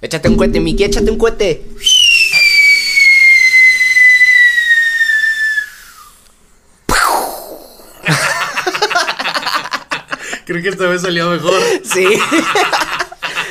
Échate 0.00 0.28
un 0.28 0.36
cohete, 0.36 0.60
Miki, 0.60 0.84
échate 0.84 1.10
un 1.10 1.18
cohete. 1.18 1.50
Creo 10.46 10.62
que 10.62 10.68
esta 10.68 10.86
vez 10.86 11.02
salió 11.02 11.30
mejor. 11.30 11.60
Sí. 11.84 12.06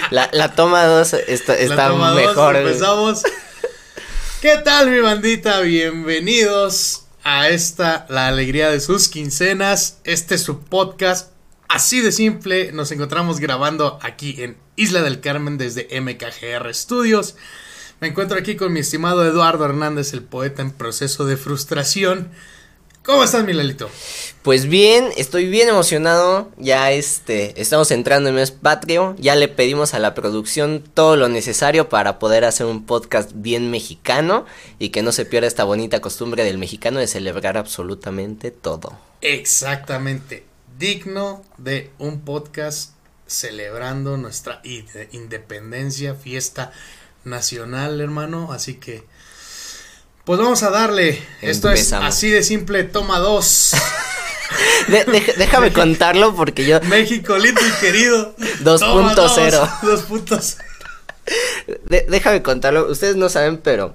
La, 0.10 0.30
la 0.32 0.56
toma 0.56 0.86
2 0.86 1.14
está, 1.28 1.54
está 1.56 1.76
La 1.76 1.88
toma 1.90 2.12
dos, 2.12 2.22
mejor. 2.22 2.54
güey. 2.54 2.66
empezamos. 2.68 3.24
¿Qué 4.42 4.58
tal, 4.64 4.90
mi 4.90 5.00
bandita? 5.00 5.60
Bienvenidos 5.62 7.04
a 7.24 7.50
esta, 7.50 8.06
la 8.10 8.28
alegría 8.28 8.70
de 8.70 8.80
sus 8.80 9.10
quincenas. 9.10 10.00
Este 10.06 10.36
es 10.36 10.44
su 10.44 10.62
podcast. 10.62 11.32
Así 11.68 12.02
de 12.02 12.12
simple, 12.12 12.72
nos 12.72 12.92
encontramos 12.92 13.40
grabando 13.40 14.00
aquí 14.02 14.42
en 14.42 14.58
Isla 14.78 15.02
del 15.02 15.20
Carmen 15.20 15.58
desde 15.58 15.90
MKGR 16.00 16.74
Studios. 16.74 17.36
Me 18.00 18.08
encuentro 18.08 18.38
aquí 18.38 18.56
con 18.56 18.72
mi 18.72 18.80
estimado 18.80 19.26
Eduardo 19.26 19.66
Hernández, 19.66 20.14
el 20.14 20.22
poeta 20.22 20.62
en 20.62 20.72
proceso 20.72 21.26
de 21.26 21.36
frustración. 21.36 22.30
¿Cómo 23.02 23.24
estás, 23.24 23.44
mi 23.44 23.54
Lalito? 23.54 23.90
Pues 24.44 24.68
bien, 24.68 25.10
estoy 25.18 25.48
bien 25.48 25.70
emocionado. 25.70 26.52
Ya 26.58 26.92
este, 26.92 27.60
estamos 27.60 27.90
entrando 27.90 28.30
en 28.30 28.36
mes 28.36 28.52
patrio. 28.52 29.16
Ya 29.18 29.36
le 29.36 29.48
pedimos 29.48 29.94
a 29.94 30.00
la 30.00 30.14
producción 30.14 30.84
todo 30.94 31.16
lo 31.16 31.28
necesario 31.28 31.90
para 31.90 32.20
poder 32.20 32.46
hacer 32.46 32.68
un 32.68 32.86
podcast 32.86 33.32
bien 33.34 33.72
mexicano 33.72 34.46
y 34.78 34.90
que 34.90 35.02
no 35.02 35.12
se 35.12 35.26
pierda 35.26 35.48
esta 35.48 35.64
bonita 35.64 36.02
costumbre 36.02 36.44
del 36.44 36.58
mexicano 36.58 37.00
de 37.00 37.08
celebrar 37.08 37.58
absolutamente 37.58 38.52
todo. 38.52 38.96
Exactamente. 39.22 40.46
Digno 40.78 41.44
de 41.58 41.90
un 41.98 42.20
podcast 42.20 42.97
celebrando 43.28 44.18
nuestra 44.18 44.62
independencia, 45.12 46.16
fiesta 46.16 46.72
nacional, 47.24 48.00
hermano. 48.02 48.52
Así 48.52 48.76
que, 48.76 49.04
pues 50.26 50.40
vamos 50.40 50.64
a 50.64 50.70
darle. 50.70 51.22
Esto 51.42 51.70
es 51.72 51.94
así 51.94 52.30
de 52.30 52.44
simple, 52.44 52.84
toma 52.84 53.20
dos. 53.20 53.72
De- 54.88 55.34
déjame 55.38 55.74
contarlo 55.74 56.34
porque 56.36 56.66
yo 56.66 56.80
México 56.84 57.38
lindo 57.38 57.60
y 57.62 57.72
querido. 57.82 58.36
2.0. 58.64 58.80
Toma 58.80 59.14
dos, 59.14 59.38
2.0. 59.38 60.58
De- 61.90 62.06
déjame 62.10 62.42
contarlo, 62.42 62.90
ustedes 62.90 63.18
no 63.18 63.28
saben, 63.28 63.58
pero 63.58 63.94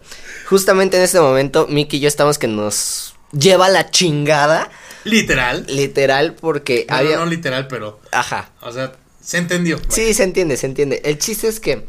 justamente 0.50 0.98
en 0.98 1.02
este 1.04 1.18
momento 1.20 1.66
Miki 1.66 1.96
y 1.96 2.00
yo 2.00 2.08
estamos 2.08 2.36
que 2.38 2.46
nos 2.48 3.14
lleva 3.32 3.70
la 3.70 3.90
chingada, 3.90 4.68
Literal. 5.04 5.64
literal, 5.66 6.34
porque 6.34 6.84
Bueno, 6.86 6.98
había... 7.02 7.16
no 7.16 7.24
literal, 7.26 7.66
pero, 7.68 8.00
Ajá. 8.12 8.50
o 8.60 8.70
sea, 8.70 8.92
se 9.22 9.38
entendió. 9.38 9.80
Sí, 9.88 10.12
se 10.14 10.24
entiende, 10.24 10.56
se 10.56 10.66
entiende. 10.66 11.00
El 11.04 11.18
chiste 11.18 11.48
es 11.48 11.60
que, 11.60 11.84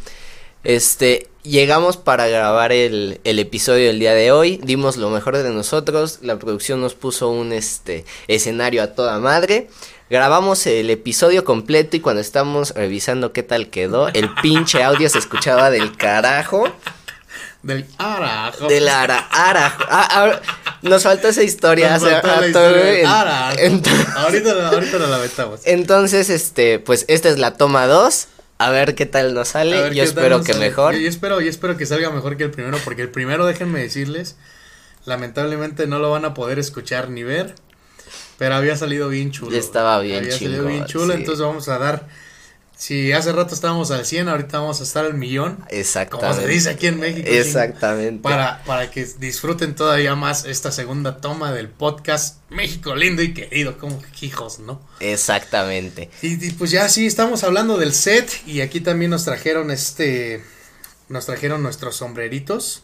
este, 0.64 1.28
llegamos 1.44 1.98
para 1.98 2.28
grabar 2.28 2.72
el, 2.72 3.20
el 3.24 3.40
episodio 3.40 3.88
del 3.88 4.00
día 4.00 4.14
de 4.14 4.32
hoy, 4.32 4.60
dimos 4.64 4.98
lo 4.98 5.10
mejor 5.10 5.38
de 5.38 5.50
nosotros, 5.50 6.20
la 6.22 6.40
producción 6.40 6.80
nos 6.80 6.94
puso 6.94 7.30
un, 7.30 7.52
este, 7.52 8.06
escenario 8.28 8.82
a 8.84 8.88
toda 8.88 9.20
madre. 9.20 9.68
Grabamos 10.10 10.68
el 10.68 10.90
episodio 10.90 11.44
completo 11.44 11.98
y 11.98 12.00
cuando 12.00 12.22
estamos 12.22 12.72
revisando 12.72 13.34
qué 13.34 13.42
tal 13.42 13.70
quedó, 13.70 14.10
el 14.10 14.30
pinche 14.42 14.84
audio 14.84 15.10
se 15.10 15.18
escuchaba 15.18 15.72
del 15.72 15.98
carajo. 15.98 16.66
Del 17.64 17.86
arajo. 17.98 18.68
Del 18.68 18.88
ara, 18.90 19.20
ara, 19.32 19.74
ah, 19.90 20.08
ah, 20.12 20.42
nos 20.82 21.04
faltó 21.04 21.30
esa 21.30 21.44
historia 21.44 21.98
Nos 21.98 22.04
faltó 22.10 22.28
la 22.42 22.48
historia 22.48 23.00
en- 23.00 23.06
arajo. 23.08 23.58
ahorita, 24.18 24.54
la- 24.54 24.70
ahorita 24.70 25.00
la 25.00 25.16
aventamos. 25.16 25.62
entonces, 25.64 26.30
este, 26.30 26.80
pues 26.80 27.06
esta 27.08 27.30
es 27.30 27.40
la 27.40 27.56
toma 27.56 27.88
2, 27.88 28.28
a 28.58 28.70
ver 28.70 28.96
qué 28.96 29.06
tal 29.06 29.34
nos 29.34 29.48
sale, 29.50 29.94
yo 29.96 30.04
espero 30.04 30.44
que 30.44 30.52
sale. 30.54 30.66
mejor. 30.70 30.94
Yo, 30.94 31.00
yo 31.02 31.10
espero, 31.10 31.40
yo 31.42 31.50
espero 31.50 31.78
que 31.78 31.86
salga 31.86 32.10
mejor 32.12 32.36
que 32.38 32.44
el 32.44 32.52
primero, 32.52 32.78
porque 32.84 33.02
el 33.02 33.10
primero, 33.10 33.46
déjenme 33.46 33.80
decirles, 33.82 34.36
lamentablemente 35.06 35.88
no 35.88 36.00
lo 36.00 36.12
van 36.12 36.26
a 36.26 36.34
poder 36.34 36.60
escuchar 36.60 37.10
ni 37.10 37.24
ver, 37.24 37.56
pero 38.38 38.56
había 38.56 38.76
salido 38.76 39.08
bien 39.10 39.32
chulo. 39.32 39.52
Ya 39.52 39.60
estaba 39.60 40.00
bien 40.00 40.18
Había 40.24 40.38
salido 40.38 40.66
bien 40.66 40.86
chulo, 40.86 41.14
sí. 41.14 41.20
entonces 41.20 41.46
vamos 41.46 41.68
a 41.70 41.78
dar, 41.78 42.08
si 42.84 43.14
hace 43.14 43.32
rato 43.32 43.56
estábamos 43.56 43.92
al 43.92 44.06
100, 44.06 44.28
ahorita 44.28 44.60
vamos 44.60 44.82
a 44.82 44.84
estar 44.84 45.06
al 45.06 45.14
millón, 45.14 45.56
como 45.56 45.68
Exactamente. 45.70 46.42
se 46.42 46.48
dice 46.50 46.70
aquí 46.70 46.88
en 46.88 47.00
México. 47.00 47.30
Exactamente. 47.32 48.22
Para, 48.22 48.62
para 48.66 48.92
que 48.92 49.06
disfruten 49.20 49.74
todavía 49.74 50.18
más 50.18 50.44
esta 50.44 50.70
segunda 50.70 51.22
toma 51.22 51.54
del 51.54 51.70
podcast 51.70 52.40
México 52.50 52.94
lindo 52.94 53.22
y 53.22 53.34
querido, 53.34 53.78
como 53.78 54.04
hijos, 54.20 54.60
¿no? 54.60 54.82
Exactamente. 55.00 56.10
Y, 56.22 56.46
y 56.46 56.52
pues 56.52 56.72
ya 56.72 56.90
sí, 56.90 57.06
estamos 57.06 57.46
hablando 57.46 57.78
del 57.78 57.94
set 57.94 58.30
y 58.46 58.60
aquí 58.60 58.82
también 58.82 59.12
nos 59.12 59.24
trajeron 59.24 59.72
este, 59.72 60.44
nos 61.08 61.26
trajeron 61.26 61.64
nuestros 61.64 61.96
sombreritos. 61.96 62.84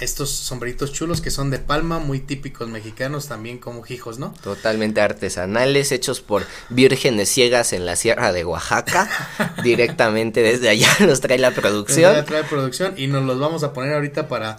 Estos 0.00 0.30
sombreritos 0.30 0.92
chulos 0.92 1.20
que 1.20 1.30
son 1.30 1.50
de 1.50 1.58
palma, 1.58 1.98
muy 1.98 2.20
típicos 2.20 2.68
mexicanos 2.68 3.28
también 3.28 3.58
como 3.58 3.84
hijos, 3.88 4.18
¿no? 4.18 4.34
Totalmente 4.42 5.00
artesanales, 5.00 5.92
hechos 5.92 6.20
por 6.20 6.46
vírgenes 6.70 7.28
ciegas 7.28 7.72
en 7.72 7.84
la 7.86 7.96
sierra 7.96 8.32
de 8.32 8.44
Oaxaca. 8.44 9.08
directamente 9.62 10.42
desde 10.42 10.68
allá 10.68 10.88
nos 11.06 11.20
trae 11.20 11.38
la 11.38 11.50
producción. 11.50 12.24
trae 12.24 12.44
producción 12.44 12.94
y 12.96 13.06
nos 13.06 13.24
los 13.24 13.38
vamos 13.38 13.62
a 13.62 13.72
poner 13.72 13.94
ahorita 13.94 14.26
para, 14.28 14.56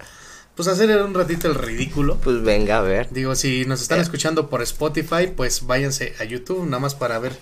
pues 0.56 0.68
hacer 0.68 0.96
un 1.02 1.14
ratito 1.14 1.48
el 1.48 1.56
ridículo. 1.56 2.18
Pues 2.18 2.42
venga, 2.44 2.78
a 2.78 2.82
ver. 2.82 3.08
Digo, 3.12 3.36
si 3.36 3.66
nos 3.66 3.82
están 3.82 4.00
escuchando 4.00 4.50
por 4.50 4.62
Spotify, 4.62 5.28
pues 5.36 5.66
váyanse 5.66 6.14
a 6.20 6.24
YouTube, 6.24 6.66
nada 6.66 6.80
más 6.80 6.94
para 6.94 7.18
ver 7.20 7.34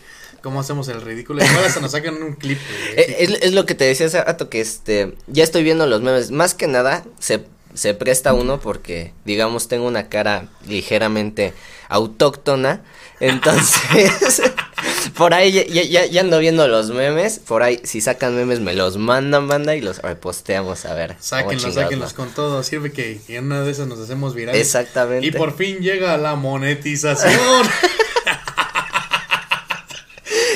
cómo 0.41 0.61
hacemos 0.61 0.87
el 0.87 1.01
ridículo. 1.01 1.43
Igual 1.43 1.65
hasta 1.65 1.81
nos 1.81 1.91
sacan 1.91 2.21
un 2.21 2.33
clip. 2.35 2.59
güey. 2.59 2.95
Eh, 2.97 3.15
Es, 3.19 3.29
es 3.41 3.53
lo 3.53 3.65
que 3.65 3.75
te 3.75 3.83
decía 3.83 4.05
hace 4.05 4.23
rato 4.23 4.49
que 4.49 4.61
este, 4.61 5.15
ya 5.27 5.43
estoy 5.43 5.63
viendo 5.63 5.85
los 5.85 6.01
memes. 6.01 6.31
Más 6.31 6.53
que 6.53 6.67
nada, 6.67 7.03
se, 7.19 7.43
se 7.73 7.93
presta 7.93 8.33
uno 8.33 8.59
porque, 8.59 9.13
digamos, 9.25 9.67
tengo 9.67 9.87
una 9.87 10.09
cara 10.09 10.47
ligeramente 10.67 11.53
autóctona. 11.87 12.81
Entonces, 13.19 14.41
por 15.17 15.33
ahí 15.33 15.51
ya, 15.51 16.05
ya- 16.05 16.21
ando 16.21 16.39
viendo 16.39 16.67
los 16.67 16.89
memes. 16.89 17.39
Por 17.39 17.63
ahí, 17.63 17.79
si 17.83 18.01
sacan 18.01 18.35
memes, 18.35 18.59
me 18.59 18.73
los 18.73 18.97
mandan, 18.97 19.45
manda 19.45 19.75
y 19.75 19.81
los 19.81 19.99
reposteamos 20.01 20.85
a 20.85 20.93
ver. 20.93 21.15
Sáquenlos, 21.19 21.73
sáquenlos 21.73 22.13
con 22.13 22.29
todo. 22.29 22.63
Sirve 22.63 22.91
que 22.91 23.21
en 23.27 23.45
una 23.45 23.61
de 23.61 23.71
esas 23.71 23.87
nos 23.87 23.99
hacemos 23.99 24.35
virales. 24.35 24.61
Exactamente. 24.61 25.27
Y 25.27 25.31
por 25.31 25.55
fin 25.55 25.79
llega 25.79 26.17
la 26.17 26.35
monetización. 26.35 27.33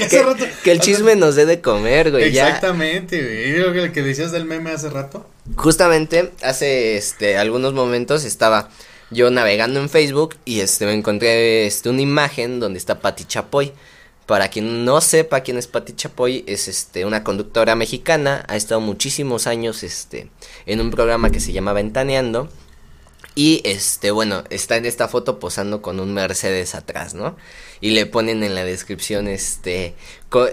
Que, 0.10 0.24
rato- 0.24 0.46
que 0.64 0.72
el 0.72 0.80
chisme 0.80 1.16
nos 1.16 1.36
dé 1.36 1.46
de 1.46 1.62
comer, 1.62 2.12
güey. 2.12 2.32
ya. 2.32 2.48
Exactamente, 2.48 3.22
güey. 3.22 3.58
Lo 3.58 3.92
que- 3.92 4.02
decías 4.04 4.32
del 4.32 4.46
meme 4.46 4.72
hace 4.72 4.90
rato. 4.90 5.28
Justamente 5.56 6.32
hace 6.42 6.98
este 6.98 7.38
algunos 7.38 7.74
momentos 7.74 8.24
estaba 8.24 8.70
yo 9.12 9.30
navegando 9.30 9.80
en 9.80 9.90
Facebook 9.90 10.36
y 10.46 10.62
este 10.62 10.86
me 10.86 10.94
encontré 10.94 11.66
este 11.66 11.90
una 11.90 12.02
imagen 12.02 12.60
donde 12.60 12.80
está 12.80 13.00
Patti 13.00 13.26
Chapoy. 13.26 13.72
Para 14.26 14.48
quien 14.48 14.86
no 14.86 15.02
sepa 15.02 15.42
quién 15.42 15.58
es 15.58 15.68
Patti 15.68 15.94
Chapoy, 15.94 16.46
es 16.48 16.70
este 16.70 17.04
una 17.06 17.26
conductora 17.26 17.76
mexicana, 17.76 18.46
ha 18.48 18.56
estado 18.56 18.80
muchísimos 18.80 19.48
años 19.48 19.84
este 19.84 20.30
en 20.66 20.80
un 20.80 20.92
programa 20.92 21.30
que 21.30 21.42
se 21.42 21.52
llama 21.52 21.74
Ventaneando. 21.74 22.50
Y 23.36 23.62
este, 23.64 24.12
bueno, 24.12 24.44
está 24.50 24.78
en 24.78 24.86
esta 24.86 25.08
foto 25.08 25.40
posando 25.40 25.82
con 25.82 26.00
un 26.00 26.14
Mercedes 26.14 26.76
atrás, 26.76 27.16
¿no? 27.16 27.36
Y 27.82 27.92
le 27.92 28.06
ponen 28.06 28.44
en 28.44 28.54
la 28.54 28.64
descripción, 28.64 29.28
este, 29.28 29.96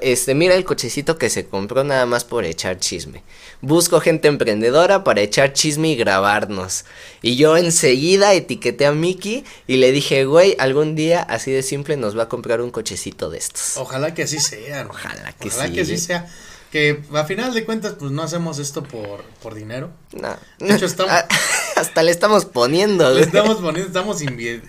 este, 0.01 0.35
mira 0.35 0.55
el 0.55 0.65
cochecito 0.65 1.19
que 1.19 1.29
se 1.29 1.47
compró 1.47 1.85
nada 1.85 2.07
más 2.07 2.25
por 2.25 2.45
echar 2.45 2.79
chisme. 2.79 3.23
Busco 3.61 4.01
gente 4.01 4.29
emprendedora 4.29 5.05
para 5.05 5.21
echar 5.21 5.53
chisme 5.53 5.91
y 5.91 5.97
grabarnos. 5.97 6.87
Y 7.21 7.37
yo 7.37 7.57
enseguida 7.57 8.33
etiqueté 8.33 8.87
a 8.87 8.93
Mickey 8.93 9.45
y 9.67 9.77
le 9.77 9.93
dije, 9.93 10.25
güey, 10.25 10.57
algún 10.59 10.95
día 10.95 11.21
así 11.21 11.53
de 11.53 11.63
simple 11.63 11.97
nos 11.97 12.17
va 12.17 12.25
a 12.25 12.29
comprar 12.29 12.63
un 12.63 12.71
cochecito 12.71 13.29
de 13.31 13.39
estos. 13.39 13.77
Ojalá 13.77 14.15
que 14.15 14.23
así 14.23 14.41
sea. 14.41 14.87
Ojalá 14.89 15.33
que 15.33 15.49
Ojalá 15.49 15.67
sí. 15.67 15.73
que 15.75 15.81
así 15.83 15.99
sea. 15.99 16.29
Que 16.71 17.03
a 17.15 17.25
final 17.25 17.53
de 17.53 17.65
cuentas, 17.65 17.95
pues 17.99 18.13
no 18.13 18.23
hacemos 18.23 18.59
esto 18.61 18.83
por, 18.85 19.25
por 19.43 19.55
dinero. 19.55 19.91
No. 20.13 20.37
De 20.59 20.75
hecho, 20.75 20.87
estamos- 20.87 21.13
Hasta 21.77 22.03
le 22.03 22.11
estamos 22.11 22.45
poniendo, 22.45 23.13
Le 23.15 23.23
estamos 23.23 23.57
poniendo, 23.57 23.87
estamos 23.89 24.21
eh, 24.21 24.61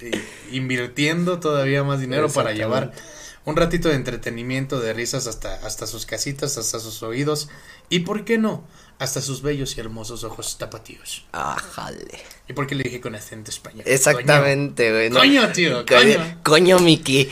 invirtiendo 0.51 1.39
todavía 1.39 1.83
más 1.83 1.99
dinero 1.99 2.29
para 2.29 2.53
llevar 2.53 2.93
un 3.43 3.55
ratito 3.57 3.89
de 3.89 3.95
entretenimiento, 3.95 4.79
de 4.79 4.93
risas 4.93 5.27
hasta, 5.27 5.55
hasta 5.65 5.87
sus 5.87 6.05
casitas, 6.05 6.57
hasta 6.57 6.79
sus 6.79 7.03
oídos 7.03 7.49
y, 7.89 7.99
¿por 7.99 8.23
qué 8.23 8.37
no? 8.37 8.63
Hasta 8.97 9.19
sus 9.21 9.41
bellos 9.41 9.75
y 9.75 9.79
hermosos 9.81 10.23
ojos 10.23 10.57
tapatíos. 10.57 11.25
Ájale. 11.33 12.19
¿Y 12.47 12.53
por 12.53 12.65
qué 12.67 12.75
le 12.75 12.83
dije 12.83 13.01
con 13.01 13.15
acento 13.15 13.49
español? 13.51 13.83
Exactamente, 13.85 14.91
güey. 14.91 15.09
Coño, 15.09 15.51
tío, 15.51 15.85
Co- 15.85 15.95
coño. 15.95 16.37
Coño, 16.43 16.79
Mickey. 16.79 17.29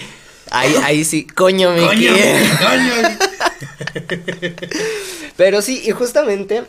Ahí, 0.51 0.75
ahí 0.83 1.05
sí, 1.05 1.25
coño, 1.27 1.69
Coño, 1.75 1.91
Mickey. 1.91 2.07
coño. 2.57 3.17
Pero 5.37 5.61
sí, 5.61 5.81
y 5.85 5.91
justamente, 5.91 6.63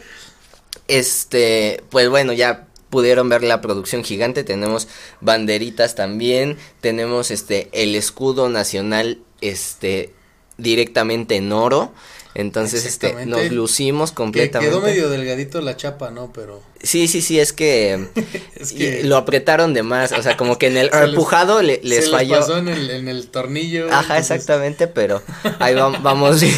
este, 0.88 1.82
pues 1.90 2.08
bueno, 2.08 2.32
ya 2.32 2.66
pudieron 2.90 3.28
ver 3.28 3.42
la 3.42 3.60
producción 3.60 4.04
gigante, 4.04 4.44
tenemos 4.44 4.88
banderitas 5.20 5.94
también, 5.94 6.58
tenemos 6.81 7.31
este, 7.31 7.69
el 7.72 7.94
escudo 7.94 8.48
nacional, 8.48 9.20
este, 9.40 10.12
directamente 10.58 11.37
en 11.37 11.52
oro. 11.52 11.92
Entonces, 12.35 12.85
este, 12.87 13.27
nos 13.27 13.50
lucimos 13.50 14.11
Que 14.11 14.17
completamente. 14.17 14.71
quedó 14.71 14.81
medio 14.81 15.11
delgadito 15.11 15.61
la 15.61 15.77
chapa, 15.77 16.11
¿no? 16.11 16.32
Pero 16.32 16.62
Sí, 16.82 17.09
sí, 17.09 17.23
sí, 17.23 17.41
es 17.41 17.53
que, 17.53 18.06
es 18.56 18.73
que 18.73 19.03
lo 19.03 19.17
apretaron 19.17 19.75
de 19.75 19.82
más, 19.82 20.12
o 20.12 20.23
sea, 20.23 20.37
como 20.37 20.56
que 20.56 20.69
en 20.69 20.77
el 20.77 20.91
Se 20.93 21.00
les- 21.00 21.09
empujado 21.11 21.61
le- 21.62 21.81
les 21.82 22.05
se 22.05 22.11
falló. 22.12 22.38
pasó 22.38 22.59
en 22.59 22.69
el, 22.69 22.88
en 22.91 23.09
el 23.09 23.29
tornillo. 23.29 23.87
Ajá, 23.88 24.00
entonces- 24.19 24.31
exactamente, 24.31 24.87
pero 24.87 25.23
ahí 25.59 25.75
va- 25.75 25.88
vamos 25.88 26.41
bien. 26.41 26.55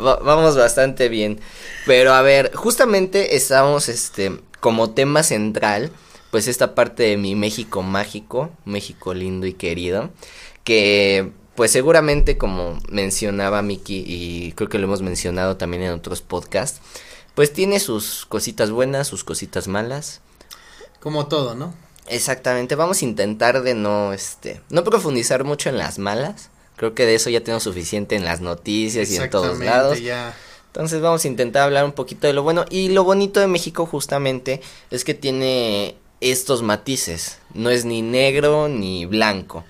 Va- 0.00 0.16
vamos 0.18 0.56
bastante 0.56 1.08
bien. 1.08 1.40
Pero 1.86 2.12
a 2.14 2.22
ver, 2.22 2.52
justamente 2.54 3.36
estamos 3.36 3.88
este 3.88 4.32
como 4.60 4.90
tema 4.90 5.22
central, 5.22 5.90
pues 6.30 6.46
esta 6.48 6.74
parte 6.74 7.02
de 7.04 7.16
mi 7.16 7.34
México 7.34 7.82
mágico, 7.82 8.50
México 8.64 9.14
lindo 9.14 9.46
y 9.46 9.54
querido, 9.54 10.10
que 10.64 11.30
pues 11.54 11.70
seguramente 11.70 12.38
como 12.38 12.78
mencionaba 12.88 13.62
Miki 13.62 14.04
y 14.06 14.52
creo 14.52 14.68
que 14.68 14.78
lo 14.78 14.86
hemos 14.86 15.02
mencionado 15.02 15.56
también 15.56 15.82
en 15.82 15.92
otros 15.92 16.22
podcasts, 16.22 16.80
pues 17.34 17.52
tiene 17.52 17.80
sus 17.80 18.26
cositas 18.26 18.70
buenas, 18.70 19.08
sus 19.08 19.24
cositas 19.24 19.68
malas. 19.68 20.20
Como 21.00 21.26
todo, 21.26 21.54
¿no? 21.54 21.74
Exactamente, 22.06 22.74
vamos 22.74 23.02
a 23.02 23.04
intentar 23.04 23.62
de 23.62 23.74
no, 23.74 24.12
este, 24.12 24.60
no 24.70 24.84
profundizar 24.84 25.44
mucho 25.44 25.68
en 25.68 25.78
las 25.78 25.98
malas. 25.98 26.50
Creo 26.76 26.94
que 26.94 27.06
de 27.06 27.14
eso 27.14 27.30
ya 27.30 27.42
tenemos 27.42 27.62
suficiente 27.62 28.16
en 28.16 28.24
las 28.24 28.40
noticias 28.40 29.10
y 29.10 29.16
en 29.16 29.30
todos 29.30 29.58
lados. 29.58 30.00
ya. 30.00 30.34
Entonces 30.68 31.00
vamos 31.00 31.24
a 31.24 31.28
intentar 31.28 31.64
hablar 31.64 31.84
un 31.84 31.92
poquito 31.92 32.26
de 32.26 32.32
lo 32.32 32.42
bueno. 32.42 32.64
Y 32.70 32.88
lo 32.88 33.04
bonito 33.04 33.40
de 33.40 33.48
México 33.48 33.86
justamente 33.86 34.60
es 34.90 35.04
que 35.04 35.14
tiene 35.14 35.96
estos 36.20 36.62
matices. 36.62 37.38
No 37.54 37.70
es 37.70 37.84
ni 37.84 38.02
negro 38.02 38.68
ni 38.68 39.04
blanco. 39.04 39.64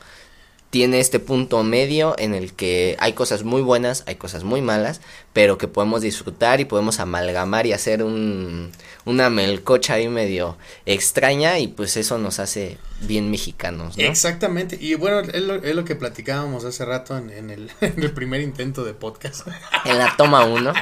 Tiene 0.71 1.01
este 1.01 1.19
punto 1.19 1.63
medio 1.65 2.15
en 2.17 2.33
el 2.33 2.53
que 2.53 2.97
hay 3.01 3.13
cosas 3.13 3.43
muy 3.43 3.61
buenas, 3.61 4.05
hay 4.07 4.15
cosas 4.15 4.45
muy 4.45 4.61
malas, 4.63 5.01
pero 5.33 5.59
que 5.59 5.67
podemos 5.67 6.01
disfrutar 6.01 6.61
y 6.61 6.65
podemos 6.65 7.01
amalgamar 7.01 7.67
y 7.67 7.73
hacer 7.73 8.05
un, 8.05 8.71
una 9.05 9.31
melcocha 9.31 9.95
ahí 9.95 10.09
medio 10.09 10.57
extraña 10.87 11.59
y 11.59 11.67
pues 11.67 11.97
eso 11.97 12.19
nos 12.19 12.39
hace 12.39 12.79
bien 13.01 13.33
mexicanos, 13.33 13.99
¿no? 13.99 14.05
Exactamente. 14.05 14.79
Y 14.81 14.95
bueno, 14.95 15.21
es 15.21 15.43
lo, 15.43 15.57
es 15.57 15.75
lo 15.75 15.85
que 15.85 15.97
platicábamos 15.97 16.65
hace 16.65 16.85
rato 16.85 17.19
en, 17.19 17.31
en 17.31 17.51
el, 17.51 17.71
en 17.81 18.01
el 18.01 18.13
primer 18.13 18.41
intento 18.41 18.85
de 18.85 18.95
podcast. 18.95 19.47
En 19.85 19.99
la 19.99 20.15
toma 20.17 20.45
uno. 20.45 20.73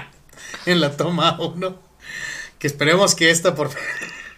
en 0.66 0.80
la 0.80 0.96
toma 0.96 1.40
uno. 1.40 1.78
Que 2.58 2.66
esperemos 2.66 3.14
que 3.14 3.30
esta 3.30 3.54
por 3.54 3.70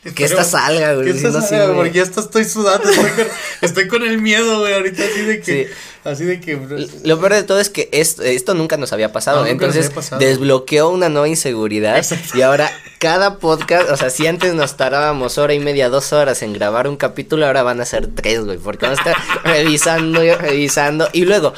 Que 0.03 0.25
esta 0.25 0.45
salga, 0.45 0.95
güey. 0.95 1.07
Que 1.07 1.11
esta 1.11 1.29
no, 1.29 1.43
salga, 1.43 1.65
güey. 1.67 1.77
porque 1.77 1.93
ya 1.93 2.03
hasta 2.05 2.21
estoy 2.23 2.45
sudando. 2.45 2.89
Estoy 2.91 3.11
con, 3.11 3.27
estoy 3.61 3.89
con 3.89 4.03
el 4.03 4.19
miedo, 4.19 4.61
güey. 4.61 4.73
Ahorita 4.73 5.03
así 5.05 5.21
de 5.21 5.41
que. 5.41 5.65
Sí. 5.67 5.71
Así 6.05 6.25
de 6.25 6.41
que. 6.41 6.57
Lo 7.05 7.21
peor 7.21 7.35
de 7.35 7.43
todo 7.43 7.61
es 7.61 7.69
que 7.69 7.91
esto, 7.93 8.23
esto 8.23 8.55
nunca 8.55 8.79
nos 8.79 8.95
había 8.95 9.13
pasado. 9.13 9.45
No, 9.45 9.51
nunca 9.51 9.67
nos 9.67 9.77
Entonces 9.77 9.87
había 9.87 9.95
pasado. 9.97 10.21
desbloqueó 10.21 10.89
una 10.89 11.11
nueva 11.11 11.29
inseguridad. 11.29 11.99
Exacto. 11.99 12.39
Y 12.39 12.41
ahora 12.41 12.71
cada 12.99 13.39
podcast, 13.39 13.91
o 13.91 13.97
sea, 13.99 14.09
si 14.09 14.27
antes 14.27 14.55
nos 14.55 14.79
tardábamos 14.79 15.37
hora 15.37 15.53
y 15.53 15.61
media, 15.61 15.91
dos 15.91 16.15
horas 16.15 16.43
en 16.43 16.55
grabar 16.55 16.89
un 16.89 16.97
capítulo, 16.97 17.45
ahora 17.47 17.63
van 17.63 17.83
a 17.83 17.85
ser 17.85 18.07
tres, 18.07 18.43
güey. 18.43 18.57
Porque 18.57 18.87
van 18.87 18.97
a 18.97 18.99
estar 18.99 19.17
revisando 19.45 20.25
y 20.25 20.33
revisando. 20.33 21.11
Y 21.13 21.27
luego, 21.27 21.53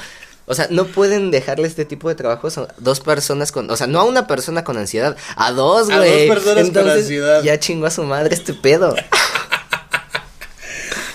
o 0.47 0.55
sea, 0.55 0.67
no 0.71 0.87
pueden 0.87 1.31
dejarle 1.31 1.67
este 1.69 1.85
tipo 1.85 2.09
de 2.09 2.15
trabajos 2.15 2.59
a 2.59 2.69
dos 2.79 3.01
personas 3.01 3.53
con, 3.53 3.71
o 3.71 3.77
sea, 3.77 3.87
no 3.87 4.01
a 4.01 4.05
una 4.05 4.27
persona 4.27 4.65
con 4.65 4.77
ansiedad, 4.77 5.17
a 5.37 5.53
dos, 5.53 5.89
A 5.91 5.99
güey. 5.99 6.27
dos 6.29 6.37
personas 6.37 6.71
con 6.71 6.89
ansiedad. 6.91 7.43
Ya 7.43 7.59
chingó 7.61 7.87
a 7.87 7.91
su 7.91 8.03
madre 8.05 8.35
este 8.35 8.55
pedo. 8.55 8.95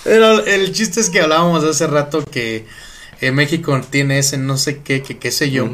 Pero 0.04 0.46
el 0.46 0.74
chiste 0.74 1.02
es 1.02 1.10
que 1.10 1.20
hablábamos 1.22 1.64
hace 1.64 1.86
rato 1.88 2.24
que 2.24 2.66
eh, 3.20 3.32
México 3.32 3.80
tiene 3.90 4.20
ese 4.20 4.38
no 4.38 4.58
sé 4.58 4.82
qué, 4.82 5.02
que 5.04 5.18
qué 5.18 5.32
sé 5.32 5.52
yo. 5.52 5.70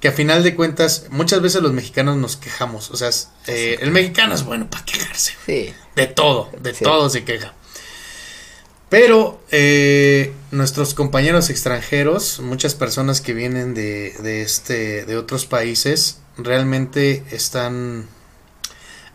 Que 0.00 0.08
a 0.08 0.12
final 0.12 0.42
de 0.42 0.54
cuentas, 0.56 1.06
muchas 1.10 1.40
veces 1.40 1.62
los 1.62 1.72
mexicanos 1.72 2.16
nos 2.16 2.36
quejamos. 2.36 2.90
O 2.90 2.96
sea, 2.96 3.08
eh, 3.46 3.78
el 3.80 3.92
mexicano 3.92 4.34
es 4.34 4.42
bueno 4.44 4.68
para 4.68 4.84
quejarse. 4.84 5.34
Sí. 5.46 5.72
De 5.94 6.06
todo, 6.08 6.50
de 6.60 6.74
Sí. 6.74 6.84
todo 6.84 7.08
se 7.08 7.24
queja. 7.24 7.54
Pero 8.92 9.40
eh, 9.50 10.34
nuestros 10.50 10.92
compañeros 10.92 11.48
extranjeros, 11.48 12.40
muchas 12.40 12.74
personas 12.74 13.22
que 13.22 13.32
vienen 13.32 13.72
de, 13.72 14.12
de 14.22 14.42
este, 14.42 15.06
de 15.06 15.16
otros 15.16 15.46
países, 15.46 16.18
realmente 16.36 17.24
están, 17.30 18.06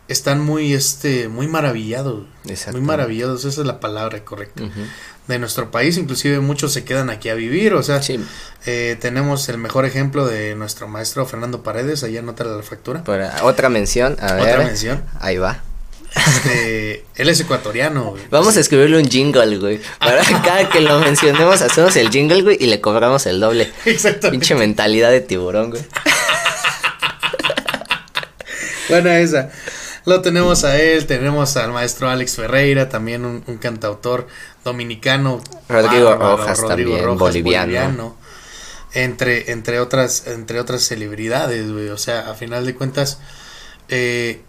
están 0.08 0.40
muy, 0.40 0.74
este, 0.74 1.28
muy 1.28 1.46
maravillados, 1.46 2.26
muy 2.72 2.80
maravillados, 2.80 3.44
esa 3.44 3.60
es 3.60 3.66
la 3.68 3.78
palabra 3.78 4.24
correcta, 4.24 4.64
de 5.28 5.38
nuestro 5.38 5.70
país, 5.70 5.96
inclusive 5.96 6.40
muchos 6.40 6.72
se 6.72 6.82
quedan 6.82 7.08
aquí 7.08 7.28
a 7.28 7.34
vivir, 7.34 7.74
o 7.74 7.82
sea, 7.84 8.02
Sí, 8.02 8.18
eh, 8.66 8.96
tenemos 9.00 9.48
el 9.48 9.58
mejor 9.58 9.84
ejemplo 9.84 10.26
de 10.26 10.56
nuestro 10.56 10.88
maestro 10.88 11.24
Fernando 11.24 11.62
Paredes, 11.62 12.02
allá 12.02 12.18
anota 12.18 12.42
la 12.42 12.64
factura, 12.64 13.04
para 13.04 13.44
otra 13.44 13.68
mención, 13.68 14.16
a 14.18 14.32
ver. 14.32 14.54
otra 14.54 14.64
mención, 14.64 15.04
Ahí 15.20 15.36
va. 15.36 15.62
Este, 16.26 17.04
él 17.16 17.28
es 17.28 17.40
ecuatoriano, 17.40 18.10
güey. 18.10 18.22
Vamos 18.30 18.56
a 18.56 18.60
escribirle 18.60 18.98
un 18.98 19.08
jingle, 19.08 19.58
güey. 19.58 19.80
Para 19.98 20.22
cada 20.44 20.68
que 20.68 20.80
lo 20.80 20.98
mencionemos, 21.00 21.62
hacemos 21.62 21.96
el 21.96 22.10
jingle, 22.10 22.42
güey, 22.42 22.56
y 22.60 22.66
le 22.66 22.80
cobramos 22.80 23.26
el 23.26 23.40
doble. 23.40 23.70
Exactamente. 23.84 24.30
Pinche 24.30 24.54
mentalidad 24.54 25.10
de 25.10 25.20
tiburón, 25.20 25.70
güey. 25.70 25.82
Bueno, 28.88 29.10
esa. 29.10 29.50
Lo 30.06 30.22
tenemos 30.22 30.64
a 30.64 30.80
él, 30.80 31.04
tenemos 31.06 31.58
al 31.58 31.72
maestro 31.72 32.08
Alex 32.08 32.36
Ferreira, 32.36 32.88
también 32.88 33.26
un, 33.26 33.44
un 33.46 33.58
cantautor 33.58 34.26
dominicano. 34.64 35.42
Rodrigo 35.68 36.14
Rojas 36.14 36.66
también, 36.66 37.18
boliviano. 37.18 38.16
Entre, 38.94 39.52
entre 39.52 39.80
otras, 39.80 40.26
entre 40.26 40.60
otras 40.60 40.82
celebridades, 40.82 41.70
güey. 41.70 41.90
O 41.90 41.98
sea, 41.98 42.30
a 42.30 42.34
final 42.34 42.64
de 42.64 42.74
cuentas, 42.74 43.18
eh, 43.88 44.40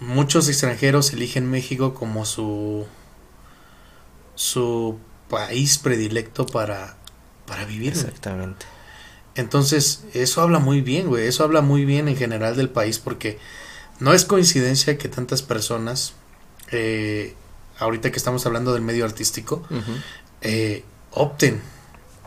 muchos 0.00 0.48
extranjeros 0.48 1.12
eligen 1.12 1.50
México 1.50 1.94
como 1.94 2.24
su 2.24 2.86
su 4.34 4.98
país 5.28 5.78
predilecto 5.78 6.46
para, 6.46 6.96
para 7.46 7.64
vivir. 7.64 7.92
güey. 7.94 8.04
Exactamente. 8.06 8.66
Entonces, 9.34 10.04
eso 10.14 10.40
habla 10.42 10.58
muy 10.58 10.80
bien, 10.80 11.06
güey. 11.08 11.26
Eso 11.26 11.44
habla 11.44 11.60
muy 11.60 11.84
bien 11.84 12.08
en 12.08 12.16
general 12.16 12.56
del 12.56 12.68
país 12.68 12.98
porque 12.98 13.38
no 14.00 14.12
es 14.12 14.24
coincidencia 14.24 14.98
que 14.98 15.08
tantas 15.08 15.42
personas, 15.42 16.14
eh, 16.72 17.34
ahorita 17.78 18.10
que 18.10 18.16
estamos 18.16 18.44
hablando 18.46 18.72
del 18.72 18.82
medio 18.82 19.04
artístico, 19.04 19.62
eh, 20.40 20.84
opten, 21.12 21.60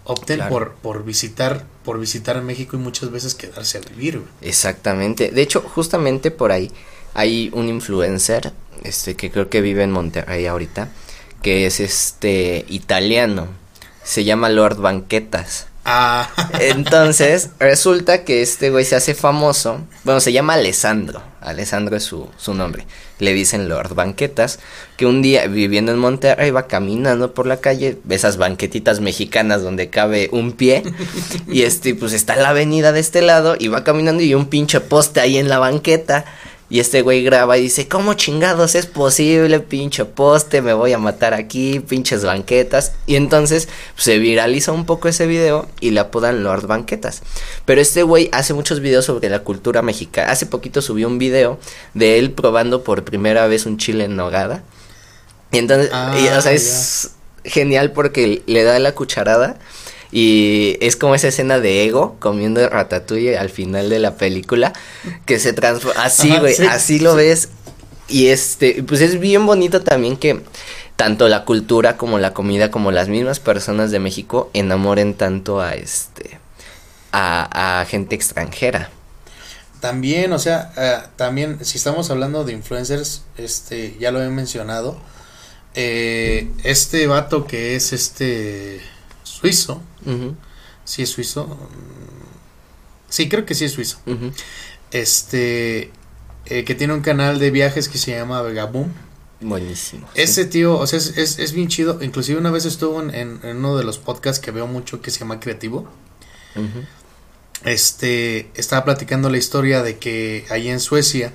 opten 0.05 0.37
Claro. 0.37 0.51
por, 0.51 0.73
por 0.75 1.03
visitar, 1.03 1.65
por 1.83 1.99
visitar 1.99 2.37
a 2.37 2.41
México 2.41 2.77
y 2.77 2.79
muchas 2.79 3.11
veces 3.11 3.35
quedarse 3.35 3.79
a 3.79 3.81
vivir, 3.81 4.19
güey. 4.19 4.29
Exactamente. 4.41 5.31
De 5.31 5.41
hecho, 5.41 5.61
justamente 5.61 6.31
por 6.31 6.51
ahí 6.51 6.71
hay 7.13 7.49
un 7.53 7.69
influencer, 7.69 8.51
este, 8.83 9.15
que 9.15 9.31
creo 9.31 9.49
que 9.49 9.61
vive 9.61 9.83
en 9.83 9.91
Monterrey 9.91 10.45
ahorita, 10.45 10.89
que 11.41 11.65
es 11.65 11.79
este 11.79 12.65
italiano. 12.69 13.47
Se 14.03 14.23
llama 14.23 14.49
Lord 14.49 14.77
Banquetas. 14.77 15.67
Ah, 15.85 16.29
Entonces, 16.59 17.49
resulta 17.59 18.23
que 18.23 18.41
este 18.41 18.69
güey 18.69 18.85
se 18.85 18.95
hace 18.95 19.15
famoso. 19.15 19.81
Bueno, 20.03 20.19
se 20.19 20.31
llama 20.31 20.53
Alessandro. 20.53 21.21
Alessandro 21.41 21.97
es 21.97 22.03
su, 22.03 22.29
su 22.37 22.53
nombre. 22.53 22.85
Le 23.19 23.33
dicen 23.33 23.67
Lord 23.67 23.93
Banquetas. 23.93 24.59
Que 24.95 25.05
un 25.05 25.21
día, 25.21 25.45
viviendo 25.47 25.91
en 25.91 25.99
Monterrey, 25.99 26.51
va 26.51 26.67
caminando 26.67 27.33
por 27.33 27.47
la 27.47 27.57
calle. 27.57 27.97
Esas 28.09 28.37
banquetitas 28.37 29.01
mexicanas 29.01 29.61
donde 29.61 29.89
cabe 29.89 30.29
un 30.31 30.53
pie. 30.53 30.83
y 31.47 31.63
este, 31.63 31.95
pues 31.95 32.13
está 32.13 32.35
la 32.37 32.49
avenida 32.49 32.93
de 32.93 33.01
este 33.01 33.21
lado. 33.21 33.55
Y 33.59 33.67
va 33.67 33.83
caminando 33.83 34.23
y 34.23 34.33
un 34.35 34.45
pinche 34.45 34.79
poste 34.79 35.19
ahí 35.19 35.37
en 35.37 35.49
la 35.49 35.59
banqueta. 35.59 36.25
Y 36.73 36.79
este 36.79 37.03
güey 37.03 37.23
graba 37.23 37.59
y 37.59 37.61
dice, 37.61 37.87
¿cómo 37.87 38.15
chingados 38.15 38.73
es 38.73 38.87
posible, 38.87 39.59
pinche 39.59 40.05
poste? 40.05 40.63
Me 40.63 40.73
voy 40.73 40.91
a 40.91 40.97
matar 40.97 41.35
aquí, 41.35 41.79
pinches 41.79 42.25
banquetas. 42.25 42.93
Y 43.05 43.15
entonces 43.15 43.67
pues, 43.93 44.05
se 44.05 44.17
viraliza 44.17 44.71
un 44.71 44.87
poco 44.87 45.07
ese 45.07 45.27
video 45.27 45.67
y 45.81 45.91
le 45.91 45.99
apodan 45.99 46.41
Lord 46.41 46.65
Banquetas. 46.65 47.21
Pero 47.65 47.79
este 47.79 48.01
güey 48.01 48.27
hace 48.31 48.55
muchos 48.55 48.79
videos 48.79 49.05
sobre 49.05 49.29
la 49.29 49.41
cultura 49.43 49.83
mexicana. 49.83 50.31
Hace 50.31 50.47
poquito 50.47 50.81
subió 50.81 51.07
un 51.07 51.19
video 51.19 51.59
de 51.93 52.17
él 52.17 52.31
probando 52.31 52.83
por 52.83 53.03
primera 53.03 53.45
vez 53.45 53.67
un 53.67 53.77
chile 53.77 54.05
en 54.05 54.15
nogada. 54.15 54.63
Y 55.51 55.59
entonces, 55.59 55.91
Ah, 55.93 56.17
y, 56.19 56.27
o 56.29 56.41
sea, 56.41 56.53
ya. 56.53 56.57
es 56.57 57.11
genial 57.43 57.91
porque 57.91 58.41
le 58.47 58.63
da 58.63 58.79
la 58.79 58.93
cucharada. 58.95 59.59
Y 60.15 60.77
es 60.79 60.95
como 60.95 61.15
esa 61.15 61.29
escena 61.29 61.59
de 61.59 61.85
Ego 61.85 62.17
comiendo 62.19 62.69
ratatouille 62.69 63.35
al 63.35 63.49
final 63.49 63.89
de 63.89 63.97
la 63.97 64.15
película 64.15 64.71
que 65.25 65.39
se 65.39 65.53
transforma 65.53 66.03
así, 66.03 66.37
güey, 66.37 66.53
sí, 66.53 66.67
así 66.67 66.99
lo 66.99 67.15
ves. 67.15 67.49
Y 68.07 68.27
este, 68.27 68.83
pues 68.83 69.01
es 69.01 69.19
bien 69.19 69.47
bonito 69.47 69.81
también 69.81 70.17
que 70.17 70.43
tanto 70.97 71.27
la 71.29 71.45
cultura 71.45 71.97
como 71.97 72.19
la 72.19 72.31
comida 72.31 72.69
como 72.69 72.91
las 72.91 73.07
mismas 73.09 73.39
personas 73.39 73.89
de 73.89 73.97
México 73.97 74.51
enamoren 74.53 75.15
tanto 75.15 75.61
a 75.61 75.73
este 75.73 76.37
a, 77.11 77.79
a 77.81 77.85
gente 77.85 78.13
extranjera. 78.13 78.91
también, 79.79 80.31
o 80.31 80.39
sea, 80.39 80.71
eh, 80.77 80.99
también, 81.15 81.57
si 81.65 81.77
estamos 81.77 82.09
hablando 82.09 82.43
de 82.45 82.53
influencers, 82.53 83.23
este, 83.37 83.97
ya 83.99 84.11
lo 84.11 84.21
he 84.21 84.29
mencionado, 84.29 84.97
eh, 85.73 86.49
este 86.63 87.07
vato 87.07 87.45
que 87.47 87.75
es 87.75 87.93
este 87.93 88.79
suizo, 89.43 89.81
Ujú. 90.05 90.35
sí 90.85 91.03
es 91.03 91.09
suizo, 91.09 91.57
Sí, 93.09 93.29
creo 93.29 93.45
que 93.45 93.53
sí 93.53 93.65
es 93.65 93.73
suizo. 93.73 93.99
Este, 94.91 95.91
eh, 96.47 96.63
que 96.65 96.73
tiene 96.75 96.93
un 96.95 97.01
canal 97.01 97.37
de 97.37 97.51
viajes 97.51 97.87
que 97.89 97.97
se 97.99 98.11
llama 98.15 98.41
Vegaboom. 98.41 98.89
Buenísimo. 99.41 100.07
sí. 100.15 100.21
Ese 100.21 100.45
tío, 100.45 100.77
o 100.79 100.87
sea, 100.87 100.97
es, 100.97 101.15
es, 101.17 101.37
es 101.37 101.51
bien 101.51 101.67
chido. 101.67 101.99
Inclusive 102.01 102.39
una 102.39 102.49
vez 102.49 102.65
estuvo 102.65 103.01
en, 103.01 103.13
en- 103.13 103.39
en 103.43 103.57
uno 103.57 103.75
de 103.77 103.83
los 103.83 103.97
podcasts 103.99 104.39
que 104.43 104.49
veo 104.51 104.65
mucho 104.67 105.01
que 105.01 105.11
se 105.11 105.19
llama 105.19 105.39
Creativo. 105.39 105.87
Este, 107.65 108.49
estaba 108.55 108.83
platicando 108.83 109.29
la 109.29 109.37
historia 109.37 109.81
de 109.83 109.97
que 109.97 110.45
ahí 110.49 110.69
en 110.69 110.79
Suecia, 110.79 111.31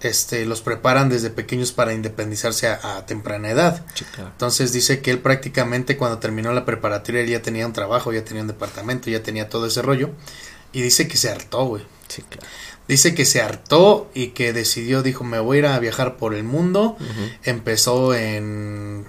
este, 0.00 0.46
los 0.46 0.62
preparan 0.62 1.08
desde 1.08 1.30
pequeños 1.30 1.72
para 1.72 1.92
independizarse 1.92 2.68
a, 2.68 2.96
a 2.96 3.06
temprana 3.06 3.50
edad. 3.50 3.84
Entonces 4.18 4.72
dice 4.72 5.00
que 5.00 5.10
él 5.10 5.18
prácticamente 5.18 5.96
cuando 5.96 6.18
terminó 6.18 6.52
la 6.52 6.64
preparatoria 6.64 7.20
él 7.20 7.28
ya 7.28 7.42
tenía 7.42 7.66
un 7.66 7.72
trabajo, 7.72 8.12
ya 8.12 8.24
tenía 8.24 8.42
un 8.42 8.48
departamento, 8.48 9.10
ya 9.10 9.22
tenía 9.22 9.48
todo 9.48 9.66
ese 9.66 9.82
rollo. 9.82 10.10
Y 10.72 10.82
dice 10.82 11.08
que 11.08 11.16
se 11.16 11.30
hartó, 11.30 11.64
güey. 11.64 11.84
Dice 12.88 13.14
que 13.14 13.24
se 13.24 13.40
hartó 13.40 14.10
y 14.14 14.28
que 14.28 14.52
decidió, 14.52 15.02
dijo, 15.02 15.22
me 15.22 15.38
voy 15.38 15.58
a 15.58 15.60
ir 15.60 15.66
a 15.66 15.78
viajar 15.78 16.16
por 16.16 16.34
el 16.34 16.44
mundo. 16.44 16.96
Empezó 17.44 18.14
en, 18.14 19.06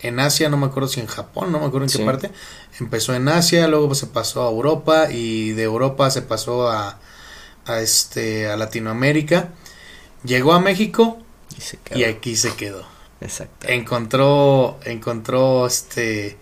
en 0.00 0.20
Asia, 0.20 0.48
no 0.48 0.56
me 0.56 0.66
acuerdo 0.66 0.88
si 0.88 1.00
en 1.00 1.06
Japón, 1.06 1.52
no 1.52 1.60
me 1.60 1.66
acuerdo 1.66 1.86
en 1.86 1.92
qué 1.92 2.04
parte. 2.04 2.30
Empezó 2.78 3.14
en 3.14 3.28
Asia, 3.28 3.68
luego 3.68 3.94
se 3.94 4.06
pasó 4.06 4.46
a 4.46 4.50
Europa 4.50 5.10
y 5.10 5.52
de 5.52 5.62
Europa 5.62 6.10
se 6.10 6.22
pasó 6.22 6.68
a, 6.68 6.98
a, 7.64 7.80
este, 7.80 8.48
a 8.50 8.56
Latinoamérica. 8.56 9.50
Llegó 10.24 10.52
a 10.54 10.60
México 10.60 11.18
Y 11.56 11.60
se 11.60 11.76
y 11.76 11.78
quedó. 12.00 12.10
aquí 12.10 12.36
se 12.36 12.54
quedó. 12.54 12.84
Exacto. 13.20 13.68
Encontró, 13.68 14.78
encontró 14.84 15.66
este, 15.66 16.36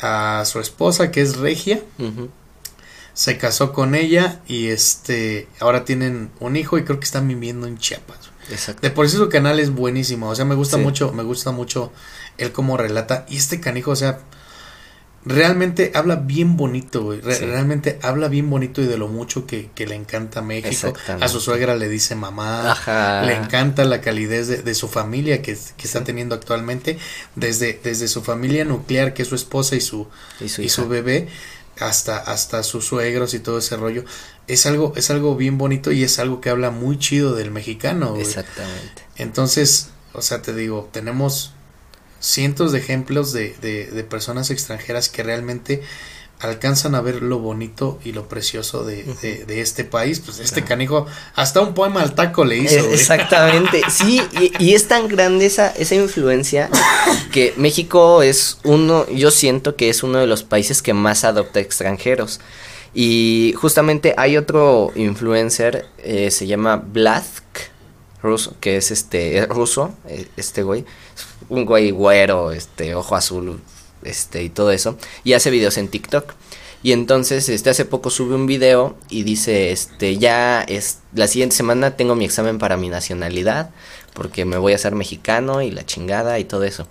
a 0.00 0.44
su 0.44 0.60
esposa 0.60 1.10
que 1.10 1.20
es 1.22 1.36
Regia. 1.36 1.80
Se 3.14 3.38
casó 3.38 3.72
con 3.72 3.94
ella 3.94 4.40
y 4.46 4.66
este 4.66 5.48
ahora 5.58 5.86
tienen 5.86 6.30
un 6.38 6.56
hijo 6.56 6.76
y 6.76 6.84
creo 6.84 6.98
que 7.00 7.06
están 7.06 7.26
viviendo 7.26 7.66
en 7.66 7.78
Chiapas. 7.78 8.18
Exacto. 8.50 8.82
De 8.82 8.90
por 8.90 9.08
sí 9.08 9.16
su 9.16 9.28
canal 9.30 9.58
es 9.58 9.70
buenísimo, 9.70 10.28
o 10.28 10.34
sea, 10.34 10.44
me 10.44 10.54
gusta 10.54 10.76
Sí. 10.76 10.82
mucho, 10.82 11.12
me 11.12 11.22
gusta 11.22 11.50
mucho 11.50 11.92
él 12.36 12.52
como 12.52 12.76
relata 12.76 13.24
y 13.30 13.38
este 13.38 13.58
canijo, 13.58 13.92
o 13.92 13.96
sea, 13.96 14.18
realmente 15.28 15.90
habla 15.94 16.14
bien 16.16 16.56
bonito, 16.56 17.02
güey, 17.02 17.20
re- 17.20 17.34
Sí. 17.34 17.44
realmente 17.44 17.98
habla 18.02 18.28
bien 18.28 18.48
bonito 18.48 18.80
y 18.80 18.86
de 18.86 18.96
lo 18.96 19.08
mucho 19.08 19.44
que, 19.44 19.70
que 19.74 19.86
le 19.86 19.96
encanta 19.96 20.40
México. 20.40 20.94
A 21.20 21.28
su 21.28 21.40
suegra 21.40 21.74
le 21.74 21.88
dice 21.88 22.14
mamá, 22.14 22.70
Ajá. 22.70 23.22
le 23.24 23.34
encanta 23.34 23.84
la 23.84 24.00
calidez 24.00 24.46
de, 24.46 24.62
de 24.62 24.74
su 24.74 24.86
familia 24.88 25.42
que, 25.42 25.58
que 25.76 25.86
está 25.86 26.04
teniendo 26.04 26.34
actualmente, 26.36 26.98
desde, 27.34 27.78
desde 27.82 28.06
su 28.08 28.22
familia 28.22 28.64
nuclear, 28.64 29.12
que 29.14 29.22
es 29.22 29.28
su 29.28 29.34
esposa 29.34 29.74
y 29.76 29.80
su, 29.80 30.06
Y 30.40 30.48
su 30.48 30.62
y 30.62 30.66
hija. 30.66 30.74
su 30.74 30.88
bebé 30.88 31.28
hasta 31.78 32.16
hasta 32.16 32.62
sus 32.62 32.86
suegros 32.86 33.34
y 33.34 33.38
todo 33.38 33.58
ese 33.58 33.76
rollo 33.76 34.02
es 34.46 34.64
algo 34.64 34.94
es 34.96 35.10
algo 35.10 35.36
bien 35.36 35.58
bonito 35.58 35.92
y 35.92 36.04
es 36.04 36.18
algo 36.18 36.40
que 36.40 36.48
habla 36.48 36.70
muy 36.70 36.98
chido 36.98 37.34
del 37.34 37.50
mexicano 37.50 38.10
güey. 38.12 38.22
Exactamente. 38.22 39.02
entonces 39.16 39.90
o 40.14 40.22
sea 40.22 40.40
te 40.40 40.54
digo 40.54 40.88
tenemos 40.90 41.52
cientos 42.26 42.72
de 42.72 42.78
ejemplos 42.80 43.32
de, 43.32 43.54
de, 43.62 43.86
de 43.86 44.04
personas 44.04 44.50
extranjeras 44.50 45.08
que 45.08 45.22
realmente 45.22 45.82
alcanzan 46.38 46.94
a 46.94 47.00
ver 47.00 47.22
lo 47.22 47.38
bonito 47.38 47.98
y 48.04 48.12
lo 48.12 48.28
precioso 48.28 48.84
de, 48.84 49.04
de, 49.22 49.46
de 49.46 49.60
este 49.62 49.84
país 49.84 50.20
pues 50.20 50.38
este 50.38 50.56
Claro. 50.60 50.68
canijo 50.68 51.06
hasta 51.34 51.60
un 51.62 51.72
poema 51.72 52.02
al 52.02 52.14
taco 52.14 52.44
le 52.44 52.58
hizo 52.58 52.82
güey. 52.82 52.94
Exactamente, 52.94 53.80
sí, 53.90 54.20
y, 54.32 54.52
y 54.62 54.74
es 54.74 54.86
tan 54.86 55.08
grande 55.08 55.46
esa, 55.46 55.68
esa 55.70 55.94
influencia 55.94 56.68
que 57.32 57.54
México 57.56 58.22
es 58.22 58.58
uno, 58.64 59.08
yo 59.08 59.30
siento 59.30 59.76
que 59.76 59.88
es 59.88 60.02
uno 60.02 60.18
de 60.18 60.26
los 60.26 60.42
países 60.42 60.82
que 60.82 60.92
más 60.92 61.24
adopta 61.24 61.60
extranjeros. 61.60 62.40
Y 62.98 63.54
justamente 63.58 64.14
hay 64.16 64.36
otro 64.38 64.90
influencer, 64.94 65.86
eh, 65.98 66.30
se 66.30 66.46
llama 66.46 66.76
Blask, 66.76 67.44
ruso, 68.22 68.56
que 68.60 68.76
es 68.76 68.90
este, 68.90 69.38
es 69.38 69.48
ruso, 69.48 69.94
eh, 70.08 70.26
este 70.36 70.62
güey, 70.62 70.84
un 71.48 71.64
güey 71.64 71.90
güero, 71.90 72.52
este, 72.52 72.94
ojo 72.94 73.16
azul, 73.16 73.60
este, 74.02 74.42
y 74.42 74.48
todo 74.48 74.70
eso, 74.70 74.96
y 75.24 75.34
hace 75.34 75.50
videos 75.50 75.76
en 75.78 75.88
TikTok. 75.88 76.32
Y 76.82 76.92
entonces, 76.92 77.48
este, 77.48 77.70
hace 77.70 77.84
poco 77.84 78.10
sube 78.10 78.34
un 78.34 78.46
video 78.46 78.96
y 79.08 79.24
dice, 79.24 79.72
este, 79.72 80.18
ya 80.18 80.62
es, 80.62 80.98
la 81.14 81.26
siguiente 81.26 81.56
semana 81.56 81.96
tengo 81.96 82.14
mi 82.14 82.24
examen 82.24 82.58
para 82.58 82.76
mi 82.76 82.88
nacionalidad, 82.88 83.70
porque 84.14 84.44
me 84.44 84.56
voy 84.56 84.72
a 84.72 84.76
hacer 84.76 84.94
mexicano 84.94 85.62
y 85.62 85.70
la 85.70 85.84
chingada 85.84 86.38
y 86.38 86.44
todo 86.44 86.64
eso. 86.64 86.86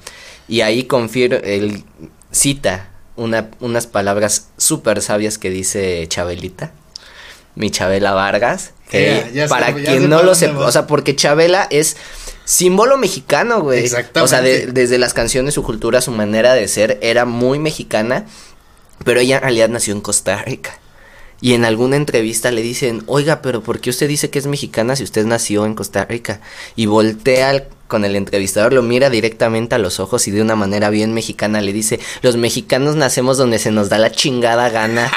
Y 0.47 0.61
ahí 0.61 0.83
confiero, 0.83 1.37
él 1.37 1.83
cita 2.31 2.89
una, 3.15 3.51
unas 3.59 3.87
palabras 3.87 4.49
súper 4.57 5.01
sabias 5.01 5.37
que 5.37 5.49
dice 5.49 6.05
Chabelita, 6.09 6.73
mi 7.55 7.71
Chabela 7.71 8.13
Vargas, 8.13 8.71
sé- 8.91 9.47
para 9.49 9.67
quien 9.73 10.09
no 10.09 10.23
lo 10.23 10.35
sepa, 10.35 10.59
o 10.67 10.71
sea, 10.71 10.87
porque 10.87 11.15
Chabela 11.15 11.67
es 11.69 11.97
símbolo 12.43 12.97
mexicano, 12.97 13.61
güey. 13.61 13.79
Exactamente. 13.83 14.19
O 14.21 14.27
sea, 14.27 14.41
de- 14.41 14.67
desde 14.67 14.97
las 14.97 15.13
canciones, 15.13 15.53
su 15.53 15.63
cultura, 15.63 16.01
su 16.01 16.11
manera 16.11 16.53
de 16.53 16.67
ser 16.67 16.99
era 17.01 17.25
muy 17.25 17.57
mexicana, 17.59 18.25
pero 19.03 19.19
ella 19.19 19.37
en 19.37 19.41
realidad 19.41 19.69
nació 19.69 19.93
en 19.93 20.01
Costa 20.01 20.41
Rica. 20.43 20.77
Y 21.41 21.53
en 21.53 21.65
alguna 21.65 21.97
entrevista 21.97 22.49
le 22.51 22.61
dicen, 22.61 23.03
oiga, 23.07 23.41
pero 23.41 23.61
¿por 23.61 23.79
qué 23.79 23.89
usted 23.89 24.07
dice 24.07 24.29
que 24.29 24.39
es 24.39 24.47
mexicana 24.47 24.95
si 24.95 25.03
usted 25.03 25.25
nació 25.25 25.65
en 25.65 25.75
Costa 25.75 26.05
Rica? 26.05 26.39
Y 26.75 26.85
voltea 26.85 27.49
al- 27.49 27.67
con 27.87 28.03
el 28.05 28.15
entrevistador, 28.15 28.73
lo 28.73 28.81
mira 28.81 29.09
directamente 29.09 29.75
a 29.75 29.77
los 29.77 29.99
ojos 29.99 30.27
y 30.27 30.31
de 30.31 30.41
una 30.41 30.55
manera 30.55 30.89
bien 30.89 31.13
mexicana 31.13 31.61
le 31.61 31.71
dice, 31.73 31.99
los 32.21 32.35
mexicanos 32.37 32.95
nacemos 32.95 33.37
donde 33.37 33.59
se 33.59 33.71
nos 33.71 33.89
da 33.89 33.97
la 33.99 34.11
chingada 34.11 34.69
gana. 34.69 35.11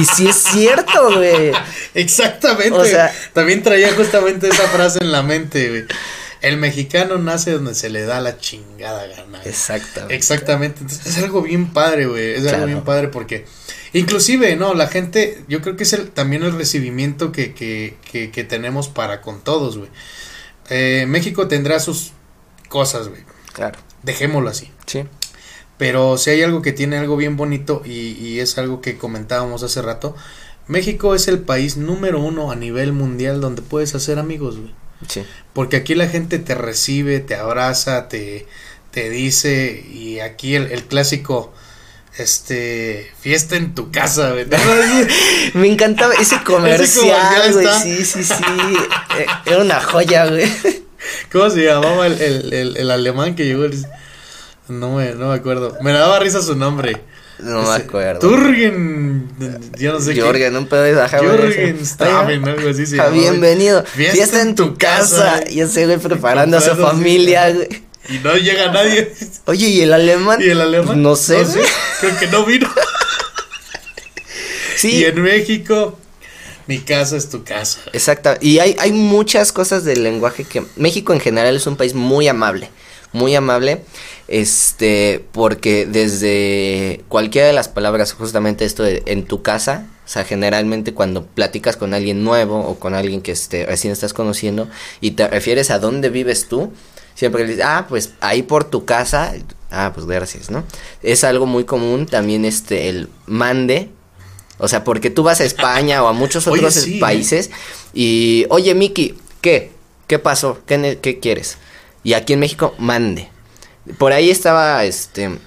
y 0.00 0.04
sí 0.04 0.26
es 0.28 0.36
cierto, 0.36 1.14
güey. 1.14 1.52
Exactamente. 1.94 2.72
O 2.78 2.84
sea- 2.84 3.12
también 3.32 3.62
traía 3.62 3.92
justamente 3.94 4.48
esa 4.48 4.64
frase 4.68 4.98
en 5.02 5.12
la 5.12 5.22
mente, 5.22 5.68
güey. 5.68 5.84
El 6.42 6.58
mexicano 6.58 7.16
nace 7.18 7.52
donde 7.52 7.74
se 7.74 7.88
le 7.88 8.02
da 8.04 8.20
la 8.20 8.38
chingada 8.38 9.06
gana. 9.06 9.38
güey. 9.38 9.48
Exactamente. 9.48 10.14
Exactamente. 10.14 10.80
Entonces, 10.82 11.06
es 11.06 11.22
algo 11.22 11.42
bien 11.42 11.72
padre, 11.72 12.06
güey. 12.06 12.34
Es 12.34 12.42
Claro. 12.42 12.56
algo 12.58 12.66
bien 12.68 12.80
padre 12.82 13.08
porque. 13.08 13.46
Inclusive, 13.94 14.54
no, 14.56 14.74
la 14.74 14.88
gente, 14.88 15.42
yo 15.48 15.62
creo 15.62 15.76
que 15.76 15.84
es 15.84 15.92
el, 15.94 16.10
también 16.10 16.42
el 16.42 16.52
recibimiento 16.52 17.32
que, 17.32 17.54
que, 17.54 17.96
que, 18.10 18.30
que 18.30 18.44
tenemos 18.44 18.88
para 18.88 19.22
con 19.22 19.40
todos, 19.42 19.78
güey. 19.78 19.88
Eh, 20.68 21.04
México 21.08 21.48
tendrá 21.48 21.80
sus 21.80 22.12
cosas, 22.68 23.08
güey. 23.08 23.22
Claro. 23.52 23.78
Dejémoslo 24.02 24.50
así. 24.50 24.70
Sí. 24.86 25.04
Pero 25.78 26.16
si 26.18 26.30
hay 26.30 26.42
algo 26.42 26.62
que 26.62 26.72
tiene 26.72 26.96
algo 26.96 27.16
bien 27.16 27.36
bonito 27.36 27.82
y, 27.84 28.12
y 28.12 28.40
es 28.40 28.56
algo 28.58 28.80
que 28.80 28.96
comentábamos 28.96 29.62
hace 29.62 29.82
rato, 29.82 30.16
México 30.68 31.14
es 31.14 31.28
el 31.28 31.40
país 31.40 31.76
número 31.76 32.20
uno 32.20 32.50
a 32.50 32.56
nivel 32.56 32.92
mundial 32.92 33.40
donde 33.40 33.62
puedes 33.62 33.94
hacer 33.94 34.18
amigos, 34.18 34.58
güey. 34.58 34.74
Sí. 35.08 35.24
Porque 35.52 35.76
aquí 35.76 35.94
la 35.94 36.08
gente 36.08 36.38
te 36.38 36.54
recibe, 36.54 37.20
te 37.20 37.34
abraza, 37.34 38.08
te, 38.08 38.46
te 38.90 39.10
dice, 39.10 39.84
y 39.92 40.20
aquí 40.20 40.54
el, 40.54 40.72
el 40.72 40.84
clásico, 40.84 41.52
este, 42.18 43.12
fiesta 43.20 43.56
en 43.56 43.74
tu 43.74 43.90
casa, 43.90 44.30
güey. 44.32 44.46
Me 45.54 45.68
encantaba 45.68 46.14
ese 46.14 46.42
comercial, 46.44 47.52
güey. 47.52 47.66
Sí, 47.82 48.04
sí, 48.04 48.24
sí. 48.24 48.34
Eh, 49.18 49.26
Era 49.46 49.58
una 49.58 49.80
joya, 49.80 50.26
güey. 50.26 50.50
¿Cómo 51.30 51.50
se 51.50 51.64
llamaba 51.64 52.06
el, 52.06 52.20
el, 52.20 52.52
el, 52.52 52.76
el 52.76 52.90
alemán 52.90 53.34
que 53.34 53.44
llegó? 53.44 53.64
No 54.68 54.96
me, 54.96 55.12
no 55.12 55.28
me 55.28 55.34
acuerdo. 55.34 55.76
Me 55.82 55.92
daba 55.92 56.18
risa 56.18 56.42
su 56.42 56.56
nombre. 56.56 57.00
No 57.38 57.62
me 57.62 57.74
acuerdo. 57.74 58.20
Turgen, 58.20 59.28
yo 59.78 59.92
no 59.92 60.00
sé 60.00 60.14
qué. 60.14 60.22
Jorgen, 60.22 60.56
un 60.56 60.66
pedo 60.66 60.82
de 60.82 60.94
güey, 60.94 61.08
Jorgen. 61.08 61.86
Staben, 61.86 62.48
algo 62.48 62.70
así 62.70 62.86
se 62.86 62.98
ah. 62.98 63.08
Bienvenido. 63.08 63.84
Fiesta 63.84 64.16
Fiesta, 64.16 64.40
en 64.42 64.54
tu 64.54 64.76
casa. 64.78 65.40
casa. 65.40 65.50
Y 65.50 65.60
ese 65.60 65.84
güey 65.84 65.98
preparando 65.98 66.56
a 66.56 66.60
su 66.62 66.74
familia, 66.76 67.52
güey. 67.52 67.85
Y 68.08 68.18
no 68.18 68.36
llega 68.36 68.70
nadie. 68.70 69.12
Oye, 69.46 69.68
¿y 69.68 69.80
el 69.82 69.92
alemán? 69.92 70.40
¿Y 70.40 70.50
el 70.50 70.60
alemán? 70.60 71.02
No 71.02 71.16
sé. 71.16 71.44
Creo 72.00 72.18
que 72.18 72.26
no 72.28 72.44
vino. 72.44 72.68
Sí. 74.76 74.96
Y 74.96 75.04
en 75.04 75.22
México, 75.22 75.98
mi 76.66 76.80
casa 76.80 77.16
es 77.16 77.30
tu 77.30 77.44
casa. 77.44 77.80
Exacto. 77.92 78.34
Y 78.40 78.58
hay, 78.58 78.76
hay 78.78 78.92
muchas 78.92 79.52
cosas 79.52 79.84
del 79.84 80.02
lenguaje 80.02 80.44
que 80.44 80.64
México 80.76 81.12
en 81.12 81.20
general 81.20 81.56
es 81.56 81.66
un 81.66 81.76
país 81.76 81.94
muy 81.94 82.28
amable. 82.28 82.68
Muy 83.12 83.34
amable. 83.34 83.82
Este, 84.28 85.24
porque 85.32 85.86
desde 85.86 87.04
cualquiera 87.08 87.46
de 87.46 87.52
las 87.52 87.68
palabras, 87.68 88.12
justamente 88.12 88.64
esto 88.64 88.82
de 88.82 89.02
en 89.06 89.24
tu 89.24 89.42
casa, 89.42 89.86
o 90.04 90.08
sea, 90.08 90.24
generalmente 90.24 90.92
cuando 90.94 91.24
platicas 91.24 91.76
con 91.76 91.94
alguien 91.94 92.24
nuevo 92.24 92.60
o 92.60 92.78
con 92.78 92.94
alguien 92.94 93.22
que 93.22 93.32
este, 93.32 93.66
recién 93.66 93.92
estás 93.92 94.12
conociendo 94.12 94.68
y 95.00 95.12
te 95.12 95.28
refieres 95.28 95.70
a 95.70 95.78
dónde 95.78 96.10
vives 96.10 96.48
tú, 96.48 96.72
siempre 97.16 97.46
le 97.46 97.60
ah, 97.62 97.86
pues 97.88 98.12
ahí 98.20 98.44
por 98.44 98.64
tu 98.64 98.84
casa, 98.84 99.34
ah, 99.72 99.90
pues 99.92 100.06
gracias, 100.06 100.50
¿no? 100.50 100.62
Es 101.02 101.24
algo 101.24 101.46
muy 101.46 101.64
común 101.64 102.06
también 102.06 102.44
este, 102.44 102.88
el 102.88 103.08
mande, 103.26 103.90
o 104.58 104.68
sea, 104.68 104.84
porque 104.84 105.10
tú 105.10 105.24
vas 105.24 105.40
a 105.40 105.44
España 105.44 106.04
o 106.04 106.06
a 106.06 106.12
muchos 106.12 106.46
Oye, 106.46 106.60
otros 106.60 106.86
¿eh? 106.86 106.98
países 107.00 107.50
y, 107.92 108.46
oye, 108.50 108.74
Miki, 108.74 109.16
¿qué? 109.40 109.72
¿Qué 110.06 110.20
pasó? 110.20 110.58
¿Qué, 110.66 110.98
qué 111.02 111.18
quieres? 111.18 111.58
Y 112.04 112.12
aquí 112.12 112.34
en 112.34 112.40
México, 112.40 112.74
mande. 112.78 113.28
Por 113.98 114.12
ahí 114.12 114.30
estaba, 114.30 114.84
este, 114.84 115.38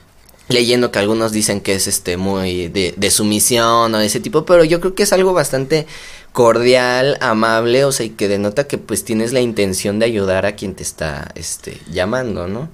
leyendo 0.50 0.92
que 0.92 1.00
algunos 1.00 1.32
dicen 1.32 1.62
que 1.62 1.76
es 1.76 1.88
este 1.88 2.18
muy 2.18 2.68
de, 2.68 2.94
de 2.98 3.12
sumisión 3.12 3.94
o 3.94 3.98
de 3.98 4.06
ese 4.06 4.20
tipo, 4.20 4.46
pero 4.46 4.64
yo 4.64 4.82
creo 4.82 4.96
que 4.96 5.04
es 5.04 5.14
algo 5.14 5.32
bastante 5.34 5.88
cordial, 6.33 7.17
amable, 7.21 7.83
o 7.86 7.91
sea, 7.91 8.05
y 8.05 8.12
que 8.12 8.27
denota 8.27 8.67
que 8.67 8.77
pues 8.77 9.03
tienes 9.03 9.33
la 9.33 9.39
intención 9.41 10.00
de 10.00 10.05
ayudar 10.05 10.45
a 10.45 10.55
quien 10.55 10.75
te 10.75 10.83
está 10.83 11.29
este 11.36 11.79
llamando, 11.91 12.48
¿no? 12.48 12.69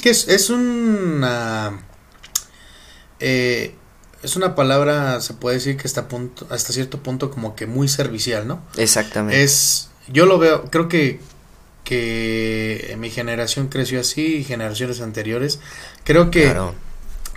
Que 0.00 0.10
es, 0.10 0.28
es 0.28 0.50
una 0.50 1.82
eh, 3.20 3.74
es 4.22 4.36
una 4.36 4.54
palabra, 4.54 5.20
se 5.20 5.34
puede 5.34 5.56
decir 5.56 5.76
que 5.76 5.86
está 5.88 6.06
punto, 6.08 6.46
hasta 6.50 6.72
cierto 6.72 7.02
punto 7.02 7.30
como 7.30 7.56
que 7.56 7.66
muy 7.66 7.88
servicial, 7.88 8.46
¿no? 8.46 8.62
Exactamente. 8.76 9.42
Es, 9.42 9.88
yo 10.08 10.26
lo 10.26 10.38
veo, 10.38 10.64
creo 10.70 10.88
que, 10.88 11.18
que 11.84 12.94
mi 12.98 13.10
generación 13.10 13.68
creció 13.68 14.00
así 14.00 14.36
y 14.36 14.44
generaciones 14.44 15.00
anteriores. 15.00 15.58
Creo 16.04 16.30
que 16.30 16.44
Claro. 16.44 16.74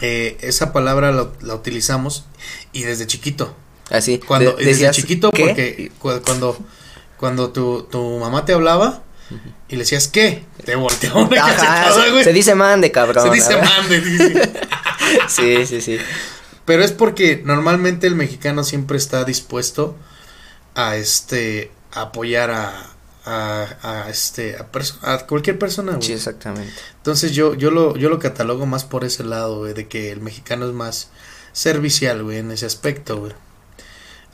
eh, 0.01 0.37
esa 0.41 0.71
palabra 0.73 1.11
lo- 1.11 1.33
la 1.41 1.55
utilizamos 1.55 2.25
y 2.71 2.83
desde 2.83 3.07
chiquito. 3.07 3.55
Así. 3.89 4.19
Cuando, 4.19 4.51
de- 4.51 4.57
desde 4.57 4.71
decías, 4.71 4.95
chiquito, 4.95 5.31
¿qué? 5.31 5.45
porque 5.45 5.91
cu- 5.99 6.21
cuando, 6.25 6.57
cuando 7.17 7.49
tu, 7.51 7.83
tu 7.83 8.17
mamá 8.19 8.45
te 8.45 8.53
hablaba 8.53 9.03
y 9.67 9.73
le 9.75 9.79
decías, 9.79 10.07
¿qué? 10.07 10.43
Te 10.63 10.75
volteaba 10.75 11.21
una 11.21 11.41
Ajá, 11.43 11.55
cachetada, 11.55 12.03
se, 12.05 12.11
güey. 12.11 12.23
se 12.23 12.33
dice 12.33 12.55
mande, 12.55 12.91
cabrón. 12.91 13.23
Se 13.25 13.31
dice 13.33 13.57
mande, 13.57 14.01
dice. 14.01 14.51
Sí, 15.29 15.65
sí, 15.67 15.81
sí. 15.81 15.97
Pero 16.65 16.83
es 16.83 16.91
porque 16.91 17.41
normalmente 17.45 18.07
el 18.07 18.15
mexicano 18.15 18.63
siempre 18.63 18.97
está 18.97 19.23
dispuesto 19.23 19.95
a 20.73 20.95
este 20.95 21.71
a 21.93 22.01
apoyar 22.01 22.49
a, 22.51 22.87
a, 23.25 23.67
a, 23.83 24.09
este 24.09 24.55
a, 24.57 24.71
perso- 24.71 24.97
a 25.03 25.19
cualquier 25.27 25.59
persona, 25.59 25.91
güey. 25.93 26.03
Sí, 26.03 26.13
exactamente. 26.13 26.73
Entonces 26.97 27.33
yo 27.33 27.53
yo 27.53 27.69
lo 27.69 27.95
yo 27.97 28.09
lo 28.09 28.17
catalogo 28.19 28.65
más 28.65 28.83
por 28.83 29.03
ese 29.05 29.23
lado, 29.23 29.59
güey, 29.59 29.73
de 29.73 29.87
que 29.87 30.11
el 30.11 30.21
mexicano 30.21 30.65
es 30.67 30.73
más 30.73 31.09
servicial, 31.53 32.23
güey, 32.23 32.39
en 32.39 32.49
ese 32.51 32.65
aspecto, 32.65 33.17
güey. 33.19 33.33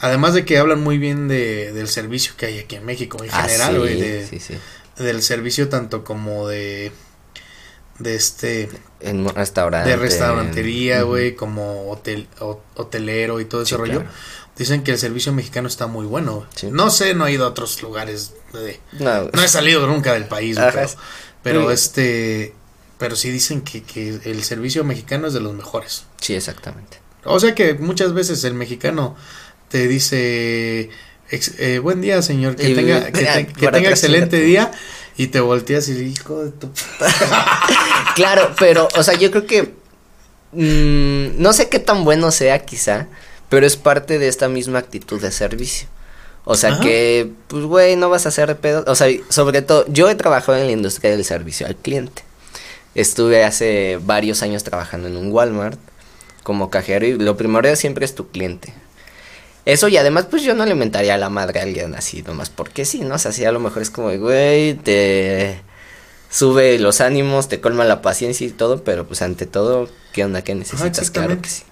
Además 0.01 0.33
de 0.33 0.43
que 0.45 0.57
hablan 0.57 0.81
muy 0.81 0.97
bien 0.97 1.27
de, 1.27 1.71
del 1.73 1.87
servicio 1.87 2.33
que 2.35 2.47
hay 2.47 2.59
aquí 2.59 2.75
en 2.75 2.85
México 2.85 3.23
en 3.23 3.29
Ah, 3.31 3.43
general, 3.43 3.71
sí, 3.73 3.77
güey, 3.79 4.01
de- 4.01 4.27
sí, 4.27 4.39
sí. 4.39 4.55
del 4.97 5.21
servicio 5.21 5.69
tanto 5.69 6.03
como 6.03 6.47
de 6.47 6.91
de 7.99 8.15
este 8.15 8.67
En 8.99 9.27
restaurante. 9.29 9.87
de 9.89 9.95
restaurantería, 9.95 11.03
güey, 11.03 11.35
como 11.35 11.91
hotel, 11.91 12.27
ho- 12.39 12.61
hotelero 12.75 13.39
y 13.39 13.45
todo 13.45 13.61
ese 13.61 13.77
rollo. 13.77 13.99
claro. 13.99 14.09
Dicen 14.57 14.83
que 14.83 14.91
el 14.91 14.97
servicio 14.97 15.31
mexicano 15.33 15.67
está 15.67 15.85
muy 15.87 16.05
bueno. 16.05 16.45
No 16.71 16.89
sé, 16.89 17.13
no 17.13 17.25
he 17.27 17.31
ido 17.33 17.45
a 17.45 17.49
otros 17.49 17.81
lugares. 17.81 18.33
de- 18.53 18.79
No, 18.93 19.29
no 19.31 19.41
he 19.43 19.47
salido 19.47 19.85
nunca 19.87 20.13
del 20.13 20.25
país, 20.25 20.57
Ajá. 20.57 20.71
pero, 20.73 20.89
pero 21.43 21.71
este, 21.71 22.53
pero 22.97 23.15
sí 23.15 23.29
dicen 23.31 23.61
que, 23.61 23.81
que 23.83 24.19
el 24.25 24.43
servicio 24.43 24.83
mexicano 24.83 25.27
es 25.27 25.33
de 25.33 25.39
los 25.39 25.53
mejores. 25.53 26.03
Sí, 26.19 26.33
exactamente. 26.33 26.97
O 27.23 27.39
sea 27.39 27.53
que 27.55 27.75
muchas 27.75 28.13
veces 28.13 28.43
el 28.43 28.55
mexicano 28.55 29.15
te 29.71 29.87
dice, 29.87 30.89
ex- 31.31 31.53
eh, 31.59 31.79
buen 31.79 32.01
día, 32.01 32.21
señor, 32.21 32.55
que 32.55 32.69
Y- 32.69 32.75
tenga, 32.75 33.05
que, 33.05 33.11
te- 33.25 33.47
que 33.47 33.65
para 33.65 33.77
tenga 33.77 33.89
excelente 33.89 34.39
día. 34.41 34.71
Y 35.17 35.27
te 35.27 35.39
volteas 35.39 35.87
y 35.89 35.93
hijo 36.03 36.43
de 36.45 36.51
tu... 36.51 36.69
Claro, 38.15 38.53
pero, 38.59 38.87
o 38.95 39.03
sea, 39.03 39.13
yo 39.15 39.29
creo 39.31 39.45
que. 39.45 39.73
mm, 40.53 41.41
no 41.41 41.53
sé 41.53 41.69
qué 41.69 41.79
tan 41.79 42.03
bueno 42.03 42.31
sea, 42.31 42.59
quizá. 42.59 43.07
Pero 43.49 43.65
es 43.65 43.75
parte 43.75 44.17
de 44.19 44.27
esta 44.27 44.47
misma 44.47 44.79
actitud 44.79 45.21
de 45.21 45.31
servicio. 45.31 45.87
O 46.45 46.55
sea 46.55 46.71
Ajá. 46.73 46.81
que, 46.81 47.29
pues, 47.47 47.63
güey, 47.65 47.95
no 47.97 48.09
vas 48.09 48.25
a 48.25 48.29
hacer 48.29 48.55
pedo. 48.57 48.83
O 48.87 48.95
sea, 48.95 49.07
sobre 49.29 49.61
todo, 49.61 49.85
yo 49.89 50.09
he 50.09 50.15
trabajado 50.15 50.57
en 50.57 50.65
la 50.67 50.71
industria 50.71 51.11
del 51.11 51.25
servicio 51.25 51.67
al 51.67 51.75
cliente. 51.75 52.23
Estuve 52.95 53.43
hace 53.43 53.99
varios 54.01 54.41
años 54.41 54.63
trabajando 54.63 55.07
en 55.07 55.17
un 55.17 55.31
Walmart 55.31 55.79
como 56.43 56.69
cajero 56.69 57.05
y 57.05 57.13
lo 57.17 57.37
primero 57.37 57.73
siempre 57.75 58.05
es 58.05 58.15
tu 58.15 58.29
cliente. 58.29 58.73
Eso 59.65 59.87
y 59.87 59.97
además 59.97 60.25
pues 60.29 60.43
yo 60.43 60.55
no 60.55 60.65
le 60.65 60.75
mentaría 60.75 61.15
a 61.15 61.17
la 61.17 61.29
madre 61.29 61.59
a 61.59 61.63
alguien 61.63 61.93
así 61.93 62.23
nomás 62.23 62.49
porque 62.49 62.83
sí, 62.83 63.01
¿no? 63.01 63.15
O 63.15 63.17
sea, 63.19 63.31
sí 63.31 63.45
a 63.45 63.51
lo 63.51 63.59
mejor 63.59 63.81
es 63.81 63.89
como, 63.89 64.09
de, 64.09 64.17
güey, 64.17 64.73
te 64.73 65.61
sube 66.31 66.79
los 66.79 67.01
ánimos, 67.01 67.47
te 67.47 67.61
colma 67.61 67.85
la 67.85 68.01
paciencia 68.01 68.47
y 68.47 68.51
todo, 68.51 68.83
pero 68.83 69.05
pues 69.05 69.21
ante 69.21 69.45
todo, 69.45 69.89
¿qué 70.13 70.25
onda? 70.25 70.43
¿Qué 70.43 70.55
necesitas? 70.55 71.11
claro 71.11 71.41
que 71.41 71.49
sí. 71.49 71.63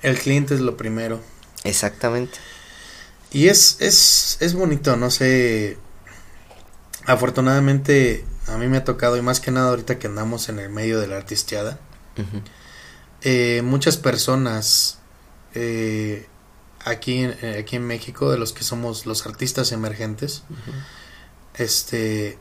El 0.00 0.18
cliente 0.18 0.54
es 0.54 0.60
lo 0.60 0.76
primero. 0.76 1.20
Exactamente. 1.64 2.38
Y 3.30 3.48
es, 3.48 3.76
es, 3.80 4.38
es 4.40 4.54
bonito, 4.54 4.96
no 4.96 5.10
sé. 5.10 5.76
Afortunadamente, 7.04 8.24
a 8.46 8.56
mí 8.56 8.68
me 8.68 8.78
ha 8.78 8.84
tocado, 8.84 9.16
y 9.16 9.22
más 9.22 9.40
que 9.40 9.50
nada 9.50 9.70
ahorita 9.70 9.98
que 9.98 10.06
andamos 10.06 10.48
en 10.48 10.58
el 10.58 10.70
medio 10.70 11.00
de 11.00 11.08
la 11.08 11.16
artisteada, 11.16 11.78
eh, 13.22 13.62
muchas 13.64 13.96
personas 13.96 14.98
eh, 15.54 16.26
aquí, 16.84 17.18
en- 17.24 17.36
eh, 17.42 17.58
aquí 17.60 17.76
en 17.76 17.86
México, 17.86 18.30
de 18.30 18.38
los 18.38 18.52
que 18.52 18.64
somos 18.64 19.06
los 19.06 19.26
artistas 19.26 19.72
emergentes, 19.72 20.42
este, 21.54 22.38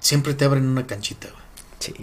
siempre 0.00 0.34
te 0.34 0.44
abren 0.44 0.66
una 0.68 0.86
canchita, 0.86 1.28
güey. 1.28 1.40
Sí, 1.78 1.94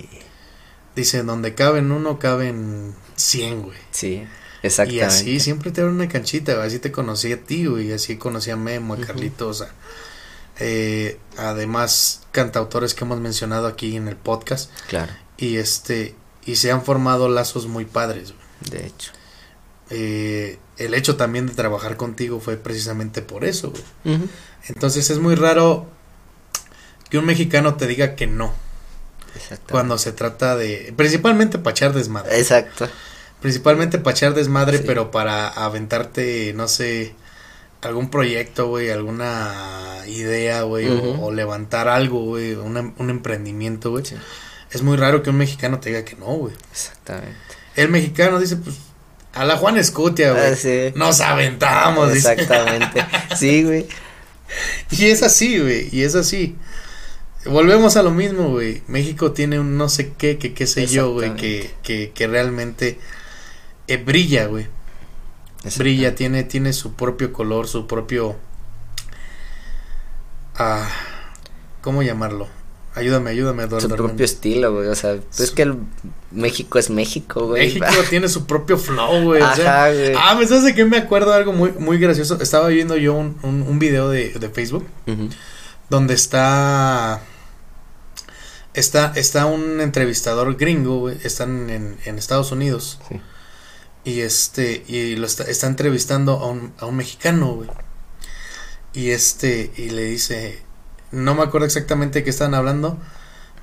Dice, 0.96 1.22
donde 1.22 1.54
caben 1.54 1.92
uno, 1.92 2.18
caben 2.18 2.96
cien, 3.16 3.62
güey. 3.62 3.78
sí, 3.92 4.24
Y 4.64 4.68
exactamente. 4.68 5.06
así 5.06 5.40
siempre 5.40 5.70
te 5.72 5.82
abren 5.82 5.96
una 5.96 6.10
canchita, 6.10 6.56
güey. 6.56 6.66
Así 6.68 6.80
te 6.80 6.92
conocí 6.92 7.32
a 7.32 7.44
ti, 7.44 7.66
güey. 7.68 7.92
Así 7.94 8.18
conocí 8.18 8.50
a 8.50 8.56
Memo, 8.56 8.96
a. 8.96 8.98
Carlitos, 8.98 9.62
a, 9.62 9.70
eh, 10.60 11.20
además 11.38 12.22
cantautores 12.32 12.96
que 12.96 13.04
hemos 13.04 13.20
mencionado 13.20 13.68
aquí 13.68 13.96
en 13.96 14.08
el 14.08 14.16
podcast. 14.16 14.72
Claro, 14.88 15.14
Y 15.38 15.58
este, 15.58 16.16
y 16.46 16.56
se 16.56 16.72
han 16.72 16.84
formado 16.84 17.30
lazos 17.30 17.68
muy 17.68 17.86
padres, 17.86 18.34
güey. 18.34 18.82
de 18.82 18.88
hecho. 18.88 19.12
Eh, 19.90 20.60
el 20.78 20.94
hecho 20.94 21.16
también 21.16 21.48
de 21.48 21.54
trabajar 21.54 21.98
contigo 21.98 22.40
fue 22.40 22.58
precisamente 22.58 23.22
por 23.22 23.46
eso, 23.46 23.72
güey. 24.04 24.20
Entonces 24.68 25.10
es 25.10 25.20
muy 25.20 25.36
raro 25.36 25.88
que 27.10 27.18
un 27.18 27.26
mexicano 27.26 27.76
te 27.76 27.88
diga 27.88 28.16
que 28.16 28.28
no. 28.28 28.54
Cuando 29.70 29.98
se 29.98 30.12
trata 30.12 30.56
de, 30.56 30.94
principalmente 30.98 31.58
para 31.60 31.72
echar 31.72 31.94
desmadre. 31.94 32.38
Exacto. 32.40 32.90
Principalmente 33.42 33.98
para 34.00 34.16
echar 34.16 34.34
desmadre, 34.34 34.80
Sí. 34.80 34.84
pero 34.88 35.12
para 35.12 35.48
aventarte, 35.48 36.54
no 36.56 36.68
sé, 36.68 37.14
algún 37.84 38.10
proyecto, 38.10 38.68
güey, 38.68 38.90
alguna 38.90 40.00
idea, 40.08 40.64
güey, 40.64 40.88
o- 40.90 41.32
levantar 41.32 41.88
algo, 41.88 42.24
güey, 42.26 42.56
un 42.56 43.10
emprendimiento, 43.10 43.92
güey. 43.92 44.06
Sí. 44.06 44.16
Es 44.72 44.82
muy 44.82 44.98
raro 44.98 45.22
que 45.24 45.30
un 45.30 45.38
mexicano 45.38 45.80
te 45.80 45.90
diga 45.90 46.04
que 46.04 46.16
no, 46.16 46.26
güey. 46.26 46.54
Exactamente. 46.72 47.38
El 47.76 47.90
mexicano 47.90 48.40
dice, 48.40 48.58
pues, 48.58 48.76
a 49.34 49.46
la 49.46 49.58
Juan 49.58 49.78
Escutia, 49.78 50.32
güey. 50.34 50.52
Ah, 50.52 50.56
sí. 50.56 50.92
Nos 50.96 51.22
aventamos. 51.22 52.14
Exactamente. 52.14 53.06
Sí, 53.36 53.64
güey. 53.64 53.88
Y 54.92 55.06
es 55.06 55.22
así, 55.24 55.60
güey, 55.60 55.90
y 55.92 56.04
es 56.04 56.16
así. 56.16 56.56
Volvemos 57.46 57.98
a 57.98 58.04
lo 58.04 58.12
mismo, 58.12 58.50
güey. 58.50 58.82
México 58.88 59.32
tiene 59.32 59.60
un 59.60 59.78
no 59.78 59.90
sé 59.90 60.14
qué, 60.18 60.38
que 60.38 60.54
qué 60.54 60.66
sé 60.68 60.88
yo, 60.88 61.14
güey, 61.14 61.36
que, 61.36 61.72
que, 61.84 62.12
que 62.14 62.28
realmente 62.28 62.98
eh, 63.88 63.98
brilla, 63.98 64.48
güey. 64.48 64.68
brilla, 65.78 66.16
tiene, 66.16 66.44
tiene 66.44 66.74
su 66.74 66.94
propio 66.94 67.32
color, 67.32 67.68
su 67.68 67.88
propio... 67.88 68.38
Ah, 70.56 70.90
¿Cómo 71.82 72.02
llamarlo? 72.02 72.48
Ayúdame, 72.98 73.30
ayúdame, 73.32 73.64
Eduardo. 73.64 73.88
Su 73.90 73.96
propio 73.96 74.26
estilo, 74.26 74.74
güey. 74.74 74.88
O 74.88 74.96
sea, 74.96 75.16
pues 75.18 75.40
es 75.40 75.52
que 75.52 75.62
el 75.64 75.76
México 76.32 76.78
es 76.80 76.90
México, 76.90 77.48
güey. 77.48 77.80
México 77.80 78.04
tiene 78.10 78.28
su 78.28 78.46
propio 78.46 78.78
flow, 78.78 79.24
güey. 79.24 79.42
o 79.42 79.56
sea, 79.56 79.86
Ajá, 79.86 79.94
güey. 79.94 80.14
ah, 80.18 80.36
¿me 80.36 80.48
sabes 80.48 80.64
de 80.64 80.76
qué 80.76 80.86
me 80.86 80.98
acuerdo? 80.98 81.34
Algo 81.34 81.54
muy, 81.54 81.72
muy 81.74 81.98
gracioso. 81.98 82.38
Estaba 82.42 82.68
viendo 82.68 82.98
yo 82.98 83.14
un, 83.14 83.38
un, 83.44 83.62
un 83.64 83.80
video 83.80 84.10
de, 84.10 84.32
de 84.32 84.50
Facebook 84.50 84.86
donde 85.90 86.14
está... 86.14 87.22
Está, 88.74 89.12
está 89.16 89.48
un 89.48 89.82
entrevistador 89.82 90.56
gringo, 90.56 91.00
güey. 91.00 91.18
Están 91.24 91.70
en, 91.72 91.98
en 92.06 92.18
Estados 92.20 92.52
Unidos. 92.52 93.00
Sí. 93.10 93.20
Y 94.04 94.20
este, 94.22 94.84
y 94.88 95.16
lo 95.16 95.26
está, 95.26 95.44
está 95.46 95.66
entrevistando 95.68 96.34
a 96.34 96.48
un, 96.48 96.74
a 96.78 96.86
un 96.86 96.96
mexicano, 96.96 97.54
güey. 97.56 97.70
Y 98.94 99.10
este, 99.10 99.72
y 99.78 99.90
le 99.90 100.04
dice, 100.06 100.62
no 101.12 101.36
me 101.36 101.44
acuerdo 101.44 101.66
exactamente 101.68 102.20
de 102.20 102.24
qué 102.24 102.30
están 102.30 102.54
hablando, 102.54 102.98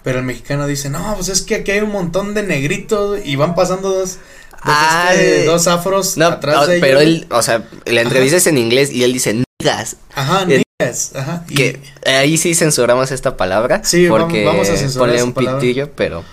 pero 0.03 0.19
el 0.19 0.25
mexicano 0.25 0.67
dice, 0.67 0.91
no, 0.91 1.15
pues 1.17 1.29
es 1.29 1.43
que 1.43 1.57
aquí 1.57 1.71
hay 1.73 1.81
un 1.81 1.91
montón 1.91 2.35
de 2.35 2.43
negritos 2.43 3.21
y 3.25 3.37
van 3.37 3.55
pasando 3.55 3.91
dos, 3.91 4.11
dos, 4.11 4.19
Ah, 4.63 5.09
este, 5.13 5.43
eh, 5.43 5.47
dos 5.47 5.67
afros 5.67 6.17
No, 6.17 6.27
atrás 6.27 6.57
no, 6.57 6.67
de 6.67 6.77
ellos. 6.77 6.87
pero 6.89 7.01
él, 7.01 7.27
o 7.31 7.43
sea, 7.43 7.65
la 7.87 8.01
entrevista 8.01 8.37
es 8.39 8.47
en 8.47 8.59
inglés 8.59 8.91
y 8.91 9.05
él 9.05 9.13
dice 9.13 9.43
niggas. 9.61 9.97
Ajá, 10.15 10.43
el- 10.49 10.63
niggas, 10.81 11.13
ajá. 11.15 11.45
y- 11.49 11.55
Que 11.55 11.81
ahí 12.07 12.37
sí 12.39 12.55
censuramos 12.55 13.11
esta 13.11 13.37
palabra. 13.37 13.83
Sí, 13.85 14.07
porque 14.09 14.45
vamos 14.45 14.69
a 14.69 14.77
censurar 14.77 15.09
ponle 15.11 15.23
un 15.23 15.33
palabra. 15.33 15.61
pitillo, 15.61 15.91
pero. 15.95 16.25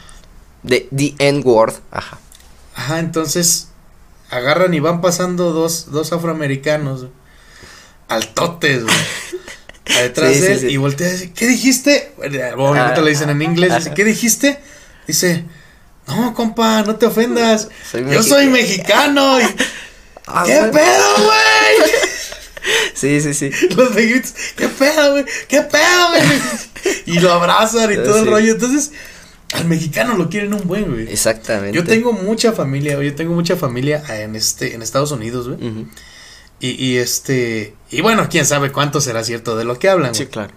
De, 0.63 0.87
the 0.95 1.15
N-word, 1.19 1.73
ajá. 1.91 2.17
Ajá, 2.75 2.99
entonces 2.99 3.69
agarran 4.29 4.73
y 4.73 4.79
van 4.79 5.01
pasando 5.01 5.51
dos, 5.51 5.91
dos 5.91 6.13
afroamericanos, 6.13 7.07
altotes, 8.07 8.83
güey. 8.83 8.95
Detrás 9.99 10.33
Sí, 10.33 10.39
de 10.41 10.45
sí, 10.47 10.51
él 10.53 10.59
sí. 10.59 10.67
y 10.67 10.77
voltea 10.77 11.07
y 11.07 11.11
dice, 11.11 11.31
¿qué 11.33 11.47
dijiste? 11.47 12.13
Obviamente 12.17 12.99
Ah, 12.99 13.01
le 13.01 13.09
dicen 13.09 13.29
en 13.29 13.41
inglés, 13.41 13.75
dice. 13.75 13.93
¿qué 13.93 14.03
dijiste? 14.05 14.59
Dice, 15.07 15.45
No, 16.07 16.33
compa, 16.33 16.81
no 16.83 16.95
te 16.95 17.05
ofendas. 17.05 17.69
Soy 17.89 18.03
Yo 18.11 18.23
soy 18.23 18.47
mexicano. 18.47 19.39
y- 19.39 19.43
Ah, 20.27 20.43
¿Qué 20.45 20.57
güey. 20.59 20.71
pedo, 20.71 21.15
güey? 21.23 21.91
Sí, 22.93 23.19
sí, 23.21 23.33
sí. 23.33 23.49
Los 23.75 23.91
negritos, 23.95 24.33
¿qué 24.55 24.67
pedo, 24.67 25.11
güey? 25.13 25.25
¿Qué 25.47 25.61
pedo, 25.61 26.09
güey? 26.09 26.21
Y 27.07 27.19
lo 27.19 27.31
abrazan 27.33 27.91
y 27.91 27.95
todo 27.95 28.17
el 28.19 28.23
Sí. 28.25 28.29
rollo. 28.29 28.51
Entonces, 28.53 28.91
al 29.53 29.65
mexicano 29.65 30.15
lo 30.15 30.29
quieren 30.29 30.53
un 30.53 30.67
buen, 30.67 30.85
güey. 30.91 31.11
Exactamente. 31.11 31.75
Yo 31.75 31.83
tengo 31.83 32.13
mucha 32.13 32.51
familia, 32.53 32.95
güey. 32.95 33.09
Yo 33.09 33.15
tengo 33.15 33.33
mucha 33.33 33.55
familia 33.57 34.03
en 34.09 34.35
este, 34.35 34.75
en 34.75 34.81
Estados 34.83 35.11
Unidos, 35.11 35.47
güey. 35.49 35.67
Ujú. 35.69 35.87
Y, 36.61 36.69
y 36.81 36.97
este, 36.97 37.75
y 37.89 38.01
bueno, 38.01 38.27
quién 38.29 38.45
sabe 38.45 38.71
cuánto 38.71 39.01
será 39.01 39.23
cierto 39.23 39.57
de 39.57 39.63
lo 39.65 39.77
que 39.79 39.89
hablan, 39.89 40.13
Sí, 40.15 40.27
claro. 40.27 40.53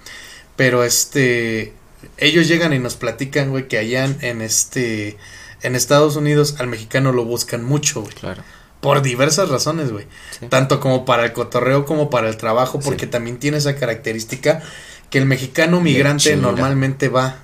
Pero 0.55 0.85
este, 0.85 1.73
ellos 2.19 2.47
llegan 2.47 2.73
y 2.75 2.79
nos 2.79 2.95
platican, 2.95 3.51
güey, 3.51 3.67
que 3.67 3.79
allá 3.79 4.05
en, 4.21 4.43
este, 4.43 5.17
en 5.63 5.75
Estados 5.75 6.15
Unidos 6.17 6.57
al 6.59 6.67
mexicano 6.69 7.11
lo 7.13 7.25
buscan 7.25 7.65
mucho, 7.65 8.03
güey. 8.03 8.13
Claro. 8.15 8.43
Por 8.81 9.01
diversas 9.01 9.49
razones, 9.49 9.91
güey. 9.91 10.07
Sí. 10.39 10.47
Tanto 10.49 10.79
como 10.79 11.07
para 11.07 11.25
el 11.25 11.33
cotorreo 11.33 11.87
como 11.87 12.11
para 12.11 12.29
el 12.29 12.37
trabajo, 12.37 12.79
Sí. 12.81 12.85
porque 12.85 13.07
también 13.07 13.39
tiene 13.39 13.57
esa 13.57 13.75
característica 13.75 14.63
que 15.09 15.17
el 15.19 15.25
mexicano 15.27 15.81
migrante 15.81 16.37
normalmente 16.37 17.09
va 17.09 17.39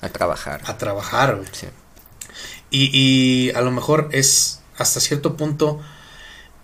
A 0.00 0.08
trabajar. 0.10 0.60
a 0.66 0.78
trabajar, 0.78 1.34
güey. 1.34 1.48
Sí. 1.52 1.66
Y, 2.70 2.90
y 2.92 3.50
a 3.56 3.60
lo 3.62 3.72
mejor 3.72 4.08
es 4.12 4.60
hasta 4.76 5.00
cierto 5.00 5.36
punto 5.36 5.80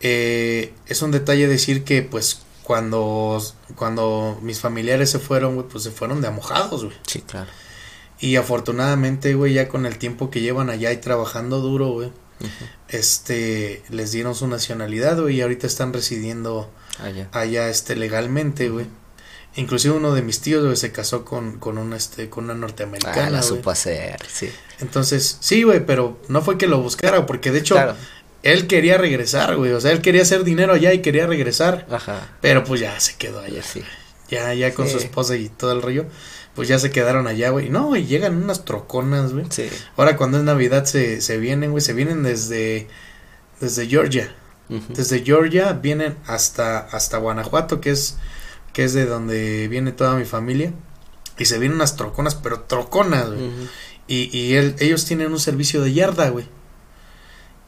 eh, 0.00 0.72
es 0.86 1.02
un 1.02 1.10
detalle 1.10 1.46
decir 1.48 1.84
que 1.84 2.02
pues 2.02 2.40
cuando 2.62 3.42
cuando 3.76 4.38
mis 4.42 4.60
familiares 4.60 5.10
se 5.10 5.18
fueron, 5.18 5.54
güey, 5.56 5.66
pues 5.68 5.84
se 5.84 5.90
fueron 5.90 6.20
de 6.20 6.28
amojados, 6.28 6.84
güey. 6.84 6.96
Sí, 7.06 7.20
claro. 7.22 7.50
Y 8.20 8.36
afortunadamente, 8.36 9.34
güey, 9.34 9.52
ya 9.54 9.68
con 9.68 9.84
el 9.86 9.98
tiempo 9.98 10.30
que 10.30 10.40
llevan 10.40 10.70
allá 10.70 10.92
y 10.92 10.96
trabajando 10.98 11.60
duro, 11.60 11.88
güey, 11.90 12.10
este 12.88 13.82
les 13.90 14.12
dieron 14.12 14.34
su 14.34 14.46
nacionalidad, 14.48 15.20
güey, 15.20 15.36
y 15.36 15.40
ahorita 15.42 15.66
están 15.66 15.92
residiendo 15.92 16.70
Ah, 16.98 17.10
ya. 17.10 17.28
allá 17.32 17.68
este 17.68 17.96
legalmente, 17.96 18.68
güey. 18.68 18.86
Inclusive 19.56 19.94
uno 19.94 20.14
de 20.14 20.22
mis 20.22 20.40
tíos, 20.40 20.64
güey, 20.64 20.76
se 20.76 20.90
casó 20.92 21.24
con, 21.24 21.58
con 21.58 21.78
una 21.78 21.96
este 21.96 22.28
con 22.30 22.44
una 22.44 22.54
Ah, 22.54 22.56
norteamericana, 22.56 23.30
la 23.30 23.38
güey. 23.38 23.42
supo 23.48 23.70
hacer, 23.70 24.16
sí. 24.32 24.48
Entonces, 24.80 25.36
sí, 25.40 25.62
güey, 25.62 25.84
pero 25.84 26.18
no 26.28 26.42
fue 26.42 26.56
que 26.58 26.66
lo 26.66 26.80
buscara, 26.80 27.26
porque 27.26 27.50
de 27.52 27.60
hecho 27.60 27.74
Claro. 27.74 27.94
Él 28.44 28.66
quería 28.68 28.96
regresar, 28.98 29.56
güey. 29.56 29.72
O 29.72 29.80
sea, 29.80 29.90
él 29.90 30.00
quería 30.00 30.22
hacer 30.22 30.44
dinero 30.44 30.72
allá 30.74 30.92
y 30.92 31.00
quería 31.00 31.26
regresar. 31.26 31.86
Ajá. 31.90 32.28
Pero 32.40 32.62
pues 32.62 32.80
ya 32.80 32.98
se 33.00 33.16
quedó 33.16 33.40
allá. 33.40 33.62
Sí. 33.62 33.82
Ya, 34.30 34.54
ya 34.54 34.72
con 34.72 34.88
su 34.88 34.98
esposa 34.98 35.36
y 35.36 35.48
todo 35.48 35.72
el 35.72 35.82
rollo. 35.82 36.06
Pues 36.54 36.68
ya 36.68 36.78
se 36.78 36.90
quedaron 36.92 37.26
allá, 37.26 37.50
güey. 37.50 37.68
No, 37.68 37.96
y 37.96 38.06
llegan 38.06 38.42
unas 38.42 38.64
troconas, 38.64 39.32
güey. 39.32 39.46
Sí. 39.50 39.68
Ahora 39.96 40.16
cuando 40.16 40.38
es 40.38 40.44
Navidad 40.44 40.84
se, 40.84 41.20
se 41.20 41.38
vienen, 41.38 41.72
güey. 41.72 41.82
Se 41.82 41.92
vienen 41.94 42.22
desde, 42.22 42.86
desde 43.60 43.86
Georgia. 43.86 44.34
Desde 44.88 45.22
Georgia 45.24 45.72
vienen 45.74 46.16
hasta, 46.26 46.78
hasta 46.78 47.18
Guanajuato, 47.18 47.80
que 47.80 47.90
es, 47.90 48.16
que 48.72 48.84
es 48.84 48.94
de 48.94 49.04
donde 49.04 49.68
viene 49.68 49.92
toda 49.92 50.14
mi 50.16 50.24
familia. 50.24 50.72
Y 51.38 51.44
se 51.46 51.58
vienen 51.58 51.76
unas 51.76 51.96
troconas, 51.96 52.34
pero 52.34 52.60
troconas, 52.60 53.26
güey. 53.26 53.50
Y, 54.06 54.36
y 54.36 54.54
él- 54.54 54.74
ellos 54.78 55.04
tienen 55.04 55.32
un 55.32 55.40
servicio 55.40 55.82
de 55.82 55.92
yarda, 55.92 56.28
güey. 56.30 56.46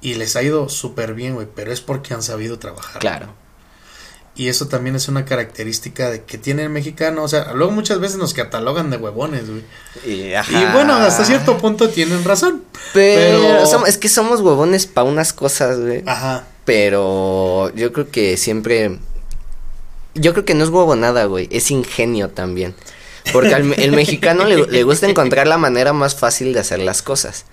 Y 0.00 0.14
les 0.14 0.36
ha 0.36 0.42
ido 0.42 0.68
súper 0.68 1.14
bien, 1.14 1.34
güey. 1.34 1.46
Pero 1.54 1.72
es 1.72 1.80
porque 1.80 2.14
han 2.14 2.22
sabido 2.22 2.58
trabajar. 2.58 3.00
Claro. 3.00 3.34
Y 4.36 4.48
eso 4.48 4.68
también 4.68 4.94
es 4.94 5.08
una 5.08 5.24
característica 5.24 6.10
de 6.10 6.24
que 6.24 6.36
tiene 6.36 6.62
el 6.62 6.68
mexicano. 6.68 7.22
O 7.22 7.28
sea, 7.28 7.54
luego 7.54 7.72
muchas 7.72 8.00
veces 8.00 8.18
nos 8.18 8.34
catalogan 8.34 8.90
de 8.90 8.98
huevones, 8.98 9.48
güey. 9.48 9.62
Y, 10.04 10.34
Y 10.34 10.72
bueno, 10.74 10.94
hasta 10.94 11.24
cierto 11.24 11.56
punto 11.56 11.88
tienen 11.88 12.22
razón. 12.22 12.62
Pero, 12.92 13.86
es 13.86 13.96
que 13.96 14.10
somos 14.10 14.42
huevones 14.42 14.86
para 14.86 15.08
unas 15.08 15.32
cosas, 15.32 15.80
güey. 15.80 16.02
Ajá. 16.04 16.44
Pero 16.66 17.72
yo 17.74 17.92
creo 17.94 18.10
que 18.10 18.36
siempre. 18.36 18.98
Yo 20.14 20.32
creo 20.32 20.44
que 20.44 20.54
no 20.54 20.64
es 20.64 20.70
huevonada, 20.70 21.24
güey. 21.24 21.48
Es 21.50 21.70
ingenio 21.70 22.28
también. 22.28 22.74
Porque 23.32 23.54
al 23.54 23.72
el 23.72 23.92
mexicano 23.92 24.44
le, 24.44 24.66
le 24.66 24.82
gusta 24.82 25.08
encontrar 25.08 25.46
la 25.46 25.56
manera 25.56 25.94
más 25.94 26.14
fácil 26.14 26.52
de 26.52 26.60
hacer 26.60 26.80
las 26.80 27.00
cosas. 27.00 27.46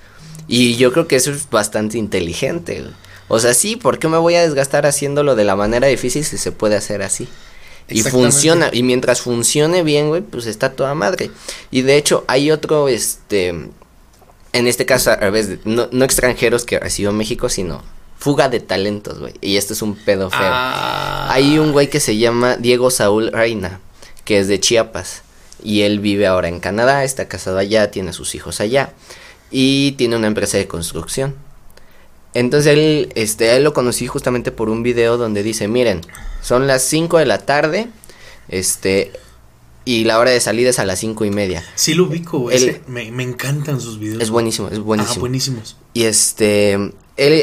Y 0.48 0.76
yo 0.76 0.92
creo 0.92 1.08
que 1.08 1.16
eso 1.16 1.32
es 1.32 1.50
bastante 1.50 1.98
inteligente, 1.98 2.82
güey. 2.82 2.94
O 3.30 3.40
sea, 3.40 3.54
sí, 3.54 3.76
¿por 3.78 4.00
qué 4.00 4.08
me 4.08 4.18
voy 4.18 4.36
a 4.36 4.42
desgastar 4.42 4.86
haciéndolo 4.86 5.36
de 5.36 5.44
la 5.46 5.56
manera 5.56 5.88
difícil 5.88 6.24
si 6.26 6.38
se 6.38 6.52
puede 6.52 6.76
hacer 6.76 7.02
así? 7.02 7.28
Y 7.90 8.02
funciona, 8.12 8.70
y 8.72 8.84
mientras 8.84 9.22
funcione 9.22 9.84
bien, 9.84 10.08
güey, 10.10 10.22
pues 10.22 10.46
está 10.46 10.72
toda 10.74 10.94
madre. 10.94 11.32
Y 11.72 11.82
de 11.82 11.98
hecho, 11.98 12.24
hay 12.28 12.52
otro, 12.52 12.88
este, 12.88 13.48
en 13.50 14.68
este 14.68 14.86
caso, 14.86 15.12
a 15.12 15.16
revés, 15.16 15.50
de- 15.50 15.60
no, 15.66 15.88
no 15.92 16.06
extranjeros 16.06 16.66
que 16.66 16.80
recibió 16.80 17.12
México, 17.12 17.50
sino 17.50 17.82
fuga 18.20 18.48
de 18.50 18.60
talentos, 18.60 19.20
güey. 19.20 19.34
Y 19.42 19.58
esto 19.58 19.74
es 19.74 19.82
un 19.82 19.96
pedo 19.96 20.30
feo. 20.30 20.40
Ah. 20.42 21.28
Hay 21.32 21.58
un 21.60 21.72
güey 21.72 21.90
que 21.90 22.00
se 22.00 22.18
llama 22.18 22.56
Diego 22.58 22.90
Saúl 22.92 23.32
Reina, 23.32 23.80
que 24.26 24.40
es 24.40 24.48
de 24.48 24.60
Chiapas. 24.60 25.24
Y 25.64 25.82
él 25.82 26.00
vive 26.00 26.28
ahora 26.28 26.48
en 26.50 26.60
Canadá, 26.60 27.04
está 27.04 27.28
casado 27.28 27.58
allá, 27.58 27.90
tiene 27.92 28.14
sus 28.14 28.36
hijos 28.36 28.60
allá. 28.62 28.94
Y 29.56 29.92
tiene 29.94 30.16
una 30.18 30.26
empresa 30.28 30.58
de 30.58 30.68
construcción. 30.68 31.36
Entonces 32.34 32.74
él, 32.74 33.12
este, 33.14 33.52
a 33.52 33.56
él 33.58 33.64
lo 33.64 33.74
conocí 33.74 34.08
justamente 34.08 34.52
por 34.52 34.68
un 34.70 34.82
video 34.82 35.18
donde 35.18 35.44
dice, 35.44 35.68
miren, 35.68 36.02
son 36.42 36.66
las 36.66 36.82
5 36.84 37.20
de 37.20 37.28
la 37.28 37.38
tarde, 37.38 37.88
este, 38.50 39.12
y 39.86 40.06
la 40.06 40.18
hora 40.18 40.32
de 40.32 40.40
salida 40.40 40.72
es 40.72 40.80
a 40.80 40.86
las 40.86 40.98
cinco 41.00 41.26
y 41.26 41.30
media. 41.30 41.64
Sí 41.76 41.94
lo 41.94 42.06
ubico. 42.06 42.50
Él- 42.50 42.70
ese- 42.70 42.82
me, 42.88 43.12
me 43.12 43.22
encantan 43.22 43.80
sus 43.80 44.00
videos. 44.00 44.24
Es 44.24 44.32
buenísimo, 44.32 44.70
es 44.70 44.80
buenísimo. 44.80 45.18
Ah, 45.18 45.20
buenísimos. 45.20 45.78
Y 45.94 46.04
este, 46.06 46.74
él- 46.74 46.94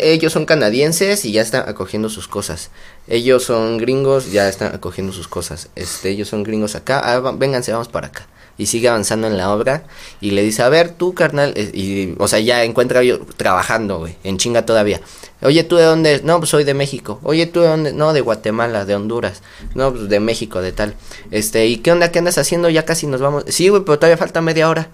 ellos 0.03 0.33
son 0.33 0.45
canadienses 0.47 1.25
y 1.25 1.31
ya 1.31 1.43
están 1.43 1.69
acogiendo 1.69 2.09
sus 2.09 2.27
cosas. 2.27 2.71
Ellos 3.07 3.45
son 3.45 3.79
gringos, 3.79 4.33
ya 4.33 4.49
están 4.49 4.75
acogiendo 4.75 5.13
sus 5.13 5.29
cosas. 5.29 5.69
Este, 5.77 6.11
ellos 6.11 6.29
son 6.29 6.43
gringos 6.43 6.75
acá, 6.75 6.99
ah, 7.05 7.21
vénganse, 7.39 7.71
vamos 7.71 7.87
para 7.89 8.09
acá. 8.09 8.27
Y 8.61 8.67
sigue 8.67 8.91
avanzando 8.91 9.27
en 9.27 9.39
la 9.39 9.55
obra 9.55 9.85
y 10.21 10.33
le 10.33 10.43
dice, 10.43 10.63
a 10.63 10.69
ver, 10.69 10.91
tú, 10.91 11.15
carnal, 11.15 11.55
eh, 11.57 11.71
y, 11.73 12.15
o 12.19 12.29
sea, 12.29 12.41
ya 12.41 12.63
encuentra 12.63 13.03
yo 13.03 13.19
trabajando, 13.39 14.01
güey, 14.01 14.17
en 14.23 14.37
chinga 14.37 14.67
todavía. 14.67 15.01
Oye, 15.41 15.65
¿tú 15.65 15.77
de 15.77 15.85
dónde? 15.85 16.17
es? 16.17 16.25
No, 16.25 16.37
pues 16.37 16.51
soy 16.51 16.65
de 16.65 16.75
México. 16.75 17.21
Oye, 17.23 17.47
¿tú 17.47 17.63
de 17.63 17.69
dónde? 17.69 17.95
No, 17.95 18.13
de 18.13 18.21
Guatemala, 18.21 18.85
de 18.85 18.95
Honduras. 18.95 19.41
No, 19.75 19.95
pues 19.95 20.11
de 20.11 20.21
México, 20.21 20.61
de 20.61 20.73
tal. 20.73 20.95
Este, 21.31 21.69
¿y 21.69 21.79
qué 21.79 21.91
onda? 21.91 22.13
¿Qué 22.13 22.19
andas 22.19 22.37
haciendo? 22.37 22.69
Ya 22.69 22.85
casi 22.85 23.07
nos 23.07 23.23
vamos. 23.23 23.45
Sí, 23.49 23.71
güey, 23.71 23.83
pero 23.83 23.99
todavía 23.99 24.19
falta 24.19 24.43
media 24.43 24.69
hora. 24.69 24.89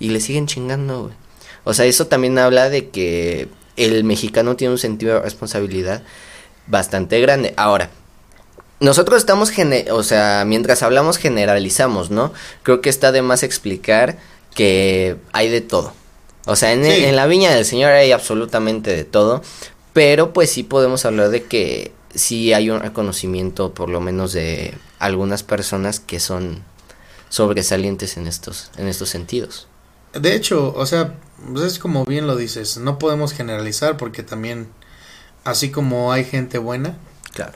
Y 0.00 0.08
le 0.08 0.18
siguen 0.18 0.48
chingando, 0.48 1.02
güey. 1.04 1.14
O 1.62 1.74
sea, 1.74 1.84
eso 1.84 2.08
también 2.08 2.36
habla 2.40 2.68
de 2.70 2.88
que 2.88 3.46
el 3.76 4.02
mexicano 4.02 4.56
tiene 4.56 4.72
un 4.72 4.78
sentido 4.78 5.14
de 5.14 5.20
responsabilidad 5.20 6.02
bastante 6.66 7.20
grande. 7.20 7.54
Ahora, 7.56 7.88
nosotros 8.80 9.18
estamos, 9.18 9.50
o 9.90 10.02
sea, 10.02 10.44
mientras 10.46 10.82
hablamos 10.82 11.16
generalizamos, 11.18 12.10
¿no? 12.10 12.32
Creo 12.62 12.80
que 12.80 12.90
está 12.90 13.12
de 13.12 13.22
más 13.22 13.42
explicar 13.42 14.18
que 14.54 15.16
hay 15.32 15.48
de 15.48 15.60
todo. 15.60 15.92
O 16.46 16.56
sea, 16.56 16.72
en, 16.72 16.84
Sí. 16.84 17.04
en 17.04 17.16
la 17.16 17.26
viña 17.26 17.54
del 17.54 17.64
Señor 17.64 17.92
hay 17.92 18.12
absolutamente 18.12 18.94
de 18.94 19.04
todo, 19.04 19.42
pero 19.92 20.32
pues 20.32 20.50
sí 20.50 20.62
podemos 20.62 21.04
hablar 21.04 21.30
de 21.30 21.44
que 21.44 21.92
sí 22.14 22.52
hay 22.52 22.70
un 22.70 22.80
reconocimiento, 22.80 23.72
por 23.74 23.88
lo 23.88 24.00
menos 24.00 24.32
de 24.32 24.74
algunas 24.98 25.42
personas 25.42 26.00
que 26.00 26.20
son 26.20 26.62
sobresalientes 27.28 28.16
en 28.16 28.26
estos, 28.26 28.70
en 28.76 28.88
estos 28.88 29.08
sentidos. 29.08 29.66
De 30.12 30.34
hecho, 30.34 30.72
o 30.74 30.86
sea, 30.86 31.14
pues 31.52 31.64
es 31.72 31.78
como 31.78 32.04
bien 32.04 32.26
lo 32.26 32.36
dices, 32.36 32.78
no 32.78 32.98
podemos 32.98 33.32
generalizar 33.32 33.96
porque 33.96 34.22
también, 34.22 34.68
así 35.44 35.70
como 35.70 36.12
hay 36.12 36.24
gente 36.24 36.58
buena, 36.58 36.96
Claro. 37.32 37.52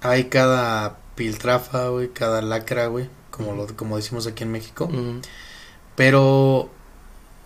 Hay 0.00 0.24
cada 0.24 0.98
piltrafa, 1.14 1.88
güey, 1.88 2.08
cada 2.08 2.42
lacra, 2.42 2.86
güey, 2.86 3.08
como 3.30 3.54
lo 3.54 3.66
como 3.76 3.96
decimos 3.96 4.26
aquí 4.26 4.44
en 4.44 4.52
México. 4.52 4.88
Pero 5.96 6.70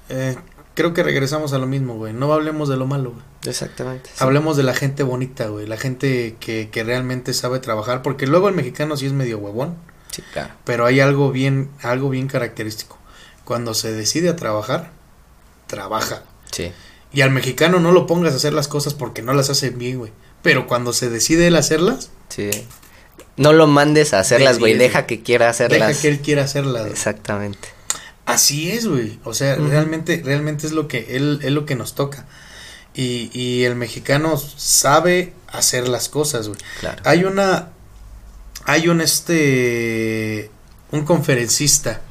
eh, 0.08 0.36
creo 0.74 0.92
que 0.92 1.02
regresamos 1.02 1.52
a 1.52 1.58
lo 1.58 1.66
mismo, 1.66 1.94
güey. 1.96 2.12
No 2.12 2.32
hablemos 2.32 2.68
de 2.68 2.76
lo 2.76 2.86
malo, 2.86 3.12
güey. 3.12 3.24
exactamente. 3.46 4.10
sí. 4.10 4.22
Hablemos 4.22 4.56
de 4.56 4.62
la 4.62 4.74
gente 4.74 5.02
bonita, 5.02 5.46
güey. 5.48 5.66
La 5.66 5.76
gente 5.76 6.36
que, 6.40 6.68
que 6.70 6.84
realmente 6.84 7.32
sabe 7.34 7.58
trabajar. 7.60 8.02
Porque 8.02 8.26
luego 8.26 8.48
el 8.48 8.54
mexicano 8.54 8.96
sí 8.96 9.06
es 9.06 9.12
medio 9.12 9.38
huevón. 9.38 9.76
Sí, 10.10 10.22
claro. 10.32 10.52
Pero 10.64 10.84
hay 10.84 11.00
algo 11.00 11.32
bien, 11.32 11.70
algo 11.82 12.10
bien 12.10 12.28
característico. 12.28 12.98
Cuando 13.44 13.74
se 13.74 13.92
decide 13.92 14.28
a 14.28 14.36
trabajar, 14.36 14.90
trabaja. 15.66 16.22
Sí. 16.50 16.72
Y 17.12 17.22
al 17.22 17.30
mexicano 17.30 17.80
no 17.80 17.92
lo 17.92 18.06
pongas 18.06 18.32
a 18.34 18.36
hacer 18.36 18.52
las 18.52 18.68
cosas 18.68 18.94
porque 18.94 19.22
no 19.22 19.34
las 19.34 19.50
hace 19.50 19.70
bien, 19.70 19.98
güey. 19.98 20.12
Pero 20.42 20.66
cuando 20.66 20.92
se 20.92 21.08
decide 21.08 21.46
él 21.46 21.56
hacerlas, 21.56 22.10
Sí. 22.28 22.50
No 23.36 23.52
lo 23.52 23.66
mandes 23.66 24.14
a 24.14 24.20
hacerlas, 24.20 24.58
güey. 24.58 24.74
Deja 24.74 25.06
que 25.06 25.22
quiera 25.22 25.48
hacerlas. 25.48 25.88
deja 25.88 26.00
que 26.00 26.08
él 26.08 26.20
quiera 26.20 26.44
hacerlas. 26.44 26.86
Exactamente. 26.90 27.68
Así 28.26 28.70
es, 28.70 28.86
güey. 28.86 29.18
O 29.24 29.34
sea, 29.34 29.56
realmente, 29.56 30.22
realmente 30.24 30.66
es 30.66 30.72
lo 30.72 30.86
que 30.86 31.16
él, 31.16 31.40
es 31.42 31.50
lo 31.50 31.66
que 31.66 31.74
nos 31.74 31.94
toca. 31.94 32.26
Y, 32.94 33.30
y 33.32 33.64
el 33.64 33.74
mexicano 33.74 34.36
sabe 34.36 35.32
hacer 35.48 35.88
las 35.88 36.08
cosas, 36.08 36.48
güey. 36.48 36.60
Claro. 36.80 37.02
Hay 37.04 37.24
una, 37.24 37.70
hay 38.64 38.88
un 38.88 39.00
este, 39.00 40.50
un 40.90 41.04
conferencista 41.04 42.02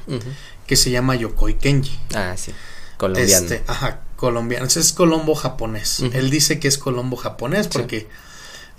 que 0.66 0.76
se 0.76 0.90
llama 0.90 1.14
Yokoi 1.14 1.54
Kenji. 1.54 1.98
Ah, 2.14 2.34
sí. 2.36 2.52
Colombiano. 2.96 3.46
Este, 3.46 3.62
ajá, 3.66 4.00
colombiano. 4.22 4.66
Es 4.66 4.92
colombo 4.92 5.34
japonés. 5.34 5.98
Él 6.12 6.30
dice 6.30 6.60
que 6.60 6.68
es 6.68 6.78
colombo 6.78 7.16
japonés 7.16 7.66
Sí. 7.66 7.70
porque 7.72 8.06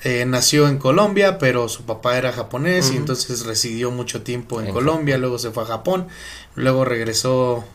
eh, 0.05 0.23
nació 0.25 0.69
en 0.69 0.77
Colombia, 0.77 1.37
pero 1.37 1.67
su 1.67 1.83
papá 1.83 2.17
era 2.17 2.31
japonés 2.31 2.91
y 2.91 2.95
entonces 2.95 3.45
residió 3.45 3.91
mucho 3.91 4.21
tiempo 4.21 4.61
en 4.61 4.67
En 4.67 4.73
Colombia, 4.73 5.17
luego 5.17 5.37
se 5.39 5.51
fue 5.51 5.63
a 5.63 5.65
Japón, 5.65 6.07
luego 6.55 6.85
regresó 6.85 7.65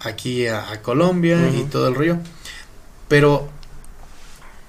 aquí 0.00 0.48
a, 0.48 0.68
a 0.72 0.82
Colombia 0.82 1.48
y 1.48 1.62
todo 1.70 1.86
el 1.86 1.94
río. 1.94 2.18
Pero 3.06 3.48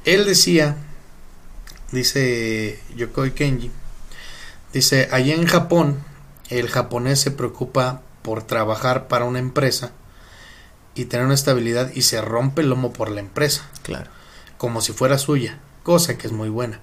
él 0.06 0.26
decía, 0.26 0.76
dice 1.91 2.80
Yokoi 2.95 3.32
Kenji, 3.32 3.71
dice, 4.73 5.08
allá 5.12 5.34
en 5.34 5.47
Japón, 5.47 5.97
el 6.50 6.69
japonés 6.69 7.19
se 7.19 7.32
preocupa 7.32 8.02
por 8.21 8.43
trabajar 8.43 9.08
para 9.08 9.26
una 9.26 9.39
empresa 9.39 9.91
y 10.98 11.06
tener 11.06 11.26
una 11.26 11.36
estabilidad 11.36 11.92
y 11.96 12.02
se 12.04 12.22
rompe 12.22 12.62
el 12.62 12.70
lomo 12.70 12.92
por 12.94 13.10
la 13.12 13.20
empresa, 13.20 13.70
Claro. 13.84 14.10
como 14.58 14.82
si 14.82 14.94
fuera 14.94 15.18
suya, 15.18 15.60
cosa 15.84 16.18
que 16.18 16.28
es 16.28 16.34
muy 16.34 16.50
buena. 16.50 16.80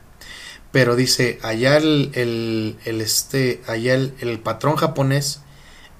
Pero 0.72 0.96
dice, 0.96 1.38
allá 1.42 1.77
el, 1.77 2.11
el, 2.14 2.77
el 2.85 3.00
este, 3.00 3.62
allá 3.66 3.94
el, 3.94 4.12
el 4.20 4.38
patrón 4.40 4.77
japonés 4.77 5.40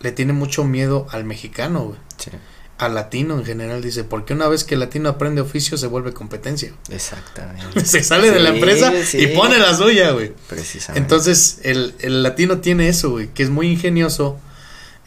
le 0.01 0.11
tiene 0.13 0.33
mucho 0.33 0.65
miedo 0.65 1.07
al 1.11 1.25
mexicano, 1.25 1.81
güey, 1.85 1.99
Sí, 2.19 2.31
al 2.77 2.95
latino 2.97 3.39
en 3.39 3.45
general, 3.45 3.81
dice, 3.83 4.03
porque 4.03 4.33
una 4.35 4.49
vez 4.49 4.65
que 4.65 4.75
el 4.75 4.81
latino 4.81 5.09
aprende 5.09 5.41
oficio 5.41 5.79
se 5.79 5.87
vuelve 5.87 6.13
competencia. 6.13 6.73
exactamente. 6.91 7.85
se 7.85 8.03
sale 8.03 8.33
de 8.33 8.41
la 8.41 8.49
empresa 8.51 8.93
sí. 9.05 9.19
y 9.19 9.27
pone 9.29 9.59
la 9.59 9.77
suya, 9.77 10.11
güey. 10.11 10.33
Precisamente. 10.49 10.99
Entonces, 11.01 11.61
el, 11.63 11.95
el 12.01 12.23
latino 12.25 12.59
tiene 12.59 12.89
eso, 12.89 13.11
güey, 13.11 13.29
que 13.33 13.45
es 13.45 13.51
muy 13.51 13.69
ingenioso, 13.71 14.41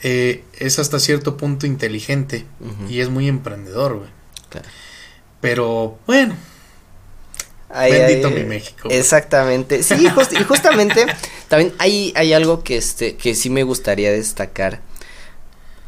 eh, 0.04 0.44
es 0.60 0.80
hasta 0.80 1.00
cierto 1.00 1.38
punto 1.38 1.66
inteligente 1.66 2.46
y 2.90 3.00
es 3.02 3.10
muy 3.10 3.28
emprendedor, 3.28 3.98
güey. 3.98 4.10
claro. 4.50 4.68
Pero, 5.42 6.00
bueno, 6.08 6.36
Ay, 7.70 7.92
bendito 7.92 8.30
ay, 8.30 8.34
mi 8.36 8.44
México. 8.44 8.84
güey. 8.86 8.98
Exactamente. 8.98 9.84
Sí, 9.84 10.08
just- 10.16 10.34
y 10.34 10.44
justamente 10.44 11.06
también 11.48 11.74
hay, 11.80 12.14
hay 12.16 12.34
algo 12.34 12.64
que 12.64 12.78
este 12.78 13.16
que 13.18 13.36
sí 13.36 13.50
me 13.50 13.64
gustaría 13.64 14.12
destacar 14.12 14.82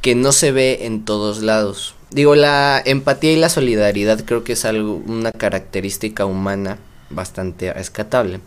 que 0.01 0.13
no 0.15 0.31
se 0.31 0.51
ve 0.51 0.79
en 0.85 1.03
todos 1.05 1.41
lados. 1.41 1.95
Digo, 2.11 2.35
la 2.35 2.81
empatía 2.85 3.31
y 3.33 3.35
la 3.37 3.49
solidaridad 3.49 4.23
creo 4.25 4.43
que 4.43 4.53
es 4.53 4.65
algo 4.65 4.95
una 5.05 5.31
característica 5.31 6.25
humana 6.25 6.77
bastante 7.09 7.71
rescatable, 7.73 8.39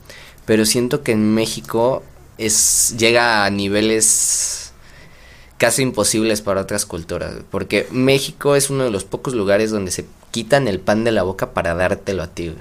pero 0.46 0.64
siento 0.66 1.02
que 1.02 1.12
en 1.12 1.32
México 1.34 2.02
es 2.38 2.94
llega 2.98 3.44
a 3.44 3.50
niveles 3.50 4.71
casi 5.62 5.82
imposibles 5.82 6.40
para 6.40 6.60
otras 6.60 6.84
culturas, 6.86 7.34
porque 7.52 7.86
México 7.92 8.56
es 8.56 8.68
uno 8.68 8.82
de 8.82 8.90
los 8.90 9.04
pocos 9.04 9.32
lugares 9.32 9.70
donde 9.70 9.92
se 9.92 10.06
quitan 10.32 10.66
el 10.66 10.80
pan 10.80 11.04
de 11.04 11.12
la 11.12 11.22
boca 11.22 11.52
para 11.52 11.76
dártelo 11.76 12.24
a 12.24 12.26
ti. 12.26 12.48
güey. 12.48 12.58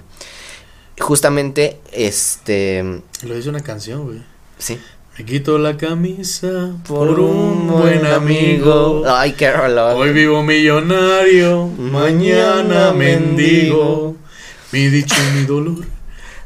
Justamente, 0.99 1.79
este, 1.91 3.01
Lo 3.23 3.33
dice 3.33 3.49
una 3.49 3.61
canción, 3.61 4.03
güey. 4.05 4.21
sí. 4.59 4.77
Me 5.17 5.25
quito 5.25 5.57
la 5.57 5.77
camisa 5.77 6.75
por 6.87 7.19
un 7.19 7.67
buen 7.67 8.05
amigo. 8.05 9.03
Ay, 9.07 9.33
qué 9.33 9.51
rolón. 9.51 9.95
Hoy 9.97 10.13
vivo 10.13 10.43
millonario, 10.43 11.65
mañana 11.65 12.93
mendigo. 12.93 14.15
Mi 14.71 14.89
dicho 14.89 15.15
y 15.15 15.39
mi 15.39 15.45
dolor 15.47 15.85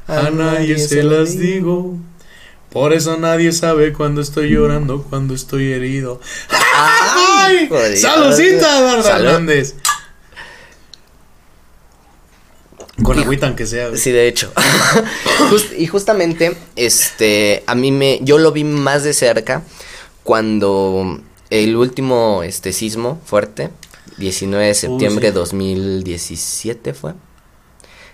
a 0.07 0.29
nadie 0.29 0.79
se 0.79 1.03
las 1.03 1.37
digo. 1.37 1.97
Por 2.75 2.91
eso 2.91 3.15
nadie 3.15 3.53
sabe 3.53 3.93
cuando 3.93 4.19
estoy 4.19 4.49
llorando, 4.49 5.01
cuando 5.03 5.33
estoy 5.33 5.71
herido. 5.71 6.19
¡Ay! 6.49 7.69
¡Salucita, 7.95 8.79
Eduardo. 8.79 9.07
Hernández! 9.07 9.75
Con 13.01 13.17
agüita 13.17 13.47
aunque 13.47 13.65
sea. 13.65 13.87
güey. 13.87 13.97
Sí, 13.97 14.11
de 14.11 14.27
hecho. 14.27 14.51
Just- 15.49 15.71
y 15.77 15.87
justamente, 15.87 16.57
este, 16.75 17.63
a 17.65 17.75
mí 17.75 17.93
me, 17.93 18.19
yo 18.23 18.39
lo 18.39 18.51
vi 18.51 18.65
más 18.65 19.05
de 19.05 19.13
cerca 19.13 19.63
cuando 20.25 21.21
el 21.51 21.77
último, 21.77 22.43
este, 22.43 22.73
sismo 22.73 23.21
fuerte, 23.25 23.69
19 24.17 24.65
de 24.65 24.73
septiembre 24.73 25.27
de 25.27 25.31
sí. 25.31 25.35
2017 25.39 26.93
fue. 26.93 27.13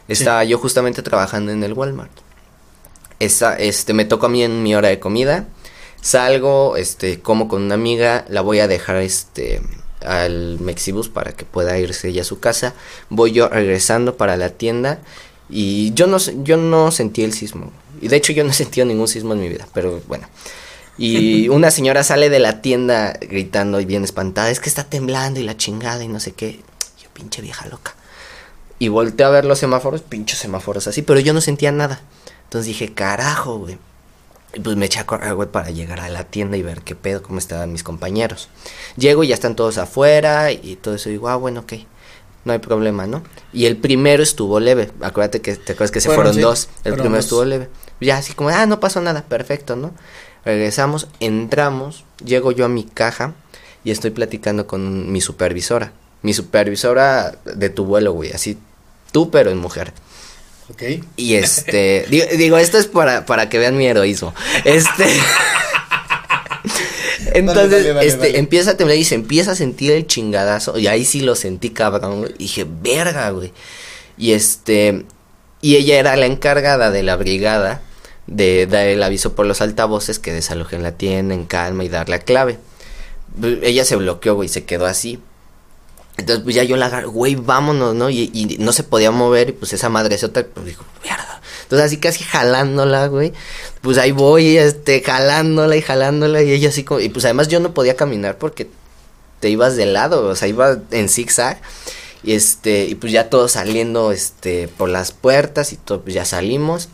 Estaba 0.07 0.43
yo 0.43 0.59
justamente 0.59 1.01
trabajando 1.01 1.51
en 1.51 1.63
el 1.63 1.73
Walmart. 1.73 2.11
Esa, 3.21 3.55
este, 3.55 3.93
me 3.93 4.05
tocó 4.05 4.25
a 4.25 4.29
mí 4.29 4.43
en 4.43 4.63
mi 4.63 4.75
hora 4.75 4.89
de 4.89 4.99
comida. 4.99 5.47
Salgo, 6.01 6.75
este, 6.75 7.19
como 7.19 7.47
con 7.47 7.61
una 7.61 7.75
amiga, 7.75 8.25
la 8.27 8.41
voy 8.41 8.59
a 8.59 8.67
dejar, 8.67 8.97
este, 8.97 9.61
al 10.05 10.59
Mexibus 10.59 11.09
para 11.09 11.33
que 11.33 11.45
pueda 11.45 11.77
irse 11.77 12.09
ella 12.09 12.21
a 12.21 12.25
su 12.25 12.39
casa. 12.39 12.73
Voy 13.09 13.31
yo 13.31 13.47
regresando 13.47 14.17
para 14.17 14.37
la 14.37 14.49
tienda 14.49 14.99
y 15.49 15.93
yo 15.93 16.07
no, 16.07 16.17
yo 16.17 16.57
no 16.57 16.91
sentí 16.91 17.23
el 17.23 17.33
sismo. 17.33 17.71
Y 18.01 18.07
de 18.07 18.17
hecho 18.17 18.33
yo 18.33 18.43
no 18.43 18.51
he 18.51 18.53
sentido 18.53 18.85
ningún 18.85 19.07
sismo 19.07 19.33
en 19.33 19.41
mi 19.41 19.49
vida, 19.49 19.67
pero 19.73 20.01
bueno. 20.07 20.27
Y 20.97 21.49
una 21.49 21.71
señora 21.71 22.03
sale 22.03 22.29
de 22.29 22.39
la 22.39 22.61
tienda 22.61 23.17
gritando 23.21 23.79
y 23.79 23.85
bien 23.85 24.03
espantada, 24.03 24.49
es 24.49 24.59
que 24.59 24.69
está 24.69 24.83
temblando 24.83 25.39
y 25.39 25.43
la 25.43 25.57
chingada 25.57 26.03
y 26.03 26.07
no 26.07 26.19
sé 26.19 26.31
qué. 26.31 26.61
Yo 27.01 27.09
pinche 27.13 27.41
vieja 27.41 27.67
loca. 27.67 27.95
Y 28.79 28.87
volteé 28.87 29.25
a 29.25 29.29
ver 29.29 29.45
los 29.45 29.59
semáforos, 29.59 30.01
pinches 30.01 30.39
semáforos 30.39 30.87
así, 30.87 31.03
pero 31.03 31.19
yo 31.19 31.33
no 31.33 31.41
sentía 31.41 31.71
nada. 31.71 32.01
Entonces 32.51 32.67
dije, 32.67 32.93
carajo, 32.93 33.59
güey. 33.59 33.77
Y 34.53 34.59
pues 34.59 34.75
me 34.75 34.87
eché 34.87 34.99
a 34.99 35.05
correr, 35.05 35.33
güey, 35.35 35.47
para 35.47 35.69
llegar 35.69 36.01
a 36.01 36.09
la 36.09 36.25
tienda 36.25 36.57
y 36.57 36.61
ver 36.61 36.81
qué 36.81 36.95
pedo, 36.95 37.23
cómo 37.23 37.39
estaban 37.39 37.71
mis 37.71 37.81
compañeros. 37.81 38.49
Llego 38.97 39.23
y 39.23 39.29
ya 39.29 39.35
están 39.35 39.55
todos 39.55 39.77
afuera 39.77 40.51
y 40.51 40.75
todo 40.75 40.95
eso. 40.95 41.07
Digo, 41.07 41.29
ah, 41.29 41.37
bueno, 41.37 41.61
ok. 41.61 41.73
No 42.43 42.51
hay 42.51 42.59
problema, 42.59 43.07
¿no? 43.07 43.23
Y 43.53 43.67
el 43.67 43.77
primero 43.77 44.21
estuvo 44.21 44.59
leve. 44.59 44.91
Acuérdate 44.99 45.39
que 45.39 45.55
te 45.55 45.71
acuerdas 45.71 45.91
que 45.91 46.01
se 46.01 46.09
Fueron, 46.09 46.33
fueron, 46.33 46.35
sí, 46.35 46.41
dos. 46.41 46.67
El 46.83 46.95
primero 46.95 47.15
dos. 47.15 47.23
estuvo 47.23 47.45
leve. 47.45 47.69
Ya 48.01 48.17
así 48.17 48.33
como, 48.33 48.49
ah, 48.49 48.65
no 48.65 48.81
pasó 48.81 48.99
nada, 48.99 49.23
perfecto, 49.23 49.77
¿no? 49.77 49.93
Regresamos, 50.43 51.07
entramos, 51.21 52.03
llego 52.21 52.51
yo 52.51 52.65
a 52.65 52.67
mi 52.67 52.83
caja 52.83 53.33
y 53.85 53.91
estoy 53.91 54.11
platicando 54.11 54.67
con 54.67 55.09
mi 55.09 55.21
supervisora. 55.21 55.93
Mi 56.21 56.33
supervisora 56.33 57.37
de 57.45 57.69
tu 57.69 57.85
vuelo, 57.85 58.11
güey, 58.11 58.33
así 58.33 58.57
tú 59.13 59.31
pero 59.31 59.51
en 59.51 59.57
mujer. 59.57 59.93
Y 61.17 61.35
este, 61.35 62.05
digo, 62.09 62.25
digo, 62.37 62.57
esto 62.57 62.77
es 62.77 62.87
para, 62.87 63.25
para 63.25 63.49
que 63.49 63.57
vean 63.57 63.77
mi 63.77 63.87
heroísmo. 63.87 64.33
Este. 64.65 65.05
Entonces, 67.33 67.71
dale, 67.71 67.93
dale, 67.93 68.07
este, 68.07 68.39
empieza 68.39 68.71
a 68.71 68.77
temblar 68.77 68.97
y 68.97 69.03
se 69.03 69.15
empieza 69.15 69.51
a 69.51 69.55
sentir 69.55 69.91
el 69.91 70.07
chingadazo. 70.07 70.77
Y 70.77 70.87
ahí 70.87 71.05
sí 71.05 71.21
lo 71.21 71.35
sentí, 71.35 71.69
cabrón. 71.69 72.29
Y 72.37 72.43
dije, 72.43 72.65
verga, 72.67 73.29
güey. 73.29 73.53
Y 74.17 74.33
este. 74.33 75.05
Y 75.61 75.75
ella 75.75 75.99
era 75.99 76.15
la 76.15 76.25
encargada 76.25 76.89
de 76.91 77.03
la 77.03 77.15
brigada 77.15 77.81
de 78.27 78.65
dar 78.65 78.87
el 78.87 79.03
aviso 79.03 79.35
por 79.35 79.45
los 79.45 79.61
altavoces 79.61 80.19
que 80.19 80.31
desalojen 80.31 80.83
la 80.83 80.93
tienda 80.93 81.35
en 81.35 81.45
calma 81.45 81.83
y 81.83 81.89
dar 81.89 82.09
la 82.09 82.19
clave. 82.19 82.57
Ella 83.61 83.85
se 83.85 83.95
bloqueó, 83.95 84.35
güey, 84.35 84.49
se 84.49 84.63
quedó 84.63 84.85
así. 84.85 85.19
Entonces, 86.21 86.43
pues 86.43 86.55
ya 86.55 86.63
yo 86.63 86.77
la 86.77 86.87
agarré, 86.87 87.07
güey, 87.07 87.35
vámonos, 87.35 87.93
¿no? 87.93 88.09
Y, 88.09 88.31
y 88.33 88.57
no 88.59 88.71
se 88.71 88.83
podía 88.83 89.11
mover, 89.11 89.49
y 89.49 89.51
pues 89.51 89.73
esa 89.73 89.89
madresota, 89.89 90.43
pues 90.43 90.65
dijo, 90.65 90.85
mierda. 91.03 91.41
Entonces, 91.63 91.85
así 91.85 91.97
casi 91.97 92.23
jalándola, 92.23 93.07
güey. 93.07 93.33
Pues 93.81 93.97
ahí 93.97 94.11
voy, 94.11 94.57
este, 94.57 95.01
jalándola 95.01 95.75
y 95.75 95.81
jalándola, 95.81 96.41
y 96.41 96.51
ella 96.51 96.69
así 96.69 96.83
como, 96.83 96.99
y 96.99 97.09
pues 97.09 97.25
además 97.25 97.47
yo 97.47 97.59
no 97.59 97.73
podía 97.73 97.95
caminar 97.95 98.37
porque 98.37 98.69
te 99.39 99.49
ibas 99.49 99.75
de 99.75 99.85
lado, 99.85 100.27
o 100.27 100.35
sea, 100.35 100.47
iba 100.47 100.77
en 100.91 101.09
zigzag. 101.09 101.61
Y 102.23 102.33
este, 102.33 102.85
y 102.85 102.95
pues 102.95 103.11
ya 103.11 103.29
todos 103.29 103.53
saliendo, 103.53 104.11
este, 104.11 104.67
por 104.67 104.89
las 104.89 105.11
puertas 105.11 105.73
y 105.73 105.77
todo, 105.77 106.01
pues 106.01 106.13
ya 106.13 106.25
salimos. 106.25 106.89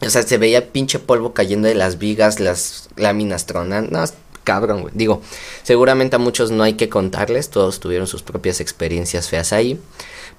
O 0.00 0.10
sea, 0.10 0.22
se 0.22 0.38
veía 0.38 0.72
pinche 0.72 0.98
polvo 0.98 1.34
cayendo 1.34 1.68
de 1.68 1.74
las 1.74 1.98
vigas, 1.98 2.40
las 2.40 2.88
láminas 2.96 3.46
tronando. 3.46 3.90
No, 3.98 4.04
cabrón, 4.44 4.82
güey. 4.82 4.92
Digo, 4.94 5.22
seguramente 5.62 6.16
a 6.16 6.18
muchos 6.18 6.50
no 6.50 6.62
hay 6.62 6.74
que 6.74 6.88
contarles, 6.88 7.50
todos 7.50 7.80
tuvieron 7.80 8.06
sus 8.06 8.22
propias 8.22 8.60
experiencias 8.60 9.28
feas 9.28 9.52
ahí. 9.52 9.80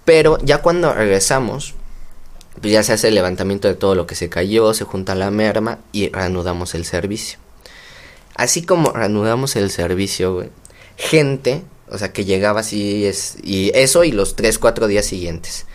Pero 0.05 0.37
ya 0.43 0.59
cuando 0.59 0.93
regresamos, 0.93 1.73
pues 2.61 2.71
ya 2.71 2.83
se 2.83 2.93
hace 2.93 3.09
el 3.09 3.15
levantamiento 3.15 3.67
de 3.67 3.75
todo 3.75 3.95
lo 3.95 4.07
que 4.07 4.15
se 4.15 4.29
cayó, 4.29 4.73
se 4.73 4.85
junta 4.85 5.15
la 5.15 5.31
merma 5.31 5.79
y 5.91 6.09
reanudamos 6.09 6.75
el 6.75 6.85
servicio. 6.85 7.39
Así 8.35 8.63
como 8.63 8.91
reanudamos 8.91 9.55
el 9.55 9.71
servicio, 9.71 10.35
güey, 10.35 10.49
gente, 10.97 11.63
o 11.89 11.97
sea, 11.97 12.13
que 12.13 12.25
llegaba 12.25 12.61
así, 12.61 13.05
es, 13.05 13.37
y 13.43 13.71
eso 13.73 14.03
y 14.03 14.11
los 14.11 14.35
3, 14.35 14.59
4 14.59 14.87
días 14.87 15.05
siguientes, 15.05 15.65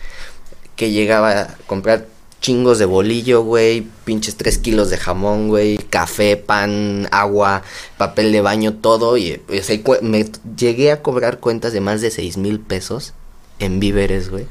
que 0.75 0.91
llegaba 0.91 1.41
a 1.41 1.57
comprar 1.67 2.07
chingos 2.41 2.79
de 2.79 2.85
bolillo, 2.85 3.43
güey, 3.43 3.87
pinches 4.03 4.35
3 4.35 4.57
kilos 4.57 4.89
de 4.89 4.97
jamón, 4.97 5.47
güey, 5.47 5.77
café, 5.77 6.35
pan, 6.35 7.07
agua, 7.11 7.61
papel 7.97 8.31
de 8.31 8.41
baño, 8.41 8.73
todo, 8.73 9.17
y 9.17 9.41
llegué 10.57 10.91
a 10.91 11.01
cobrar 11.01 11.39
cuentas 11.39 11.71
de 11.71 11.81
más 11.81 12.01
de 12.01 12.11
6 12.11 12.37
mil 12.37 12.59
pesos 12.59 13.13
en 13.59 13.79
víveres, 13.79 14.29
güey. 14.29 14.47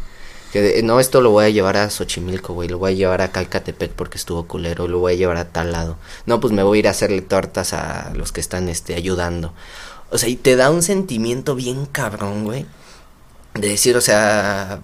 Que 0.52 0.82
no, 0.82 0.98
esto 0.98 1.20
lo 1.20 1.30
voy 1.30 1.44
a 1.44 1.50
llevar 1.50 1.76
a 1.76 1.90
Xochimilco, 1.90 2.54
güey. 2.54 2.68
Lo 2.68 2.78
voy 2.78 2.92
a 2.92 2.96
llevar 2.96 3.22
a 3.22 3.30
Calcatepec 3.30 3.92
porque 3.92 4.18
estuvo 4.18 4.48
culero. 4.48 4.88
Lo 4.88 4.98
voy 4.98 5.12
a 5.12 5.16
llevar 5.16 5.36
a 5.36 5.52
tal 5.52 5.70
lado. 5.70 5.96
No, 6.26 6.40
pues 6.40 6.52
me 6.52 6.64
voy 6.64 6.78
a 6.78 6.80
ir 6.80 6.88
a 6.88 6.90
hacerle 6.90 7.22
tortas 7.22 7.72
a 7.72 8.12
los 8.16 8.32
que 8.32 8.40
están, 8.40 8.68
este, 8.68 8.96
ayudando. 8.96 9.52
O 10.10 10.18
sea, 10.18 10.28
y 10.28 10.34
te 10.34 10.56
da 10.56 10.70
un 10.70 10.82
sentimiento 10.82 11.54
bien 11.54 11.86
cabrón, 11.86 12.44
güey. 12.44 12.66
de 13.54 13.68
decir, 13.68 13.96
o 13.96 14.00
sea, 14.00 14.80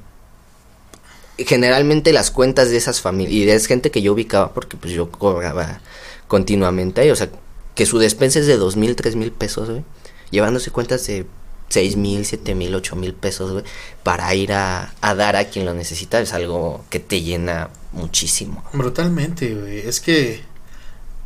generalmente 1.38 2.12
las 2.12 2.30
cuentas 2.30 2.70
de 2.70 2.76
esas 2.76 3.00
familias, 3.00 3.32
y 3.32 3.48
es 3.48 3.66
gente 3.66 3.90
que 3.90 4.02
yo 4.02 4.12
ubicaba 4.12 4.54
porque 4.54 4.76
pues 4.76 4.92
yo 4.92 5.10
cobraba 5.10 5.80
continuamente 6.28 7.00
ahí, 7.02 7.10
o 7.10 7.16
sea, 7.16 7.28
que 7.74 7.86
su 7.86 7.98
despensa 7.98 8.38
es 8.38 8.46
de 8.46 8.56
dos 8.56 8.76
mil, 8.76 8.96
tres 8.96 9.16
mil 9.16 9.32
pesos, 9.32 9.68
güey, 9.68 9.84
llevándose 10.30 10.70
cuentas 10.70 11.06
de 11.06 11.26
seis 11.68 11.96
mil, 11.96 12.24
siete 12.24 12.54
mil, 12.54 12.74
ocho 12.74 12.96
mil 12.96 13.12
pesos, 13.12 13.52
güey, 13.52 13.64
para 14.02 14.34
ir 14.34 14.52
a, 14.52 14.94
a 15.00 15.14
dar 15.14 15.36
a 15.36 15.50
quien 15.50 15.66
lo 15.66 15.74
necesita, 15.74 16.20
es 16.20 16.32
algo 16.32 16.84
que 16.90 17.00
te 17.00 17.20
llena 17.20 17.70
muchísimo. 17.92 18.64
Brutalmente, 18.72 19.54
güey, 19.54 19.80
es 19.80 20.00
que 20.00 20.42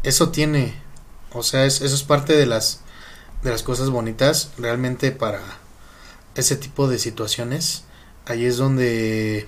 eso 0.02 0.30
tiene, 0.30 0.74
o 1.32 1.42
sea, 1.42 1.66
es, 1.66 1.82
eso 1.82 1.94
es 1.94 2.02
parte 2.02 2.34
de 2.34 2.46
las, 2.46 2.80
de 3.44 3.50
las 3.50 3.62
cosas 3.62 3.90
bonitas, 3.90 4.50
realmente 4.58 5.12
para 5.12 5.40
ese 6.34 6.56
tipo 6.56 6.88
de 6.88 6.98
situaciones, 6.98 7.84
ahí 8.26 8.44
es 8.44 8.56
donde 8.56 9.46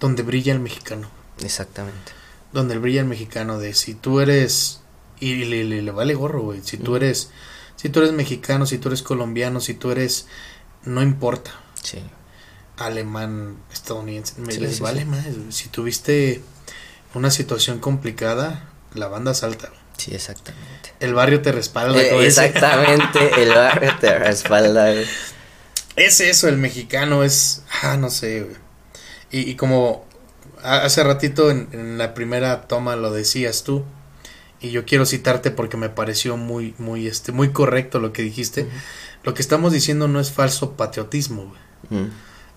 donde 0.00 0.22
brilla 0.22 0.52
el 0.52 0.60
mexicano. 0.60 1.10
Exactamente. 1.42 2.12
Donde 2.52 2.78
brilla 2.78 3.02
el 3.02 3.06
mexicano 3.06 3.58
de 3.58 3.74
si 3.74 3.94
tú 3.94 4.20
eres 4.20 4.80
y 5.20 5.44
le, 5.44 5.64
le, 5.64 5.82
le 5.82 5.90
vale 5.90 6.14
gorro, 6.14 6.42
güey. 6.42 6.60
Si 6.64 6.76
tú 6.78 6.96
eres 6.96 7.30
si 7.76 7.88
tú 7.88 8.00
eres 8.00 8.12
mexicano, 8.12 8.66
si 8.66 8.78
tú 8.78 8.88
eres 8.88 9.02
colombiano, 9.02 9.60
si 9.60 9.74
tú 9.74 9.90
eres 9.90 10.26
no 10.84 11.02
importa. 11.02 11.52
Sí. 11.82 12.02
Alemán, 12.76 13.56
estadounidense, 13.72 14.40
me 14.40 14.52
Sí, 14.52 14.60
les 14.60 14.76
sí, 14.76 14.82
vale 14.82 15.00
sí. 15.00 15.06
más. 15.06 15.24
Si 15.50 15.68
tuviste 15.68 16.42
una 17.14 17.30
situación 17.30 17.78
complicada, 17.78 18.68
la 18.94 19.08
banda 19.08 19.34
salta. 19.34 19.70
Sí, 19.96 20.14
exactamente. 20.14 20.94
El 21.00 21.14
barrio 21.14 21.42
te 21.42 21.52
respalda. 21.52 22.00
Eh, 22.00 22.26
exactamente, 22.26 23.18
el 23.42 23.50
barrio 23.50 23.94
te 24.00 24.18
respalda, 24.18 24.92
güey. 24.92 25.06
Es 25.96 26.20
eso, 26.20 26.48
el 26.48 26.56
mexicano 26.56 27.22
es, 27.24 27.62
ah, 27.82 27.96
no 27.96 28.10
sé, 28.10 28.42
güey. 28.42 28.56
Y, 29.30 29.40
y 29.50 29.54
como 29.56 30.04
ha- 30.62 30.82
hace 30.84 31.02
ratito 31.04 31.50
en, 31.50 31.68
en 31.72 31.98
la 31.98 32.14
primera 32.14 32.62
toma 32.68 32.96
lo 32.96 33.12
decías 33.12 33.62
tú, 33.64 33.84
y 34.60 34.70
yo 34.70 34.84
quiero 34.84 35.06
citarte 35.06 35.50
porque 35.50 35.76
me 35.76 35.88
pareció 35.88 36.36
muy, 36.36 36.74
muy, 36.78 37.06
este, 37.06 37.32
muy 37.32 37.50
correcto 37.50 37.98
lo 37.98 38.12
que 38.12 38.22
dijiste. 38.22 38.68
Lo 39.22 39.32
que 39.34 39.42
estamos 39.42 39.72
diciendo 39.72 40.06
no 40.08 40.20
es 40.20 40.30
falso 40.32 40.72
patriotismo, 40.76 41.46
güey. 41.90 42.02
Mm, 42.04 42.10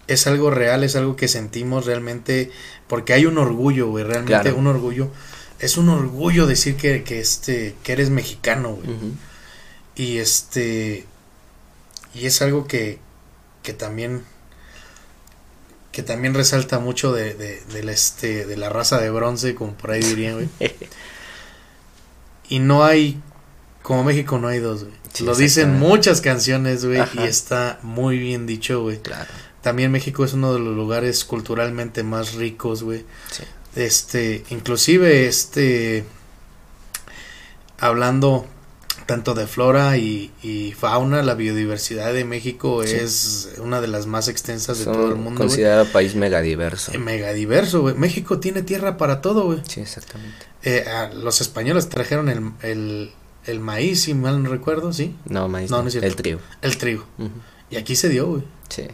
Es 0.07 0.27
algo 0.27 0.49
real, 0.51 0.83
es 0.83 0.95
algo 0.97 1.15
que 1.15 1.27
sentimos 1.29 1.85
realmente, 1.85 2.51
porque 2.87 3.13
hay 3.13 3.25
un 3.25 3.37
orgullo, 3.37 3.87
güey, 3.87 4.03
realmente 4.03 4.41
Claro. 4.41 4.57
un 4.57 4.67
orgullo. 4.67 5.09
Es 5.59 5.77
un 5.77 5.87
orgullo 5.87 6.45
decir 6.45 6.75
que, 6.75 7.03
que 7.03 7.21
este, 7.21 7.73
que 7.83 7.93
eres 7.93 8.09
mexicano, 8.09 8.71
güey. 8.75 8.89
Y 9.95 10.17
este. 10.17 11.05
Y 12.13 12.25
es 12.25 12.41
algo 12.41 12.67
que. 12.67 12.99
que 13.61 13.71
también. 13.73 14.23
Que 15.93 16.01
también 16.01 16.33
resalta 16.33 16.79
mucho 16.79 17.13
de, 17.13 17.35
de, 17.35 17.91
este, 17.91 18.45
de 18.45 18.57
la 18.57 18.67
raza 18.69 18.99
de 18.99 19.11
bronce, 19.11 19.53
como 19.53 19.75
por 19.75 19.91
ahí 19.91 20.01
dirían, 20.01 20.33
güey. 20.33 20.49
Y 22.49 22.59
no 22.59 22.83
hay. 22.83 23.21
Como 23.83 24.03
México 24.03 24.37
no 24.37 24.47
hay 24.47 24.59
dos, 24.59 24.83
güey. 24.83 24.95
Sí, 25.13 25.23
Lo 25.23 25.33
dicen 25.35 25.79
muchas 25.79 26.19
canciones, 26.19 26.85
güey, 26.85 27.01
y 27.13 27.23
está 27.23 27.79
muy 27.83 28.17
bien 28.17 28.45
dicho, 28.45 28.81
güey. 28.81 28.99
Claro, 28.99 29.29
También 29.61 29.91
México 29.91 30.25
es 30.25 30.33
uno 30.33 30.53
de 30.53 30.59
los 30.59 30.75
lugares 30.75 31.23
culturalmente 31.25 32.03
más 32.03 32.33
ricos, 32.33 32.83
güey. 32.83 33.05
sí. 33.31 33.43
Este, 33.75 34.43
inclusive, 34.49 35.27
este, 35.27 36.03
hablando 37.79 38.45
tanto 39.05 39.33
de 39.33 39.47
flora 39.47 39.97
y, 39.97 40.31
y 40.41 40.71
fauna, 40.73 41.21
la 41.23 41.33
biodiversidad 41.35 42.13
de 42.13 42.25
México 42.25 42.83
Sí. 42.85 42.95
es 42.95 43.53
una 43.59 43.81
de 43.81 43.87
las 43.87 44.05
más 44.07 44.27
extensas 44.27 44.79
de 44.79 44.85
todo 44.85 45.09
el 45.09 45.15
mundo, 45.15 45.39
considerado 45.41 45.85
país 45.85 46.15
megadiverso. 46.15 46.91
Eh, 46.93 46.97
Mega 46.97 47.33
diverso, 47.33 47.81
güey. 47.81 47.95
México 47.95 48.39
tiene 48.39 48.61
tierra 48.61 48.97
para 48.97 49.21
todo, 49.21 49.45
güey. 49.45 49.59
Sí, 49.67 49.81
exactamente. 49.81 50.45
Eh, 50.63 50.85
a- 50.87 51.13
los 51.13 51.41
españoles 51.41 51.89
trajeron 51.89 52.29
el, 52.29 52.51
el, 52.61 53.11
el 53.45 53.59
maíz, 53.59 54.03
si 54.03 54.13
mal 54.13 54.41
no 54.41 54.49
recuerdo, 54.49 54.93
¿sí? 54.93 55.15
No, 55.25 55.47
maíz, 55.49 55.69
No, 55.69 55.77
no, 55.77 55.83
no 55.83 55.87
es 55.89 55.93
cierto. 55.93 56.07
el 56.07 56.15
trigo. 56.15 56.39
El 56.61 56.77
trigo. 56.77 57.05
Y 57.69 57.77
aquí 57.77 57.95
se 57.95 58.09
dio, 58.09 58.27
güey. 58.27 58.43
Sí, 58.69 58.87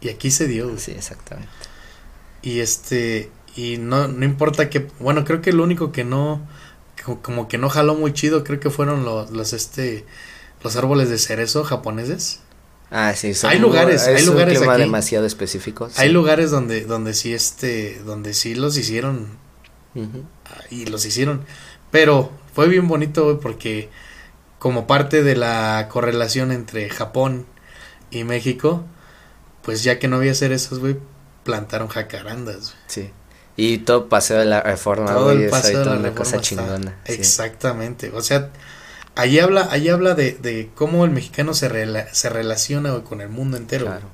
Y 0.00 0.08
aquí 0.10 0.30
se 0.30 0.46
dio, 0.48 0.66
güey. 0.68 0.78
sí, 0.78 0.90
exactamente. 0.92 1.50
Y 2.42 2.60
este, 2.60 3.30
y 3.56 3.76
no, 3.78 4.08
no 4.08 4.24
importa 4.24 4.70
que, 4.70 4.88
bueno, 4.98 5.24
creo 5.24 5.40
que 5.42 5.52
lo 5.52 5.62
único 5.62 5.92
que 5.92 6.04
no, 6.04 6.46
como 7.22 7.48
que 7.48 7.58
no 7.58 7.68
jaló 7.68 7.94
muy 7.94 8.12
chido, 8.12 8.44
creo 8.44 8.60
que 8.60 8.70
fueron 8.70 9.04
los, 9.04 9.30
los 9.30 9.52
este, 9.52 10.06
los 10.62 10.76
árboles 10.76 11.08
de 11.08 11.18
cerezo 11.18 11.64
japoneses. 11.64 12.40
Ah, 12.90 13.14
sí, 13.14 13.34
son 13.34 13.50
Hay 13.50 13.58
lugares, 13.58 14.06
es 14.06 14.08
hay 14.08 14.26
un 14.28 14.30
lugares 14.30 14.58
clima 14.58 14.72
aquí. 14.74 14.82
demasiado 14.82 15.26
específico. 15.26 15.88
Hay 15.96 16.08
sí. 16.08 16.12
lugares 16.12 16.50
donde, 16.50 16.84
donde 16.84 17.14
sí 17.14 17.32
este, 17.32 18.00
donde 18.04 18.34
sí 18.34 18.54
los 18.54 18.76
hicieron, 18.76 19.38
ah, 19.96 20.60
y 20.70 20.86
los 20.86 21.04
hicieron, 21.04 21.44
pero 21.90 22.32
fue 22.54 22.68
bien 22.68 22.88
bonito, 22.88 23.24
güey, 23.24 23.38
porque 23.38 23.90
como 24.58 24.86
parte 24.86 25.22
de 25.22 25.36
la 25.36 25.88
correlación 25.90 26.52
entre 26.52 26.90
Japón 26.90 27.46
y 28.10 28.24
México, 28.24 28.84
pues 29.62 29.82
ya 29.84 29.98
que 29.98 30.08
no 30.08 30.16
había 30.16 30.34
cerezos, 30.34 30.78
güey, 30.80 30.98
plantaron 31.44 31.88
jacarandas, 31.88 32.72
güey. 32.72 32.82
Sí. 32.86 33.10
Y 33.62 33.78
todo 33.78 34.08
paseo 34.08 34.38
de 34.38 34.46
la 34.46 34.62
reforma, 34.62 35.12
todo 35.12 35.24
güey, 35.24 35.44
el 35.44 35.50
paseo 35.50 35.80
de 35.80 35.84
la 35.84 35.90
una 35.92 36.02
reforma 36.08 36.14
cosa 36.18 36.36
está- 36.36 36.42
chingona. 36.48 36.96
sí. 37.06 37.12
Exactamente. 37.12 38.10
O 38.14 38.22
sea, 38.22 38.50
ahí 39.16 39.38
habla, 39.38 39.68
ahí 39.70 39.88
habla 39.88 40.14
de, 40.14 40.32
de 40.32 40.70
cómo 40.74 41.04
el 41.04 41.10
mexicano 41.10 41.52
se, 41.54 41.68
rela- 41.70 42.08
se 42.12 42.28
relaciona 42.30 42.90
güey, 42.92 43.02
con 43.02 43.20
el 43.20 43.28
mundo 43.28 43.56
entero. 43.56 43.86
Claro. 43.86 44.08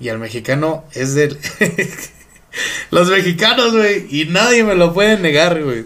Y 0.00 0.08
al 0.08 0.18
mexicano 0.18 0.84
es 0.92 1.14
del... 1.14 1.38
Los 2.90 3.08
mexicanos, 3.10 3.72
güey. 3.72 4.06
Y 4.10 4.26
nadie 4.26 4.64
me 4.64 4.74
lo 4.74 4.92
puede 4.94 5.18
negar, 5.18 5.62
güey. 5.62 5.84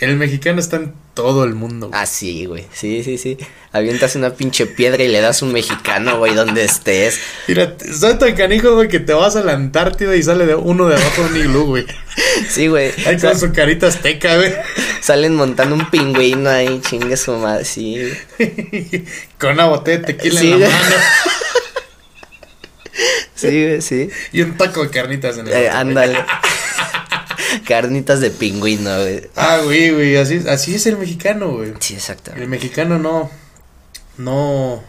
El 0.00 0.16
mexicano 0.16 0.58
está 0.60 0.76
en 0.76 0.92
todo 1.14 1.44
el 1.44 1.54
mundo. 1.54 1.88
güey. 1.88 2.00
Ah, 2.00 2.06
sí, 2.06 2.46
güey. 2.46 2.66
Sí, 2.72 3.04
sí, 3.04 3.16
sí. 3.16 3.38
Avientas 3.72 4.16
una 4.16 4.30
pinche 4.34 4.66
piedra 4.66 5.02
y 5.04 5.08
le 5.08 5.20
das 5.20 5.40
un 5.42 5.52
mexicano, 5.52 6.18
güey, 6.18 6.34
donde 6.34 6.64
estés. 6.64 7.20
Mira, 7.46 7.76
soy 7.96 8.14
tan 8.18 8.34
canijo, 8.34 8.74
güey, 8.74 8.88
que 8.88 8.98
te 9.00 9.12
vas 9.14 9.36
a 9.36 9.42
la 9.44 9.52
Antártida 9.52 10.16
y 10.16 10.22
sale 10.22 10.46
de 10.46 10.56
uno 10.56 10.86
de 10.88 10.96
abajo 10.96 11.22
de 11.22 11.28
un 11.28 11.36
iglú, 11.36 11.66
güey. 11.66 11.86
Sí, 12.48 12.66
güey. 12.66 12.90
Ahí 13.06 13.18
con 13.18 13.38
su 13.38 13.52
carita 13.52 13.86
azteca, 13.86 14.36
güey. 14.36 14.52
Salen 15.00 15.36
montando 15.36 15.76
un 15.76 15.88
pingüino 15.90 16.50
ahí, 16.50 16.80
chingue 16.80 17.16
su 17.16 17.32
madre. 17.36 17.64
Sí, 17.64 18.12
con 19.38 19.52
una 19.52 19.66
botella 19.66 19.98
de 19.98 20.04
tequila 20.14 20.40
Sí, 20.40 20.52
en 20.52 20.60
la 20.60 20.66
güey. 20.66 20.78
mano. 20.78 20.96
Sí, 23.36 23.48
güey, 23.66 23.82
sí. 23.82 24.08
Y 24.32 24.42
un 24.42 24.56
taco 24.56 24.82
de 24.84 24.90
carnitas 24.90 25.36
en 25.38 25.48
el 25.48 25.52
Eh, 25.52 25.68
ándale. 25.68 26.18
Carnitas 27.64 28.20
de 28.20 28.30
pingüino, 28.30 28.90
güey. 29.00 29.30
Ah, 29.36 29.60
güey, 29.64 29.90
güey, 29.92 30.16
así, 30.16 30.42
así 30.48 30.74
es 30.74 30.86
el 30.86 30.98
mexicano, 30.98 31.52
güey. 31.52 31.74
Sí, 31.80 31.96
El 32.36 32.46
exactamente. 32.46 32.46
mexicano 32.46 32.98
no, 32.98 33.30
no, 34.18 34.82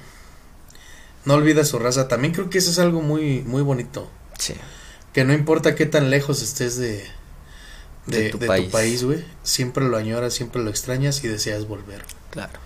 no 1.26 1.34
olvida 1.34 1.66
su 1.66 1.80
raza. 1.80 2.08
También 2.08 2.34
creo 2.34 2.50
que 2.50 2.58
eso 2.60 2.72
es 2.72 2.80
algo 2.80 3.02
muy, 3.02 3.42
muy 3.42 3.62
bonito. 3.62 4.10
Sí. 4.38 4.56
Que 5.14 5.24
no 5.24 5.34
importa 5.34 5.76
qué 5.76 5.86
tan 5.86 6.10
lejos 6.10 6.42
estés 6.42 6.78
de, 6.78 7.06
de, 8.06 8.18
De 8.18 8.24
de 8.24 8.30
tu 8.30 8.70
país, 8.70 9.04
güey. 9.04 9.26
Siempre 9.44 9.86
lo 9.86 9.98
añoras, 9.98 10.34
siempre 10.34 10.64
lo 10.64 10.70
extrañas 10.70 11.24
y 11.24 11.28
deseas 11.28 11.68
volver. 11.68 12.04
Claro. 12.32 12.60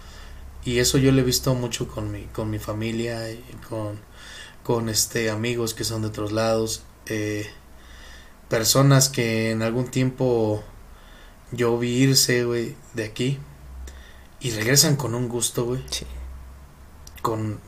Y 0.64 0.80
eso 0.80 0.98
yo 0.98 1.12
lo 1.12 1.22
he 1.22 1.24
visto 1.24 1.54
mucho 1.56 1.88
con 1.88 2.12
mi, 2.12 2.26
con 2.26 2.50
mi 2.50 2.60
familia 2.60 3.32
y 3.32 3.42
con, 3.70 4.00
con 4.64 4.90
este 4.90 5.30
amigos 5.30 5.74
que 5.74 5.84
son 5.84 6.02
de 6.02 6.10
otros 6.10 6.32
lados. 6.32 6.84
eh, 7.08 7.50
personas 8.50 9.10
que 9.10 9.52
en 9.52 9.62
algún 9.62 9.90
tiempo 9.90 10.64
yo 11.52 11.78
vi 11.78 11.90
irse, 12.04 12.44
güey, 12.44 12.76
de 12.94 13.06
aquí. 13.06 13.40
Y 14.40 14.52
regresan 14.52 14.96
con 14.96 15.16
un 15.16 15.28
gusto, 15.30 15.66
güey. 15.66 15.84
Sí. 15.90 16.06
Con, 17.22 17.60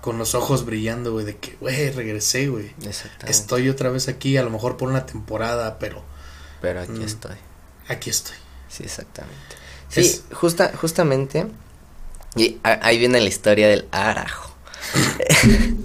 con 0.00 0.18
los 0.18 0.34
ojos 0.34 0.64
brillando, 0.66 1.12
güey, 1.12 1.24
de 1.24 1.36
que, 1.38 1.56
güey, 1.56 1.90
regresé, 1.90 2.48
güey. 2.48 2.72
Exactamente. 2.84 3.30
Estoy 3.30 3.68
otra 3.68 3.90
vez 3.90 4.08
aquí, 4.08 4.36
a 4.36 4.42
lo 4.42 4.50
mejor 4.50 4.76
por 4.76 4.88
una 4.88 5.06
temporada, 5.06 5.78
pero 5.78 6.02
Pero 6.60 6.80
aquí 6.80 6.92
Mm. 7.00 7.02
estoy. 7.04 7.36
aquí 7.88 8.10
estoy. 8.10 8.36
Sí, 8.68 8.84
exactamente. 8.84 9.36
Sí, 9.88 10.00
Es- 10.00 10.24
justa, 10.32 10.72
justamente. 10.80 11.46
Y 12.36 12.58
ahí 12.62 12.98
viene 12.98 13.20
la 13.20 13.28
historia 13.28 13.68
del 13.68 13.88
arajo. 13.90 14.54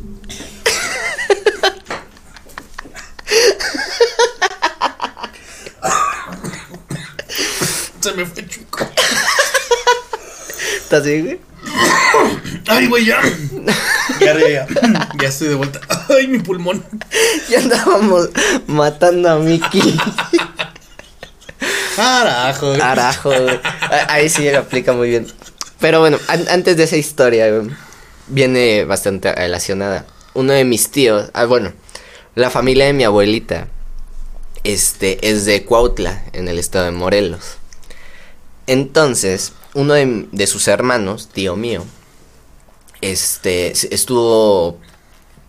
Se 8.10 8.14
me 8.14 8.26
fue 8.26 8.48
chico. 8.48 8.88
¿Estás 10.78 11.04
bien, 11.04 11.26
güey? 11.26 11.40
Ay, 12.68 12.88
güey, 12.88 13.06
ya. 13.06 13.22
Ya, 14.20 14.38
ya, 14.40 14.48
ya. 14.50 14.68
Ya 15.22 15.28
estoy 15.28 15.50
de 15.50 15.56
vuelta. 15.56 15.82
Ay, 16.10 16.28
mi 16.28 16.40
pulmón. 16.40 16.84
Ya 17.50 17.60
andábamos 17.60 18.30
matando 18.68 19.30
a 19.32 19.36
Mickey. 19.40 19.98
Carajo. 21.96 22.68
güey. 22.70 22.82
Arajo, 22.82 23.30
güey. 23.30 23.60
A- 23.82 24.14
Ahí 24.14 24.30
sí 24.30 24.50
lo 24.50 24.60
aplica 24.60 24.94
muy 24.94 25.10
bien. 25.10 25.28
Pero 25.80 26.00
bueno, 26.00 26.18
an- 26.28 26.48
antes 26.50 26.78
de 26.78 26.84
esa 26.84 26.96
historia, 26.98 27.50
güey, 27.52 27.70
viene 28.28 28.86
bastante 28.86 29.34
relacionada. 29.34 30.06
uno 30.34 30.54
de 30.54 30.64
mis 30.66 30.92
tíos, 30.92 31.30
ah, 31.34 31.46
bueno, 31.46 31.74
la 32.36 32.50
familia 32.52 32.86
de 32.86 32.94
mi 32.94 33.04
abuelita, 33.04 33.68
este, 34.64 35.30
es 35.30 35.46
de 35.46 35.66
Cuautla, 35.66 36.24
en 36.34 36.48
el 36.48 36.60
estado 36.60 36.86
de 36.86 36.92
Morelos. 36.92 37.57
Entonces, 38.68 39.54
uno 39.74 39.94
de, 39.94 40.48
sus 40.48 40.68
hermanos, 40.68 41.30
tío 41.30 41.56
mío, 41.56 41.86
este, 43.00 43.72
estuvo, 43.72 44.78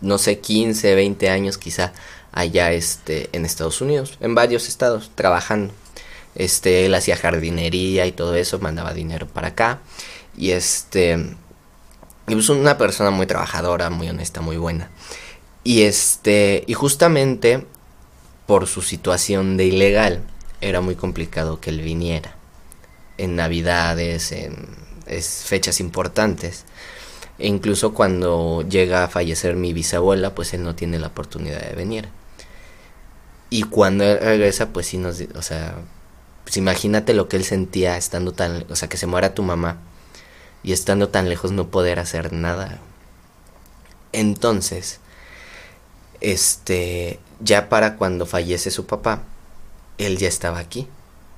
no 0.01 0.19
sé, 0.19 0.39
15, 0.39 0.95
20 0.95 1.29
años 1.29 1.59
quizá, 1.59 1.93
allá, 2.33 2.73
este, 2.73 3.29
en 3.33 3.45
Estados 3.45 3.81
Unidos, 3.81 4.17
en 4.21 4.35
varios 4.35 4.69
estados, 4.69 5.11
trabajando. 5.15 5.75
Este, 6.37 6.87
él 6.87 6.95
hacía 6.95 7.17
jardinería 7.17 8.07
y 8.07 8.13
todo 8.13 8.37
eso, 8.37 8.61
mandaba 8.61 8.95
dinero 8.95 9.27
para 9.27 9.49
acá. 9.49 9.81
Y 10.37 10.53
este, 10.53 11.19
y 12.29 12.35
pues 12.35 12.49
una 12.51 12.79
persona 12.79 13.11
muy 13.11 13.27
trabajadora, 13.27 13.91
muy 13.91 14.09
honesta, 14.09 14.41
muy 14.41 14.59
buena. 14.59 14.91
Y 15.65 15.83
este, 15.83 16.63
y 16.69 16.75
justamente 16.75 17.67
por 18.47 18.67
su 18.69 18.83
situación 18.83 19.57
de 19.57 19.65
ilegal, 19.65 20.23
era 20.61 20.81
muy 20.81 20.95
complicado 20.95 21.61
que 21.61 21.71
él 21.71 21.81
viniera. 21.81 22.38
En 23.19 23.37
navidades, 23.37 24.33
en 24.33 24.55
fechas 25.45 25.81
importantes. 25.81 26.65
E 27.39 27.47
incluso 27.47 27.95
cuando 27.95 28.65
llega 28.69 29.05
a 29.05 29.09
fallecer 29.09 29.55
mi 29.57 29.73
bisabuela, 29.73 30.35
pues 30.35 30.55
él 30.55 30.63
no 30.63 30.75
tiene 30.75 30.99
la 30.99 31.09
oportunidad 31.09 31.61
de 31.61 31.75
venir. 31.75 32.09
Y 33.51 33.63
cuando 33.63 34.05
él 34.05 34.19
regresa, 34.19 34.71
pues 34.71 34.87
sí 34.87 34.99
nos, 34.99 35.21
o 35.35 35.43
sea, 35.43 35.77
pues 36.45 36.57
imagínate 36.57 37.15
lo 37.15 37.29
que 37.29 37.37
él 37.37 37.45
sentía 37.45 37.97
estando 37.97 38.33
tan, 38.33 38.65
o 38.71 38.77
sea, 38.77 38.89
que 38.89 38.97
se 38.97 39.07
muera 39.07 39.35
tu 39.35 39.43
mamá 39.43 39.79
y 40.63 40.73
estando 40.73 41.09
tan 41.09 41.29
lejos 41.29 41.53
no 41.53 41.69
poder 41.69 41.99
hacer 41.99 42.33
nada. 42.33 42.79
Entonces, 44.13 45.01
este, 46.21 47.21
ya 47.41 47.69
para 47.69 47.97
cuando 47.97 48.27
fallece 48.27 48.71
su 48.71 48.87
papá, 48.87 49.23
él 49.99 50.19
ya 50.19 50.29
estaba 50.29 50.59
aquí. 50.59 50.89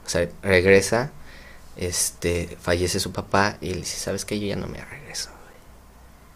O 0.06 0.08
sea, 0.08 0.28
regresa, 0.42 1.12
este, 1.80 2.58
fallece 2.60 3.00
su 3.00 3.10
papá 3.10 3.56
y 3.60 3.70
él 3.70 3.80
dice, 3.80 3.98
¿sabes 3.98 4.24
qué? 4.24 4.38
Yo 4.38 4.46
ya 4.46 4.56
no 4.56 4.68
me 4.68 4.84
regreso. 4.84 5.30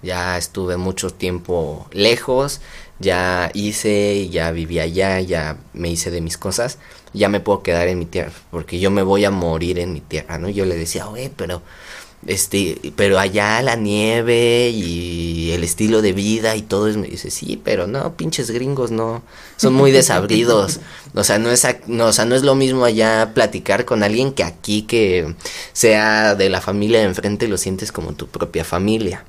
Ya 0.02 0.36
estuve 0.36 0.76
mucho 0.76 1.10
tiempo 1.10 1.86
lejos, 1.92 2.60
ya 2.98 3.50
hice, 3.54 4.28
ya 4.28 4.50
viví 4.50 4.80
allá, 4.80 5.20
ya 5.20 5.56
me 5.72 5.88
hice 5.90 6.10
de 6.10 6.20
mis 6.20 6.36
cosas, 6.36 6.78
ya 7.12 7.28
me 7.28 7.40
puedo 7.40 7.62
quedar 7.62 7.88
en 7.88 7.98
mi 7.98 8.06
tierra, 8.06 8.32
porque 8.50 8.78
yo 8.80 8.90
me 8.90 9.02
voy 9.02 9.24
a 9.24 9.30
morir 9.30 9.78
en 9.78 9.92
mi 9.92 10.00
tierra, 10.00 10.38
¿no? 10.38 10.48
Yo 10.48 10.64
le 10.66 10.76
decía, 10.76 11.08
oye, 11.08 11.30
pero 11.34 11.62
este, 12.26 12.92
pero 12.96 13.18
allá 13.18 13.60
la 13.62 13.76
nieve 13.76 14.70
y 14.70 15.52
el 15.52 15.62
estilo 15.64 16.02
de 16.02 16.12
vida 16.12 16.56
y 16.56 16.62
todo 16.62 16.88
es, 16.88 16.96
me 16.96 17.08
dice, 17.08 17.30
sí, 17.30 17.60
pero 17.62 17.86
no, 17.86 18.16
pinches 18.16 18.50
gringos 18.50 18.90
no, 18.90 19.22
son 19.56 19.74
muy 19.74 19.90
desabridos, 19.92 20.80
o 21.14 21.24
sea, 21.24 21.38
no 21.38 21.50
es, 21.50 21.66
no, 21.86 22.06
o 22.06 22.12
sea, 22.12 22.24
no 22.24 22.34
es 22.34 22.42
lo 22.42 22.54
mismo 22.54 22.84
allá 22.84 23.32
platicar 23.34 23.84
con 23.84 24.02
alguien 24.02 24.32
que 24.32 24.44
aquí 24.44 24.82
que 24.82 25.34
sea 25.72 26.34
de 26.34 26.48
la 26.48 26.60
familia 26.60 27.00
de 27.00 27.06
enfrente 27.06 27.48
lo 27.48 27.58
sientes 27.58 27.92
como 27.92 28.12
tu 28.12 28.26
propia 28.26 28.64
familia. 28.64 29.24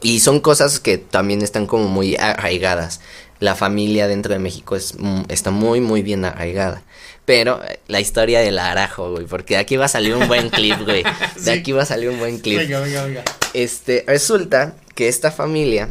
Y 0.00 0.20
son 0.20 0.40
cosas 0.40 0.78
que 0.78 0.96
también 0.96 1.42
están 1.42 1.66
como 1.66 1.88
muy 1.88 2.14
arraigadas. 2.16 3.00
La 3.40 3.54
familia 3.54 4.06
dentro 4.06 4.32
de 4.32 4.38
México 4.38 4.76
es, 4.76 4.94
mm, 4.96 5.22
está 5.28 5.50
muy, 5.50 5.80
muy 5.80 6.02
bien 6.02 6.24
arraigada. 6.24 6.82
Pero 7.28 7.62
eh, 7.62 7.80
la 7.88 8.00
historia 8.00 8.40
del 8.40 8.58
arajo, 8.58 9.10
güey, 9.10 9.26
porque 9.26 9.52
de 9.52 9.60
aquí 9.60 9.76
va 9.76 9.84
a 9.84 9.88
salir 9.88 10.14
un 10.14 10.26
buen 10.28 10.48
clip, 10.48 10.80
güey. 10.82 11.04
De 11.44 11.52
aquí 11.52 11.72
va 11.72 11.82
a 11.82 11.84
salir 11.84 12.08
un 12.08 12.18
buen 12.18 12.38
clip. 12.38 12.56
Venga, 12.56 12.80
venga, 12.80 13.04
venga. 13.04 13.22
Este, 13.52 14.02
resulta 14.06 14.76
que 14.94 15.08
esta 15.08 15.30
familia, 15.30 15.90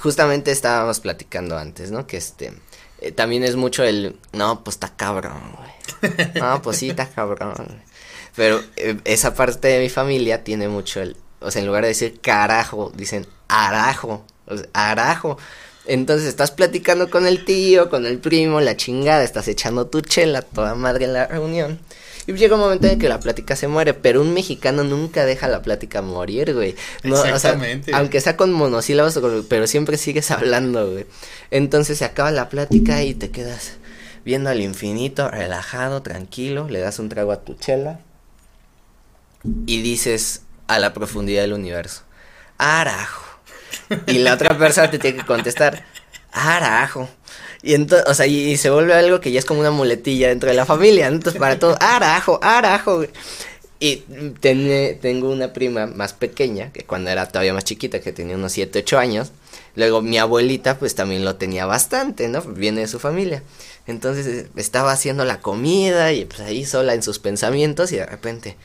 justamente 0.00 0.52
estábamos 0.52 1.00
platicando 1.00 1.58
antes, 1.58 1.90
¿no? 1.90 2.06
Que 2.06 2.18
este, 2.18 2.52
eh, 3.00 3.10
también 3.10 3.42
es 3.42 3.56
mucho 3.56 3.82
el, 3.82 4.20
no, 4.32 4.62
pues 4.62 4.76
está 4.76 4.94
cabrón, 4.94 5.56
güey. 5.56 6.14
No, 6.36 6.62
pues 6.62 6.76
sí, 6.76 6.90
está 6.90 7.08
cabrón. 7.08 7.82
Pero 8.36 8.62
eh, 8.76 8.98
esa 9.04 9.34
parte 9.34 9.66
de 9.66 9.80
mi 9.80 9.88
familia 9.88 10.44
tiene 10.44 10.68
mucho 10.68 11.02
el, 11.02 11.16
o 11.40 11.50
sea, 11.50 11.60
en 11.60 11.66
lugar 11.66 11.82
de 11.82 11.88
decir 11.88 12.20
carajo, 12.20 12.92
dicen 12.94 13.26
arajo, 13.48 14.24
o 14.46 14.56
sea, 14.56 14.68
arajo. 14.74 15.38
Entonces 15.86 16.28
estás 16.28 16.50
platicando 16.50 17.10
con 17.10 17.26
el 17.26 17.44
tío, 17.44 17.90
con 17.90 18.06
el 18.06 18.18
primo, 18.18 18.60
la 18.60 18.76
chingada, 18.76 19.22
estás 19.22 19.48
echando 19.48 19.86
tu 19.86 20.00
chela, 20.00 20.42
toda 20.42 20.74
madre 20.74 21.04
en 21.04 21.12
la 21.12 21.26
reunión. 21.26 21.78
Y 22.26 22.32
llega 22.32 22.56
un 22.56 22.60
momento 22.60 22.88
en 22.88 22.98
que 22.98 23.08
la 23.08 23.20
plática 23.20 23.54
se 23.54 23.68
muere, 23.68 23.94
pero 23.94 24.20
un 24.20 24.34
mexicano 24.34 24.82
nunca 24.82 25.24
deja 25.24 25.46
la 25.46 25.62
plática 25.62 26.02
morir, 26.02 26.54
güey. 26.54 26.74
No, 27.04 27.24
Exactamente. 27.24 27.92
aunque 27.94 28.20
sea 28.20 28.36
con 28.36 28.52
monosílabos, 28.52 29.20
pero 29.48 29.66
siempre 29.68 29.96
sigues 29.96 30.30
hablando, 30.32 30.90
güey. 30.90 31.06
Entonces 31.52 31.98
se 31.98 32.04
acaba 32.04 32.32
la 32.32 32.48
plática 32.48 33.04
y 33.04 33.14
te 33.14 33.30
quedas 33.30 33.74
viendo 34.24 34.50
al 34.50 34.60
infinito, 34.60 35.30
relajado, 35.30 36.02
tranquilo, 36.02 36.68
le 36.68 36.80
das 36.80 36.98
un 36.98 37.08
trago 37.08 37.30
a 37.30 37.44
tu 37.44 37.54
chela 37.54 38.00
y 39.66 39.82
dices 39.82 40.42
a 40.66 40.80
la 40.80 40.92
profundidad 40.92 41.42
del 41.42 41.52
universo, 41.52 42.02
arajo. 42.58 43.25
Y 44.06 44.18
la 44.18 44.34
otra 44.34 44.56
persona 44.56 44.90
te 44.90 44.98
tiene 44.98 45.18
que 45.18 45.26
contestar, 45.26 45.84
arajo. 46.32 47.08
Y 47.62 47.74
entonces, 47.74 48.06
o 48.08 48.14
sea, 48.14 48.26
y, 48.26 48.56
se 48.56 48.70
vuelve 48.70 48.94
algo 48.94 49.20
que 49.20 49.32
ya 49.32 49.38
es 49.38 49.44
como 49.44 49.60
una 49.60 49.70
muletilla 49.70 50.28
dentro 50.28 50.50
de 50.50 50.56
la 50.56 50.66
familia. 50.66 51.08
Entonces, 51.08 51.40
para 51.40 51.58
todo, 51.58 51.76
arajo, 51.80 52.38
arajo. 52.42 53.04
Y 53.78 53.96
tengo 54.40 55.30
una 55.30 55.52
prima 55.52 55.86
más 55.86 56.12
pequeña, 56.14 56.72
que 56.72 56.84
cuando 56.84 57.10
era 57.10 57.28
todavía 57.28 57.52
más 57.52 57.64
chiquita, 57.64 58.00
que 58.00 58.12
tenía 58.12 58.36
unos 58.36 58.52
7, 58.52 58.78
8 58.78 58.98
años. 58.98 59.32
Luego 59.74 60.00
mi 60.00 60.16
abuelita, 60.18 60.78
pues 60.78 60.94
también 60.94 61.24
lo 61.24 61.36
tenía 61.36 61.66
bastante, 61.66 62.28
¿no? 62.28 62.40
Viene 62.42 62.82
de 62.82 62.86
su 62.86 62.98
familia. 62.98 63.42
Entonces 63.86 64.46
estaba 64.56 64.92
haciendo 64.92 65.24
la 65.24 65.40
comida 65.40 66.12
y 66.12 66.24
pues 66.24 66.40
ahí 66.40 66.64
sola 66.64 66.94
en 66.94 67.02
sus 67.02 67.18
pensamientos 67.18 67.92
y 67.92 67.96
de 67.96 68.06
repente, 68.06 68.56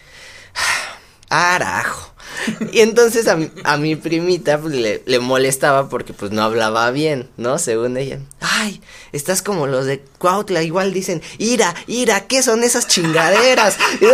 arajo. 1.32 2.12
Y 2.72 2.80
entonces 2.80 3.28
a, 3.28 3.78
mi 3.78 3.96
primita 3.96 4.60
pues, 4.60 4.74
le, 4.74 5.20
molestaba 5.20 5.90
porque 5.90 6.14
pues 6.14 6.32
no 6.32 6.44
hablaba 6.44 6.90
bien, 6.92 7.30
¿no? 7.38 7.58
Según 7.58 7.98
ella. 7.98 8.20
Ay, 8.40 8.82
estás 9.12 9.42
como 9.42 9.68
los 9.68 9.86
de 9.86 10.02
Cuautla, 10.18 10.64
igual 10.64 10.94
dicen, 10.94 11.22
ira, 11.38 11.76
ira, 11.88 12.28
¿qué 12.28 12.44
son 12.44 12.64
esas 12.64 12.88
chingaderas? 12.88 13.78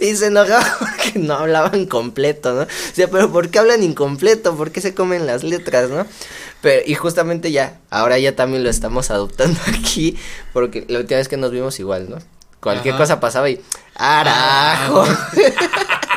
y 0.00 0.16
se 0.16 0.26
enojaba 0.26 0.76
porque 0.78 1.18
no 1.18 1.34
hablaban 1.34 1.86
completo, 1.86 2.54
¿no? 2.54 2.62
O 2.62 2.94
sea, 2.94 3.08
pero 3.08 3.30
¿por 3.30 3.50
qué 3.50 3.58
hablan 3.58 3.82
incompleto? 3.82 4.56
¿Por 4.56 4.70
qué 4.70 4.80
se 4.80 4.94
comen 4.94 5.26
las 5.26 5.44
letras, 5.44 5.90
no? 5.90 6.06
Pero, 6.62 6.82
y 6.86 6.94
justamente 6.94 7.52
ya, 7.52 7.78
ahora 7.90 8.18
ya 8.18 8.34
también 8.34 8.64
lo 8.64 8.70
estamos 8.70 9.10
adoptando 9.10 9.58
aquí, 9.66 10.16
porque 10.52 10.84
la 10.88 11.00
última 11.00 11.18
vez 11.18 11.28
que 11.28 11.36
nos 11.36 11.50
vimos 11.50 11.78
igual, 11.78 12.10
¿no? 12.10 12.18
Cualquier 12.60 12.96
cosa 12.96 13.20
pasaba 13.20 13.48
y 13.48 13.60
¡Arajo! 13.94 15.04
Ah, 15.06 15.30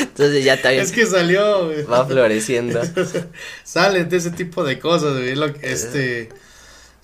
Entonces 0.00 0.44
ya 0.44 0.60
también. 0.60 0.82
Es 0.84 0.92
que 0.92 1.06
salió. 1.06 1.70
Va 1.90 2.04
floreciendo. 2.06 2.80
Salen 3.64 4.08
de 4.08 4.16
ese 4.16 4.30
tipo 4.30 4.64
de 4.64 4.78
cosas, 4.78 5.14
güey. 5.14 5.34
Lo, 5.34 5.46
este. 5.46 6.28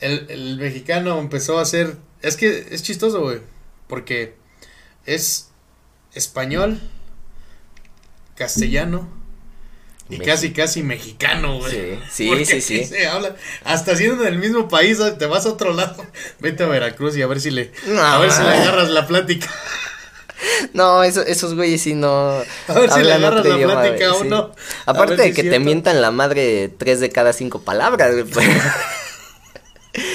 El, 0.01 0.27
el 0.29 0.59
mexicano 0.59 1.19
empezó 1.19 1.59
a 1.59 1.63
hacer. 1.63 1.97
Es 2.21 2.37
que 2.37 2.69
es 2.71 2.83
chistoso, 2.83 3.21
güey. 3.21 3.41
Porque 3.87 4.35
es 5.07 5.49
español, 6.13 6.81
castellano, 8.35 9.09
y 10.11 10.19
casi, 10.19 10.53
casi 10.53 10.83
mexicano, 10.83 11.59
güey. 11.59 11.99
Sí, 12.11 12.31
sí, 12.35 12.45
sí, 12.45 12.61
sí. 12.61 12.85
Se 12.85 13.07
habla, 13.07 13.37
hasta 13.65 13.95
siendo 13.95 14.25
del 14.25 14.39
mismo 14.39 14.69
país, 14.69 14.99
te 15.19 15.27
vas 15.27 15.45
a 15.45 15.51
otro 15.51 15.75
lado. 15.75 16.05
Vete 16.41 16.65
a 16.65 16.67
Veracruz 16.67 17.17
y 17.17 17.23
a 17.23 17.27
ver 17.27 17.41
si 17.41 17.51
le, 17.51 17.73
a 18.01 18.19
ver 18.19 18.31
si 18.31 18.43
le 18.43 18.49
agarras 18.49 18.89
la 18.89 19.07
plática. 19.07 19.49
No, 20.73 21.03
eso, 21.03 21.23
esos 21.23 21.55
güeyes 21.55 21.83
sí 21.83 21.95
no. 21.95 22.43
A 22.69 22.73
ver 22.73 22.91
si 22.91 23.03
le 23.03 23.13
agarras 23.13 23.45
la 23.45 23.57
plática 23.57 24.13
o 24.15 24.25
no. 24.25 24.55
Aparte 24.87 25.17
de 25.17 25.33
que 25.33 25.43
te 25.43 25.59
mientan 25.59 26.01
la 26.01 26.11
madre 26.11 26.69
tres 26.69 27.01
de 27.01 27.11
cada 27.11 27.33
cinco 27.33 27.61
palabras, 27.61 28.13
güey. 28.13 28.25
Pues. 28.25 28.47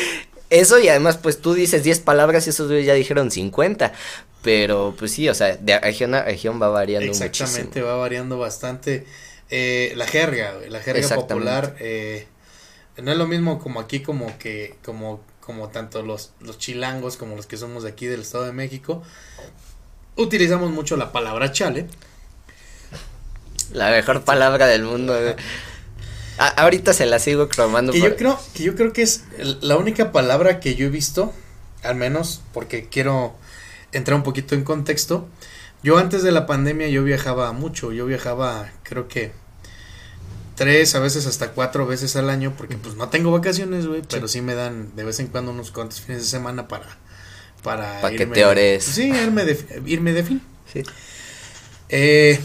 eso 0.49 0.79
y 0.79 0.87
además, 0.87 1.17
pues 1.17 1.39
tú 1.39 1.53
dices 1.53 1.83
diez 1.83 1.99
palabras 1.99 2.47
y 2.47 2.51
esos 2.51 2.67
güeyes 2.67 2.85
ya 2.85 2.93
dijeron 2.93 3.31
cincuenta. 3.31 3.93
Pero 4.41 4.93
pues 4.97 5.11
sí, 5.11 5.29
o 5.29 5.33
sea, 5.33 5.55
de 5.55 5.79
región 5.79 6.13
a 6.15 6.23
región 6.23 6.61
va 6.61 6.67
variando 6.67 7.07
Exactamente, 7.07 7.43
Exactamente, 7.43 7.81
va 7.81 7.95
variando 7.95 8.37
bastante. 8.37 9.05
Eh, 9.49 9.93
la 9.95 10.07
jerga, 10.07 10.55
la 10.69 10.79
jerga 10.79 11.15
popular, 11.15 11.75
eh, 11.79 12.27
no 12.97 13.11
es 13.11 13.17
lo 13.17 13.27
mismo 13.27 13.59
como 13.59 13.79
aquí 13.79 14.01
como 14.01 14.37
que, 14.37 14.75
como, 14.83 15.21
como 15.39 15.69
tanto 15.69 16.01
los, 16.01 16.31
los 16.39 16.57
chilangos 16.57 17.17
como 17.17 17.35
los 17.35 17.45
que 17.45 17.57
somos 17.57 17.83
de 17.83 17.89
aquí 17.89 18.07
del 18.07 18.21
Estado 18.21 18.45
de 18.45 18.53
México, 18.53 19.03
utilizamos 20.15 20.71
mucho 20.71 20.97
la 20.97 21.11
palabra 21.11 21.51
chale. 21.51 21.87
La 23.71 23.89
mejor 23.89 24.23
palabra 24.23 24.67
del 24.67 24.83
mundo. 24.83 25.15
ahorita 26.37 26.93
se 26.93 27.05
la 27.05 27.19
sigo 27.19 27.49
cromando. 27.49 27.91
Que 27.91 28.01
yo 28.01 28.15
creo, 28.15 28.39
que 28.53 28.63
yo 28.63 28.75
creo 28.75 28.93
que 28.93 29.01
es 29.01 29.23
la 29.61 29.77
única 29.77 30.11
palabra 30.11 30.59
que 30.59 30.75
yo 30.75 30.87
he 30.87 30.89
visto, 30.89 31.33
al 31.81 31.95
menos 31.95 32.41
porque 32.53 32.87
quiero 32.89 33.35
entrar 33.91 34.15
un 34.15 34.23
poquito 34.23 34.55
en 34.55 34.63
contexto. 34.63 35.27
Yo 35.83 35.97
antes 35.97 36.23
de 36.23 36.31
la 36.31 36.45
pandemia 36.45 36.87
yo 36.87 37.03
viajaba 37.03 37.51
mucho, 37.51 37.91
yo 37.91 38.05
viajaba 38.05 38.71
creo 38.83 39.07
que 39.07 39.33
tres, 40.55 40.95
a 40.95 40.99
veces 40.99 41.25
hasta 41.25 41.51
cuatro 41.51 41.85
veces 41.85 42.15
al 42.15 42.29
año, 42.29 42.53
porque 42.57 42.77
pues 42.77 42.95
no 42.95 43.09
tengo 43.09 43.31
vacaciones, 43.31 43.85
güey, 43.87 44.01
pero 44.09 44.27
sí 44.27 44.41
me 44.41 44.55
dan 44.55 44.95
de 44.95 45.03
vez 45.03 45.19
en 45.19 45.27
cuando 45.27 45.51
unos 45.51 45.71
cuantos 45.71 46.01
fines 46.01 46.21
de 46.21 46.27
semana 46.27 46.67
para... 46.67 46.97
Para, 47.63 48.01
Pa' 48.01 48.11
que 48.11 48.25
te 48.25 48.43
ores. 48.43 48.83
Sí, 48.83 49.09
irme 49.09 49.45
de, 49.45 49.81
irme 49.85 50.11
de 50.11 50.23
fin. 50.23 50.41
Sí. 50.71 50.83
Eh, 51.87 52.37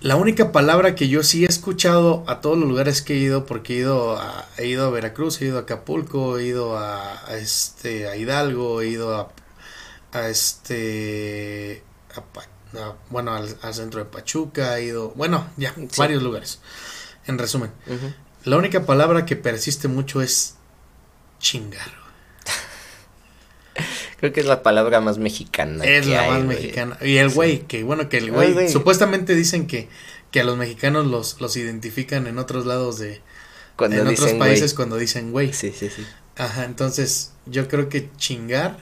la 0.00 0.16
única 0.16 0.50
palabra 0.50 0.96
que 0.96 1.08
yo 1.08 1.22
sí 1.22 1.44
he 1.44 1.48
escuchado 1.48 2.24
a 2.26 2.40
todos 2.40 2.58
los 2.58 2.68
lugares 2.68 3.00
que 3.00 3.14
he 3.14 3.18
ido, 3.18 3.46
porque 3.46 3.74
he 3.74 3.76
ido 3.78 4.18
a, 4.18 4.48
he 4.58 4.66
ido 4.66 4.86
a 4.86 4.90
Veracruz, 4.90 5.40
he 5.40 5.46
ido 5.46 5.58
a 5.58 5.60
Acapulco, 5.62 6.38
he 6.38 6.46
ido 6.46 6.76
a, 6.76 7.28
a 7.28 7.36
este 7.36 8.08
a 8.08 8.16
Hidalgo, 8.16 8.80
he 8.80 8.88
ido 8.88 9.16
a, 9.16 9.32
a 10.12 10.28
este 10.28 11.82
a 12.16 12.22
Pa- 12.24 12.48
a- 12.78 12.94
bueno 13.10 13.34
al, 13.34 13.56
al 13.62 13.74
centro 13.74 14.00
de 14.00 14.06
Pachuca, 14.06 14.78
he 14.78 14.84
ido, 14.84 15.10
bueno, 15.16 15.48
ya, 15.56 15.74
Sí. 15.74 15.86
varios 15.98 16.22
lugares. 16.22 16.60
En 17.26 17.38
resumen, 17.38 17.70
la 18.44 18.56
única 18.56 18.86
palabra 18.86 19.26
que 19.26 19.36
persiste 19.36 19.88
mucho 19.88 20.22
es 20.22 20.54
chingar. 21.40 21.90
Creo 24.18 24.32
que 24.32 24.40
es 24.40 24.46
la 24.46 24.62
palabra 24.62 25.00
más 25.02 25.18
mexicana. 25.18 25.84
Es 25.84 26.06
la 26.06 26.22
hay, 26.22 26.30
más 26.30 26.44
güey. 26.44 26.56
mexicana. 26.56 26.96
Y 27.02 27.18
el 27.18 27.28
Sí. 27.30 27.34
güey, 27.36 27.58
que 27.66 27.82
bueno, 27.82 28.08
que 28.08 28.16
el 28.18 28.32
güey, 28.32 28.54
güey. 28.54 28.68
supuestamente 28.70 29.34
dicen 29.34 29.66
que, 29.66 29.88
que 30.30 30.40
a 30.40 30.44
los 30.44 30.56
mexicanos 30.56 31.06
los, 31.06 31.40
los 31.40 31.56
identifican 31.58 32.26
en 32.26 32.38
otros 32.38 32.64
lados 32.64 32.98
de, 32.98 33.20
Cuando 33.76 33.96
en 33.98 34.08
dicen, 34.08 34.14
otros 34.24 34.36
güey. 34.38 34.50
países 34.50 34.72
cuando 34.72 34.96
dicen 34.96 35.32
güey. 35.32 35.52
Sí, 35.52 35.72
sí, 35.78 35.90
sí. 35.94 36.06
Ajá, 36.38 36.64
entonces 36.64 37.32
yo 37.44 37.68
creo 37.68 37.90
que 37.90 38.10
chingar, 38.16 38.78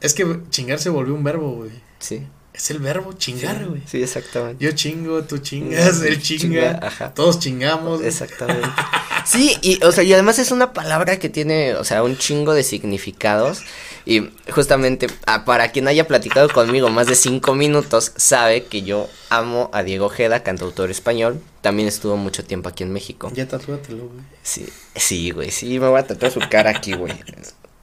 es 0.00 0.14
que 0.14 0.40
chingar 0.50 0.78
se 0.78 0.90
volvió 0.90 1.14
un 1.14 1.24
verbo, 1.24 1.50
güey. 1.56 1.70
Sí. 2.00 2.26
Es 2.52 2.70
el 2.72 2.80
verbo 2.80 3.12
chingar, 3.12 3.64
güey. 3.64 3.82
Sí, 3.86 4.02
exactamente. 4.02 4.62
Yo 4.62 4.72
chingo, 4.72 5.22
tú 5.22 5.38
chingas, 5.38 6.02
él 6.02 6.20
chinga, 6.20 6.40
Chinga, 6.40 6.80
ajá. 6.82 7.14
todos 7.14 7.38
chingamos. 7.38 8.02
Exactamente. 8.02 8.68
Sí, 9.26 9.54
y, 9.60 9.84
o 9.84 9.92
sea, 9.92 10.02
y 10.02 10.12
además 10.14 10.38
es 10.38 10.50
una 10.50 10.72
palabra 10.72 11.18
que 11.18 11.28
tiene, 11.28 11.74
o 11.74 11.84
sea, 11.84 12.02
un 12.02 12.16
chingo 12.16 12.54
de 12.54 12.62
significados. 12.62 13.60
Y 14.06 14.30
justamente, 14.50 15.08
ah, 15.26 15.44
para 15.44 15.70
quien 15.72 15.88
haya 15.88 16.08
platicado 16.08 16.48
conmigo 16.48 16.88
más 16.88 17.06
de 17.06 17.14
cinco 17.14 17.54
minutos, 17.54 18.12
sabe 18.16 18.64
que 18.64 18.80
yo 18.82 19.08
amo 19.28 19.70
a 19.74 19.82
Diego 19.82 20.06
Ojeda, 20.06 20.42
cantautor 20.42 20.90
español. 20.90 21.38
También 21.60 21.86
estuvo 21.86 22.16
mucho 22.16 22.44
tiempo 22.44 22.70
aquí 22.70 22.82
en 22.82 22.92
México. 22.94 23.30
Ya 23.34 23.46
tatúatelo, 23.46 24.06
güey. 24.08 24.22
Sí, 24.42 24.66
sí, 24.96 25.30
güey, 25.32 25.50
sí, 25.50 25.78
me 25.78 25.88
voy 25.88 26.00
a 26.00 26.06
tatuar 26.06 26.32
su 26.32 26.40
cara 26.50 26.70
aquí, 26.70 26.94
güey. 26.94 27.12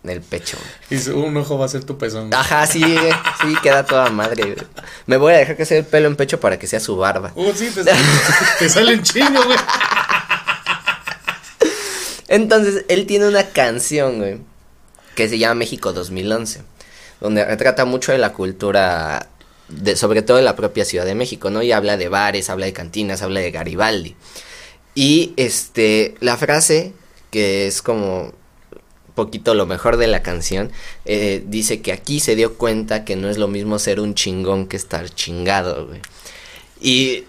En 0.03 0.11
el 0.11 0.21
pecho, 0.21 0.57
güey. 0.89 1.01
Y 1.01 1.09
un 1.09 1.35
ojo 1.37 1.57
va 1.57 1.65
a 1.65 1.69
ser 1.69 1.83
tu 1.83 1.97
pezón. 1.97 2.29
güey. 2.29 2.39
Ajá, 2.39 2.65
sí, 2.67 2.81
sí, 2.81 3.55
queda 3.61 3.85
toda 3.85 4.09
madre. 4.09 4.43
güey. 4.43 4.67
Me 5.05 5.17
voy 5.17 5.33
a 5.33 5.37
dejar 5.37 5.57
que 5.57 5.65
sea 5.65 5.77
el 5.77 5.85
pelo 5.85 6.07
en 6.07 6.15
pecho 6.15 6.39
para 6.39 6.57
que 6.59 6.67
sea 6.67 6.79
su 6.79 6.95
barba. 6.97 7.31
Uh, 7.35 7.51
sí, 7.53 7.69
te, 7.73 7.83
te 8.59 8.69
sale 8.69 8.93
un 8.93 9.03
chingo, 9.03 9.43
güey. 9.43 9.57
Entonces, 12.27 12.85
él 12.89 13.05
tiene 13.05 13.27
una 13.27 13.43
canción, 13.49 14.17
güey, 14.19 14.37
que 15.15 15.29
se 15.29 15.37
llama 15.39 15.55
México 15.55 15.93
2011, 15.93 16.61
donde 17.21 17.45
retrata 17.45 17.85
mucho 17.85 18.11
de 18.11 18.17
la 18.17 18.33
cultura, 18.33 19.27
de, 19.69 19.95
sobre 19.95 20.21
todo 20.21 20.37
de 20.37 20.43
la 20.43 20.55
propia 20.55 20.85
Ciudad 20.85 21.05
de 21.05 21.15
México, 21.15 21.49
¿no? 21.49 21.63
Y 21.63 21.71
habla 21.71 21.97
de 21.97 22.09
bares, 22.09 22.49
habla 22.49 22.65
de 22.65 22.73
cantinas, 22.73 23.21
habla 23.21 23.39
de 23.39 23.51
Garibaldi. 23.51 24.15
Y, 24.93 25.33
este, 25.37 26.15
la 26.19 26.37
frase, 26.37 26.93
que 27.31 27.67
es 27.67 27.81
como 27.81 28.33
poquito 29.17 29.53
lo 29.53 29.65
mejor 29.65 29.97
de 29.97 30.07
la 30.07 30.23
canción, 30.23 30.71
eh, 31.03 31.43
dice 31.45 31.81
que 31.81 31.91
aquí 31.91 32.21
se 32.21 32.35
dio 32.37 32.55
cuenta 32.57 33.03
que 33.03 33.17
no 33.17 33.29
es 33.29 33.37
lo 33.37 33.49
mismo 33.49 33.79
ser 33.79 33.99
un 33.99 34.13
chingón 34.15 34.67
que 34.67 34.77
estar 34.77 35.09
chingado, 35.09 35.87
güey. 35.87 35.99
Y, 36.79 37.25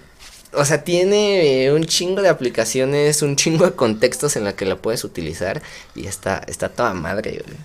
o 0.52 0.64
sea, 0.64 0.84
tiene 0.84 1.64
eh, 1.64 1.72
un 1.72 1.84
chingo 1.86 2.22
de 2.22 2.28
aplicaciones, 2.28 3.22
un 3.22 3.34
chingo 3.34 3.64
de 3.64 3.72
contextos 3.72 4.36
en 4.36 4.44
la 4.44 4.54
que 4.54 4.64
la 4.66 4.76
puedes 4.76 5.02
utilizar 5.02 5.60
y 5.96 6.06
está, 6.06 6.44
está 6.46 6.68
toda 6.68 6.94
madre, 6.94 7.42
güey. 7.44 7.58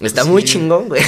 Está 0.00 0.24
muy 0.24 0.42
Sí. 0.42 0.48
chingón, 0.52 0.88
güey. 0.88 1.02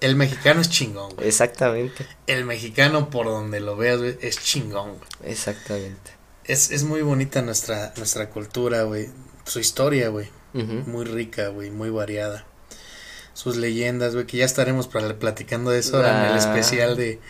El 0.00 0.16
mexicano 0.16 0.62
es 0.62 0.70
chingón, 0.70 1.14
güey. 1.14 1.28
Exactamente, 1.28 2.06
El 2.26 2.44
mexicano, 2.46 3.10
por 3.10 3.26
donde 3.26 3.60
lo 3.60 3.76
veas, 3.76 3.98
güey, 3.98 4.16
es 4.22 4.42
chingón, 4.42 4.96
güey. 4.96 5.32
exactamente. 5.32 6.10
Es, 6.44 6.70
es 6.70 6.82
muy 6.84 7.02
bonita 7.02 7.42
nuestra, 7.42 7.92
nuestra 7.98 8.30
cultura, 8.30 8.82
güey. 8.84 9.08
Su 9.44 9.60
historia, 9.60 10.08
güey. 10.08 10.28
Muy 10.52 11.04
rica, 11.04 11.48
güey. 11.48 11.70
Muy 11.70 11.90
variada. 11.90 12.44
Sus 13.34 13.56
leyendas, 13.56 14.14
güey. 14.14 14.26
Que 14.26 14.38
ya 14.38 14.44
estaremos 14.44 14.86
pla- 14.88 15.18
platicando 15.18 15.70
de 15.70 15.78
eso 15.80 15.98
en 16.00 16.06
el 16.06 16.32
Ah. 16.32 16.36
especial 16.38 16.96
de. 16.96 17.20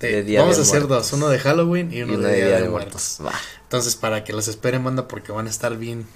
de- 0.00 0.22
De 0.22 0.38
vamos 0.38 0.56
de 0.56 0.62
a 0.62 0.64
hacer 0.64 0.80
Muertos. 0.82 1.10
dos. 1.10 1.12
Uno 1.14 1.28
de 1.28 1.38
Halloween 1.40 1.92
y 1.92 1.96
Y 1.98 2.02
uno, 2.02 2.18
de, 2.18 2.36
Día, 2.36 2.60
de, 2.60 2.68
Muertos. 2.68 3.18
Entonces, 3.64 3.96
para 3.96 4.22
que 4.24 4.32
los 4.32 4.46
esperen, 4.46 4.82
manda, 4.82 5.08
porque 5.08 5.32
van 5.32 5.46
a 5.46 5.50
estar 5.50 5.76
bien 5.76 6.06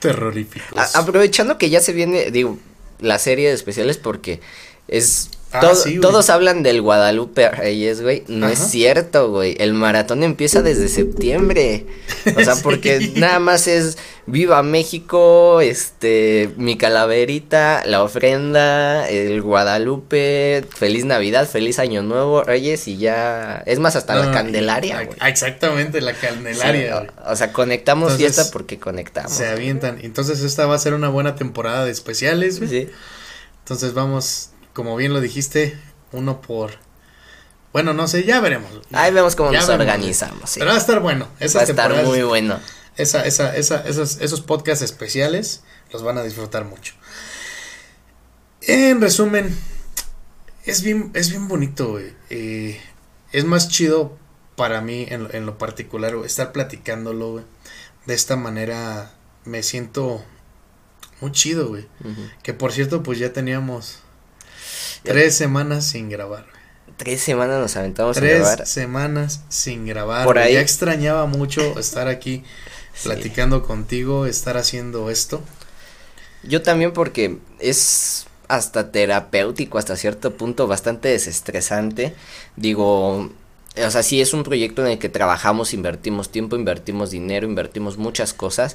terroríficos. 0.00 0.94
A- 0.94 1.00
aprovechando 1.00 1.58
que 1.58 1.70
ya 1.70 1.80
se 1.80 1.92
viene, 1.92 2.30
digo, 2.30 2.58
la 3.00 3.18
serie 3.18 3.48
de 3.48 3.54
especiales 3.54 3.96
porque 3.96 4.40
es... 4.86 5.30
Ah, 5.50 5.60
todo- 5.60 5.74
sí, 5.74 5.90
güey. 5.96 6.00
todos 6.00 6.28
hablan 6.28 6.62
del 6.62 6.82
Guadalupe 6.82 7.48
Reyes, 7.50 8.02
güey. 8.02 8.22
No 8.28 8.48
es 8.48 8.58
cierto, 8.58 9.30
güey. 9.30 9.56
El 9.58 9.72
maratón 9.72 10.22
empieza 10.22 10.60
desde 10.60 10.88
septiembre. 10.88 11.86
O 12.36 12.40
sea, 12.44 12.54
Sí. 12.54 12.60
porque 12.62 13.12
nada 13.16 13.38
más 13.38 13.66
es 13.66 13.96
Viva 14.26 14.62
México, 14.62 15.62
este, 15.62 16.50
mi 16.58 16.76
calaverita, 16.76 17.82
la 17.86 18.02
ofrenda, 18.02 19.08
el 19.08 19.40
Guadalupe, 19.40 20.66
feliz 20.76 21.06
Navidad, 21.06 21.48
feliz 21.48 21.78
Año 21.78 22.02
Nuevo, 22.02 22.42
Reyes 22.42 22.86
y 22.88 22.98
ya. 22.98 23.62
Es 23.64 23.78
más, 23.78 23.96
hasta 23.96 24.16
No, 24.16 24.24
la 24.24 24.32
Candelaria, 24.32 24.98
ah, 24.98 25.04
güey. 25.04 25.16
Exactamente, 25.30 26.02
la 26.02 26.12
Candelaria, 26.12 27.00
Sí, 27.00 27.06
o, 27.26 27.32
o 27.32 27.36
sea, 27.36 27.54
conectamos 27.54 28.12
Entonces, 28.12 28.34
fiesta 28.36 28.52
porque 28.52 28.78
conectamos. 28.78 29.32
Se 29.32 29.46
avientan. 29.48 29.98
Entonces, 30.02 30.42
esta 30.42 30.66
va 30.66 30.74
a 30.74 30.78
ser 30.78 30.92
una 30.92 31.08
buena 31.08 31.34
temporada 31.34 31.86
de 31.86 31.90
especiales, 31.92 32.58
güey. 32.58 32.68
Sí. 32.70 32.88
Entonces 33.60 33.94
vamos, 33.94 34.50
como 34.78 34.94
bien 34.94 35.12
lo 35.12 35.20
dijiste, 35.20 35.76
uno 36.12 36.40
por... 36.40 36.70
Bueno, 37.72 37.94
no 37.94 38.06
sé, 38.06 38.22
ya 38.22 38.40
veremos. 38.40 38.70
Ahí 38.92 39.12
vemos 39.12 39.34
cómo 39.34 39.50
Ya 39.50 39.58
nos 39.58 39.66
veremos. 39.68 39.92
organizamos, 39.92 40.50
sí. 40.50 40.60
Pero 40.60 40.70
va 40.70 40.76
a 40.76 40.80
estar 40.80 41.00
bueno. 41.00 41.26
Esas 41.40 41.56
Va 41.56 41.60
a 41.62 41.64
estar 41.64 42.04
muy 42.04 42.22
bueno. 42.22 42.60
esa, 42.96 43.26
esa, 43.26 43.56
esa, 43.56 43.80
esos, 43.88 44.18
esos 44.20 44.40
podcasts 44.40 44.84
especiales 44.84 45.64
los 45.92 46.04
van 46.04 46.16
a 46.16 46.22
disfrutar 46.22 46.64
mucho. 46.64 46.94
En 48.62 49.00
resumen, 49.00 49.52
es 50.64 50.82
bien, 50.82 51.10
es 51.14 51.30
bien 51.30 51.48
bonito, 51.48 51.88
güey. 51.90 52.14
Eh, 52.30 52.80
es 53.32 53.44
más 53.44 53.68
chido 53.68 54.16
para 54.54 54.80
mí, 54.80 55.06
en, 55.08 55.24
lo- 55.24 55.34
en 55.34 55.44
lo 55.44 55.58
particular, 55.58 56.14
güey, 56.14 56.26
estar 56.26 56.52
platicándolo, 56.52 57.32
güey. 57.32 57.44
De 58.06 58.14
esta 58.14 58.36
manera 58.36 59.10
me 59.44 59.64
siento 59.64 60.24
muy 61.20 61.32
chido, 61.32 61.68
güey. 61.68 61.88
Que 62.44 62.54
por 62.54 62.72
cierto, 62.72 63.02
pues 63.02 63.18
ya 63.18 63.32
teníamos 63.32 63.98
tres 65.02 65.36
semanas 65.36 65.86
sin 65.86 66.08
grabar. 66.08 66.46
Tres 66.96 67.20
semanas 67.20 67.60
nos 67.60 67.76
aventamos 67.76 68.16
a 68.16 68.20
Tres 68.20 68.40
grabar. 68.40 68.66
semanas 68.66 69.40
sin 69.48 69.86
grabar. 69.86 70.24
Por 70.24 70.38
ahí. 70.38 70.54
Ya 70.54 70.60
extrañaba 70.60 71.26
mucho 71.26 71.60
estar 71.78 72.08
aquí 72.08 72.42
Sí. 72.94 73.08
platicando 73.08 73.62
contigo, 73.62 74.26
estar 74.26 74.56
haciendo 74.56 75.08
esto. 75.10 75.40
Yo 76.42 76.62
también 76.62 76.92
porque 76.92 77.38
es 77.60 78.26
hasta 78.48 78.90
terapéutico 78.90 79.78
hasta 79.78 79.94
cierto 79.96 80.34
punto, 80.36 80.66
bastante 80.66 81.08
desestresante. 81.08 82.14
Digo, 82.56 83.30
o 83.76 83.90
sea, 83.90 84.02
sí 84.02 84.20
es 84.20 84.32
un 84.32 84.42
proyecto 84.42 84.84
en 84.84 84.92
el 84.92 84.98
que 84.98 85.08
trabajamos, 85.08 85.74
invertimos 85.74 86.30
tiempo, 86.30 86.56
invertimos 86.56 87.10
dinero, 87.12 87.46
invertimos 87.46 87.98
muchas 87.98 88.34
cosas, 88.34 88.74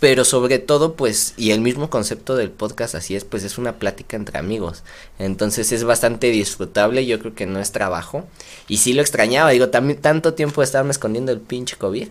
pero 0.00 0.24
sobre 0.24 0.58
todo 0.58 0.94
pues, 0.94 1.34
y 1.36 1.50
el 1.52 1.60
mismo 1.60 1.90
concepto 1.90 2.34
del 2.34 2.50
podcast 2.50 2.94
así 2.94 3.14
es, 3.14 3.24
pues 3.24 3.44
es 3.44 3.58
una 3.58 3.78
plática 3.78 4.16
entre 4.16 4.38
amigos. 4.38 4.82
Entonces 5.18 5.70
es 5.72 5.84
bastante 5.84 6.28
disfrutable, 6.30 7.06
yo 7.06 7.18
creo 7.20 7.34
que 7.34 7.46
no 7.46 7.60
es 7.60 7.70
trabajo. 7.70 8.26
Y 8.66 8.78
sí 8.78 8.94
lo 8.94 9.02
extrañaba, 9.02 9.50
digo, 9.50 9.68
también 9.68 10.00
tanto 10.00 10.34
tiempo 10.34 10.62
de 10.62 10.64
estarme 10.64 10.90
escondiendo 10.90 11.32
el 11.32 11.40
pinche 11.40 11.76
COVID. 11.76 12.08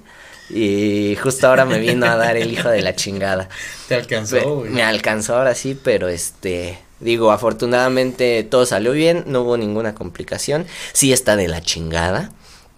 Y 0.52 1.16
justo 1.22 1.48
ahora 1.48 1.66
me 1.66 1.80
vino 1.80 2.06
a 2.08 2.16
dar 2.16 2.36
el 2.38 2.52
hijo 2.52 2.70
de 2.70 2.82
la 2.82 2.96
chingada. 2.96 3.50
Te 3.88 3.96
alcanzó, 3.96 4.36
Me, 4.36 4.42
güey. 4.46 4.70
me 4.72 4.84
alcanzó 4.84 5.36
ahora 5.38 5.54
sí, 5.56 5.80
pero 5.84 6.08
este, 6.10 6.80
digo, 7.00 7.32
afortunadamente 7.32 8.44
todo 8.44 8.66
salió 8.66 8.92
bien, 8.92 9.24
no 9.28 9.42
hubo 9.42 9.58
ninguna 9.58 9.94
complicación. 9.96 10.66
Sí 10.94 11.14
está 11.14 11.36
de 11.36 11.48
la 11.48 11.62
chingada, 11.62 12.32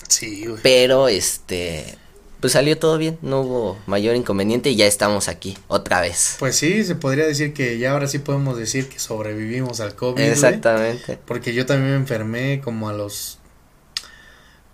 Sí, 0.09 0.45
güey. 0.47 0.59
pero 0.62 1.07
este, 1.07 1.97
pues 2.42 2.54
salió 2.54 2.78
todo 2.78 2.98
bien, 2.98 3.20
no 3.22 3.42
hubo 3.42 3.78
mayor 3.86 4.16
inconveniente 4.16 4.72
y 4.72 4.76
ya 4.76 4.88
estamos 4.88 5.28
aquí 5.28 5.56
otra 5.68 6.02
vez. 6.02 6.38
Pues 6.39 6.56
sí, 6.56 6.84
se 6.84 6.96
podría 6.96 7.26
decir 7.26 7.54
que 7.54 7.78
ya 7.78 7.92
ahora 7.92 8.08
sí 8.08 8.18
podemos 8.18 8.58
decir 8.58 8.89
que 8.89 8.98
sobrevivimos 8.98 9.80
al 9.80 9.94
COVID. 9.96 10.20
Exactamente. 10.20 11.20
Porque 11.26 11.54
yo 11.54 11.68
también 11.68 11.92
me 11.92 11.98
enfermé 11.98 12.60
como 12.60 12.89
a 12.89 12.94
los 12.94 13.38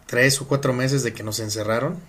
tres 0.05 0.41
o 0.41 0.47
cuatro 0.47 0.71
meses 0.71 1.03
de 1.03 1.13
que 1.13 1.23
nos 1.23 1.41
encerraron. 1.41 1.99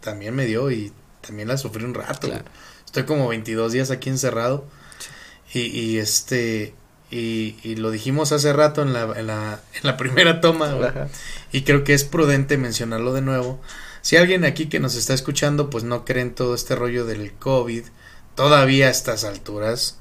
También 0.00 0.34
me 0.34 0.44
dio 0.44 0.70
y 0.70 0.92
también 1.26 1.48
la 1.48 1.56
sufrí 1.56 1.82
un 1.84 1.94
rato. 1.94 2.28
Claro. 2.28 2.44
Estoy 2.84 3.04
como 3.04 3.26
22 3.28 3.72
días 3.72 3.90
aquí 3.90 4.10
encerrado. 4.10 4.66
Y, 5.54 5.60
y 5.60 5.98
este. 5.98 6.74
Y, 7.10 7.56
y 7.62 7.76
lo 7.76 7.90
dijimos 7.90 8.32
hace 8.32 8.52
rato 8.52 8.82
en 8.82 8.92
la, 8.92 9.04
en 9.16 9.28
la, 9.28 9.60
en 9.72 9.80
la 9.82 9.96
primera 9.96 10.42
toma. 10.42 11.08
Y 11.52 11.62
creo 11.62 11.84
que 11.84 11.94
es 11.94 12.04
prudente 12.04 12.58
mencionarlo 12.58 13.14
de 13.14 13.22
nuevo. 13.22 13.60
Si 14.04 14.16
alguien 14.18 14.44
aquí 14.44 14.66
que 14.66 14.80
nos 14.80 14.96
está 14.96 15.14
escuchando, 15.14 15.70
pues 15.70 15.82
no 15.82 16.04
cree 16.04 16.20
en 16.20 16.34
todo 16.34 16.54
este 16.54 16.74
rollo 16.76 17.06
del 17.06 17.32
COVID, 17.32 17.84
todavía 18.34 18.88
a 18.88 18.90
estas 18.90 19.24
alturas, 19.24 19.96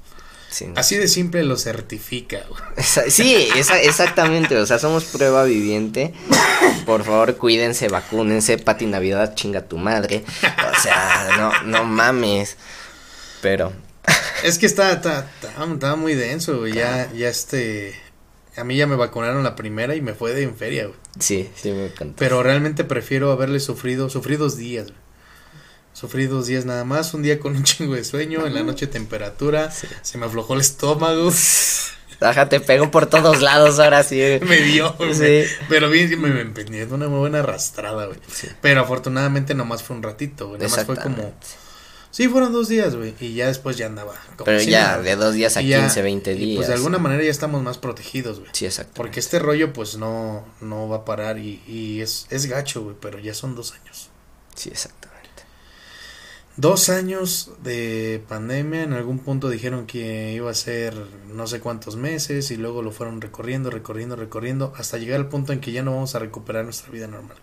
Sí, 0.50 0.68
no. 0.68 0.74
así 0.78 0.98
de 0.98 1.08
simple 1.08 1.42
lo 1.44 1.58
certifica. 1.58 2.42
Sí, 3.08 3.48
esa- 3.56 3.82
exactamente, 3.82 4.58
o 4.58 4.66
sea, 4.66 4.78
somos 4.78 5.06
prueba 5.06 5.46
viviente. 5.46 6.14
Por 6.86 7.06
favor, 7.06 7.38
cuídense, 7.38 7.88
vacúnense, 7.88 8.58
Pati 8.58 8.86
Navidad, 8.88 9.36
chinga 9.36 9.62
tu 9.62 9.78
madre. 9.78 10.26
O 10.78 10.82
sea, 10.82 11.30
no, 11.38 11.64
no 11.64 11.86
mames. 11.86 12.58
Pero, 13.42 13.72
Es 14.44 14.60
que 14.60 14.66
está, 14.66 14.92
está, 14.92 15.28
está, 15.42 15.64
está 15.74 15.96
muy 15.96 16.14
denso, 16.14 16.60
güey. 16.60 16.74
Ya, 16.74 17.10
ya 17.14 17.30
este. 17.30 17.96
A 18.56 18.64
mí 18.64 18.76
ya 18.78 18.86
me 18.88 18.96
vacunaron 18.96 19.44
la 19.44 19.56
primera 19.56 19.96
y 19.96 20.02
me 20.02 20.14
fue 20.14 20.34
de 20.34 20.44
en 20.44 20.56
feria, 20.56 20.86
güey. 20.86 20.98
sí, 21.20 21.50
sí 21.56 21.72
me 21.72 21.88
encanta. 21.88 22.16
Pero 22.20 22.44
realmente 22.44 22.84
prefiero 22.84 23.32
haberle 23.32 23.60
sufrido, 23.60 24.10
sufrí 24.10 24.36
dos 24.36 24.58
días, 24.58 24.88
güey. 24.88 24.98
Sufrí 25.94 26.26
dos 26.26 26.48
días 26.48 26.66
nada 26.66 26.84
más, 26.86 27.14
un 27.14 27.22
día 27.24 27.40
con 27.40 27.56
un 27.56 27.64
chingo 27.64 27.96
de 27.96 28.04
sueño, 28.04 28.46
en 28.48 28.54
la 28.54 28.64
noche 28.64 28.88
temperatura, 28.88 29.72
Sí. 29.72 29.88
se 30.02 30.18
me 30.18 30.26
aflojó 30.26 30.54
el 30.56 30.62
estómago, 30.62 31.32
Ajá, 32.20 32.48
te 32.48 32.62
pego 32.62 32.90
por 32.90 33.08
todos 33.08 33.42
lados 33.42 33.80
ahora 33.80 34.02
sí. 34.04 34.22
me 34.48 34.58
dio, 34.62 34.94
güey. 34.94 35.14
Sí. 35.14 35.52
Pero 35.68 35.90
bien, 35.90 36.08
sí, 36.08 36.16
me, 36.16 36.30
me 36.30 36.42
empeñé 36.42 36.86
de 36.86 36.94
una 36.94 37.10
muy 37.10 37.20
buena 37.20 37.40
arrastrada, 37.40 38.06
güey. 38.06 38.18
Sí. 38.32 38.48
Pero 38.62 38.82
afortunadamente 38.82 39.54
nomás 39.56 39.84
fue 39.84 39.96
un 39.98 40.04
ratito, 40.04 40.48
güey. 40.50 40.62
Nada 40.62 40.74
más 40.74 40.86
fue 40.86 40.96
como. 40.96 41.34
Sí, 42.14 42.28
fueron 42.30 42.54
dos 42.54 42.70
días, 42.70 42.96
güey. 42.96 43.14
Y 43.20 43.34
ya 43.34 43.48
después 43.48 43.76
ya 43.76 43.88
andaba. 43.88 44.14
como 44.38 44.46
Pero 44.46 44.60
si 44.60 44.70
ya, 44.70 44.84
nada, 44.84 45.02
de 45.02 45.16
dos 45.18 45.34
días 45.34 45.58
a 45.58 45.62
Y 45.62 45.68
ya- 45.70 45.80
15, 45.80 46.02
20 46.04 46.32
y 46.34 46.38
días. 46.38 46.56
Pues 46.58 46.68
de 46.70 46.76
alguna 46.76 47.00
manera 47.00 47.24
ya 47.24 47.32
estamos 47.32 47.62
más 47.64 47.78
protegidos, 47.80 48.40
güey. 48.40 48.52
Sí, 48.54 48.66
exacto. 48.66 48.94
Porque 48.96 49.20
este 49.20 49.40
rollo 49.40 49.74
pues 49.74 49.98
no, 49.98 50.46
no 50.62 50.88
va 50.88 50.98
a 50.98 51.06
parar 51.06 51.40
y, 51.40 51.62
y 51.68 52.00
es, 52.02 52.28
es 52.30 52.46
gacho, 52.46 52.84
güey, 52.84 52.96
pero 53.02 53.20
ya 53.20 53.34
son 53.34 53.56
dos 53.56 53.74
años. 53.74 54.10
Sí, 54.56 54.70
exactamente. 54.70 55.14
Dos 56.56 56.90
años 56.90 57.50
de 57.64 58.24
pandemia, 58.30 58.84
en 58.84 58.94
algún 58.94 59.18
punto 59.18 59.50
dijeron 59.50 59.88
que 59.88 60.34
iba 60.34 60.52
a 60.52 60.54
ser 60.54 60.94
no 61.34 61.48
sé 61.48 61.60
cuántos 61.60 61.96
meses 61.96 62.52
y 62.52 62.58
luego 62.58 62.84
lo 62.84 62.92
fueron 62.92 63.22
recorriendo, 63.22 63.72
recorriendo, 63.72 64.16
recorriendo, 64.16 64.72
hasta 64.78 65.00
llegar 65.00 65.20
al 65.20 65.30
punto 65.30 65.52
en 65.52 65.60
que 65.62 65.72
ya 65.72 65.82
no 65.82 65.96
vamos 65.96 66.14
a 66.14 66.20
recuperar 66.20 66.64
nuestra 66.64 66.92
vida 66.92 67.08
normal. 67.08 67.38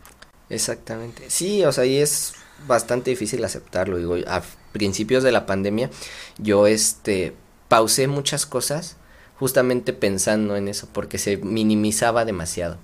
Exactamente. 0.49 1.29
Sí, 1.29 1.65
o 1.65 1.73
sea, 1.73 1.87
y 1.87 1.97
es 1.97 2.35
bastante 2.69 3.11
difícil 3.11 3.45
aceptarlo. 3.45 3.99
Digo, 3.99 4.17
a 4.29 4.43
principios 4.73 5.23
de 5.23 5.33
la 5.33 5.47
pandemia, 5.47 5.91
yo 6.39 6.67
este 6.67 7.35
pausé 7.69 8.09
muchas 8.09 8.47
cosas 8.47 8.97
justamente 9.39 9.93
pensando 9.93 10.57
en 10.57 10.69
eso, 10.69 10.89
porque 10.93 11.17
se 11.17 11.39
minimizaba 11.39 12.25
demasiado. 12.25 12.77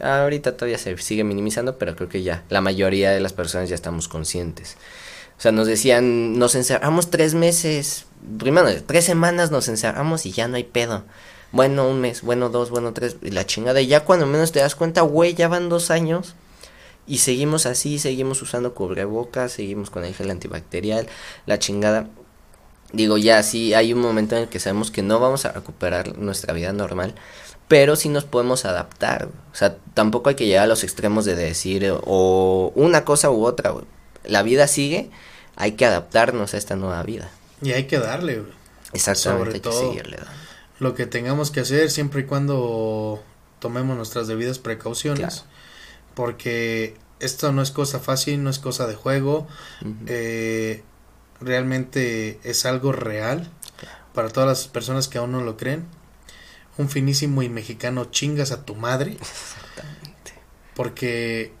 Ahorita 0.00 0.56
todavía 0.56 0.78
se 0.78 0.96
sigue 0.98 1.24
minimizando, 1.24 1.76
pero 1.76 1.96
creo 1.96 2.08
que 2.08 2.22
ya 2.22 2.44
la 2.50 2.60
mayoría 2.60 3.10
de 3.10 3.18
las 3.18 3.32
personas 3.32 3.68
ya 3.68 3.74
estamos 3.74 4.06
conscientes. 4.06 4.76
O 5.36 5.40
sea, 5.40 5.50
nos 5.50 5.66
decían, 5.66 6.38
nos 6.38 6.54
encerramos 6.54 7.10
tres 7.10 7.34
meses, 7.34 8.06
primero, 8.38 8.68
tres 8.84 9.04
semanas 9.04 9.50
nos 9.50 9.68
encerramos 9.68 10.26
y 10.26 10.32
ya 10.32 10.46
no 10.46 10.56
hay 10.56 10.64
pedo. 10.64 11.04
Bueno, 11.50 11.88
un 11.88 12.00
mes, 12.00 12.22
bueno, 12.22 12.48
dos, 12.48 12.70
bueno, 12.70 12.92
tres, 12.92 13.16
y 13.22 13.30
la 13.30 13.46
chingada. 13.46 13.80
Y 13.80 13.86
ya 13.86 14.04
cuando 14.04 14.26
menos 14.26 14.52
te 14.52 14.60
das 14.60 14.74
cuenta, 14.74 15.00
güey, 15.02 15.34
ya 15.34 15.48
van 15.48 15.68
dos 15.68 15.90
años. 15.90 16.34
Y 17.08 17.18
seguimos 17.18 17.64
así, 17.66 17.98
seguimos 17.98 18.42
usando 18.42 18.74
cubrebocas, 18.74 19.52
seguimos 19.52 19.88
con 19.90 20.04
el 20.04 20.14
gel 20.14 20.30
antibacterial, 20.30 21.08
la 21.46 21.58
chingada. 21.58 22.08
Digo, 22.92 23.16
ya 23.18 23.42
sí, 23.42 23.74
hay 23.74 23.92
un 23.92 24.00
momento 24.00 24.36
en 24.36 24.42
el 24.42 24.48
que 24.48 24.60
sabemos 24.60 24.90
que 24.90 25.02
no 25.02 25.18
vamos 25.18 25.44
a 25.46 25.52
recuperar 25.52 26.16
nuestra 26.18 26.52
vida 26.52 26.72
normal, 26.72 27.14
pero 27.66 27.96
sí 27.96 28.08
nos 28.10 28.24
podemos 28.24 28.64
adaptar. 28.66 29.28
O 29.52 29.54
sea, 29.56 29.76
tampoco 29.94 30.28
hay 30.28 30.36
que 30.36 30.46
llegar 30.46 30.64
a 30.64 30.68
los 30.68 30.84
extremos 30.84 31.24
de 31.24 31.34
decir 31.34 31.84
eh, 31.84 31.92
o 31.92 32.72
una 32.74 33.04
cosa 33.04 33.30
u 33.30 33.44
otra. 33.44 33.70
güey. 33.70 33.84
La 34.24 34.42
vida 34.42 34.66
sigue, 34.68 35.10
hay 35.56 35.72
que 35.72 35.86
adaptarnos 35.86 36.54
a 36.54 36.58
esta 36.58 36.76
nueva 36.76 37.02
vida. 37.02 37.30
Y 37.62 37.72
hay 37.72 37.84
que 37.84 37.98
darle, 37.98 38.40
güey. 38.40 38.52
Exactamente, 38.92 39.38
Sobre 39.38 39.50
hay 39.54 39.60
que 39.60 39.68
todo. 39.68 39.90
seguirle 39.90 40.16
dando. 40.18 40.32
Lo 40.78 40.94
que 40.94 41.06
tengamos 41.06 41.50
que 41.50 41.60
hacer 41.60 41.90
siempre 41.90 42.20
y 42.22 42.24
cuando 42.24 43.22
tomemos 43.58 43.96
nuestras 43.96 44.28
debidas 44.28 44.58
precauciones. 44.58 45.34
Claro. 45.42 45.57
Porque 46.18 46.96
esto 47.20 47.52
no 47.52 47.62
es 47.62 47.70
cosa 47.70 48.00
fácil, 48.00 48.42
no 48.42 48.50
es 48.50 48.58
cosa 48.58 48.88
de 48.88 48.96
juego. 48.96 49.46
Eh, 50.08 50.82
realmente 51.40 52.40
es 52.42 52.66
algo 52.66 52.90
real 52.90 53.48
para 54.14 54.28
todas 54.28 54.48
las 54.48 54.66
personas 54.66 55.06
que 55.06 55.18
aún 55.18 55.30
no 55.30 55.42
lo 55.42 55.56
creen. 55.56 55.86
Un 56.76 56.88
finísimo 56.88 57.42
y 57.44 57.48
mexicano 57.48 58.06
chingas 58.06 58.50
a 58.50 58.64
tu 58.64 58.74
madre 58.74 59.12
Exactamente. 59.12 60.32
porque 60.74 61.52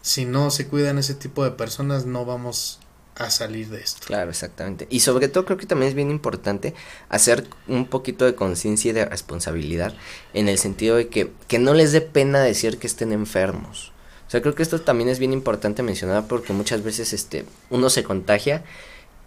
si 0.00 0.24
no 0.24 0.50
se 0.50 0.66
cuidan 0.66 0.96
ese 0.96 1.14
tipo 1.14 1.44
de 1.44 1.50
personas 1.50 2.06
no 2.06 2.24
vamos 2.24 2.80
a 3.20 3.30
salir 3.30 3.68
de 3.68 3.80
esto. 3.80 4.06
Claro, 4.06 4.30
exactamente. 4.30 4.86
Y 4.90 5.00
sobre 5.00 5.28
todo 5.28 5.44
creo 5.44 5.58
que 5.58 5.66
también 5.66 5.90
es 5.90 5.94
bien 5.94 6.10
importante 6.10 6.74
hacer 7.08 7.46
un 7.68 7.86
poquito 7.86 8.24
de 8.24 8.34
conciencia 8.34 8.90
y 8.90 8.94
de 8.94 9.04
responsabilidad 9.04 9.94
en 10.32 10.48
el 10.48 10.58
sentido 10.58 10.96
de 10.96 11.08
que, 11.08 11.30
que 11.46 11.58
no 11.58 11.74
les 11.74 11.92
dé 11.92 12.00
pena 12.00 12.40
decir 12.40 12.78
que 12.78 12.86
estén 12.86 13.12
enfermos. 13.12 13.92
O 14.26 14.30
sea, 14.30 14.40
creo 14.40 14.54
que 14.54 14.62
esto 14.62 14.80
también 14.80 15.08
es 15.08 15.18
bien 15.18 15.32
importante 15.32 15.82
mencionar 15.82 16.28
porque 16.28 16.52
muchas 16.52 16.82
veces 16.82 17.12
este 17.12 17.44
uno 17.68 17.90
se 17.90 18.04
contagia 18.04 18.62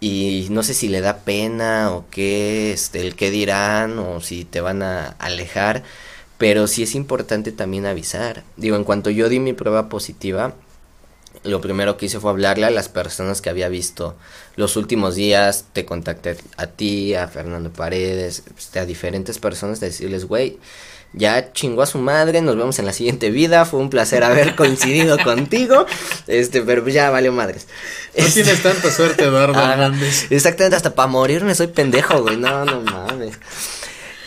y 0.00 0.48
no 0.50 0.62
sé 0.62 0.74
si 0.74 0.88
le 0.88 1.00
da 1.00 1.18
pena 1.18 1.92
o 1.92 2.06
qué, 2.10 2.72
este, 2.72 3.00
el 3.00 3.14
qué 3.14 3.30
dirán 3.30 3.98
o 3.98 4.20
si 4.20 4.44
te 4.44 4.60
van 4.60 4.82
a 4.82 5.08
alejar, 5.18 5.82
pero 6.38 6.66
sí 6.66 6.82
es 6.82 6.94
importante 6.94 7.52
también 7.52 7.86
avisar. 7.86 8.44
Digo, 8.56 8.76
en 8.76 8.84
cuanto 8.84 9.10
yo 9.10 9.28
di 9.28 9.40
mi 9.40 9.52
prueba 9.52 9.88
positiva, 9.88 10.54
lo 11.44 11.60
primero 11.60 11.96
que 11.96 12.06
hice 12.06 12.20
fue 12.20 12.30
hablarle 12.30 12.66
a 12.66 12.70
las 12.70 12.88
personas 12.88 13.40
que 13.40 13.50
había 13.50 13.68
visto 13.68 14.16
los 14.56 14.76
últimos 14.76 15.14
días, 15.14 15.66
te 15.72 15.84
contacté 15.84 16.36
a 16.56 16.66
ti, 16.66 17.14
a 17.14 17.28
Fernando 17.28 17.70
Paredes, 17.70 18.42
este, 18.58 18.78
a 18.78 18.86
diferentes 18.86 19.38
personas, 19.38 19.80
de 19.80 19.88
decirles, 19.88 20.26
güey, 20.26 20.58
ya 21.12 21.52
chingó 21.52 21.82
a 21.82 21.86
su 21.86 21.98
madre, 21.98 22.40
nos 22.40 22.56
vemos 22.56 22.78
en 22.78 22.86
la 22.86 22.92
siguiente 22.92 23.30
vida, 23.30 23.64
fue 23.64 23.80
un 23.80 23.90
placer 23.90 24.24
haber 24.24 24.54
coincidido 24.56 25.18
contigo, 25.22 25.86
este, 26.26 26.62
pero 26.62 26.86
ya 26.88 27.10
valió 27.10 27.32
madres. 27.32 27.66
No 28.16 28.24
Este, 28.24 28.42
tienes 28.42 28.62
tanta 28.62 28.90
suerte, 28.90 29.24
Eduardo 29.24 29.60
Hernández. 29.60 30.26
Exactamente, 30.30 30.76
hasta 30.76 30.94
para 30.94 31.08
morirme 31.08 31.54
soy 31.54 31.68
pendejo, 31.68 32.22
güey. 32.22 32.36
No, 32.36 32.64
no 32.64 32.80
mames. 32.80 33.38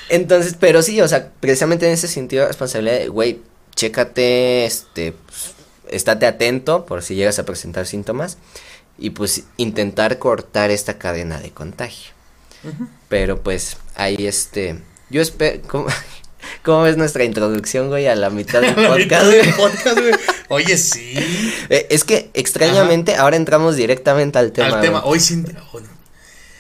Entonces, 0.09 0.55
pero 0.57 0.81
sí, 0.81 1.01
o 1.01 1.07
sea, 1.07 1.31
precisamente 1.39 1.85
en 1.87 1.93
ese 1.93 2.07
sentido 2.07 2.43
de 2.43 2.47
responsabilidad, 2.49 3.07
güey, 3.09 3.41
chécate, 3.75 4.65
este, 4.65 5.11
pues, 5.11 5.56
estate 5.91 6.25
atento 6.25 6.85
por 6.85 7.03
si 7.03 7.15
llegas 7.15 7.39
a 7.39 7.45
presentar 7.45 7.85
síntomas 7.85 8.37
y 8.97 9.11
pues 9.11 9.43
intentar 9.57 10.17
cortar 10.19 10.71
esta 10.71 10.97
cadena 10.97 11.39
de 11.39 11.51
contagio. 11.51 12.11
Pero 13.09 13.41
pues 13.41 13.77
ahí 13.95 14.27
este, 14.27 14.79
yo 15.09 15.21
espero, 15.21 15.61
¿cómo, 15.67 15.87
cómo 16.63 16.81
ves 16.81 16.97
nuestra 16.97 17.23
introducción, 17.23 17.87
güey, 17.87 18.07
a 18.07 18.15
la 18.15 18.29
mitad 18.29 18.61
del 18.61 18.75
la 18.81 18.95
mitad 18.95 19.19
podcast? 19.19 19.25
del 19.25 19.53
podcast, 19.53 19.99
güey. 19.99 20.13
Oye, 20.49 20.77
sí. 20.77 21.13
Eh, 21.69 21.87
es 21.89 22.05
que 22.05 22.29
extrañamente 22.33 23.15
ahora 23.15 23.35
entramos 23.35 23.75
directamente 23.75 24.39
al 24.39 24.53
tema. 24.53 24.77
Al 24.77 24.81
tema. 24.81 24.99
güey. 25.01 25.13
Hoy 25.13 25.19
sí. 25.19 25.43
oh, 25.73 25.81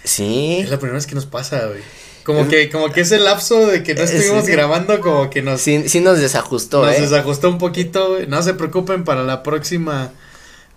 Sí. 0.03 0.57
Es 0.59 0.69
la 0.69 0.77
primera 0.77 0.95
vez 0.95 1.07
que 1.07 1.15
nos 1.15 1.25
pasa, 1.25 1.65
güey. 1.67 1.79
Como 2.27 2.47
que, 2.49 2.69
como 2.69 2.91
que 2.91 3.01
ese 3.01 3.19
lapso 3.19 3.65
de 3.67 3.83
que 3.83 3.95
no 3.95 4.01
Eh, 4.01 4.03
estuvimos 4.03 4.45
sí. 4.45 4.51
grabando, 4.51 4.99
como 4.99 5.29
que 5.29 5.41
nos, 5.41 5.61
Sí, 5.61 5.87
sí 5.87 6.01
nos 6.01 6.19
desajustó, 6.19 6.85
nos 6.85 6.95
¿eh? 6.95 7.01
desajustó 7.01 7.49
un 7.49 7.57
poquito, 7.57 8.09
güey. 8.09 8.27
No 8.27 8.43
se 8.43 8.53
preocupen 8.53 9.05
para 9.05 9.23
la 9.23 9.43
próxima, 9.43 10.11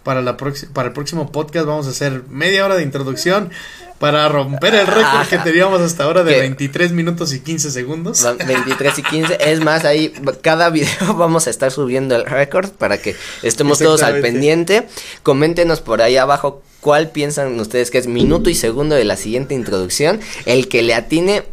para 0.03 0.23
la 0.23 0.37
para 0.37 0.89
el 0.89 0.93
próximo 0.95 1.31
podcast 1.31 1.67
vamos 1.67 1.87
a 1.87 1.91
hacer 1.91 2.23
media 2.31 2.65
hora 2.65 2.77
de 2.77 2.83
introducción 2.83 3.51
para 3.99 4.27
romper 4.31 4.75
el 4.75 4.87
récord 4.87 5.29
que 5.29 5.37
teníamos 5.39 5.83
hasta 5.83 6.05
ahora 6.05 6.25
de 6.25 6.33
Que- 6.35 6.41
23 6.41 6.93
minutos 6.93 7.35
y 7.35 7.41
15 7.41 7.71
segundos. 7.71 8.25
Va- 8.25 8.33
23 8.33 8.99
y 8.99 9.03
15. 9.03 9.39
Es 9.41 9.61
más, 9.61 9.85
ahí 9.85 10.11
cada 10.41 10.71
video 10.71 11.15
vamos 11.19 11.47
a 11.47 11.51
estar 11.51 11.71
subiendo 11.71 12.17
el 12.17 12.25
récord 12.25 12.71
para 12.71 12.97
que 12.97 13.15
estemos 13.43 13.79
todos 13.79 14.03
al 14.03 14.21
pendiente. 14.23 14.89
Coméntenos 15.23 15.83
por 15.83 16.01
ahí 16.01 16.17
abajo 16.17 16.63
cuál 16.81 17.11
piensan 17.11 17.61
ustedes 17.61 17.91
que 17.91 17.99
es 17.99 18.07
minuto 18.07 18.49
y 18.49 18.55
segundo 18.55 18.95
de 18.95 19.05
la 19.05 19.19
siguiente 19.19 19.55
introducción. 19.55 20.19
El 20.47 20.69
que 20.69 20.81
le 20.83 20.95
atine 20.95 21.45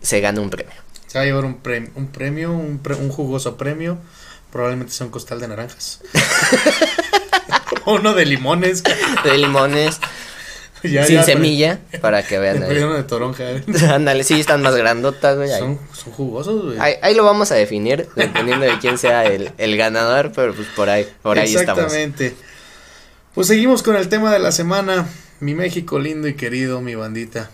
se 0.00 0.20
gana 0.20 0.40
un 0.40 0.48
premio. 0.48 0.72
Se 1.06 1.18
va 1.18 1.22
a 1.24 1.26
llevar 1.26 1.44
un 1.44 1.58
premio, 1.58 1.90
un 1.96 2.06
premio, 2.06 2.50
un, 2.52 2.78
pre- 2.78 2.94
un 2.94 3.10
jugoso 3.10 3.58
premio. 3.58 3.98
Probablemente 4.50 4.92
sea 4.94 5.04
un 5.04 5.12
costal 5.12 5.38
de 5.38 5.48
naranjas. 5.48 6.00
Uno 7.86 8.14
de 8.14 8.26
limones. 8.26 8.82
De 9.24 9.38
limones 9.38 10.00
Ya, 10.82 11.04
sin 11.04 11.16
ya, 11.16 11.24
semilla 11.24 11.80
para 12.00 12.22
que 12.22 12.38
vean 12.38 12.62
ahí. 12.62 12.74
de 12.74 13.02
toronja. 13.02 13.50
¿eh? 13.50 13.62
Ándale, 13.92 14.24
sí, 14.24 14.40
están 14.40 14.62
más 14.62 14.74
grandotas, 14.74 15.36
güey. 15.36 15.50
Son, 15.50 15.78
son 15.92 16.12
jugosos, 16.14 16.64
güey. 16.64 16.78
Ahí, 16.78 16.94
ahí 17.02 17.14
lo 17.14 17.22
vamos 17.22 17.52
a 17.52 17.54
definir, 17.54 18.08
dependiendo 18.16 18.64
de 18.64 18.78
quién 18.78 18.96
sea 18.96 19.26
el, 19.26 19.52
el 19.58 19.76
ganador, 19.76 20.32
pero 20.34 20.54
pues 20.54 20.68
por 20.68 20.88
ahí, 20.88 21.06
por 21.22 21.38
ahí 21.38 21.54
estamos. 21.54 21.84
Exactamente. 21.84 22.34
Pues 23.34 23.46
seguimos 23.46 23.82
con 23.82 23.94
el 23.94 24.08
tema 24.08 24.32
de 24.32 24.38
la 24.38 24.52
semana. 24.52 25.06
Mi 25.40 25.54
México 25.54 25.98
lindo 25.98 26.28
y 26.28 26.34
querido, 26.34 26.80
mi 26.80 26.94
bandita. 26.94 27.50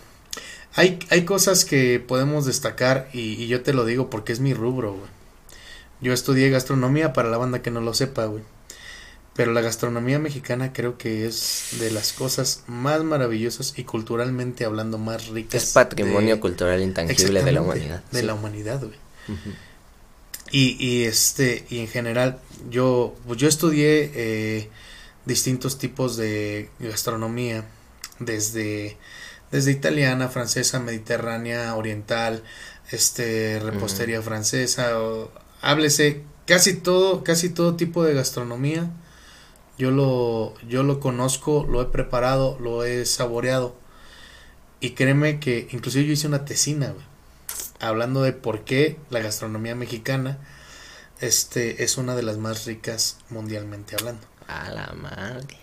Hay, 0.75 0.99
hay 1.09 1.25
cosas 1.25 1.65
que 1.65 1.99
podemos 1.99 2.45
destacar 2.45 3.09
y, 3.11 3.33
y 3.43 3.47
yo 3.47 3.61
te 3.61 3.73
lo 3.73 3.83
digo 3.83 4.09
porque 4.09 4.31
es 4.31 4.39
mi 4.39 4.53
rubro, 4.53 4.93
güey. 4.93 5.09
Yo 5.99 6.13
estudié 6.13 6.49
gastronomía 6.49 7.11
para 7.11 7.29
la 7.29 7.37
banda 7.37 7.61
que 7.61 7.71
no 7.71 7.81
lo 7.81 7.93
sepa, 7.93 8.23
güey. 8.25 8.43
Pero 9.37 9.53
la 9.53 9.61
gastronomía 9.61 10.17
mexicana 10.19 10.73
creo 10.73 10.97
que 10.97 11.27
es 11.27 11.67
de 11.79 11.91
las 11.91 12.11
cosas 12.11 12.63
más 12.67 13.03
maravillosas 13.03 13.73
y 13.77 13.83
culturalmente 13.85 14.65
hablando 14.65 14.97
más 14.97 15.27
ricas. 15.27 15.63
Es 15.63 15.73
patrimonio 15.73 16.35
de- 16.35 16.41
cultural 16.41 16.81
intangible 16.81 17.43
de 17.43 17.51
la 17.53 17.61
humanidad. 17.61 18.03
De 18.11 18.19
sí. 18.21 18.25
la 18.25 18.33
humanidad, 18.33 18.79
güey. 18.81 18.97
Y, 20.51 20.77
y 20.83 21.03
este, 21.03 21.65
y 21.69 21.79
en 21.79 21.87
general, 21.87 22.39
yo, 22.69 23.15
pues 23.27 23.37
yo 23.39 23.47
estudié 23.47 24.11
eh, 24.15 24.69
distintos 25.25 25.77
tipos 25.77 26.17
de 26.17 26.69
gastronomía, 26.79 27.65
desde, 28.19 28.97
desde 29.51 29.71
italiana, 29.71 30.29
francesa, 30.29 30.79
mediterránea, 30.79 31.75
oriental, 31.75 32.43
este, 32.91 33.59
repostería 33.59 34.21
francesa, 34.21 34.99
o, 34.99 35.31
háblese, 35.61 36.21
casi 36.47 36.73
todo, 36.75 37.23
casi 37.23 37.49
todo 37.49 37.75
tipo 37.75 38.03
de 38.03 38.13
gastronomía. 38.15 38.89
Yo 39.77 39.91
lo, 39.91 40.53
yo 40.67 40.83
lo 40.83 40.99
conozco, 40.99 41.65
lo 41.69 41.81
he 41.81 41.85
preparado, 41.85 42.57
lo 42.59 42.83
he 42.83 43.05
saboreado. 43.05 43.75
Y 44.79 44.91
créeme 44.91 45.39
que 45.39 45.67
inclusive 45.71 46.05
yo 46.05 46.13
hice 46.13 46.27
una 46.27 46.45
tesina, 46.45 46.87
güey 46.91 47.05
hablando 47.79 48.23
de 48.23 48.33
por 48.33 48.61
qué 48.63 48.97
la 49.09 49.19
gastronomía 49.19 49.75
mexicana 49.75 50.39
este 51.19 51.83
es 51.83 51.97
una 51.97 52.15
de 52.15 52.23
las 52.23 52.37
más 52.37 52.65
ricas 52.65 53.17
mundialmente 53.29 53.95
hablando. 53.95 54.25
A 54.47 54.69
la 54.71 54.93
madre. 54.93 55.57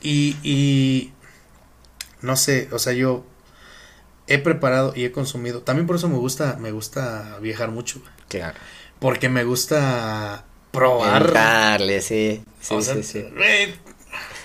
Y, 0.00 0.36
y 0.42 1.12
no 2.20 2.36
sé, 2.36 2.68
o 2.72 2.78
sea, 2.78 2.92
yo 2.92 3.24
he 4.26 4.38
preparado 4.38 4.92
y 4.96 5.04
he 5.04 5.12
consumido, 5.12 5.62
también 5.62 5.86
por 5.86 5.96
eso 5.96 6.08
me 6.08 6.16
gusta 6.16 6.56
me 6.58 6.70
gusta 6.70 7.38
viajar 7.40 7.70
mucho, 7.70 8.00
güey, 8.00 8.12
Claro. 8.28 8.58
porque 8.98 9.28
me 9.28 9.44
gusta 9.44 10.44
probar. 10.74 11.22
Entrarle, 11.22 12.02
sí. 12.02 12.42
Sí, 12.60 12.74
o 12.74 12.82
sea, 12.82 12.94
sí, 12.96 13.02
sí. 13.02 13.24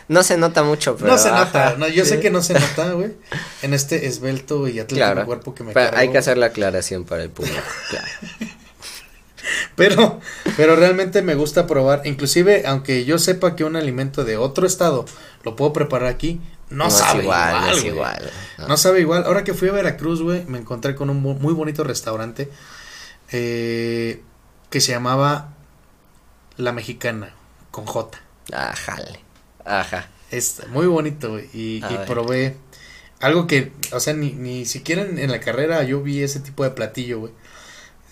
No 0.07 0.23
se 0.23 0.37
nota 0.37 0.63
mucho, 0.63 0.95
pero. 0.95 1.11
no 1.11 1.17
se 1.19 1.29
nota, 1.31 1.75
no, 1.77 1.87
yo 1.87 2.03
sé 2.05 2.19
que 2.19 2.29
no 2.31 2.41
se 2.41 2.53
nota, 2.59 2.93
güey, 2.93 3.11
en 3.61 3.73
este 3.73 4.07
esbelto 4.07 4.67
y 4.67 4.79
atlético 4.79 4.95
Claro. 4.95 5.25
cuerpo 5.25 5.53
que 5.53 5.63
me 5.63 5.73
Pero 5.73 5.87
hay 5.89 5.93
cargo. 5.93 6.11
que 6.13 6.17
hacer 6.17 6.37
la 6.37 6.47
aclaración 6.47 7.03
para 7.05 7.23
el 7.23 7.29
público. 7.29 7.59
Claro. 7.89 8.07
Pero, 9.75 10.19
pero 10.57 10.75
realmente 10.75 11.21
me 11.21 11.33
gusta 11.33 11.65
probar, 11.65 12.01
inclusive 12.05 12.63
aunque 12.67 13.05
yo 13.05 13.17
sepa 13.17 13.55
que 13.55 13.63
un 13.63 13.75
alimento 13.77 14.23
de 14.25 14.35
otro 14.37 14.67
estado 14.67 15.05
lo 15.43 15.55
puedo 15.55 15.73
preparar 15.73 16.09
aquí, 16.09 16.41
no, 16.69 16.87
es 16.87 16.93
sabe 16.95 17.23
igual, 17.23 17.61
no 17.61 17.67
es 17.71 17.79
güey. 17.81 17.93
igual. 17.93 18.31
no. 18.57 18.67
No 18.67 18.77
sabe 18.77 18.99
igual. 18.99 19.23
Ahora 19.25 19.43
que 19.43 19.53
fui 19.53 19.69
a 19.69 19.71
Veracruz, 19.71 20.21
güey, 20.21 20.43
me 20.45 20.59
encontré 20.59 20.93
con 20.93 21.09
un 21.09 21.21
muy 21.21 21.53
bonito 21.53 21.83
restaurante 21.83 22.49
eh, 23.31 24.21
que 24.69 24.81
se 24.81 24.91
llamaba 24.91 25.53
La 26.59 26.71
Mexicana, 26.73 27.33
con 27.71 27.85
J. 27.85 28.19
Ajale. 28.51 29.19
Ajá. 29.65 30.07
Es 30.31 30.61
muy 30.69 30.85
bonito, 30.87 31.31
güey, 31.31 31.49
y, 31.53 31.77
y 31.77 31.97
probé 32.05 32.55
algo 33.19 33.47
que, 33.47 33.71
o 33.91 33.99
sea, 33.99 34.13
ni, 34.13 34.31
ni 34.33 34.65
siquiera 34.65 35.01
en, 35.01 35.17
en 35.17 35.31
la 35.31 35.39
carrera 35.39 35.83
yo 35.83 36.01
vi 36.01 36.21
ese 36.21 36.39
tipo 36.39 36.63
de 36.63 36.71
platillo, 36.71 37.19
güey. 37.19 37.33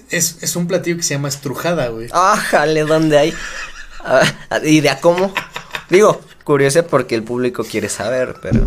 Es, 0.10 0.38
es 0.42 0.56
un 0.56 0.68
platillo 0.68 0.98
que 0.98 1.04
se 1.04 1.14
llama 1.14 1.28
estrujada, 1.28 1.90
güey. 1.90 2.08
Ájale, 2.12 2.82
¿dónde 2.86 3.18
hay? 3.18 3.34
Ver, 4.50 4.66
¿Y 4.66 4.80
de 4.82 4.90
a 4.90 5.00
cómo? 5.02 5.34
Digo, 5.90 6.22
curioso 6.44 6.86
porque 6.88 7.16
el 7.16 7.24
público 7.24 7.64
quiere 7.64 7.90
saber, 7.90 8.36
pero. 8.42 8.66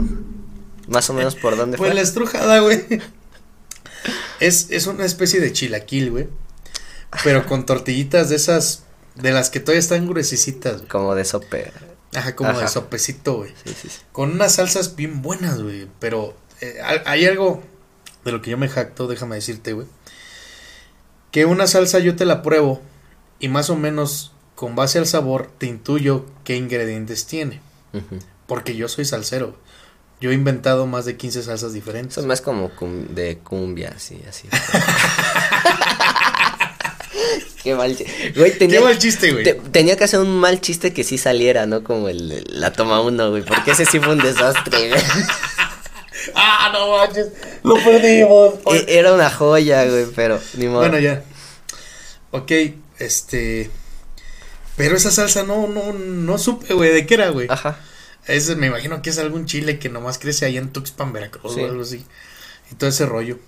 Más 0.89 1.09
o 1.09 1.15
menos 1.15 1.37
por 1.37 1.57
dónde 1.57 1.79
Pues 1.79 1.89
fue. 1.91 1.95
la 1.95 2.03
estrujada, 2.03 2.61
güey. 2.61 2.85
Es, 4.41 4.69
es 4.71 4.87
una 4.87 5.05
especie 5.05 5.41
de 5.41 5.53
chilaquil, 5.53 6.11
güey. 6.11 6.29
Pero 7.25 7.47
con 7.47 7.67
tortillitas 7.67 8.29
de 8.31 8.37
esas, 8.37 8.85
de 9.23 9.33
las 9.33 9.51
que 9.51 9.61
todavía 9.61 9.81
están 9.81 10.09
gruesecitas, 10.09 10.77
güey. 10.79 10.89
Como 10.89 11.15
de 11.15 11.25
sope. 11.25 11.73
Ajá, 12.15 12.35
como 12.35 12.59
de 12.59 12.67
sopecito, 12.69 13.35
güey. 13.39 13.53
Sí, 13.65 13.75
sí, 13.81 13.89
sí. 13.89 13.99
Con 14.13 14.33
unas 14.33 14.55
salsas 14.57 14.97
bien 14.97 15.23
buenas, 15.23 15.63
güey. 15.63 15.87
Pero 16.01 16.37
eh, 16.61 16.79
hay- 17.07 17.25
algo 17.27 17.63
de 18.25 18.33
lo 18.33 18.43
que 18.43 18.51
yo 18.51 18.59
me 18.59 18.69
jacto, 18.69 19.07
déjame 19.07 19.37
decirte, 19.37 19.73
güey. 19.75 19.87
Que 21.31 21.45
una 21.45 21.67
salsa 21.69 22.01
yo 22.01 22.17
te 22.17 22.25
la 22.25 22.43
pruebo 22.43 22.83
y 23.39 23.49
más 23.49 23.71
o 23.71 23.77
menos 23.77 24.33
con 24.57 24.75
base 24.75 24.99
al 24.99 25.07
sabor 25.07 25.51
te 25.59 25.67
intuyo 25.67 26.27
qué 26.45 26.57
ingredientes 26.57 27.27
tiene. 27.27 27.61
Porque 28.47 28.75
yo 28.75 28.89
soy 28.89 29.05
salsero. 29.05 29.57
Yo 30.21 30.31
he 30.31 30.35
inventado 30.35 30.87
más 30.87 31.05
de 31.07 31.17
15 31.17 31.45
salsas 31.45 31.73
diferentes. 31.73 32.15
Son 32.17 32.27
más 32.27 32.41
como 32.43 32.71
cum- 32.77 33.07
de 33.15 33.39
cumbia, 33.39 33.95
así, 33.97 34.21
así. 34.29 34.49
Qué 37.63 37.75
mal 37.75 37.97
chiste. 37.97 38.33
Güey, 38.37 38.57
tenía, 38.59 38.79
Qué 38.79 38.85
mal 38.85 38.99
chiste, 38.99 39.33
güey. 39.33 39.45
te- 39.45 39.55
tenía 39.55 39.97
que 39.97 40.05
hacer 40.05 40.21
un 40.21 40.39
mal 40.39 40.61
chiste 40.61 40.93
que 40.93 41.05
sí 41.05 41.19
saliera, 41.19 41.67
¿no? 41.67 41.83
Como 41.85 42.09
el, 42.09 42.45
la 42.49 42.73
toma 42.73 43.01
uno, 43.01 43.31
güey. 43.31 43.43
Porque 43.45 43.73
ese 43.73 43.85
sí 43.85 43.99
fue 44.01 44.13
un 44.15 44.19
desastre, 44.21 44.89
güey. 44.89 45.03
Ah, 46.35 46.69
no 46.73 46.99
manches. 46.99 47.29
Lo 47.63 47.75
perdimos. 47.83 48.55
E- 48.75 48.99
Era 48.99 49.15
una 49.15 49.31
joya, 49.31 49.87
güey, 49.87 50.05
pero 50.15 50.39
ni 50.55 50.67
modo. 50.67 50.81
Bueno, 50.81 50.99
ya. 50.99 51.25
Ok, 52.31 52.53
este. 52.99 53.71
Pero 54.77 54.97
esa 54.97 55.11
salsa 55.11 55.45
no, 55.45 55.67
no, 55.67 55.93
no 55.95 56.37
supe, 56.39 56.75
güey, 56.75 56.93
de 56.93 57.07
qué 57.07 57.15
era, 57.15 57.31
güey. 57.31 57.47
Ajá. 57.51 57.79
Es, 58.27 58.55
me 58.57 58.67
imagino 58.67 59.01
que 59.01 59.09
es 59.11 59.19
algún 59.19 59.47
chile 59.47 59.79
que 59.79 59.89
nomás 59.89 60.19
crece 60.19 60.45
ahí 60.45 60.59
en 60.59 60.71
Tuxpan, 60.73 61.13
Veracruz 61.15 61.55
Sí. 61.55 61.61
o 61.63 61.65
algo 61.67 61.83
así. 61.83 62.05
Y 62.71 62.75
todo 62.75 62.91
ese 62.91 63.07
rollo. 63.07 63.39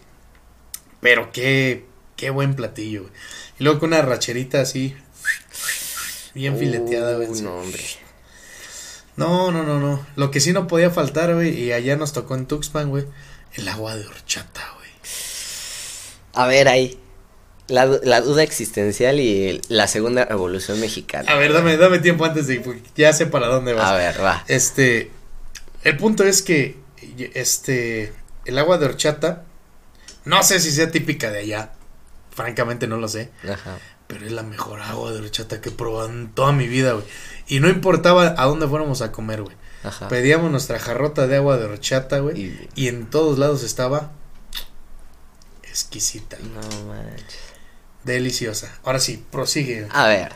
Pero 1.01 1.31
qué, 1.31 1.85
qué 2.23 2.31
buen 2.31 2.55
platillo, 2.55 3.01
güey. 3.03 3.13
Y 3.59 3.65
luego 3.65 3.81
con 3.81 3.89
una 3.89 4.01
racherita 4.01 4.61
así. 4.61 4.95
Bien 6.35 6.57
fileteada, 6.57 7.17
güey. 7.17 7.29
Uh, 7.29 7.43
no, 7.43 7.57
hombre. 7.57 7.83
No, 9.17 9.51
no, 9.51 9.65
no, 9.65 9.81
no. 9.81 10.07
Lo 10.15 10.31
que 10.31 10.39
sí 10.39 10.53
no 10.53 10.69
podía 10.69 10.91
faltar, 10.93 11.35
güey, 11.35 11.51
y 11.61 11.73
allá 11.73 11.97
nos 11.97 12.13
tocó 12.13 12.37
en 12.37 12.47
Tuxpan, 12.47 12.91
güey, 12.91 13.07
el 13.55 13.67
agua 13.67 13.97
de 13.97 14.07
horchata, 14.07 14.63
güey. 14.77 14.89
A 16.35 16.47
ver, 16.47 16.69
ahí. 16.69 16.97
La, 17.67 17.87
du- 17.87 18.01
la 18.05 18.21
duda 18.21 18.45
existencial 18.45 19.19
y 19.19 19.61
la 19.69 19.89
segunda 19.89 20.25
revolución 20.25 20.79
mexicana. 20.79 21.29
A 21.33 21.35
ver, 21.35 21.53
dame, 21.53 21.77
dame 21.77 21.99
tiempo 21.99 22.25
antes 22.25 22.47
de, 22.47 22.63
ya 22.95 23.13
sé 23.13 23.27
para 23.27 23.49
dónde 23.49 23.73
vas. 23.73 23.85
A 23.85 23.95
ver, 23.97 24.23
va. 24.23 24.45
Este, 24.47 25.11
el 25.83 25.97
punto 25.97 26.23
es 26.23 26.41
que, 26.43 26.77
este, 27.35 28.13
el 28.45 28.59
agua 28.59 28.79
de 28.79 28.87
horchata, 28.87 29.45
no 30.25 30.43
sé 30.45 30.61
si 30.61 30.71
sea 30.71 30.91
típica 30.93 31.31
de 31.33 31.41
allá, 31.41 31.73
francamente 32.35 32.87
no 32.87 32.97
lo 32.97 33.09
sé, 33.09 33.31
Ajá. 33.49 33.79
pero 34.07 34.25
es 34.27 34.33
la 34.33 34.43
mejor 34.43 34.81
agua 34.81 35.13
de 35.13 35.19
horchata 35.21 35.61
que 35.61 35.69
he 35.69 35.73
probado 35.73 36.09
en 36.09 36.33
toda 36.33 36.53
mi 36.53 36.67
vida, 36.67 36.93
güey. 36.95 37.05
Y 37.47 37.61
no 37.61 37.69
importaba 37.69 38.35
a 38.39 38.45
dónde 38.47 38.67
fuéramos 38.69 39.03
a 39.03 39.13
comer, 39.13 39.43
güey. 39.43 39.57
Ajá. 39.85 40.09
Pedíamos 40.09 40.51
nuestra 40.51 40.79
jarrota 40.79 41.27
de 41.27 41.37
agua 41.37 41.57
de 41.59 41.65
horchata, 41.67 42.19
güey, 42.21 42.41
Y- 42.41 42.69
y 42.75 42.89
en 42.89 43.11
todos 43.11 43.39
lados 43.39 43.63
estaba 43.65 44.13
exquisita, 45.65 46.37
No 46.39 46.61
manches. 46.87 47.39
deliciosa. 48.05 48.73
Ahora 48.85 48.99
sí, 49.01 49.25
prosigue. 49.31 49.87
A 49.93 50.07
ver. 50.07 50.33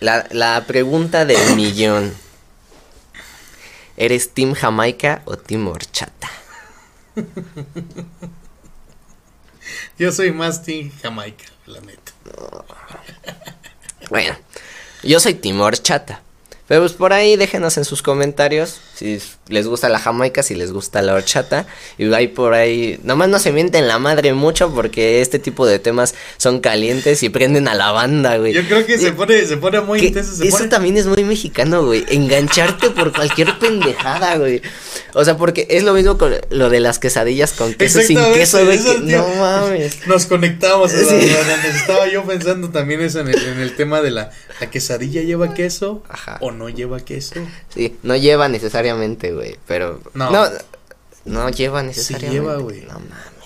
La, 0.00 0.26
la 0.30 0.64
pregunta 0.66 1.24
del 1.24 1.56
millón. 1.56 2.12
¿Eres 3.96 4.34
Team 4.34 4.52
Jamaica 4.54 5.22
o 5.24 5.36
Team 5.38 5.66
Horchata? 5.68 6.28
Yo 9.98 10.12
soy 10.12 10.32
más 10.32 10.62
team 10.62 10.90
Jamaica, 11.02 11.44
la 11.66 11.80
neta. 11.80 12.12
Bueno, 14.10 14.36
yo 15.02 15.18
soy 15.20 15.34
Team 15.34 15.60
Horchata. 15.60 16.22
Pero 16.68 16.80
pues 16.80 16.92
por 16.94 17.12
ahí 17.12 17.36
déjenos 17.36 17.76
en 17.76 17.84
sus 17.84 18.02
comentarios 18.02 18.80
si 18.96 19.20
les 19.48 19.66
gusta 19.68 19.88
la 19.88 19.98
jamaica, 19.98 20.42
si 20.42 20.54
les 20.54 20.72
gusta 20.72 21.00
la 21.02 21.14
horchata. 21.14 21.66
Y 21.96 22.12
ahí 22.12 22.28
por 22.28 22.54
ahí, 22.54 22.98
nomás 23.04 23.28
no 23.28 23.38
se 23.38 23.52
mienten 23.52 23.86
la 23.86 23.98
madre 23.98 24.32
mucho 24.32 24.74
porque 24.74 25.20
este 25.20 25.38
tipo 25.38 25.66
de 25.66 25.78
temas 25.78 26.14
son 26.38 26.60
calientes 26.60 27.22
y 27.22 27.28
prenden 27.28 27.68
a 27.68 27.74
la 27.74 27.92
banda, 27.92 28.36
güey. 28.38 28.52
Yo 28.52 28.64
creo 28.66 28.84
que 28.84 28.98
se 28.98 29.12
pone, 29.12 29.46
se 29.46 29.58
pone 29.58 29.80
muy 29.80 30.00
intenso. 30.00 30.34
Se 30.34 30.48
eso 30.48 30.56
pone... 30.56 30.68
también 30.68 30.96
es 30.96 31.06
muy 31.06 31.22
mexicano, 31.24 31.84
güey. 31.84 32.04
Engancharte 32.08 32.90
por 32.90 33.12
cualquier 33.12 33.56
pendejada, 33.58 34.36
güey. 34.36 34.60
O 35.12 35.24
sea, 35.24 35.36
porque 35.36 35.66
es 35.70 35.84
lo 35.84 35.92
mismo 35.92 36.18
con 36.18 36.34
lo 36.50 36.68
de 36.70 36.80
las 36.80 36.98
quesadillas 36.98 37.52
con 37.52 37.74
queso 37.74 38.00
sin 38.00 38.18
queso, 38.34 38.64
güey. 38.64 38.82
que- 38.82 38.98
no 39.16 39.28
mames. 39.36 40.06
Nos 40.06 40.26
conectamos. 40.26 40.92
Estaba 40.92 42.08
yo 42.08 42.24
pensando 42.24 42.70
también 42.70 43.02
eso 43.02 43.20
en 43.20 43.28
el, 43.28 43.36
en 43.46 43.60
el 43.60 43.76
tema 43.76 44.00
de 44.00 44.10
la, 44.10 44.30
la 44.60 44.70
quesadilla 44.70 45.22
lleva 45.22 45.54
queso 45.54 46.02
Ajá. 46.08 46.38
o 46.40 46.50
no 46.50 46.68
lleva 46.68 47.00
queso. 47.00 47.34
Sí, 47.74 47.96
no 48.02 48.16
lleva 48.16 48.48
necesariamente, 48.48 49.32
güey. 49.32 49.56
Pero. 49.66 50.00
No. 50.14 50.30
No. 50.30 50.46
No, 51.24 51.48
lleva 51.50 51.82
necesariamente. 51.82 52.34
lleva, 52.34 52.56
güey. 52.56 52.82
No 52.82 52.94
mames. 52.94 53.36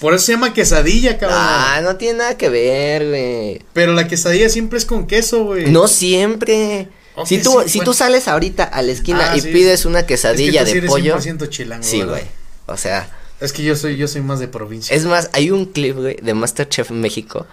Por 0.00 0.14
eso 0.14 0.26
se 0.26 0.32
llama 0.32 0.52
quesadilla, 0.52 1.16
cabrón. 1.18 1.38
Ah, 1.40 1.80
no 1.82 1.96
tiene 1.96 2.18
nada 2.18 2.36
que 2.36 2.48
ver, 2.48 3.08
güey. 3.08 3.62
Pero 3.72 3.92
la 3.92 4.08
quesadilla 4.08 4.48
siempre 4.48 4.78
es 4.78 4.84
con 4.84 5.06
queso, 5.06 5.44
güey. 5.44 5.70
No 5.70 5.88
siempre. 5.88 6.88
Si 7.24 7.38
tú, 7.38 7.60
sí, 7.62 7.68
si 7.68 7.78
bueno. 7.78 7.84
tú 7.84 7.94
sales 7.94 8.26
ahorita 8.26 8.64
a 8.64 8.82
la 8.82 8.90
esquina 8.92 9.32
Ah, 9.32 9.36
y 9.36 9.40
sí, 9.40 9.52
pides 9.52 9.80
sí. 9.80 9.88
una 9.88 10.04
quesadilla 10.06 10.62
es 10.62 10.72
que 10.72 10.80
tú 10.80 10.88
sí 10.96 11.00
de 11.02 11.08
eres 11.10 11.18
pollo. 11.18 11.18
100% 11.18 11.48
chilango. 11.48 11.84
Sí, 11.84 12.02
güey. 12.02 12.22
O 12.66 12.76
sea. 12.76 13.08
Es 13.40 13.52
que 13.52 13.62
yo 13.62 13.76
soy, 13.76 13.96
yo 13.96 14.08
soy 14.08 14.22
más 14.22 14.38
de 14.40 14.48
provincia. 14.48 14.94
Es 14.94 15.04
más, 15.04 15.28
hay 15.32 15.50
un 15.50 15.66
clip, 15.66 15.96
güey, 15.96 16.16
de 16.22 16.34
Masterchef 16.34 16.90
México. 16.90 17.46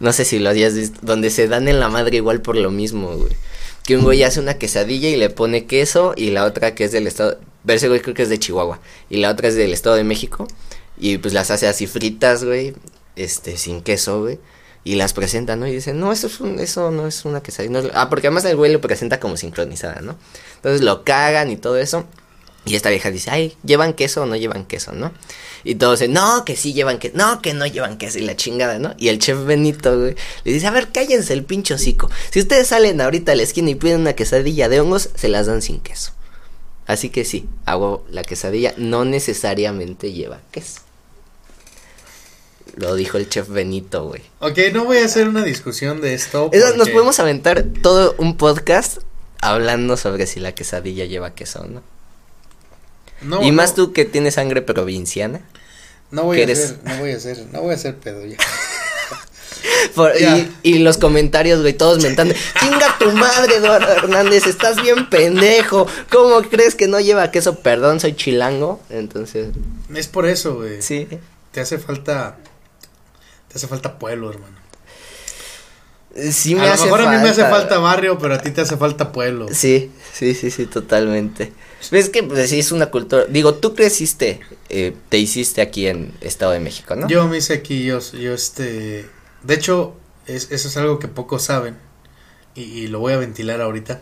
No 0.00 0.12
sé 0.12 0.24
si 0.24 0.38
lo 0.38 0.50
hayas 0.50 0.74
visto. 0.74 0.98
Donde 1.02 1.30
se 1.30 1.48
dan 1.48 1.68
en 1.68 1.80
la 1.80 1.88
madre 1.88 2.16
igual 2.16 2.40
por 2.40 2.56
lo 2.56 2.70
mismo, 2.70 3.16
güey. 3.16 3.32
que 3.84 3.96
un 3.96 4.02
güey 4.02 4.22
hace 4.22 4.40
una 4.40 4.54
quesadilla 4.54 5.08
y 5.08 5.16
le 5.16 5.30
pone 5.30 5.66
queso 5.66 6.12
y 6.16 6.30
la 6.30 6.44
otra 6.44 6.74
que 6.74 6.84
es 6.84 6.92
del 6.92 7.06
estado, 7.06 7.38
ese 7.66 7.88
güey 7.88 8.00
creo 8.00 8.14
que 8.14 8.22
es 8.22 8.28
de 8.28 8.38
Chihuahua 8.38 8.80
y 9.08 9.18
la 9.18 9.30
otra 9.30 9.48
es 9.48 9.54
del 9.54 9.72
estado 9.72 9.96
de 9.96 10.04
México 10.04 10.48
y 10.98 11.18
pues 11.18 11.34
las 11.34 11.50
hace 11.50 11.68
así 11.68 11.86
fritas, 11.86 12.44
güey, 12.44 12.74
este, 13.16 13.56
sin 13.56 13.82
queso, 13.82 14.22
güey. 14.22 14.38
Y 14.84 14.94
las 14.94 15.12
presenta, 15.14 15.56
¿no? 15.56 15.66
Y 15.66 15.72
dicen, 15.72 15.98
no, 15.98 16.12
eso, 16.12 16.28
es 16.28 16.40
un, 16.40 16.60
eso 16.60 16.92
no 16.92 17.08
es 17.08 17.24
una 17.24 17.42
quesadilla. 17.42 17.82
ah, 17.94 18.08
porque 18.08 18.28
además 18.28 18.44
el 18.44 18.54
güey 18.54 18.72
lo 18.72 18.80
presenta 18.80 19.18
como 19.18 19.36
sincronizada, 19.36 20.00
¿no? 20.00 20.16
Entonces 20.56 20.82
lo 20.82 21.02
cagan 21.02 21.50
y 21.50 21.56
todo 21.56 21.76
eso. 21.76 22.06
Y 22.66 22.74
esta 22.74 22.90
vieja 22.90 23.12
dice, 23.12 23.30
ay, 23.30 23.56
¿llevan 23.64 23.94
queso 23.94 24.22
o 24.22 24.26
no 24.26 24.34
llevan 24.34 24.66
queso, 24.66 24.90
no? 24.90 25.12
Y 25.62 25.76
todos 25.76 26.00
dicen, 26.00 26.12
no, 26.12 26.44
que 26.44 26.56
sí 26.56 26.72
llevan 26.72 26.98
queso, 26.98 27.16
no, 27.16 27.40
que 27.40 27.54
no 27.54 27.64
llevan 27.64 27.96
queso, 27.96 28.18
y 28.18 28.22
la 28.22 28.34
chingada, 28.34 28.80
¿no? 28.80 28.92
Y 28.98 29.06
el 29.06 29.20
chef 29.20 29.44
Benito, 29.44 29.96
güey, 29.96 30.16
le 30.42 30.52
dice, 30.52 30.66
a 30.66 30.72
ver, 30.72 30.90
cállense 30.90 31.32
el 31.32 31.44
pincho 31.44 31.76
hocico. 31.76 32.10
Si 32.30 32.40
ustedes 32.40 32.66
salen 32.66 33.00
ahorita 33.00 33.32
a 33.32 33.34
la 33.36 33.44
esquina 33.44 33.70
y 33.70 33.76
piden 33.76 34.00
una 34.00 34.14
quesadilla 34.14 34.68
de 34.68 34.80
hongos, 34.80 35.10
se 35.14 35.28
las 35.28 35.46
dan 35.46 35.62
sin 35.62 35.78
queso. 35.78 36.10
Así 36.88 37.08
que 37.08 37.24
sí, 37.24 37.48
hago 37.66 38.04
la 38.10 38.24
quesadilla, 38.24 38.74
no 38.76 39.04
necesariamente 39.04 40.12
lleva 40.12 40.40
queso. 40.50 40.80
Lo 42.74 42.96
dijo 42.96 43.16
el 43.16 43.28
chef 43.28 43.48
Benito, 43.48 44.08
güey. 44.08 44.22
Ok, 44.40 44.58
no 44.72 44.84
voy 44.84 44.98
a 44.98 45.04
hacer 45.04 45.28
una 45.28 45.44
discusión 45.44 46.00
de 46.00 46.14
esto. 46.14 46.50
Nos 46.76 46.90
podemos 46.90 47.20
aventar 47.20 47.64
todo 47.80 48.16
un 48.18 48.36
podcast 48.36 48.98
hablando 49.40 49.96
sobre 49.96 50.26
si 50.26 50.40
la 50.40 50.52
quesadilla 50.52 51.04
lleva 51.04 51.32
queso 51.32 51.60
o 51.60 51.66
no. 51.66 51.95
No 53.22 53.42
y 53.42 53.52
más 53.52 53.74
tú 53.74 53.92
que 53.92 54.04
tienes 54.04 54.34
sangre 54.34 54.62
provinciana. 54.62 55.40
No 56.10 56.24
voy 56.24 56.40
a 56.40 56.44
hacer, 56.44 56.78
no 56.84 56.98
voy 56.98 57.10
a 57.10 57.16
hacer, 57.16 57.38
no 57.52 57.62
voy 57.62 57.72
a 57.72 57.74
hacer 57.74 57.96
pedo 57.96 58.24
ya. 58.24 58.36
y, 60.62 60.74
y, 60.74 60.78
los 60.78 60.98
comentarios, 60.98 61.60
güey, 61.60 61.72
todos 61.72 62.02
mentando. 62.02 62.34
Chinga 62.60 62.96
tu 62.98 63.10
madre, 63.10 63.56
Eduardo 63.56 63.92
Hernández, 63.92 64.46
estás 64.46 64.80
bien 64.80 65.10
pendejo. 65.10 65.88
¿Cómo 66.10 66.42
crees 66.42 66.76
que 66.76 66.86
no 66.86 67.00
lleva 67.00 67.32
queso? 67.32 67.56
Perdón, 67.56 67.98
soy 67.98 68.14
chilango. 68.14 68.80
Entonces. 68.88 69.48
Es 69.94 70.06
por 70.06 70.26
eso, 70.26 70.56
güey. 70.56 70.80
Sí. 70.80 71.08
Te 71.50 71.60
hace 71.60 71.78
falta 71.78 72.36
hace 73.56 73.66
falta 73.66 73.98
pueblo, 73.98 74.30
hermano. 74.30 74.55
Sí 76.30 76.54
me 76.54 76.68
a 76.68 76.76
lo 76.76 76.82
mejor 76.82 77.00
a 77.02 77.10
mí 77.10 77.22
me 77.22 77.28
hace 77.28 77.42
falta 77.42 77.78
barrio, 77.78 78.18
pero 78.18 78.34
a 78.34 78.38
ti 78.38 78.50
te 78.50 78.62
hace 78.62 78.76
falta 78.76 79.12
pueblo. 79.12 79.48
Sí, 79.52 79.90
sí, 80.12 80.34
sí, 80.34 80.50
sí, 80.50 80.66
totalmente. 80.66 81.52
Es 81.90 82.08
que 82.08 82.22
pues 82.22 82.48
sí 82.48 82.58
es 82.58 82.72
una 82.72 82.86
cultura, 82.86 83.26
digo, 83.26 83.54
tú 83.54 83.74
creciste, 83.74 84.40
eh, 84.68 84.96
te 85.08 85.18
hiciste 85.18 85.60
aquí 85.60 85.86
en 85.86 86.12
Estado 86.20 86.52
de 86.52 86.60
México, 86.60 86.96
¿no? 86.96 87.06
Yo 87.06 87.28
me 87.28 87.38
hice 87.38 87.54
aquí, 87.54 87.84
yo, 87.84 88.00
yo 88.12 88.32
este, 88.32 89.06
de 89.42 89.54
hecho, 89.54 89.94
es, 90.26 90.50
eso 90.50 90.68
es 90.68 90.76
algo 90.76 90.98
que 90.98 91.08
pocos 91.08 91.42
saben 91.44 91.76
y, 92.54 92.86
lo 92.86 92.98
voy 92.98 93.12
a 93.12 93.18
ventilar 93.18 93.60
ahorita. 93.60 94.00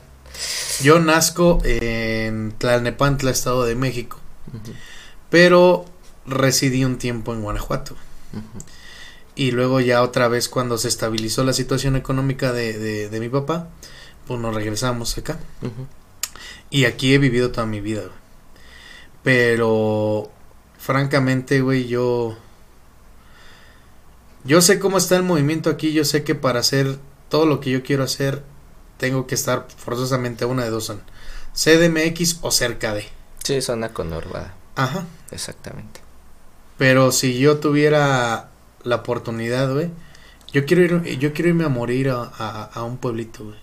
Yo 0.83 1.01
nazco 1.01 1.61
en 1.65 2.53
Tlalnepantla, 2.59 3.31
Estado 3.31 3.65
de 3.65 3.75
México, 3.75 4.19
pero 5.31 5.85
residí 6.27 6.85
un 6.85 6.99
tiempo 6.99 7.35
en 7.35 7.43
Guanajuato 7.43 7.97
y 9.37 9.51
luego 9.51 9.81
ya 9.81 10.03
otra 10.03 10.29
vez 10.29 10.49
cuando 10.49 10.79
se 10.79 10.89
estabilizó 10.89 11.45
la 11.45 11.53
situación 11.53 11.97
económica 11.97 12.53
de, 12.53 13.09
de, 13.09 13.21
mi 13.21 13.29
papá, 13.29 13.69
pues 14.27 14.41
nos 14.41 14.55
regresamos 14.55 15.17
acá. 15.19 15.39
Y 16.71 16.85
aquí 16.85 17.15
he 17.15 17.19
vivido 17.19 17.51
toda 17.51 17.67
mi 17.67 17.81
vida, 17.81 18.03
Pero, 19.23 20.31
francamente, 20.79 21.61
güey, 21.61 21.87
yo... 21.87 22.37
Yo 24.45 24.61
sé 24.61 24.79
cómo 24.79 24.99
está 24.99 25.17
el 25.17 25.23
movimiento 25.23 25.71
aquí, 25.71 25.93
yo 25.93 26.05
sé 26.05 26.23
que 26.23 26.35
para 26.35 26.61
hacer 26.61 26.99
todo 27.31 27.47
lo 27.47 27.61
que 27.61 27.71
yo 27.71 27.83
quiero 27.83 28.05
hacer, 28.05 28.43
tengo 28.99 29.27
que 29.27 29.35
estar 29.35 29.67
forzosamente 29.75 30.45
a 30.45 30.47
una 30.47 30.65
de 30.65 30.71
dos 30.71 30.85
son 30.85 31.01
CDMX 31.55 32.39
o 32.43 32.51
cerca 32.51 32.93
de. 32.95 33.07
Sí, 33.43 33.63
zona 33.63 33.95
conurbada. 33.95 34.55
Ajá. 34.77 35.07
Exactamente. 35.31 36.01
Pero 36.77 37.13
si 37.13 37.39
yo 37.39 37.59
tuviera 37.59 38.51
la 38.85 38.97
oportunidad, 38.97 39.73
güey. 39.73 39.91
Yo 40.53 40.65
quiero 40.67 40.83
ir, 40.83 41.19
yo 41.19 41.33
quiero 41.33 41.49
irme 41.49 41.65
a 41.65 41.69
morir 41.69 42.11
a, 42.11 42.83
un 42.85 42.99
pueblito, 42.99 43.45
güey. 43.45 43.59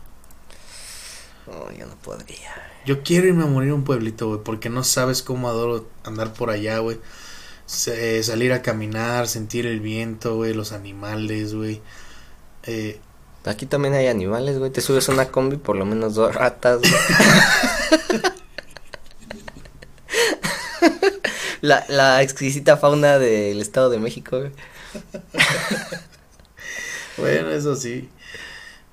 Oh, 1.48 1.72
yo 1.72 1.86
no 1.86 1.96
podría. 1.96 2.54
Yo 2.86 3.04
quiero 3.04 3.28
irme 3.28 3.44
a 3.44 3.48
morir 3.48 3.72
a 3.72 3.76
un 3.76 3.84
pueblito, 3.84 4.28
güey, 4.28 4.42
porque 4.44 4.70
no 4.70 4.84
sabes 4.84 5.22
cómo 5.22 5.48
adoro 5.48 5.88
andar 6.04 6.34
por 6.34 6.50
allá, 6.50 6.80
güey. 6.80 7.00
salir 7.66 8.52
a 8.52 8.62
caminar, 8.62 9.28
sentir 9.28 9.66
el 9.66 9.80
viento, 9.80 10.36
güey, 10.36 10.54
los 10.54 10.74
animales, 10.74 11.54
güey. 11.54 11.82
Eh, 12.64 13.00
Aquí 13.46 13.66
también 13.66 13.96
hay 13.96 14.08
animales, 14.08 14.60
güey. 14.60 14.70
Te 14.72 14.82
subes 14.82 15.10
a 15.10 15.14
una 15.14 15.30
combi, 15.30 15.58
por 15.58 15.76
lo 15.76 15.86
menos 15.86 16.14
dos 16.14 16.36
ratas, 16.36 16.80
güey. 16.80 16.94
la, 21.62 21.84
la 21.88 22.22
exquisita 22.22 22.78
fauna 22.78 23.18
del 23.18 23.60
Estado 23.60 23.90
de 23.90 23.98
México, 23.98 24.38
güey. 24.38 24.52
bueno, 27.18 27.52
eso 27.52 27.76
sí. 27.76 28.10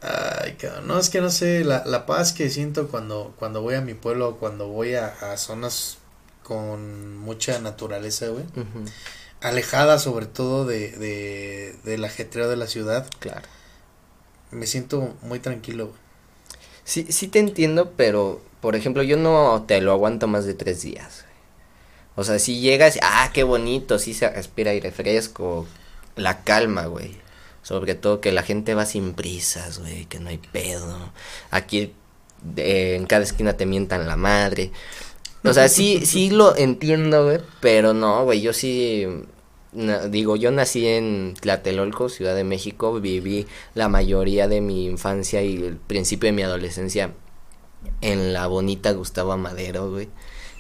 Ay, 0.01 0.57
No, 0.85 0.99
es 0.99 1.11
que 1.11 1.21
no 1.21 1.31
sé, 1.31 1.65
la, 1.65 1.85
la 1.85 2.07
paz 2.07 2.33
que 2.33 2.51
siento 2.51 2.89
cuando, 2.89 3.35
cuando 3.39 3.63
voy 3.63 3.75
a 3.75 3.81
mi 3.81 3.95
pueblo, 3.95 4.37
cuando 4.37 4.69
voy 4.69 4.95
a, 4.95 5.37
zonas 5.37 5.99
con 6.43 7.17
mucha 7.17 7.59
naturaleza, 7.61 8.29
güey. 8.29 8.45
Alejada 9.41 9.99
sobre 9.99 10.27
todo 10.27 10.65
de, 10.65 10.93
de, 10.93 11.77
del 11.85 12.05
ajetreo 12.05 12.49
de 12.49 12.57
la 12.57 12.67
ciudad. 12.67 13.09
Claro. 13.19 13.47
Me 14.51 14.67
siento 14.67 15.15
muy 15.23 15.41
tranquilo, 15.41 15.89
güey. 15.89 15.99
Sí, 16.85 17.07
sí 17.11 17.29
te 17.29 17.39
entiendo, 17.39 17.93
pero, 17.97 18.41
por 18.63 18.75
ejemplo, 18.75 19.03
yo 19.03 19.19
no 19.19 19.65
te 19.69 19.83
lo 19.83 19.93
aguanto 19.93 20.27
más 20.27 20.47
de 20.47 20.55
tres 20.55 20.81
días. 20.81 21.27
O 22.17 22.25
sea, 22.25 22.39
si 22.39 22.61
llegas, 22.61 22.99
ah, 23.03 23.31
qué 23.35 23.43
bonito, 23.43 23.99
sí 23.99 24.15
se 24.15 24.29
respira 24.31 24.71
aire 24.71 24.91
fresco, 24.91 25.67
la 26.19 26.43
calma, 26.43 26.87
güey. 26.87 27.17
Sobre 27.63 27.95
todo 27.95 28.21
que 28.21 28.33
la 28.33 28.43
gente 28.43 28.75
va 28.75 28.87
sin 28.87 29.15
prisas, 29.15 29.79
güey, 29.79 30.07
que 30.07 30.21
no 30.21 30.31
hay 30.31 30.39
pedo. 30.39 31.13
Aquí 31.51 31.93
en 32.57 33.07
cada 33.07 33.25
esquina 33.25 33.55
te 33.55 33.67
mientan 33.67 34.07
la 34.07 34.17
madre. 34.17 34.71
O 35.45 35.53
sea, 35.53 35.69
sí, 35.69 36.01
sí 36.07 36.31
lo 36.31 36.57
entiendo, 36.57 37.25
güey, 37.25 37.41
pero 37.61 37.95
no, 37.95 38.25
güey, 38.25 38.41
yo 38.41 38.53
sí, 38.53 39.07
digo, 40.11 40.37
yo 40.37 40.51
nací 40.51 40.87
en 40.87 41.35
Tlatelolco, 41.41 42.09
Ciudad 42.09 42.35
de 42.35 42.45
México, 42.45 43.01
viví 43.01 43.47
la 43.75 43.89
mayoría 43.89 44.49
de 44.49 44.61
mi 44.61 44.87
infancia 44.87 45.43
y 45.43 45.57
el 45.57 45.77
principio 45.77 46.29
de 46.29 46.33
mi 46.33 46.43
adolescencia 46.43 47.13
en 48.01 48.33
la 48.33 48.47
bonita 48.47 48.93
Gustavo 48.93 49.37
Madero, 49.37 49.91
güey. 49.91 50.09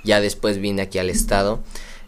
Ya 0.04 0.20
después 0.20 0.58
vine 0.58 0.82
aquí 0.82 0.98
al 0.98 1.10
estado. 1.10 1.60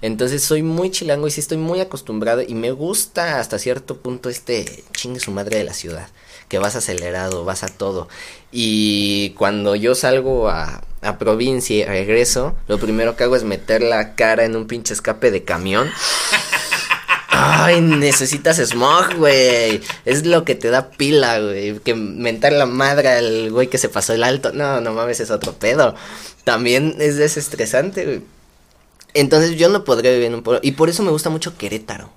Entonces 0.02 0.42
soy 0.42 0.62
muy 0.62 0.90
chilango 0.90 1.26
y 1.26 1.30
sí 1.30 1.40
estoy 1.40 1.58
muy 1.58 1.80
acostumbrado 1.80 2.42
y 2.42 2.54
me 2.54 2.70
gusta 2.70 3.38
hasta 3.38 3.58
cierto 3.58 3.98
punto 3.98 4.30
este 4.30 4.84
chingue 4.92 5.20
su 5.20 5.30
madre 5.30 5.58
de 5.58 5.64
la 5.64 5.74
ciudad, 5.74 6.08
que 6.48 6.58
vas 6.58 6.76
acelerado, 6.76 7.44
vas 7.44 7.62
a 7.62 7.68
todo. 7.68 8.08
Y 8.50 9.30
cuando 9.30 9.76
yo 9.76 9.94
salgo 9.94 10.48
a, 10.48 10.82
a 11.02 11.18
provincia 11.18 11.76
y 11.76 11.84
regreso, 11.84 12.56
lo 12.66 12.78
primero 12.78 13.16
que 13.16 13.24
hago 13.24 13.36
es 13.36 13.44
meter 13.44 13.82
la 13.82 14.14
cara 14.14 14.44
en 14.44 14.56
un 14.56 14.66
pinche 14.66 14.94
escape 14.94 15.30
de 15.30 15.44
camión. 15.44 15.90
Ay, 17.32 17.80
necesitas 17.80 18.58
smog, 18.58 19.14
güey. 19.16 19.80
Es 20.04 20.26
lo 20.26 20.44
que 20.44 20.54
te 20.54 20.68
da 20.68 20.90
pila, 20.90 21.40
güey. 21.40 21.78
Que 21.78 21.94
mentar 21.94 22.52
la 22.52 22.66
madre 22.66 23.08
al 23.08 23.50
güey 23.50 23.68
que 23.68 23.78
se 23.78 23.88
pasó 23.88 24.12
el 24.12 24.24
alto. 24.24 24.52
No, 24.52 24.80
no 24.80 24.92
mames, 24.92 25.20
es 25.20 25.30
otro 25.30 25.54
pedo. 25.54 25.94
También 26.44 26.96
es 26.98 27.16
desestresante, 27.16 28.04
güey. 28.04 28.20
Entonces 29.14 29.56
yo 29.56 29.68
no 29.68 29.84
podría 29.84 30.12
vivir 30.12 30.26
en 30.26 30.34
un 30.36 30.42
pueblo. 30.42 30.60
Y 30.62 30.72
por 30.72 30.88
eso 30.88 31.02
me 31.02 31.10
gusta 31.10 31.30
mucho 31.30 31.56
Querétaro. 31.56 32.10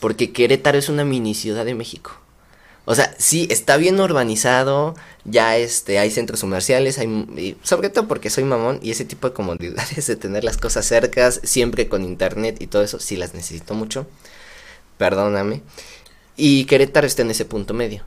Porque 0.00 0.32
Querétaro 0.32 0.78
es 0.78 0.88
una 0.88 1.04
mini 1.04 1.34
ciudad 1.34 1.64
de 1.64 1.74
México. 1.74 2.12
O 2.86 2.94
sea, 2.94 3.14
sí, 3.18 3.48
está 3.50 3.78
bien 3.78 3.98
urbanizado, 3.98 4.94
ya 5.24 5.56
este, 5.56 5.98
hay 5.98 6.10
centros 6.10 6.42
comerciales, 6.42 6.98
hay, 6.98 7.56
sobre 7.62 7.88
todo 7.88 8.06
porque 8.06 8.28
soy 8.28 8.44
mamón 8.44 8.78
y 8.82 8.90
ese 8.90 9.06
tipo 9.06 9.26
de 9.26 9.34
comodidades 9.34 10.06
de 10.06 10.16
tener 10.16 10.44
las 10.44 10.58
cosas 10.58 10.84
cercas, 10.84 11.40
siempre 11.44 11.88
con 11.88 12.04
internet 12.04 12.60
y 12.60 12.66
todo 12.66 12.82
eso, 12.82 13.00
sí 13.00 13.16
las 13.16 13.32
necesito 13.32 13.72
mucho, 13.72 14.06
perdóname. 14.98 15.62
Y 16.36 16.66
Querétaro 16.66 17.06
está 17.06 17.22
en 17.22 17.30
ese 17.30 17.46
punto 17.46 17.72
medio, 17.72 18.02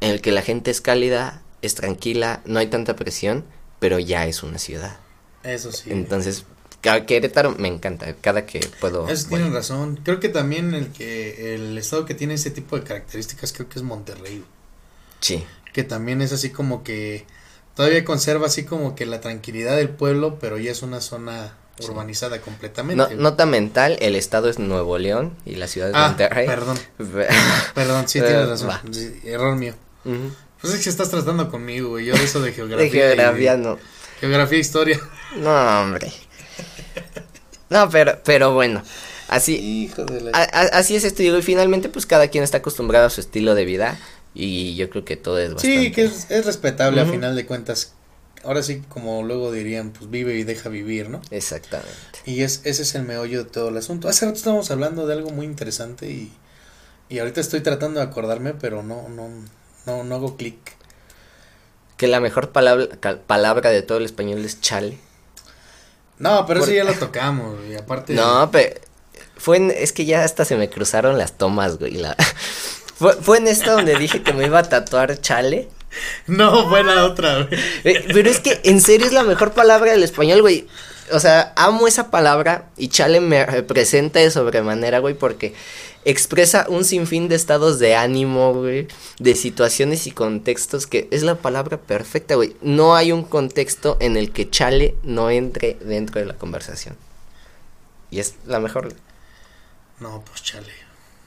en 0.00 0.10
el 0.10 0.20
que 0.20 0.32
la 0.32 0.42
gente 0.42 0.72
es 0.72 0.80
cálida, 0.80 1.42
es 1.62 1.76
tranquila, 1.76 2.42
no 2.44 2.58
hay 2.58 2.66
tanta 2.66 2.96
presión, 2.96 3.44
pero 3.78 4.00
ya 4.00 4.26
es 4.26 4.42
una 4.42 4.58
ciudad. 4.58 4.98
Eso 5.44 5.70
sí. 5.70 5.90
Entonces, 5.92 6.44
Querétaro 6.80 7.54
me 7.58 7.68
encanta, 7.68 8.14
cada 8.20 8.46
que 8.46 8.60
puedo. 8.80 9.08
Eso 9.08 9.28
tienen 9.28 9.52
razón. 9.52 10.00
Creo 10.04 10.20
que 10.20 10.28
también 10.28 10.74
el 10.74 10.88
que 10.88 11.54
el 11.54 11.76
estado 11.76 12.04
que 12.04 12.14
tiene 12.14 12.34
ese 12.34 12.50
tipo 12.50 12.76
de 12.76 12.84
características 12.84 13.52
creo 13.52 13.68
que 13.68 13.78
es 13.78 13.82
Monterrey. 13.82 14.44
Sí. 15.20 15.44
Que 15.72 15.84
también 15.84 16.22
es 16.22 16.32
así 16.32 16.50
como 16.50 16.84
que 16.84 17.26
todavía 17.74 18.04
conserva 18.04 18.46
así 18.46 18.64
como 18.64 18.94
que 18.94 19.06
la 19.06 19.20
tranquilidad 19.20 19.76
del 19.76 19.88
pueblo, 19.88 20.38
pero 20.40 20.58
ya 20.58 20.70
es 20.70 20.82
una 20.82 21.00
zona 21.00 21.56
urbanizada 21.80 22.40
completamente. 22.40 23.14
nota 23.14 23.46
mental, 23.46 23.96
el 24.00 24.16
estado 24.16 24.48
es 24.48 24.58
Nuevo 24.58 24.98
León 24.98 25.34
y 25.44 25.56
la 25.56 25.68
ciudad 25.68 25.90
es 25.90 25.94
ah, 25.96 26.08
Monterrey. 26.08 26.46
Perdón. 26.46 26.78
perdón, 27.74 28.08
sí 28.08 28.20
tienes 28.20 28.48
razón. 28.48 28.70
error 29.24 29.56
mío. 29.56 29.74
Pues 30.60 30.74
es 30.74 30.82
que 30.82 30.90
estás 30.90 31.10
tratando 31.10 31.50
conmigo, 31.50 31.90
güey. 31.90 32.06
Yo 32.06 32.14
de 32.14 32.24
eso 32.24 32.40
de 32.40 32.52
geografía. 32.52 32.84
De 32.84 32.90
geografía 32.90 33.54
y- 33.54 33.58
no. 33.58 33.78
Geografía, 34.20 34.58
historia. 34.58 35.00
No, 35.36 35.82
hombre. 35.82 36.12
No, 37.70 37.88
pero, 37.90 38.18
pero 38.24 38.54
bueno. 38.54 38.82
Así, 39.28 39.56
Hijo 39.84 40.04
de 40.04 40.22
la. 40.22 40.30
a- 40.32 40.42
a- 40.42 40.78
así 40.78 40.96
es 40.96 41.04
esto, 41.04 41.22
y 41.22 41.42
finalmente 41.42 41.88
pues 41.90 42.06
cada 42.06 42.28
quien 42.28 42.42
está 42.44 42.58
acostumbrado 42.58 43.06
a 43.06 43.10
su 43.10 43.20
estilo 43.20 43.54
de 43.54 43.66
vida 43.66 43.98
y 44.34 44.74
yo 44.76 44.88
creo 44.88 45.04
que 45.04 45.16
todo 45.16 45.38
es 45.38 45.52
bastante. 45.52 45.80
Sí, 45.80 45.92
que 45.92 46.04
es, 46.04 46.30
es 46.30 46.46
respetable 46.46 47.00
a 47.00 47.04
final 47.04 47.36
de 47.36 47.44
cuentas. 47.44 47.92
Ahora 48.44 48.62
sí, 48.62 48.82
como 48.88 49.22
luego 49.24 49.52
dirían, 49.52 49.90
pues 49.90 50.08
vive 50.10 50.36
y 50.38 50.44
deja 50.44 50.68
vivir, 50.70 51.10
¿no? 51.10 51.20
Exactamente. 51.30 51.90
Y 52.24 52.42
es, 52.42 52.62
ese 52.64 52.82
es 52.82 52.94
el 52.94 53.02
meollo 53.02 53.44
de 53.44 53.50
todo 53.50 53.68
el 53.68 53.76
asunto. 53.76 54.08
Hace 54.08 54.24
rato 54.26 54.38
estábamos 54.38 54.70
hablando 54.70 55.06
de 55.06 55.14
algo 55.14 55.30
muy 55.30 55.44
interesante 55.44 56.10
y, 56.10 56.32
y 57.10 57.18
ahorita 57.18 57.40
estoy 57.40 57.60
tratando 57.60 58.00
de 58.00 58.06
acordarme, 58.06 58.54
pero 58.54 58.82
no, 58.82 59.08
no, 59.08 59.28
no, 59.86 60.04
no 60.04 60.14
hago 60.14 60.36
clic. 60.36 60.56
Que 61.96 62.06
la 62.06 62.20
mejor 62.20 62.52
palabra, 62.52 62.86
palabra 63.26 63.70
de 63.70 63.82
todo 63.82 63.98
el 63.98 64.04
español 64.04 64.44
es 64.44 64.60
chale. 64.60 64.98
No, 66.18 66.46
pero 66.46 66.60
Por- 66.60 66.68
eso 66.68 66.76
ya 66.76 66.84
lo 66.84 66.94
tocamos, 66.94 67.56
y 67.70 67.74
aparte. 67.74 68.12
No, 68.14 68.50
pero 68.50 68.74
fue 69.36 69.56
en, 69.58 69.70
es 69.70 69.92
que 69.92 70.04
ya 70.04 70.24
hasta 70.24 70.44
se 70.44 70.56
me 70.56 70.68
cruzaron 70.68 71.16
las 71.18 71.32
tomas, 71.38 71.78
güey. 71.78 71.92
La, 71.94 72.16
fue, 72.96 73.14
fue 73.14 73.38
en 73.38 73.48
esta 73.48 73.72
donde 73.72 73.96
dije 73.96 74.22
que 74.22 74.32
me 74.32 74.46
iba 74.46 74.58
a 74.58 74.62
tatuar 74.68 75.20
chale. 75.20 75.68
No, 76.26 76.68
fue 76.68 76.84
la 76.84 77.04
otra, 77.04 77.44
güey. 77.44 77.60
Eh, 77.84 78.04
pero 78.12 78.28
es 78.30 78.40
que 78.40 78.60
en 78.64 78.80
serio 78.80 79.06
es 79.06 79.12
la 79.12 79.22
mejor 79.22 79.52
palabra 79.52 79.92
del 79.92 80.02
español, 80.02 80.42
güey. 80.42 80.66
O 81.10 81.20
sea, 81.20 81.54
amo 81.56 81.88
esa 81.88 82.10
palabra 82.10 82.66
y 82.76 82.88
chale 82.88 83.20
me 83.20 83.46
representa 83.46 84.18
de 84.20 84.30
sobremanera, 84.30 84.98
güey, 84.98 85.14
porque 85.14 85.54
expresa 86.10 86.64
un 86.70 86.84
sinfín 86.84 87.28
de 87.28 87.34
estados 87.34 87.78
de 87.78 87.94
ánimo, 87.94 88.54
güey, 88.54 88.88
de 89.18 89.34
situaciones 89.34 90.06
y 90.06 90.10
contextos 90.10 90.86
que 90.86 91.06
es 91.10 91.22
la 91.22 91.34
palabra 91.34 91.76
perfecta, 91.76 92.34
güey. 92.34 92.56
No 92.62 92.96
hay 92.96 93.12
un 93.12 93.24
contexto 93.24 93.98
en 94.00 94.16
el 94.16 94.32
que 94.32 94.48
chale 94.48 94.96
no 95.02 95.30
entre 95.30 95.74
dentro 95.82 96.18
de 96.18 96.26
la 96.26 96.34
conversación. 96.34 96.96
Y 98.10 98.20
es 98.20 98.36
la 98.46 98.58
mejor. 98.58 98.94
No, 100.00 100.24
pues 100.24 100.42
chale. 100.42 100.72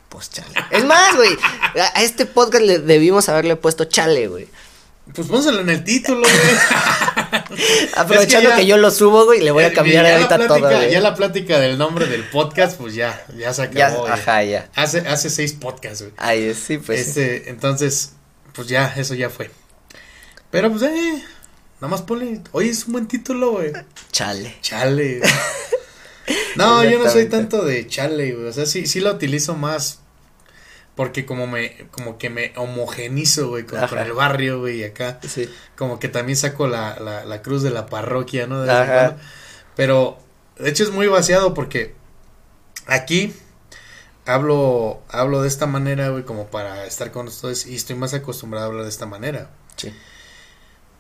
Pues 0.10 0.32
chale. 0.32 0.54
Es 0.72 0.84
más, 0.84 1.16
güey, 1.16 1.38
a, 1.94 2.02
este 2.02 2.26
podcast 2.26 2.64
le 2.64 2.80
debimos 2.80 3.30
haberle 3.30 3.58
puesto 3.58 3.86
chale, 3.86 4.28
güey. 4.28 4.48
Pues 5.14 5.28
pónselo 5.28 5.62
en 5.62 5.70
el 5.70 5.84
título, 5.84 6.22
güey. 6.22 6.34
Aprovechando 7.96 8.50
ya- 8.50 8.56
que, 8.58 8.66
yo 8.66 8.78
lo 8.78 8.92
subo, 8.92 9.26
güey, 9.26 9.42
le 9.42 9.52
voy 9.52 9.64
a 9.64 9.74
cambiar 9.74 10.06
ahorita 10.06 10.36
plática- 10.38 10.48
todo, 10.48 10.70
güey. 10.78 10.92
Ya 10.92 11.00
la 11.02 11.16
plática 11.16 11.60
del 11.60 11.78
nombre 11.78 12.06
del 12.08 12.24
podcast, 12.26 12.78
pues 12.78 12.94
ya, 12.96 13.26
ya 13.38 13.54
se 13.54 13.70
Ya, 13.74 13.88
acabó. 13.88 14.08
ya. 14.08 14.14
ajá, 14.14 14.44
ya. 14.44 14.70
Hace, 14.76 15.00
hace 15.00 15.30
seis 15.30 15.54
podcasts, 15.54 16.02
güey. 16.02 16.14
Ahí 16.18 16.44
es, 16.46 16.58
sí, 16.58 16.78
pues. 16.78 17.08
este, 17.08 17.50
entonces, 17.50 18.14
pues 18.54 18.68
ya, 18.68 18.94
eso 18.98 19.14
ya 19.16 19.30
fue. 19.30 19.50
Pero 20.50 20.70
pues, 20.70 20.82
eh, 20.84 21.24
nada 21.80 21.88
más 21.90 22.02
ponle, 22.02 22.42
oye, 22.52 22.70
es 22.70 22.86
un 22.86 22.94
buen 22.94 23.08
título, 23.08 23.52
güey. 23.54 23.72
Chale. 24.12 24.56
Chale. 24.62 25.20
güey. 25.20 25.32
No, 26.56 26.84
yo 26.84 27.00
no 27.00 27.10
soy 27.10 27.26
tanto 27.28 27.64
de 27.66 27.88
chale, 27.88 28.34
güey. 28.34 28.48
O 28.48 28.54
sea, 28.54 28.66
sí, 28.66 28.86
sí 28.86 29.00
la 29.00 29.12
utilizo 29.12 29.56
más 29.56 30.01
porque 31.02 31.26
como 31.26 31.48
me, 31.48 31.88
como 31.90 32.20
que 32.20 32.30
me 32.30 32.54
homogenizo, 32.58 33.48
güey, 33.50 33.66
con, 33.66 33.80
el 33.80 34.14
barrio, 34.14 34.60
güey, 34.60 34.82
y 34.82 34.84
acá. 34.84 35.20
Sí. 35.28 35.50
Como 35.76 35.98
que 35.98 36.10
también 36.10 36.38
saco 36.38 36.68
la, 36.68 37.00
la, 37.00 37.26
la 37.26 37.42
cruz 37.42 37.64
de 37.64 37.72
la 37.72 37.88
parroquia, 37.88 38.46
¿no? 38.46 38.62
De 38.62 38.72
Ajá. 38.72 39.18
Pero, 39.76 40.20
de 40.60 40.70
hecho 40.70 40.84
es 40.84 40.92
muy 40.92 41.08
vaciado 41.08 41.56
porque 41.56 41.96
aquí 42.86 43.34
hablo, 44.28 45.02
hablo 45.10 45.42
de 45.42 45.48
esta 45.48 45.66
manera, 45.66 46.10
güey, 46.10 46.24
como 46.24 46.52
para 46.52 46.86
estar 46.86 47.10
con 47.10 47.30
ustedes 47.30 47.66
y 47.66 47.76
estoy 47.76 47.96
más 47.96 48.14
acostumbrado 48.14 48.66
a 48.66 48.70
hablar 48.70 48.84
de 48.84 48.92
esta 48.92 49.08
manera. 49.08 49.50
Sí. 49.78 49.92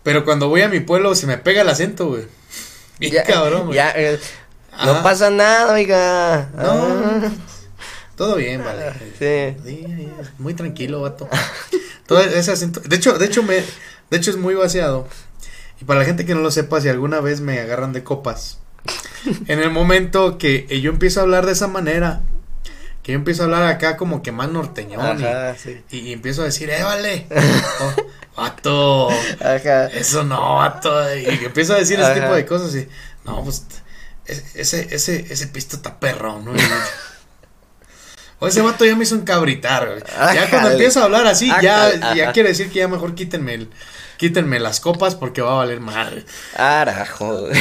Pero 0.02 0.26
cuando 0.26 0.50
voy 0.50 0.64
a 0.64 0.68
mi 0.68 0.80
pueblo 0.80 1.14
se 1.14 1.28
me 1.28 1.38
pega 1.38 1.62
el 1.62 1.70
acento, 1.70 2.08
güey. 2.08 2.26
Bien 2.98 3.14
Ya, 3.14 3.24
cabrón, 3.24 3.66
güey. 3.68 3.76
Ya, 3.76 3.92
eh, 3.96 4.20
no 4.84 5.04
pasa 5.04 5.30
nada, 5.30 5.72
oiga. 5.74 6.50
No, 6.56 6.72
Ah, 6.72 7.32
todo 8.22 8.36
bien, 8.36 8.64
vale. 8.64 8.94
sí. 9.18 9.58
Sí, 9.66 10.08
muy 10.38 10.54
tranquilo, 10.54 11.02
vato. 11.02 11.28
Todo 12.08 12.22
ese 12.22 12.52
acento. 12.52 12.80
De 12.82 12.96
hecho, 12.98 13.18
de 13.18 13.26
hecho 13.26 13.42
me, 13.42 13.56
de 13.56 14.18
hecho 14.18 14.30
es 14.30 14.38
muy 14.38 14.54
vaciado. 14.54 15.08
Y 15.82 15.86
para 15.86 16.02
la 16.02 16.06
gente 16.06 16.24
que 16.24 16.36
no 16.36 16.42
lo 16.42 16.52
sepa, 16.52 16.80
si 16.82 16.88
alguna 16.88 17.20
vez 17.20 17.42
me 17.42 17.60
agarran 17.60 17.94
de 17.94 18.04
copas, 18.04 18.60
en 19.48 19.60
el 19.60 19.72
momento 19.72 20.38
que 20.38 20.68
yo 20.82 20.92
empiezo 20.92 21.20
a 21.20 21.24
hablar 21.24 21.48
de 21.48 21.54
esa 21.54 21.68
manera, 21.68 22.22
que 23.02 23.14
yo 23.14 23.18
empiezo 23.18 23.42
a 23.42 23.46
hablar 23.46 23.64
acá 23.64 23.98
como 23.98 24.22
que 24.22 24.32
más 24.32 24.50
norteñón 24.52 25.20
y- 25.20 25.58
sí. 25.90 26.12
empiezo 26.14 26.44
a 26.44 26.46
decir, 26.46 26.70
eh, 26.70 26.84
vale, 26.84 27.26
oh, 27.82 27.96
vato, 28.40 29.10
Ajá. 29.40 29.88
eso 29.88 30.24
no, 30.24 30.58
vato, 30.58 30.92
y 31.16 31.26
empiezo 31.46 31.74
a 31.74 31.78
decir 31.78 32.00
ese 32.00 32.14
tipo 32.22 32.36
de 32.36 32.46
cosas 32.46 32.76
y, 32.76 32.88
no, 33.26 33.44
pues, 33.44 33.66
es- 34.26 34.56
ese, 34.56 34.94
ese, 34.94 35.26
ese 35.34 35.48
pisto 35.48 35.78
está 35.78 36.00
perrón, 36.00 36.46
¿no? 36.46 36.54
O 38.44 38.48
ese 38.48 38.62
vato 38.62 38.84
ya 38.86 38.96
me 38.96 39.04
hizo 39.04 39.14
encabritar, 39.16 39.88
güey. 39.88 40.00
Ya 40.00 40.50
cuando 40.50 40.58
Ájale. 40.58 40.72
empiezo 40.74 41.00
a 41.00 41.04
hablar 41.04 41.28
así, 41.28 41.48
ya, 41.62 42.14
ya 42.16 42.32
quiere 42.34 42.50
decir 42.50 42.70
que 42.72 42.80
ya 42.80 42.88
mejor 42.88 43.14
quítenme 43.14 43.54
el, 43.54 43.70
quítenme 44.18 44.60
las 44.60 44.80
copas 44.80 45.14
porque 45.16 45.42
va 45.44 45.52
a 45.52 45.56
valer 45.58 45.80
madre. 45.80 46.26
Arajo. 46.56 47.48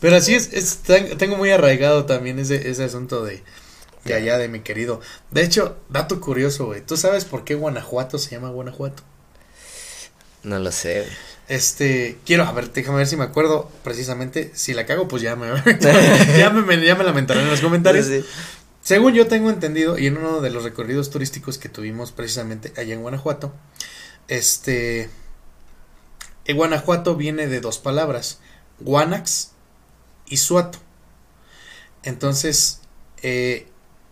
Pero 0.00 0.16
así 0.16 0.34
es, 0.34 0.52
es- 0.52 0.78
ten- 0.78 1.16
tengo 1.16 1.36
muy 1.36 1.50
arraigado 1.50 2.04
también 2.04 2.38
ese, 2.38 2.68
ese 2.68 2.84
asunto 2.84 3.24
de, 3.24 3.42
de 4.04 4.14
allá 4.14 4.36
de 4.38 4.48
mi 4.48 4.60
querido. 4.60 5.00
De 5.30 5.42
hecho, 5.42 5.78
dato 5.88 6.20
curioso, 6.20 6.66
güey. 6.66 6.80
¿Tú 6.82 6.96
sabes 6.96 7.24
por 7.24 7.44
qué 7.44 7.54
Guanajuato 7.54 8.18
se 8.18 8.30
llama 8.32 8.50
Guanajuato? 8.50 9.02
No 10.42 10.58
lo 10.58 10.72
sé. 10.72 11.00
güey. 11.02 11.12
Este, 11.46 12.18
quiero, 12.24 12.44
a 12.44 12.52
ver, 12.52 12.72
déjame 12.72 12.98
ver 12.98 13.06
si 13.06 13.16
me 13.16 13.24
acuerdo 13.24 13.70
precisamente. 13.82 14.50
Si 14.54 14.72
la 14.74 14.86
cago, 14.86 15.08
pues 15.08 15.22
ya 15.22 15.36
me, 15.36 15.48
ya 16.38 16.50
me, 16.50 16.84
ya 16.84 16.94
me 16.94 17.04
lamentarán 17.04 17.44
en 17.44 17.50
los 17.50 17.60
comentarios. 17.60 18.06
Sí. 18.06 18.24
Según 18.80 19.14
yo 19.14 19.26
tengo 19.26 19.50
entendido, 19.50 19.98
y 19.98 20.06
en 20.06 20.18
uno 20.18 20.40
de 20.42 20.50
los 20.50 20.62
recorridos 20.62 21.10
turísticos 21.10 21.56
que 21.56 21.70
tuvimos 21.70 22.12
precisamente 22.12 22.72
allá 22.76 22.92
en 22.92 23.00
Guanajuato, 23.00 23.54
este, 24.28 25.08
en 26.44 26.56
Guanajuato 26.56 27.16
viene 27.16 27.46
de 27.46 27.60
dos 27.60 27.78
palabras, 27.78 28.40
Guanax 28.80 29.52
y 30.26 30.36
Suato. 30.36 30.78
Entonces, 32.02 32.82
eh, 33.22 33.68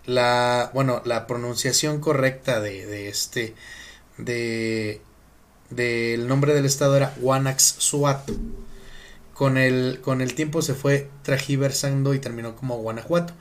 la, 0.06 0.70
bueno, 0.72 1.02
la 1.04 1.26
pronunciación 1.26 2.00
correcta 2.00 2.60
de, 2.60 2.86
de 2.86 3.08
este, 3.08 3.54
de, 4.16 5.02
del 5.74 6.28
nombre 6.28 6.54
del 6.54 6.64
estado 6.64 6.96
era 6.96 7.14
Guanax 7.18 7.76
Suato. 7.78 8.34
Con 9.34 9.56
el, 9.56 10.00
con 10.02 10.20
el 10.20 10.34
tiempo 10.34 10.62
se 10.62 10.74
fue 10.74 11.10
tragiversando 11.22 12.14
y 12.14 12.18
terminó 12.18 12.54
como 12.54 12.76
Guanajuato. 12.78 13.34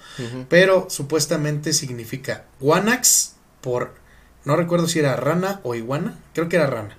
Pero 0.50 0.88
supuestamente 0.90 1.74
significa 1.74 2.46
Guanax 2.60 3.36
por. 3.62 3.94
No 4.44 4.56
recuerdo 4.56 4.88
si 4.88 5.00
era 5.00 5.16
rana 5.16 5.60
o 5.64 5.76
iguana. 5.76 6.18
Creo 6.34 6.50
que 6.50 6.56
era 6.56 6.68
rana. 6.68 6.98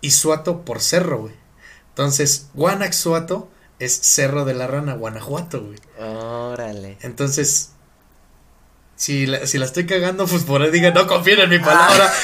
Y 0.00 0.10
Suato 0.12 0.64
por 0.64 0.80
cerro, 0.80 1.20
güey. 1.20 1.34
Entonces, 1.88 2.48
Guanax 2.54 2.96
Suato 2.96 3.50
es 3.78 3.92
cerro 3.92 4.44
de 4.44 4.54
la 4.54 4.66
rana, 4.66 4.94
Guanajuato, 4.94 5.62
güey. 5.62 5.78
Órale. 5.98 6.98
Entonces, 7.00 7.72
si 8.94 9.26
la, 9.26 9.46
si 9.46 9.58
la 9.58 9.66
estoy 9.66 9.86
cagando, 9.86 10.26
pues 10.26 10.44
por 10.44 10.62
ahí 10.62 10.70
digan, 10.70 10.94
no 10.94 11.08
confíen 11.08 11.40
en 11.40 11.50
mi 11.50 11.58
palabra. 11.58 12.06
Acá, 12.06 12.14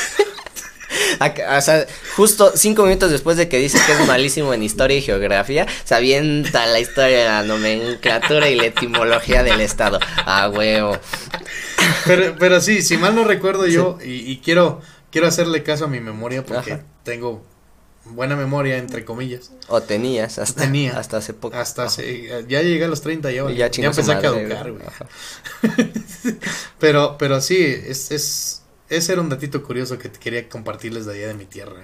o 1.56 1.60
sea, 1.60 1.86
justo 2.16 2.52
cinco 2.54 2.84
minutos 2.84 3.10
después 3.10 3.36
de 3.36 3.48
que 3.48 3.58
dice 3.58 3.78
que 3.86 3.92
es 3.92 4.06
malísimo 4.06 4.52
en 4.54 4.62
historia 4.62 4.96
y 4.96 5.02
geografía, 5.02 5.66
se 5.84 5.94
avienta 5.94 6.66
la 6.66 6.80
historia 6.80 7.18
de 7.18 7.24
la 7.24 7.42
nomenclatura 7.42 8.48
y 8.48 8.56
la 8.56 8.66
etimología 8.66 9.42
del 9.42 9.60
estado. 9.60 9.98
Ah, 10.16 10.50
huevo. 10.52 10.96
Pero, 12.06 12.36
pero 12.38 12.60
sí, 12.60 12.82
si 12.82 12.96
mal 12.96 13.14
no 13.14 13.24
recuerdo 13.24 13.66
yo, 13.66 13.98
y, 14.04 14.30
y 14.30 14.38
quiero, 14.38 14.80
quiero 15.10 15.26
hacerle 15.26 15.62
caso 15.62 15.84
a 15.86 15.88
mi 15.88 16.00
memoria 16.00 16.44
porque 16.44 16.72
Ajá. 16.74 16.82
tengo 17.02 17.44
buena 18.10 18.36
memoria, 18.36 18.78
entre 18.78 19.04
comillas. 19.04 19.50
O 19.68 19.82
tenías 19.82 20.38
hasta, 20.38 20.62
Tenía. 20.62 20.98
hasta 20.98 21.18
hace 21.18 21.34
poco. 21.34 21.56
Hasta 21.56 21.84
hace- 21.84 22.44
ya 22.48 22.62
llegué 22.62 22.84
a 22.84 22.88
los 22.88 23.02
30 23.02 23.30
ya, 23.30 23.42
Y 23.50 23.56
ya 23.56 23.70
ya, 23.70 23.86
empecé 23.86 24.12
a 24.12 24.20
caducar, 24.20 24.70
güey. 24.72 24.82
Pero, 26.78 27.16
pero 27.18 27.40
sí, 27.40 27.56
es, 27.58 28.10
es, 28.10 28.57
ese 28.88 29.12
era 29.12 29.20
un 29.20 29.28
datito 29.28 29.62
curioso 29.62 29.98
que 29.98 30.08
te 30.08 30.18
quería 30.18 30.48
compartirles 30.48 31.06
de 31.06 31.14
allá 31.14 31.28
de 31.28 31.34
mi 31.34 31.44
tierra, 31.44 31.80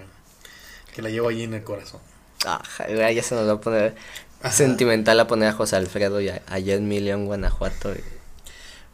que 0.95 1.03
la 1.03 1.11
llevo 1.11 1.29
allí 1.29 1.43
en 1.45 1.55
el 1.55 1.63
corazón. 1.65 2.01
Ajá, 2.47 2.87
güey, 2.89 3.15
ya 3.15 3.23
se 3.23 3.35
nos 3.35 3.49
va 3.49 3.53
a 3.55 3.61
poner 3.61 3.95
Ajá. 4.43 4.53
sentimental 4.55 5.19
a 5.21 5.27
poner 5.27 5.49
a 5.49 5.53
José 5.53 5.77
Alfredo 5.77 6.21
y 6.21 6.29
a- 6.29 6.43
allá 6.49 6.75
en 6.75 7.27
Guanajuato. 7.27 7.95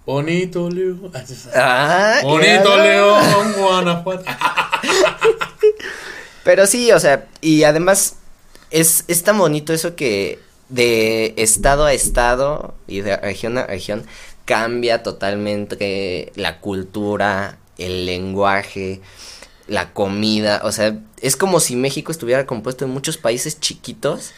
Bonito 0.07 0.71
León. 0.71 1.13
Ah, 1.55 2.21
Bonito 2.23 2.77
ya. 2.77 2.83
León, 2.85 3.53
Guanajuato. 3.59 4.25
Pero 6.45 6.67
sí, 6.67 6.91
o 6.93 6.99
sea, 7.01 7.27
y 7.41 7.65
además 7.65 8.17
es, 8.71 9.05
es 9.09 9.23
tan 9.23 9.39
bonito 9.39 9.73
eso 9.73 9.95
que 9.95 10.39
de 10.69 11.35
estado 11.37 11.85
a 11.85 11.93
estado 11.93 12.75
y 12.87 13.01
de 13.03 13.17
región 13.17 13.59
a 13.59 13.67
región 13.67 14.05
cambia 14.47 15.03
totalmente 15.03 16.33
la 16.37 16.61
cultura 16.61 17.59
el 17.81 18.07
lenguaje, 18.07 19.01
la 19.67 19.93
comida, 19.93 20.61
o 20.65 20.73
sea, 20.73 20.99
es 21.21 21.37
como 21.37 21.61
si 21.61 21.77
México 21.77 22.13
estuviera 22.13 22.47
compuesto 22.47 22.85
de 22.85 22.91
muchos 22.93 23.17
países 23.19 23.61
chiquitos 23.61 24.33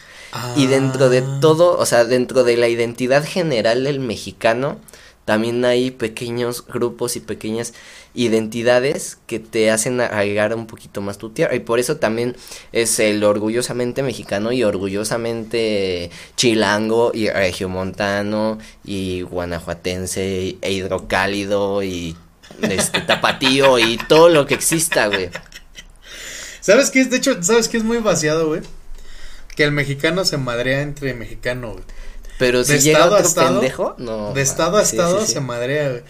y 0.55 0.67
dentro 0.67 1.09
de 1.09 1.19
Ah. 1.19 1.37
todo, 1.41 1.77
o 1.77 1.85
sea, 1.85 2.05
dentro 2.05 2.43
de 2.43 2.57
la 2.57 2.67
identidad 2.67 3.23
general 3.23 3.83
del 3.83 3.99
mexicano, 3.99 4.79
también 5.25 5.63
hay 5.63 5.89
pequeños 5.91 6.65
grupos 6.67 7.15
y 7.15 7.21
pequeñas 7.21 7.73
identidades 8.13 9.17
que 9.25 9.39
te 9.39 9.71
hacen 9.71 10.01
agregar 10.01 10.53
un 10.53 10.67
poquito 10.67 10.99
más 11.01 11.17
tu 11.17 11.29
tierra. 11.29 11.55
Y 11.55 11.61
por 11.61 11.79
eso 11.79 11.95
también 11.95 12.35
es 12.73 12.99
el 12.99 13.23
orgullosamente 13.23 14.03
mexicano 14.03 14.51
y 14.51 14.63
orgullosamente 14.63 16.11
chilango 16.35 17.11
y 17.13 17.29
regiomontano 17.29 18.57
y 18.83 19.21
guanajuatense 19.21 20.57
e 20.61 20.71
hidrocálido 20.71 21.83
y 21.83 22.15
este 22.61 23.01
tapatío 23.01 23.79
y 23.79 23.97
todo 23.97 24.29
lo 24.29 24.45
que 24.45 24.53
exista, 24.53 25.07
güey. 25.07 25.29
¿Sabes 26.61 26.91
qué 26.91 27.01
es? 27.01 27.09
De 27.09 27.17
hecho, 27.17 27.41
¿sabes 27.43 27.67
qué 27.67 27.77
es 27.77 27.83
muy 27.83 27.97
vaciado, 27.97 28.47
güey? 28.47 28.61
Que 29.55 29.63
el 29.63 29.71
mexicano 29.71 30.23
se 30.25 30.37
madrea 30.37 30.81
entre 30.81 31.13
mexicano, 31.13 31.73
güey. 31.73 31.83
Pero 32.39 32.63
si 32.63 32.73
De 32.73 32.79
llega 32.79 32.99
estado 32.99 33.15
a 33.15 33.17
otro 33.17 33.27
estado, 33.27 33.59
pendejo, 33.59 33.95
no. 33.97 34.33
De 34.33 34.41
estado 34.41 34.77
a 34.77 34.85
sí, 34.85 34.95
estado 34.95 35.19
sí, 35.19 35.27
sí. 35.27 35.33
se 35.33 35.39
madrea, 35.41 35.89
güey. 35.89 36.03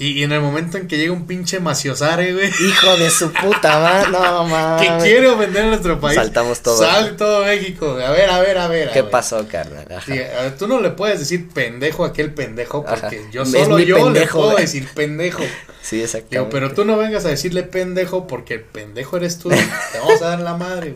Y, 0.00 0.10
y 0.12 0.22
en 0.22 0.30
el 0.30 0.40
momento 0.40 0.78
en 0.78 0.86
que 0.86 0.96
llega 0.96 1.12
un 1.12 1.26
pinche 1.26 1.58
maciosare, 1.58 2.32
güey. 2.32 2.46
Hijo 2.68 2.96
de 2.96 3.10
su 3.10 3.32
puta 3.32 3.78
madre, 3.80 4.10
no 4.12 4.44
Que 4.80 4.88
mames. 4.90 5.02
quiere 5.02 5.28
ofender 5.28 5.64
a 5.64 5.66
nuestro 5.66 5.98
país. 6.00 6.14
Saltamos 6.14 6.60
todo. 6.62 6.78
Sale 6.78 7.12
todo 7.12 7.44
México. 7.44 7.98
A 8.04 8.10
ver, 8.12 8.30
a 8.30 8.38
ver, 8.40 8.58
a 8.58 8.68
ver. 8.68 8.88
a 8.90 8.92
¿Qué 8.92 9.02
ver. 9.02 9.10
pasó, 9.10 9.46
carnal? 9.48 9.86
Sí, 10.06 10.12
ver, 10.12 10.56
tú 10.56 10.68
no 10.68 10.80
le 10.80 10.90
puedes 10.90 11.18
decir 11.18 11.48
pendejo 11.48 12.04
a 12.04 12.08
aquel 12.08 12.32
pendejo 12.32 12.84
porque 12.84 13.06
Ajá. 13.18 13.30
yo 13.32 13.44
solo 13.44 13.80
yo 13.80 13.96
pendejo, 13.96 14.12
le 14.12 14.26
puedo 14.28 14.50
güey. 14.52 14.62
decir 14.64 14.88
pendejo. 14.94 15.42
Sí. 15.82 16.04
Digo, 16.30 16.48
pero 16.50 16.72
tú 16.74 16.84
no 16.84 16.96
vengas 16.96 17.24
a 17.24 17.28
decirle 17.28 17.64
pendejo 17.64 18.26
porque 18.28 18.54
el 18.54 18.60
pendejo 18.60 19.16
eres 19.16 19.38
tú. 19.38 19.48
Te 19.48 19.98
vamos 19.98 20.22
a 20.22 20.26
dar 20.28 20.40
la 20.40 20.56
madre. 20.56 20.94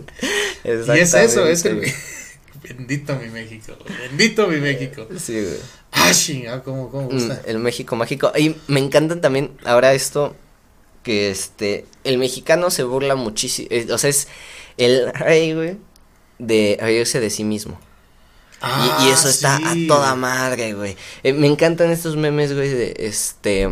güey. 0.64 0.96
Y 0.96 1.00
es 1.00 1.14
eso, 1.14 1.46
es 1.46 1.64
el. 1.64 1.82
Bendito 2.62 3.16
mi 3.16 3.28
México. 3.28 3.72
güey, 3.84 3.98
Bendito 4.08 4.46
mi 4.48 4.56
México. 4.58 5.06
Sí, 5.18 5.32
güey. 5.40 5.56
Ah, 5.92 6.10
chingada, 6.12 6.62
cómo, 6.62 6.90
cómo 6.90 7.08
Mm, 7.08 7.12
gusta. 7.12 7.42
El 7.46 7.58
México 7.58 7.96
mágico. 7.96 8.32
Y 8.38 8.54
me 8.68 8.80
encantan 8.80 9.20
también 9.20 9.50
ahora 9.64 9.92
esto 9.94 10.34
que 11.02 11.30
este 11.30 11.84
el 12.04 12.18
mexicano 12.18 12.70
se 12.70 12.84
burla 12.84 13.16
muchísimo, 13.16 13.66
eh, 13.70 13.88
o 13.90 13.98
sea, 13.98 14.08
es 14.10 14.28
el 14.78 15.12
rey, 15.12 15.52
güey, 15.52 15.76
de 16.38 16.78
reírse 16.80 17.18
de 17.20 17.28
sí 17.30 17.42
mismo. 17.44 17.78
Y- 18.62 19.06
y, 19.06 19.10
eso 19.10 19.28
está 19.28 19.56
Ah, 19.64 19.72
a 19.72 19.74
toda 19.88 20.14
madre, 20.14 20.72
güey. 20.74 20.96
Eh, 21.24 21.32
me 21.32 21.48
encantan 21.48 21.90
estos 21.90 22.16
memes, 22.16 22.54
güey, 22.54 22.68
de 22.68 22.94
este 22.98 23.68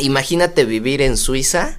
imagínate 0.00 0.64
vivir 0.64 1.00
en 1.02 1.16
Suiza 1.16 1.76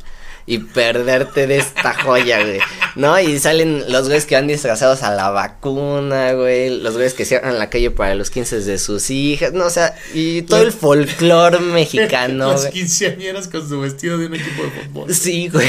y 0.47 0.59
perderte 0.59 1.47
de 1.47 1.57
esta 1.57 1.93
joya, 1.93 2.43
güey. 2.43 2.59
¿No? 2.95 3.19
Y 3.19 3.39
salen 3.39 3.91
los 3.91 4.05
güeyes 4.05 4.25
que 4.25 4.35
van 4.35 4.47
disfrazados 4.47 5.03
a 5.03 5.13
la 5.13 5.29
vacuna, 5.31 6.33
güey. 6.33 6.79
Los 6.81 6.93
güeyes 6.93 7.13
que 7.13 7.25
cierran 7.25 7.57
la 7.57 7.69
calle 7.69 7.91
para 7.91 8.15
los 8.15 8.29
15 8.29 8.61
de 8.61 8.77
sus 8.77 9.09
hijas. 9.09 9.53
No, 9.53 9.65
o 9.65 9.69
sea, 9.69 9.95
y 10.13 10.43
todo 10.43 10.61
el 10.61 10.71
folclore 10.71 11.59
mexicano, 11.59 12.51
Las 12.51 12.67
quinceañeras 12.67 13.47
con 13.47 13.67
su 13.67 13.79
vestido 13.79 14.17
de 14.17 14.27
un 14.27 14.35
equipo 14.35 14.63
de 14.63 14.69
fútbol. 14.71 15.13
Sí, 15.13 15.49
güey. 15.49 15.67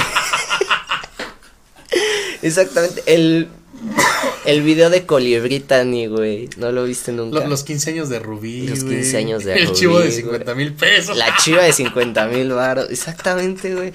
Exactamente. 2.42 3.02
El, 3.06 3.48
el 4.46 4.62
video 4.62 4.90
de 4.90 5.06
Colibritani, 5.06 6.06
güey. 6.06 6.48
¿No 6.56 6.72
lo 6.72 6.84
viste 6.84 7.12
nunca? 7.12 7.40
Lo- 7.40 7.46
los 7.48 7.64
15 7.64 7.90
años 7.90 8.08
de 8.08 8.18
Rubí. 8.18 8.66
Los 8.68 8.84
güey. 8.84 8.96
15 8.96 9.16
años 9.16 9.44
de 9.44 9.54
El 9.58 9.66
Rubí, 9.68 9.76
chivo 9.78 9.98
de 9.98 10.06
güey. 10.06 10.16
50 10.16 10.54
mil 10.54 10.72
pesos. 10.72 11.16
La 11.16 11.36
chiva 11.36 11.62
de 11.62 11.72
50 11.72 12.26
mil 12.26 12.50
baros. 12.52 12.90
Exactamente, 12.90 13.74
güey. 13.74 13.92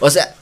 O 0.00 0.10
sea, 0.10 0.34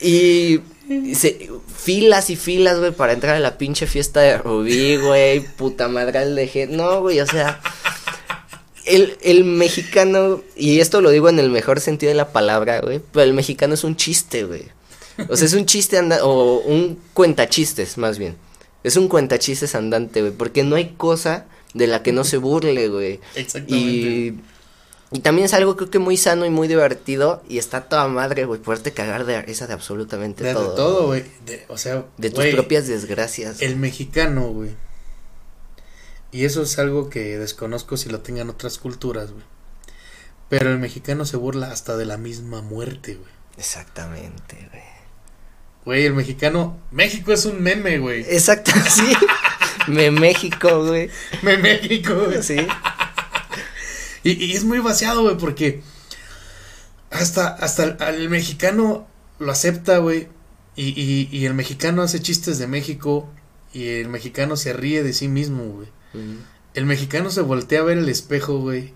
y, 0.00 0.60
y 0.88 1.14
se- 1.14 1.50
filas 1.76 2.30
y 2.30 2.36
filas, 2.36 2.78
güey, 2.78 2.92
para 2.92 3.12
entrar 3.12 3.36
a 3.36 3.40
la 3.40 3.58
pinche 3.58 3.86
fiesta 3.86 4.20
de 4.20 4.38
Rubí, 4.38 4.96
güey. 4.96 5.40
Puta 5.40 5.88
madre 5.88 6.18
al 6.20 6.34
de 6.34 6.46
gen- 6.48 6.76
No, 6.76 7.00
güey, 7.00 7.20
o 7.20 7.26
sea. 7.26 7.60
El, 8.86 9.16
el 9.22 9.44
mexicano, 9.44 10.42
y 10.56 10.80
esto 10.80 11.00
lo 11.00 11.08
digo 11.08 11.30
en 11.30 11.38
el 11.38 11.48
mejor 11.48 11.80
sentido 11.80 12.10
de 12.10 12.16
la 12.16 12.32
palabra, 12.32 12.80
güey, 12.80 13.00
pero 13.12 13.22
el 13.24 13.32
mexicano 13.32 13.72
es 13.72 13.82
un 13.82 13.96
chiste, 13.96 14.44
güey. 14.44 14.64
O 15.28 15.36
sea, 15.36 15.46
es 15.46 15.54
un 15.54 15.66
chiste 15.66 15.98
anda 15.98 16.24
o 16.24 16.58
un 16.60 16.98
cuentachistes, 17.12 17.98
más 17.98 18.18
bien. 18.18 18.36
Es 18.82 18.96
un 18.96 19.08
cuentachistes 19.08 19.74
andante, 19.74 20.20
güey, 20.20 20.32
porque 20.32 20.62
no 20.62 20.76
hay 20.76 20.90
cosa 20.96 21.46
de 21.72 21.86
la 21.86 22.02
que 22.02 22.12
no 22.12 22.24
se 22.24 22.36
burle, 22.36 22.88
güey. 22.88 23.20
Exactamente. 23.34 23.76
Y, 23.76 24.40
y 25.12 25.20
también 25.20 25.44
es 25.46 25.54
algo 25.54 25.76
creo 25.76 25.90
que 25.90 25.98
muy 25.98 26.16
sano 26.16 26.44
y 26.44 26.50
muy 26.50 26.66
divertido 26.68 27.42
y 27.48 27.58
está 27.58 27.82
toda 27.88 28.08
madre, 28.08 28.44
güey, 28.44 28.60
poderte 28.60 28.92
cagar 28.92 29.24
de 29.24 29.40
risa 29.42 29.66
de 29.66 29.72
absolutamente 29.72 30.42
De, 30.42 30.50
de 30.50 30.54
todo. 30.54 30.74
todo, 30.74 31.06
güey. 31.06 31.24
O 31.68 31.78
sea, 31.78 32.04
De 32.18 32.30
tus 32.30 32.44
propias 32.46 32.86
desgracias. 32.88 33.62
El 33.62 33.76
mexicano, 33.76 34.48
güey. 34.48 34.70
Y 36.32 36.44
eso 36.44 36.62
es 36.62 36.78
algo 36.80 37.10
que 37.10 37.38
desconozco 37.38 37.96
si 37.96 38.08
lo 38.08 38.20
tengan 38.20 38.50
otras 38.50 38.78
culturas, 38.78 39.30
güey. 39.30 39.44
Pero 40.48 40.70
el 40.72 40.78
mexicano 40.78 41.24
se 41.24 41.36
burla 41.36 41.70
hasta 41.70 41.96
de 41.96 42.04
la 42.06 42.18
misma 42.18 42.60
muerte, 42.60 43.14
güey. 43.14 43.30
Exactamente, 43.56 44.68
güey. 44.70 44.82
Güey, 45.84 46.06
el 46.06 46.14
mexicano. 46.14 46.80
México 46.90 47.32
es 47.32 47.44
un 47.44 47.62
meme, 47.62 47.98
güey. 47.98 48.22
Exacto, 48.22 48.70
sí. 48.88 49.12
Me 49.86 50.10
México, 50.10 50.86
güey. 50.86 51.10
Me 51.42 51.58
México, 51.58 52.14
güey. 52.26 52.42
Sí. 52.42 52.56
Y, 54.22 54.44
y 54.44 54.52
es 54.52 54.64
muy 54.64 54.78
vaciado, 54.78 55.22
güey, 55.22 55.36
porque 55.36 55.82
hasta, 57.10 57.48
hasta 57.48 57.84
el, 57.84 57.96
el 58.14 58.28
mexicano 58.30 59.06
lo 59.38 59.52
acepta, 59.52 59.98
güey. 59.98 60.28
Y, 60.76 60.88
y, 61.00 61.28
y 61.30 61.44
el 61.46 61.54
mexicano 61.54 62.02
hace 62.02 62.20
chistes 62.20 62.58
de 62.58 62.66
México. 62.66 63.28
Y 63.72 63.88
el 63.88 64.08
mexicano 64.08 64.56
se 64.56 64.72
ríe 64.72 65.02
de 65.02 65.12
sí 65.12 65.28
mismo, 65.28 65.64
güey. 65.64 65.88
El 66.74 66.86
mexicano 66.86 67.28
se 67.30 67.40
voltea 67.40 67.80
a 67.80 67.84
ver 67.84 67.98
el 67.98 68.08
espejo, 68.08 68.58
güey. 68.58 68.94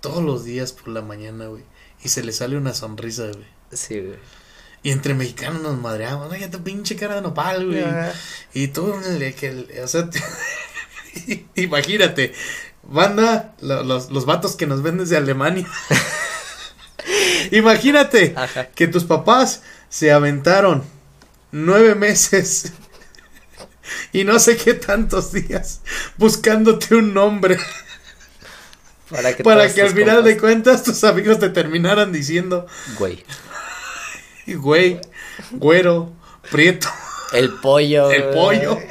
Todos 0.00 0.22
los 0.24 0.44
días 0.44 0.72
por 0.72 0.88
la 0.88 1.02
mañana, 1.02 1.46
güey. 1.46 1.62
Y 2.02 2.08
se 2.08 2.22
le 2.24 2.32
sale 2.32 2.56
una 2.56 2.72
sonrisa, 2.74 3.26
güey. 3.26 3.46
Sí, 3.72 4.00
güey. 4.00 4.18
Y 4.88 4.90
entre 4.90 5.12
mexicanos 5.12 5.60
nos 5.60 5.76
madreamos. 5.78 6.32
Oye, 6.32 6.48
tu 6.48 6.62
pinche 6.62 6.96
cara 6.96 7.16
de 7.16 7.20
nopal, 7.20 7.66
güey. 7.66 7.84
Y 8.54 8.68
tú, 8.68 8.98
le- 9.18 9.34
que, 9.34 9.66
o 9.84 9.86
sea, 9.86 10.08
imagínate, 11.56 12.32
banda, 12.84 13.54
lo- 13.60 13.82
los, 13.82 14.10
los 14.10 14.24
vatos 14.24 14.56
que 14.56 14.66
nos 14.66 14.80
ven 14.82 14.96
desde 14.96 15.18
Alemania. 15.18 15.66
imagínate 17.50 18.32
Ajá. 18.34 18.68
que 18.68 18.86
tus 18.88 19.04
papás 19.04 19.60
se 19.90 20.10
aventaron 20.10 20.82
nueve 21.52 21.94
meses 21.94 22.72
y 24.14 24.24
no 24.24 24.38
sé 24.38 24.56
qué 24.56 24.72
tantos 24.72 25.32
días 25.32 25.82
buscándote 26.16 26.94
un 26.94 27.12
nombre 27.12 27.58
Para 29.10 29.36
que, 29.36 29.42
para 29.42 29.70
que 29.70 29.82
al 29.82 29.90
final 29.90 30.24
de 30.24 30.38
cuentas 30.38 30.82
tus 30.82 31.04
amigos 31.04 31.38
te 31.38 31.50
terminaran 31.50 32.10
diciendo, 32.10 32.66
Güey. 32.98 33.22
güey, 34.56 35.00
güero, 35.52 36.12
prieto, 36.50 36.88
El 37.32 37.50
pollo. 37.54 38.10
el 38.10 38.22
güey. 38.22 38.34
pollo, 38.34 38.78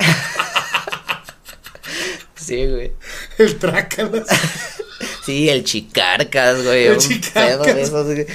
Sí, 2.35 2.65
güey. 2.67 2.93
el 3.37 3.57
trácalas. 3.57 4.27
Sí, 5.25 5.49
el 5.49 5.63
chicarcas, 5.65 6.63
güey. 6.63 6.85
El 6.87 6.97
chicarcas. 6.97 7.75
esos, 7.75 8.05
güey. 8.05 8.25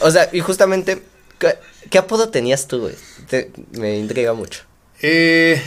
O 0.00 0.10
sea, 0.10 0.28
y 0.32 0.40
justamente, 0.40 1.02
¿qué, 1.38 1.56
qué 1.88 1.98
apodo 1.98 2.28
tenías 2.28 2.66
tú, 2.68 2.80
güey? 2.80 2.94
Te- 3.28 3.50
me 3.72 3.96
intriga 3.96 4.34
mucho. 4.34 4.62
Eh, 5.00 5.62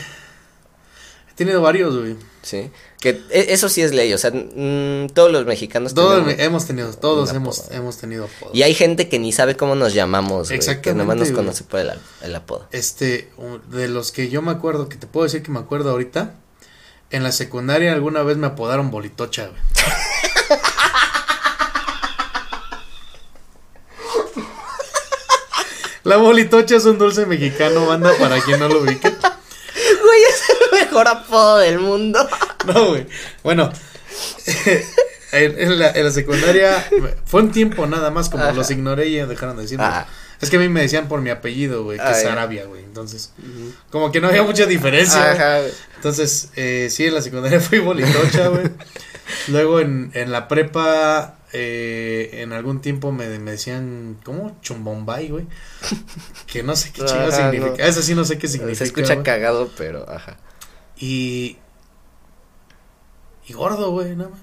he 1.30 1.34
tenido 1.36 1.62
varios, 1.62 1.98
güey. 1.98 2.16
Sí. 2.44 2.70
Que 3.00 3.10
e- 3.30 3.48
eso 3.54 3.70
sí 3.70 3.82
es 3.84 3.94
ley, 3.94 4.12
o 4.14 4.18
sea, 4.18 4.32
mm, 4.32 5.10
todos 5.14 5.32
los 5.32 5.46
mexicanos 5.46 5.94
Todos 5.94 6.24
tenemos- 6.26 6.40
hemos 6.44 6.66
tenido, 6.66 6.94
todos 6.94 7.32
hemos, 7.32 7.60
apodo. 7.60 7.76
hemos 7.78 7.98
tenido 7.98 8.26
apodos. 8.26 8.56
Y 8.56 8.64
hay 8.64 8.74
gente 8.74 9.08
que 9.08 9.20
ni 9.20 9.32
sabe 9.32 9.56
cómo 9.56 9.76
nos 9.76 9.94
llamamos, 9.94 10.48
güey. 10.48 10.50
Que 10.50 10.56
Exactamente, 10.56 10.98
nomás 11.04 11.18
nos 11.18 11.32
conoce 11.32 11.64
por 11.64 11.80
el, 11.80 11.92
el 12.24 12.36
apodo. 12.36 12.68
Este, 12.72 13.30
de 13.70 13.88
los 13.88 14.12
que 14.12 14.30
yo 14.30 14.42
me 14.42 14.52
acuerdo, 14.52 14.90
que 14.90 14.98
te 14.98 15.06
puedo 15.06 15.26
decir 15.26 15.44
que 15.44 15.52
me 15.52 15.60
acuerdo 15.60 15.92
ahorita, 15.92 16.34
en 17.12 17.22
la 17.24 17.32
secundaria 17.32 17.94
alguna 17.94 18.24
vez 18.24 18.38
me 18.38 18.48
apodaron 18.48 18.90
bolitocha, 18.90 19.48
güey. 19.48 19.62
La 26.04 26.18
bolitocha 26.18 26.76
es 26.78 26.86
un 26.86 26.98
dulce 26.98 27.26
mexicano, 27.26 27.86
banda, 27.86 28.14
para 28.18 28.40
quien 28.42 28.60
no 28.60 28.70
lo 28.70 28.80
ubique. 28.82 29.10
Güey, 29.10 30.24
es 30.30 30.42
el 30.50 30.80
mejor 30.86 31.08
apodo 31.08 31.58
del 31.58 31.80
mundo. 31.80 32.26
No, 32.74 32.88
güey. 32.90 33.08
Bueno, 33.44 33.72
en, 35.32 35.60
en 35.60 35.80
la, 35.80 35.92
en 35.92 36.04
la 36.06 36.12
secundaria 36.12 36.88
fue 37.26 37.42
un 37.42 37.52
tiempo 37.52 37.86
nada 37.88 38.12
más, 38.12 38.30
como 38.30 38.44
Ajá. 38.44 38.54
los 38.54 38.70
ignoré 38.72 39.08
y 39.08 39.16
ya 39.16 39.26
dejaron 39.26 39.56
de 39.58 39.64
decirme. 39.64 39.84
Ah. 39.86 40.08
Es 40.40 40.52
que 40.52 40.58
a 40.58 40.60
mí 40.60 40.70
me 40.70 40.82
decían 40.82 41.08
por 41.08 41.22
mi 41.22 41.32
apellido, 41.32 41.84
güey, 41.84 41.98
que 41.98 42.04
Ah, 42.04 42.12
es 42.12 42.24
ya. 42.24 42.32
Arabia, 42.34 42.66
güey. 42.66 42.84
Entonces, 42.84 43.32
como 43.90 44.12
que 44.12 44.22
no 44.22 44.28
había 44.28 44.44
mucha 44.44 44.68
diferencia. 44.68 45.32
Ajá, 45.32 45.60
güey. 45.62 45.72
Entonces, 45.96 46.50
eh, 46.56 46.90
sí, 46.92 47.06
en 47.06 47.16
la 47.16 47.22
secundaria 47.24 47.60
fui 47.62 47.80
bolitocha, 47.80 48.50
güey. 48.50 48.70
Luego 49.48 49.80
en, 49.80 50.12
en 50.14 50.32
la 50.32 50.48
prepa 50.48 51.40
eh, 51.54 52.30
en 52.34 52.54
algún 52.54 52.82
tiempo 52.82 53.12
me, 53.12 53.28
me 53.40 53.52
decían, 53.52 54.18
¿cómo? 54.24 54.60
Chumbombay, 54.62 55.30
güey. 55.30 55.46
Que 56.46 56.62
no 56.62 56.76
sé 56.76 56.92
qué 56.94 57.02
Ajá, 57.04 57.14
chingo 57.14 57.32
significa. 57.32 57.84
no. 57.84 57.90
Eso 57.90 58.02
sí 58.04 58.14
no 58.14 58.24
sé 58.24 58.38
qué 58.38 58.48
significa. 58.48 58.78
Se 58.78 58.84
escucha 58.84 59.16
güey. 59.16 59.26
cagado, 59.26 59.72
pero 59.76 60.08
ajá. 60.08 60.38
Y. 61.00 61.58
Y 63.48 63.54
gordo, 63.54 63.92
güey, 63.92 64.16
nada 64.16 64.30
más. 64.30 64.40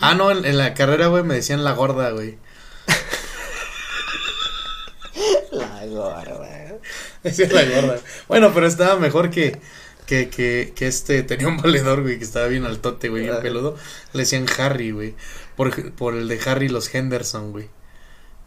Ah, 0.00 0.14
no, 0.14 0.30
en, 0.30 0.44
en 0.44 0.56
la 0.56 0.74
carrera, 0.74 1.08
güey, 1.08 1.24
me 1.24 1.34
decían 1.34 1.64
la 1.64 1.72
gorda, 1.72 2.10
güey. 2.10 2.38
La 5.50 5.86
gorda. 5.86 6.78
Decían 7.22 7.52
la 7.52 7.64
gorda. 7.64 8.00
Bueno, 8.28 8.52
pero 8.54 8.66
estaba 8.66 8.98
mejor 8.98 9.30
que. 9.30 9.58
Que, 10.06 10.30
que, 10.30 10.72
que 10.74 10.86
este 10.86 11.22
tenía 11.22 11.48
un 11.48 11.58
valedor, 11.58 12.00
güey, 12.00 12.16
que 12.16 12.24
estaba 12.24 12.46
bien 12.46 12.64
altote, 12.64 13.10
güey, 13.10 13.24
bien 13.24 13.42
peludo. 13.42 13.76
Le 14.14 14.20
decían 14.20 14.46
Harry, 14.56 14.90
güey. 14.90 15.14
Por, 15.54 15.92
por 15.92 16.14
el 16.14 16.28
de 16.28 16.40
Harry 16.46 16.68
los 16.68 16.94
Henderson, 16.94 17.52
güey. 17.52 17.68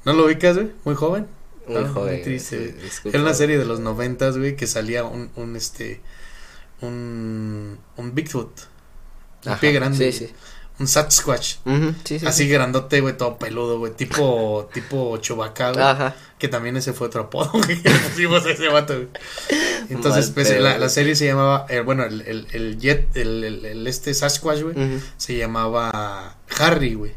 ¿No 0.06 0.14
lo 0.14 0.26
ubicas, 0.26 0.56
güey? 0.56 0.72
Muy 0.86 0.96
joven. 0.96 1.28
Muy 1.68 1.84
joven. 1.88 2.16
muy 2.16 2.24
triste, 2.24 2.76
sí. 2.90 3.10
Era 3.10 3.22
una 3.22 3.36
serie 3.36 3.60
de 3.60 3.66
los 3.66 3.80
noventas, 3.80 4.40
güey, 4.40 4.56
que 4.56 4.66
salía 4.66 5.04
un, 5.04 5.30
un 5.36 5.56
este, 5.56 6.02
un, 6.82 7.78
un 7.96 8.16
Bigfoot, 8.16 8.62
un 9.45 9.51
Ajá, 9.51 9.59
pie 9.61 9.72
grande, 9.72 10.11
Sí, 10.11 10.19
güey. 10.19 10.30
sí. 10.30 10.35
un 10.80 10.88
Sasquatch, 10.88 11.55
Ujú, 11.65 11.93
sí, 12.03 12.19
sí, 12.19 12.26
así 12.26 12.43
sí. 12.43 12.49
grandote, 12.49 13.01
güey, 13.01 13.15
todo 13.18 13.38
peludo, 13.38 13.77
güey, 13.80 13.93
tipo, 13.93 14.69
tipo 14.73 15.18
Chewbacca, 15.18 15.72
güey, 15.73 15.84
Ajá. 15.85 16.15
que 16.39 16.47
también 16.47 16.76
ese 16.77 16.93
fue 16.93 17.07
otro 17.07 17.22
apodo, 17.23 17.51
güey, 17.53 17.81
que 17.81 17.89
le 17.89 17.99
pusimos 17.99 18.45
a 18.45 18.51
ese 18.51 18.68
vato, 18.69 18.95
güey. 18.95 19.07
Entonces, 19.89 20.26
Mal 20.27 20.34
pues, 20.35 20.47
pedo, 20.49 20.61
la, 20.61 20.77
la 20.77 20.89
serie 20.89 21.15
se 21.15 21.26
llamaba, 21.27 21.65
eh, 21.69 21.81
bueno, 21.81 22.03
el, 22.03 22.22
el, 22.22 22.47
el 22.53 22.80
jet, 22.80 23.15
el, 23.18 23.85
este 23.88 24.13
Sasquatch, 24.13 24.61
güey, 24.61 24.76
se 25.18 25.35
llamaba 25.38 26.38
Harry, 26.57 26.93
güey, 26.95 27.13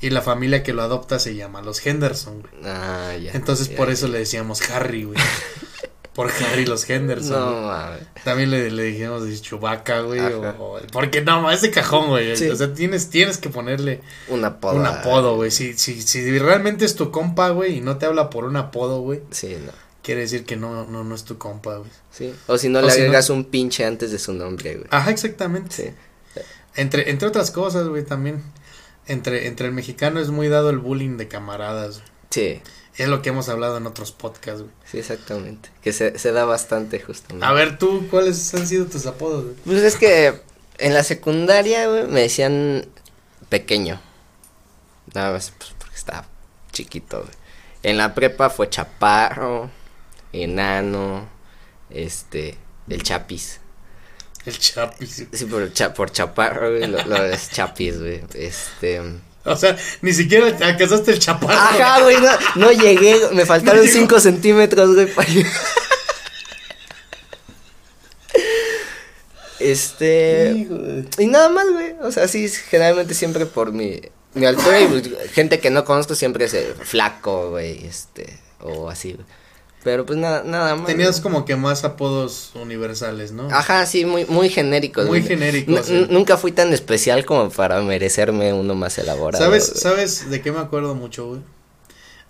y 0.00 0.10
la 0.10 0.20
familia 0.20 0.62
que 0.62 0.72
lo 0.74 0.82
adopta 0.82 1.18
se 1.18 1.34
llama 1.34 1.62
los 1.62 1.84
Henderson, 1.86 2.40
güey. 2.42 2.52
Ah, 2.64 3.12
ya. 3.22 3.32
Entonces 3.32 3.70
ya, 3.70 3.76
por 3.76 3.88
ya. 3.88 3.94
eso 3.94 4.08
le 4.08 4.18
decíamos 4.18 4.60
Harry, 4.70 5.04
güey. 5.04 5.18
Por 6.14 6.30
Harry 6.30 6.64
los 6.64 6.88
Henderson. 6.88 7.32
No, 7.62 7.66
mames. 7.68 8.00
También 8.22 8.50
le, 8.50 8.70
le 8.70 8.82
dijimos 8.84 9.26
de 9.26 9.40
Chewbacca, 9.40 10.00
güey. 10.02 10.20
O, 10.20 10.48
o- 10.48 10.80
porque 10.92 11.22
no, 11.22 11.50
es 11.50 11.60
de 11.62 11.70
cajón, 11.72 12.08
güey. 12.08 12.36
Sí. 12.36 12.48
O 12.48 12.54
sea, 12.56 12.72
tienes, 12.72 13.10
tienes 13.10 13.38
que 13.38 13.48
ponerle 13.50 14.00
Un 14.28 14.44
apodo. 14.44 14.76
un 14.76 14.86
apodo, 14.86 15.34
güey. 15.34 15.50
Si, 15.50 15.74
si, 15.74 16.00
si 16.02 16.38
realmente 16.38 16.84
es 16.84 16.94
tu 16.94 17.10
compa, 17.10 17.50
güey, 17.50 17.78
y 17.78 17.80
no 17.80 17.98
te 17.98 18.06
habla 18.06 18.30
por 18.30 18.44
un 18.44 18.56
apodo, 18.56 19.00
güey, 19.00 19.22
Sí, 19.32 19.56
no. 19.66 19.72
quiere 20.02 20.20
decir 20.20 20.44
que 20.44 20.54
no, 20.56 20.86
no, 20.86 21.02
no 21.02 21.14
es 21.16 21.24
tu 21.24 21.36
compa, 21.36 21.78
güey. 21.78 21.90
Sí. 22.12 22.32
O 22.46 22.58
si 22.58 22.68
no 22.68 22.78
O 22.78 22.82
le 22.82 22.90
si 22.92 22.98
no- 22.98 23.04
agregas 23.06 23.30
un 23.30 23.44
pinche 23.46 23.84
antes 23.84 24.12
de 24.12 24.20
su 24.20 24.32
nombre, 24.34 24.74
güey. 24.76 24.86
Ajá, 24.90 25.10
exactamente. 25.10 25.74
Sí. 25.74 26.40
Entre, 26.76 27.10
entre 27.10 27.26
otras 27.28 27.50
cosas, 27.50 27.88
güey, 27.88 28.04
también. 28.04 28.42
Entre, 29.06 29.48
entre 29.48 29.66
el 29.66 29.72
mexicano 29.72 30.20
es 30.20 30.28
muy 30.30 30.48
dado 30.48 30.70
el 30.70 30.78
bullying 30.78 31.16
de 31.16 31.28
camaradas. 31.28 31.96
güey. 31.98 32.08
Sí. 32.30 32.62
Es 32.96 33.08
lo 33.08 33.22
que 33.22 33.30
hemos 33.30 33.48
hablado 33.48 33.76
en 33.76 33.86
otros 33.86 34.12
podcasts, 34.12 34.60
güey. 34.62 34.72
Sí, 34.84 34.98
exactamente. 34.98 35.68
Que 35.82 35.92
se, 35.92 36.18
se 36.18 36.30
da 36.32 36.44
bastante 36.44 37.00
justamente. 37.00 37.44
A 37.44 37.52
ver, 37.52 37.76
tú, 37.78 38.06
¿cuáles 38.10 38.54
han 38.54 38.66
sido 38.66 38.86
tus 38.86 39.06
apodos, 39.06 39.44
güey? 39.44 39.56
Pues 39.64 39.78
es 39.82 39.96
que 39.96 40.40
en 40.78 40.94
la 40.94 41.02
secundaria, 41.02 41.88
güey, 41.88 42.06
me 42.06 42.20
decían 42.20 42.86
pequeño. 43.48 44.00
Nada 45.12 45.32
más, 45.32 45.52
pues, 45.58 45.72
porque 45.78 45.96
estaba 45.96 46.26
chiquito, 46.72 47.20
güey. 47.22 47.32
En 47.82 47.96
la 47.98 48.14
prepa 48.14 48.48
fue 48.48 48.70
chaparro, 48.70 49.70
enano, 50.32 51.28
este, 51.90 52.56
el 52.88 53.02
chapis. 53.02 53.60
El 54.46 54.58
Chapis. 54.58 55.26
Sí, 55.32 55.44
por, 55.46 55.72
cha- 55.72 55.94
por 55.94 56.12
chaparro, 56.12 56.70
güey, 56.70 56.86
lo, 56.86 57.02
lo 57.04 57.16
es 57.24 57.50
chapis, 57.50 57.98
güey. 57.98 58.22
Este. 58.34 59.00
O 59.46 59.56
sea, 59.56 59.76
ni 60.00 60.12
siquiera 60.12 60.46
alcanzaste 60.46 61.12
el 61.12 61.18
chaparro. 61.18 61.52
Ajá, 61.52 62.00
güey, 62.00 62.16
no, 62.16 62.30
no 62.56 62.72
llegué, 62.72 63.20
me 63.32 63.44
faltaron 63.46 63.80
No 63.80 63.82
llegó. 63.84 63.98
5 63.98 64.20
centímetros, 64.20 64.94
güey, 64.94 65.06
para. 65.06 65.28
Este. 69.60 70.66
Y 71.18 71.26
nada 71.26 71.48
más, 71.48 71.70
güey. 71.70 71.94
O 72.02 72.10
sea, 72.12 72.28
sí, 72.28 72.48
generalmente 72.48 73.14
siempre 73.14 73.46
por 73.46 73.72
mi, 73.72 74.00
mi 74.34 74.44
altura 74.44 74.80
y 74.80 74.86
pues, 74.88 75.08
gente 75.32 75.58
que 75.60 75.70
no 75.70 75.84
conozco 75.84 76.14
siempre 76.14 76.44
es 76.46 76.54
eh, 76.54 76.74
flaco, 76.82 77.50
güey, 77.50 77.86
este, 77.86 78.38
o 78.60 78.90
así, 78.90 79.12
güey. 79.12 79.24
Pero 79.84 80.06
pues 80.06 80.18
nada, 80.18 80.42
nada 80.44 80.74
más. 80.76 80.86
Tenías 80.86 81.20
como 81.20 81.44
que 81.44 81.56
más 81.56 81.84
apodos 81.84 82.52
universales, 82.54 83.32
¿no? 83.32 83.48
Ajá, 83.50 83.84
sí, 83.84 84.06
muy, 84.06 84.24
muy 84.24 84.48
genéricos. 84.48 85.04
Muy 85.06 85.22
genéricos, 85.22 85.84
sí. 85.86 86.06
Nunca 86.08 86.38
fui 86.38 86.52
tan 86.52 86.72
especial 86.72 87.26
como 87.26 87.50
para 87.50 87.82
merecerme 87.82 88.54
uno 88.54 88.74
más 88.74 88.96
elaborado. 88.96 89.44
¿Sabes, 89.44 89.68
güey. 89.68 89.80
¿Sabes 89.82 90.30
de 90.30 90.40
qué 90.40 90.52
me 90.52 90.60
acuerdo 90.60 90.94
mucho, 90.94 91.26
güey? 91.26 91.40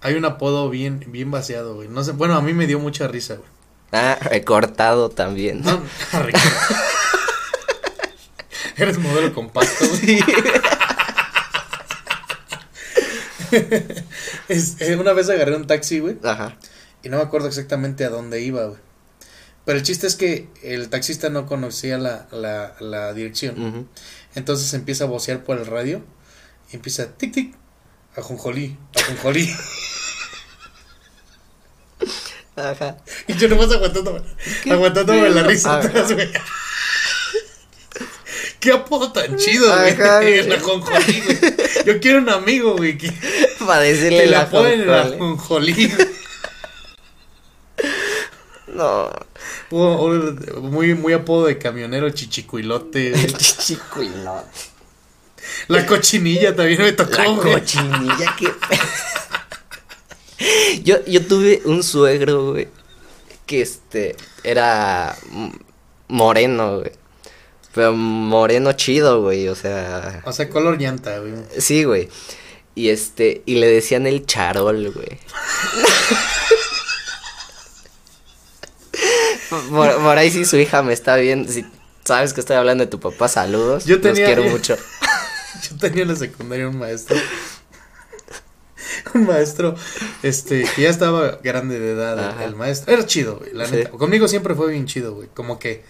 Hay 0.01 0.15
un 0.15 0.25
apodo 0.25 0.69
bien, 0.69 1.05
bien 1.09 1.31
vaciado, 1.31 1.77
güey. 1.77 1.87
No 1.89 2.03
sé, 2.03 2.11
bueno, 2.13 2.35
a 2.35 2.43
mí 2.43 2.53
me 2.53 2.67
dio 2.67 2.81
mucha 2.81 3.07
risa, 3.07 3.37
güey. 3.37 3.49
Ah, 3.93 4.19
recortado 4.21 5.09
también. 5.09 5.63
No, 5.63 5.81
Ricardo. 6.13 6.51
Eres 8.77 8.99
modelo 8.99 9.33
compacto, 9.33 9.87
güey. 10.03 10.19
Es- 14.49 14.81
eh, 14.81 14.97
una 14.97 15.13
vez 15.13 15.29
agarré 15.31 15.57
un 15.57 15.67
taxi, 15.67 16.01
güey. 16.01 16.17
Ajá. 16.25 16.57
Y 17.05 17.11
no 17.11 17.19
me 17.19 17.23
acuerdo 17.23 17.49
exactamente 17.49 18.05
a 18.05 18.11
dónde 18.11 18.41
iba, 18.41 18.65
güey. 18.65 18.81
Pero 19.65 19.79
el 19.79 19.85
chiste 19.85 20.07
es 20.07 20.17
que 20.17 20.49
el 20.63 20.89
taxista 20.89 21.31
no 21.31 21.47
conocía 21.47 21.99
la, 21.99 22.27
la, 22.33 22.75
la 22.81 23.13
dirección. 23.13 23.89
Entonces 24.35 24.75
empieza 24.75 25.05
a 25.05 25.07
vocear 25.07 25.45
por 25.45 25.59
el 25.59 25.67
radio. 25.67 26.03
Y 26.73 26.77
empieza 26.77 27.17
tic 27.17 27.33
tic. 27.33 27.55
Ajonjolí, 28.17 28.77
ajonjolí. 28.95 29.55
Ajá. 32.57 32.97
y 33.27 33.35
yo 33.35 33.49
nomás 33.49 33.73
aguantándome, 33.73 34.21
aguantándome 34.71 35.31
la 35.31 35.43
risa 35.43 35.79
atrás, 35.79 36.13
güey. 36.13 36.31
Qué 38.61 38.73
apodo 38.73 39.13
tan 39.13 39.37
chido. 39.37 39.73
Ajá, 39.73 40.17
güey. 40.21 40.39
El 40.39 40.53
ajonjolí, 40.53 41.21
güey. 41.21 41.39
Yo 41.85 42.01
quiero 42.01 42.19
un 42.19 42.31
amigo, 42.31 42.77
güey, 42.77 42.97
que, 42.97 43.13
Para 43.59 43.81
decirle 43.81 44.25
que 44.25 44.31
la 44.31 44.43
apoden 44.43 44.83
el 44.83 44.95
ajonjolí. 44.95 45.93
No. 48.75 49.11
Muy, 49.71 50.95
muy 50.95 51.13
apodo 51.13 51.47
de 51.47 51.59
camionero 51.59 52.11
chichicuilote. 52.11 53.13
El 53.13 53.37
chichicuilote. 53.37 54.49
La 55.69 55.87
cochinilla 55.87 56.55
también 56.57 56.83
me 56.83 56.93
tocó, 56.93 57.17
La 57.17 57.29
güey. 57.29 57.53
cochinilla 57.55 58.37
que. 58.37 58.49
yo, 60.83 61.05
yo 61.07 61.25
tuve 61.27 61.63
un 61.65 61.83
suegro, 61.83 62.53
güey. 62.53 62.69
Que 63.47 63.63
este. 63.63 64.17
Era. 64.43 65.17
Moreno, 66.09 66.79
güey. 66.79 66.93
Pero 67.75 67.93
moreno 67.93 68.73
chido, 68.73 69.23
güey. 69.23 69.49
O 69.49 69.55
sea. 69.55 70.23
O 70.25 70.33
sea, 70.33 70.49
color 70.49 70.79
llanta, 70.81 71.19
güey. 71.19 71.35
Sí, 71.59 71.85
güey. 71.85 72.09
Y 72.75 72.89
este. 72.89 73.43
Y 73.47 73.57
le 73.57 73.69
decían 73.69 74.07
el 74.07 74.27
charol, 74.27 74.91
güey. 74.93 75.19
por, 79.71 79.95
por 80.03 80.19
ahí 80.19 80.31
sí 80.31 80.45
su 80.45 80.57
hija 80.57 80.83
me 80.83 80.93
está 80.93 81.17
viendo. 81.17 81.51
Si 81.53 81.65
sabes 82.05 82.33
que 82.33 82.41
estoy 82.41 82.57
hablando 82.57 82.85
de 82.85 82.91
tu 82.91 83.01
papá, 83.01 83.29
saludos. 83.29 83.85
Yo 83.85 84.01
tenía- 84.01 84.27
Los 84.27 84.35
quiero 84.35 84.51
mucho. 84.51 84.77
Yo 85.71 85.77
tenía 85.79 86.03
en 86.03 86.09
la 86.09 86.17
secundaria 86.17 86.69
un 86.69 86.79
maestro. 86.79 87.17
Un 89.15 89.27
maestro, 89.27 89.75
este, 90.23 90.65
que 90.77 90.83
ya 90.83 90.89
estaba 90.91 91.39
grande 91.43 91.79
de 91.79 91.93
edad, 91.93 92.43
el- 92.43 92.55
maestro. 92.57 92.93
Era 92.93 93.07
chido, 93.07 93.39
güey, 93.39 93.53
la 93.53 93.67
Sí. 93.67 93.77
neta. 93.77 93.91
Conmigo 93.91 94.29
siempre 94.29 94.55
fue 94.55 94.71
bien 94.73 94.87
chido, 94.87 95.15
güey. 95.15 95.29
Como 95.33 95.59
que, 95.59 95.85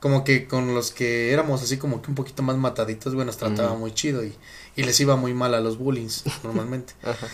como 0.00 0.24
que 0.24 0.46
con 0.46 0.74
los 0.74 0.90
que 0.90 1.32
éramos 1.32 1.62
así 1.62 1.76
como 1.78 2.02
que 2.02 2.08
un 2.08 2.14
poquito 2.14 2.42
más 2.42 2.56
mataditos, 2.56 3.14
güey, 3.14 3.24
nos 3.26 3.36
trataba 3.36 3.74
muy 3.74 3.92
chido 3.94 4.24
y, 4.24 4.34
y 4.74 4.82
les 4.82 4.98
iba 5.00 5.16
muy 5.16 5.32
mal 5.34 5.54
a 5.54 5.60
los 5.60 5.78
bullings, 5.78 6.24
normalmente. 6.42 6.94
Ajá. 7.02 7.26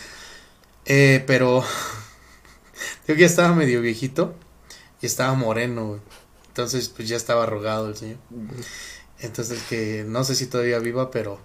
Eh, 0.85 1.23
pero, 1.27 1.63
yo 3.07 3.15
que 3.15 3.21
ya 3.21 3.25
estaba 3.25 3.53
medio 3.55 3.81
viejito 3.81 4.35
y 5.03 5.05
estaba 5.05 5.33
moreno, 5.35 5.85
güey. 5.89 6.01
Entonces, 6.47 6.89
pues 6.89 7.07
ya 7.09 7.17
estaba 7.17 7.43
arrugado 7.43 7.87
el 7.89 7.95
señor. 7.97 8.17
Entonces, 9.19 9.61
que 9.69 10.03
no 10.07 10.23
sé 10.23 10.33
si 10.35 10.47
todavía 10.47 10.79
viva, 10.79 11.11
pero, 11.11 11.39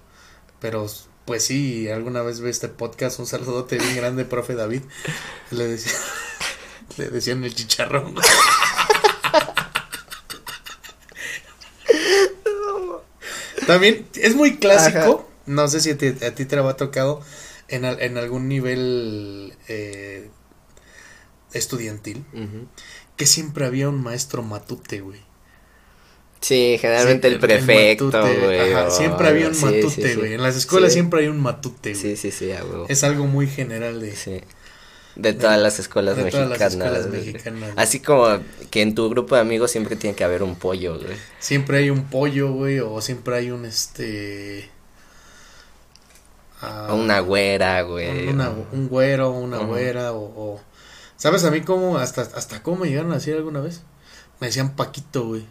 pero, 0.61 0.87
pues 1.25 1.45
sí, 1.45 1.89
alguna 1.89 2.23
vez 2.23 2.41
ve 2.41 2.51
este 2.51 2.69
podcast, 2.69 3.19
un 3.19 3.27
saludote 3.27 3.77
bien 3.79 3.97
grande, 3.97 4.25
profe 4.25 4.55
David. 4.55 4.83
Le 5.51 5.67
decía, 5.67 5.93
le 6.99 7.09
decían 7.11 7.45
el 7.45 7.55
chicharrón. 7.55 8.15
También 13.67 14.07
es 14.15 14.35
muy 14.35 14.57
clásico, 14.59 15.29
no 15.47 15.69
sé 15.69 15.81
si 15.81 15.91
a 15.91 15.99
ti, 15.99 16.07
a 16.25 16.35
ti 16.35 16.45
te 16.45 16.57
lo 16.57 16.69
ha 16.69 16.77
tocado 16.77 17.21
en, 17.69 17.85
al- 17.85 18.01
en 18.01 18.17
algún 18.17 18.49
nivel 18.49 19.55
eh, 19.69 20.31
estudiantil. 21.53 22.25
Que 23.19 23.27
siempre 23.27 23.66
había 23.66 23.90
un 23.90 24.03
maestro 24.03 24.43
matute, 24.43 25.01
güey. 25.03 25.20
Sí, 26.40 26.78
generalmente 26.81 27.27
el 27.28 27.40
prefecto, 27.40 28.05
matute, 28.07 28.39
güey. 28.47 28.73
ajá, 28.73 28.90
siempre 28.90 29.28
había 29.28 29.49
un. 29.49 29.55
Sí, 29.55 29.65
matute, 29.66 30.09
sí. 30.09 30.15
güey. 30.15 30.35
En 30.35 30.43
las 30.43 30.57
escuelas 30.57 30.93
siempre 30.93 31.20
hay 31.20 31.27
un 31.27 31.40
matute, 31.40 31.90
güey. 31.95 32.01
Sí, 32.03 32.16
sí, 32.16 32.31
sí, 32.31 32.53
a 32.53 32.65
huevo. 32.65 32.86
Es 32.89 33.05
algo 33.05 33.27
muy 33.27 33.47
general 33.49 34.01
de. 34.01 34.15
Sí. 34.16 34.40
De 35.16 35.32
todas 35.32 35.61
las 35.61 35.81
escuelas 35.81 36.16
de 36.16 36.31
todas 36.31 36.49
mexicanas. 36.49 36.70
las 36.93 37.01
escuelas 37.01 37.27
mexicanas. 37.27 37.73
Así 37.77 37.99
como 37.99 38.39
que 38.70 38.82
en 38.82 38.95
tu 38.95 39.11
grupo 39.11 39.35
de 39.35 39.40
amigos 39.40 39.73
siempre 39.73 39.97
tiene 39.97 40.15
que 40.15 40.23
haber 40.23 40.45
un 40.45 40.55
pollo, 40.55 40.97
güey. 40.97 41.16
Siempre 41.40 41.78
hay 41.78 41.90
un 41.90 42.05
pollo, 42.05 42.53
güey, 42.53 42.78
o 42.78 43.01
siempre 43.01 43.35
hay 43.35 43.51
un 43.51 43.65
este. 43.65 44.70
ah, 46.61 46.86
O 46.90 46.95
una 46.95 47.19
güera, 47.19 47.82
güey. 47.82 48.28
una- 48.28 48.51
un 48.73 48.89
güero, 48.89 49.31
una 49.31 49.59
Ujú. 49.59 49.66
güera, 49.66 50.12
o, 50.12 50.20
o- 50.20 50.61
¿Sabes 51.19 51.45
a 51.45 51.51
mí 51.51 51.61
cómo, 51.61 51.99
hasta, 51.99 52.23
hasta 52.23 52.62
cómo 52.62 52.78
me 52.85 52.89
llegaron 52.89 53.12
a 53.12 53.16
decir 53.16 53.35
alguna 53.35 53.61
vez? 53.61 53.82
Me 54.40 54.47
decían 54.47 54.74
Paquito, 54.77 55.27
güey. 55.27 55.45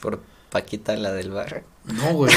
Por 0.00 0.20
Paquita, 0.50 0.94
la 0.96 1.12
del 1.12 1.30
barrio. 1.30 1.62
No, 1.84 2.12
güey. 2.12 2.34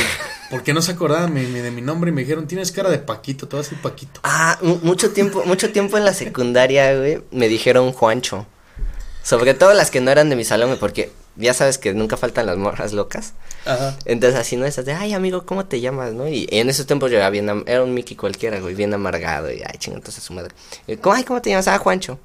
Porque 0.51 0.73
no 0.73 0.81
se 0.81 0.91
acordaban 0.91 1.33
mi- 1.33 1.45
mi- 1.47 1.59
de 1.59 1.71
mi 1.71 1.81
nombre 1.81 2.11
y 2.11 2.13
me 2.13 2.21
dijeron, 2.21 2.47
tienes 2.47 2.71
cara 2.71 2.89
de 2.89 2.99
Paquito, 2.99 3.47
te 3.47 3.55
vas 3.57 3.65
a 3.65 3.69
decir 3.69 3.81
Paquito. 3.81 4.19
Ah, 4.23 4.57
mu- 4.61 4.77
mucho 4.83 5.11
tiempo, 5.11 5.43
mucho 5.45 5.71
tiempo 5.71 5.97
en 5.97 6.05
la 6.05 6.13
secundaria, 6.13 6.95
güey, 6.95 7.23
me 7.31 7.47
dijeron 7.47 7.91
Juancho. 7.91 8.45
Sobre 9.23 9.53
todo 9.55 9.73
las 9.73 9.91
que 9.91 9.99
no 10.01 10.11
eran 10.11 10.29
de 10.29 10.35
mi 10.35 10.43
salón, 10.45 10.77
porque 10.79 11.11
ya 11.35 11.53
sabes 11.53 11.77
que 11.77 11.93
nunca 11.93 12.17
faltan 12.17 12.45
las 12.45 12.57
morras 12.57 12.93
locas. 12.93 13.33
Ajá. 13.65 13.97
Entonces 14.05 14.39
así 14.39 14.55
no 14.57 14.65
esas 14.65 14.85
de, 14.85 14.93
ay 14.93 15.13
amigo, 15.13 15.45
¿cómo 15.45 15.65
te 15.65 15.81
llamas? 15.81 16.13
¿no? 16.13 16.27
Y 16.27 16.47
en 16.51 16.69
esos 16.69 16.85
tiempos 16.85 17.09
yo 17.11 17.17
era 17.17 17.29
bien, 17.29 17.63
era 17.65 17.83
un 17.83 17.93
Mickey 17.93 18.15
cualquiera, 18.15 18.59
güey, 18.59 18.75
bien 18.75 18.93
amargado 18.93 19.51
y 19.51 19.61
ay, 19.61 19.77
chingados 19.77 20.17
a 20.17 20.21
su 20.21 20.33
madre. 20.33 20.53
Y, 20.87 20.97
¿Cómo, 20.97 21.15
ay, 21.15 21.23
¿cómo 21.23 21.41
te 21.41 21.49
llamas? 21.49 21.67
Ah, 21.67 21.77
Juancho. 21.79 22.19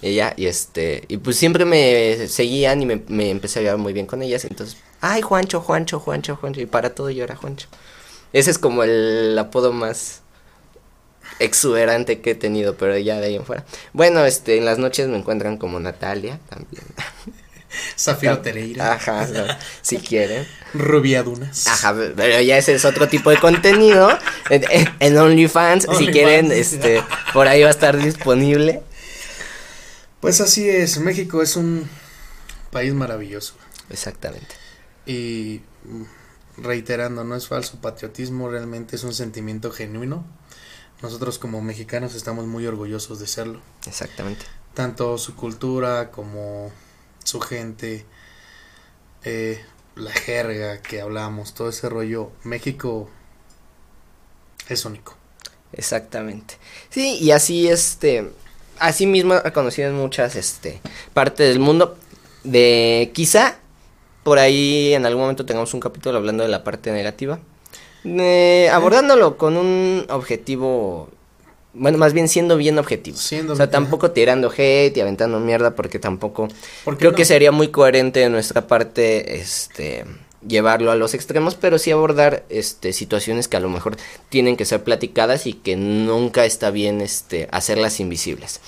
Y 0.00 0.14
ya, 0.14 0.32
y 0.36 0.46
este, 0.46 1.04
y 1.08 1.16
pues 1.16 1.36
siempre 1.36 1.64
me 1.64 2.28
seguían 2.28 2.80
y 2.82 2.86
me, 2.86 3.02
me 3.08 3.30
empecé 3.30 3.58
a 3.58 3.62
llevar 3.62 3.78
muy 3.78 3.92
bien 3.92 4.06
con 4.06 4.22
ellas, 4.22 4.44
entonces, 4.44 4.76
ay, 5.00 5.22
Juancho, 5.22 5.60
Juancho, 5.60 5.98
Juancho, 5.98 6.36
Juancho, 6.36 6.60
y 6.60 6.66
para 6.66 6.94
todo 6.94 7.10
yo 7.10 7.24
era 7.24 7.34
Juancho. 7.34 7.66
Ese 8.32 8.50
es 8.52 8.58
como 8.58 8.84
el 8.84 9.36
apodo 9.38 9.72
más 9.72 10.20
exuberante 11.40 12.20
que 12.20 12.32
he 12.32 12.34
tenido, 12.34 12.76
pero 12.76 12.96
ya 12.98 13.20
de 13.20 13.26
ahí 13.28 13.36
en 13.36 13.44
fuera. 13.44 13.64
Bueno, 13.92 14.24
este, 14.24 14.56
en 14.58 14.64
las 14.64 14.78
noches 14.78 15.08
me 15.08 15.16
encuentran 15.18 15.56
como 15.56 15.78
Natalia 15.80 16.38
también. 16.48 16.82
Zafiro 17.98 18.38
Tereira. 18.38 18.92
Ajá, 18.94 19.26
no, 19.26 19.44
si 19.82 19.98
quieren. 19.98 20.46
Rubia 20.74 21.22
Dunas. 21.22 21.66
Ajá, 21.66 21.94
pero 22.16 22.40
ya 22.40 22.56
ese 22.56 22.74
es 22.74 22.84
otro 22.84 23.08
tipo 23.08 23.30
de 23.30 23.38
contenido. 23.38 24.08
En, 24.48 24.64
en- 25.00 25.18
OnlyFans, 25.18 25.86
si 25.98 26.06
quieren, 26.08 26.50
este, 26.50 27.02
por 27.32 27.46
ahí 27.46 27.62
va 27.62 27.68
a 27.68 27.72
estar 27.72 27.96
disponible. 27.98 28.82
Pues 30.20 30.40
así 30.40 30.68
es, 30.68 30.98
México 30.98 31.42
es 31.42 31.56
un 31.56 31.88
país 32.70 32.92
maravilloso. 32.92 33.54
Exactamente. 33.90 34.54
Y 35.06 35.62
mm, 35.84 36.62
reiterando, 36.62 37.24
no 37.24 37.36
es 37.36 37.48
falso 37.48 37.80
patriotismo, 37.80 38.48
realmente 38.48 38.96
es 38.96 39.04
un 39.04 39.14
sentimiento 39.14 39.70
genuino. 39.70 40.24
Nosotros 41.02 41.38
como 41.38 41.62
mexicanos 41.62 42.14
estamos 42.14 42.46
muy 42.46 42.66
orgullosos 42.66 43.20
de 43.20 43.28
serlo. 43.28 43.60
Exactamente. 43.86 44.44
Tanto 44.74 45.16
su 45.18 45.36
cultura 45.36 46.10
como 46.10 46.72
su 47.22 47.40
gente, 47.40 48.04
eh, 49.22 49.64
la 49.94 50.10
jerga 50.10 50.82
que 50.82 51.00
hablamos, 51.00 51.54
todo 51.54 51.68
ese 51.68 51.88
rollo. 51.88 52.32
México 52.42 53.08
es 54.68 54.84
único. 54.84 55.16
Exactamente. 55.72 56.56
Sí, 56.90 57.18
y 57.20 57.30
así, 57.30 57.68
este, 57.68 58.32
así 58.80 59.06
mismo 59.06 59.34
ha 59.34 59.50
conocido 59.52 59.88
en 59.88 59.94
muchas, 59.94 60.36
este, 60.36 60.80
partes 61.14 61.48
del 61.48 61.58
mundo. 61.60 61.96
De 62.44 63.10
quizá 63.14 63.58
por 64.22 64.38
ahí 64.38 64.94
en 64.94 65.06
algún 65.06 65.22
momento 65.22 65.44
tengamos 65.46 65.72
un 65.74 65.80
capítulo 65.80 66.18
hablando 66.18 66.42
de 66.44 66.48
la 66.48 66.64
parte 66.64 66.90
negativa. 66.92 67.38
eh, 68.04 68.68
abordándolo 68.72 69.36
con 69.36 69.56
un 69.56 70.06
objetivo, 70.08 71.08
bueno, 71.74 71.98
más 71.98 72.12
bien 72.12 72.28
siendo 72.28 72.56
bien 72.56 72.78
objetivos. 72.78 73.20
Siendo 73.20 73.52
o 73.52 73.56
sea, 73.56 73.66
bien- 73.66 73.72
tampoco 73.72 74.10
tirando 74.12 74.50
hate 74.56 74.96
y 74.96 75.00
aventando 75.00 75.40
mierda 75.40 75.74
porque 75.74 75.98
tampoco 75.98 76.48
¿Por 76.84 76.96
creo 76.98 77.10
no? 77.10 77.16
que 77.16 77.24
sería 77.24 77.52
muy 77.52 77.68
coherente 77.68 78.20
de 78.20 78.30
nuestra 78.30 78.66
parte 78.66 79.36
este 79.40 80.04
llevarlo 80.46 80.90
a 80.90 80.96
los 80.96 81.14
extremos, 81.14 81.54
pero 81.54 81.78
sí 81.78 81.90
abordar 81.90 82.44
este 82.48 82.92
situaciones 82.92 83.48
que 83.48 83.56
a 83.56 83.60
lo 83.60 83.68
mejor 83.68 83.96
tienen 84.28 84.56
que 84.56 84.64
ser 84.64 84.82
platicadas 84.84 85.46
y 85.46 85.52
que 85.52 85.76
nunca 85.76 86.44
está 86.44 86.70
bien 86.70 87.00
este 87.00 87.48
hacerlas 87.50 88.00
invisibles. 88.00 88.60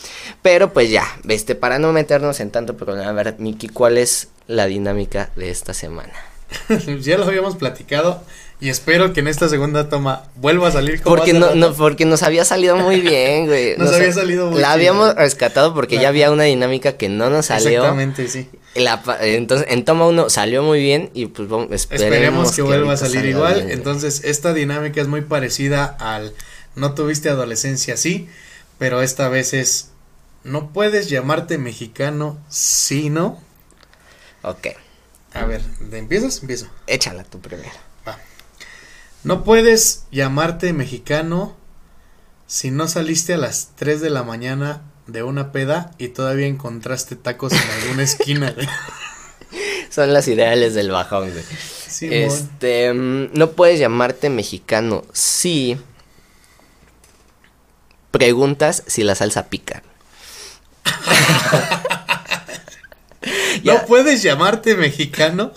Pero 0.42 0.72
pues 0.72 0.90
ya, 0.90 1.04
este 1.28 1.54
para 1.54 1.78
no 1.78 1.92
meternos 1.92 2.40
en 2.40 2.50
tanto 2.50 2.76
problema, 2.76 3.08
a 3.08 3.12
ver, 3.12 3.36
Miki, 3.38 3.68
¿cuál 3.68 3.98
es 3.98 4.28
la 4.46 4.66
dinámica 4.66 5.30
de 5.36 5.50
esta 5.50 5.74
semana? 5.74 6.12
ya 7.00 7.16
lo 7.16 7.24
habíamos 7.24 7.56
platicado 7.56 8.22
y 8.60 8.68
espero 8.68 9.12
que 9.14 9.20
en 9.20 9.28
esta 9.28 9.48
segunda 9.48 9.88
toma 9.88 10.24
vuelva 10.36 10.68
a 10.68 10.72
salir 10.72 11.00
como 11.00 11.16
Porque 11.16 11.32
no, 11.32 11.54
no, 11.54 11.72
porque 11.72 12.04
nos 12.04 12.22
había 12.22 12.44
salido 12.44 12.76
muy 12.76 13.00
bien, 13.00 13.46
güey. 13.46 13.74
Nos 13.78 13.92
había 13.92 14.12
salido 14.12 14.50
muy 14.50 14.60
La 14.60 14.68
chido. 14.68 14.72
habíamos 14.72 15.14
rescatado 15.14 15.72
porque 15.72 15.98
ya 15.98 16.08
había 16.08 16.30
una 16.30 16.44
dinámica 16.44 16.92
que 16.92 17.08
no 17.08 17.30
nos 17.30 17.46
salió. 17.46 17.80
Exactamente, 17.80 18.28
sí. 18.28 18.48
La 18.74 19.02
entonces, 19.20 19.66
en 19.68 19.84
toma 19.84 20.06
uno 20.06 20.30
salió 20.30 20.62
muy 20.62 20.80
bien 20.80 21.10
y 21.12 21.26
pues 21.26 21.48
vamos, 21.48 21.68
esperemos, 21.72 22.02
Esperemos 22.02 22.52
que, 22.52 22.62
vuelva 22.62 22.92
a 22.92 22.96
salir 22.96 23.24
igual. 23.24 23.54
bien. 23.56 23.70
Entonces, 23.70 24.22
esta 24.24 24.54
dinámica 24.54 25.00
es 25.00 25.08
muy 25.08 25.22
parecida 25.22 25.84
al 25.84 26.32
no 26.76 26.94
tuviste 26.94 27.28
adolescencia, 27.28 27.96
sí, 27.96 28.28
pero 28.78 29.02
esta 29.02 29.28
vez 29.28 29.54
es 29.54 29.90
no 30.44 30.72
puedes 30.72 31.10
llamarte 31.10 31.58
mexicano, 31.58 32.38
sí, 32.48 33.10
no. 33.10 33.40
Ok, 34.42 34.68
A 35.34 35.44
ver, 35.44 35.62
¿de 35.62 35.98
empiezas? 35.98 36.40
Empiezo. 36.40 36.66
échala 36.86 37.24
tú 37.24 37.40
primero. 37.40 37.70
Va. 38.08 38.18
No 39.22 39.44
puedes 39.44 40.04
llamarte 40.10 40.72
mexicano 40.72 41.56
si 42.46 42.70
no 42.70 42.88
saliste 42.88 43.34
a 43.34 43.38
las 43.38 43.70
3 43.76 44.00
de 44.00 44.10
la 44.10 44.22
mañana 44.22 44.82
de 45.12 45.22
una 45.22 45.52
peda 45.52 45.92
y 45.98 46.08
todavía 46.08 46.46
encontraste 46.46 47.16
tacos 47.16 47.52
en 47.52 47.70
alguna 47.82 48.02
esquina. 48.02 48.54
Son 49.90 50.12
las 50.12 50.28
ideales 50.28 50.74
del 50.74 50.90
bajón, 50.90 51.30
güey. 51.30 51.44
Este, 52.02 52.92
mm, 52.92 53.30
no 53.34 53.50
puedes 53.52 53.78
llamarte 53.78 54.30
mexicano 54.30 55.04
si 55.12 55.76
preguntas 58.10 58.84
si 58.86 59.02
la 59.02 59.14
salsa 59.14 59.48
pica. 59.48 59.82
No 63.64 63.86
puedes 63.86 64.22
llamarte 64.22 64.76
mexicano 64.76 65.52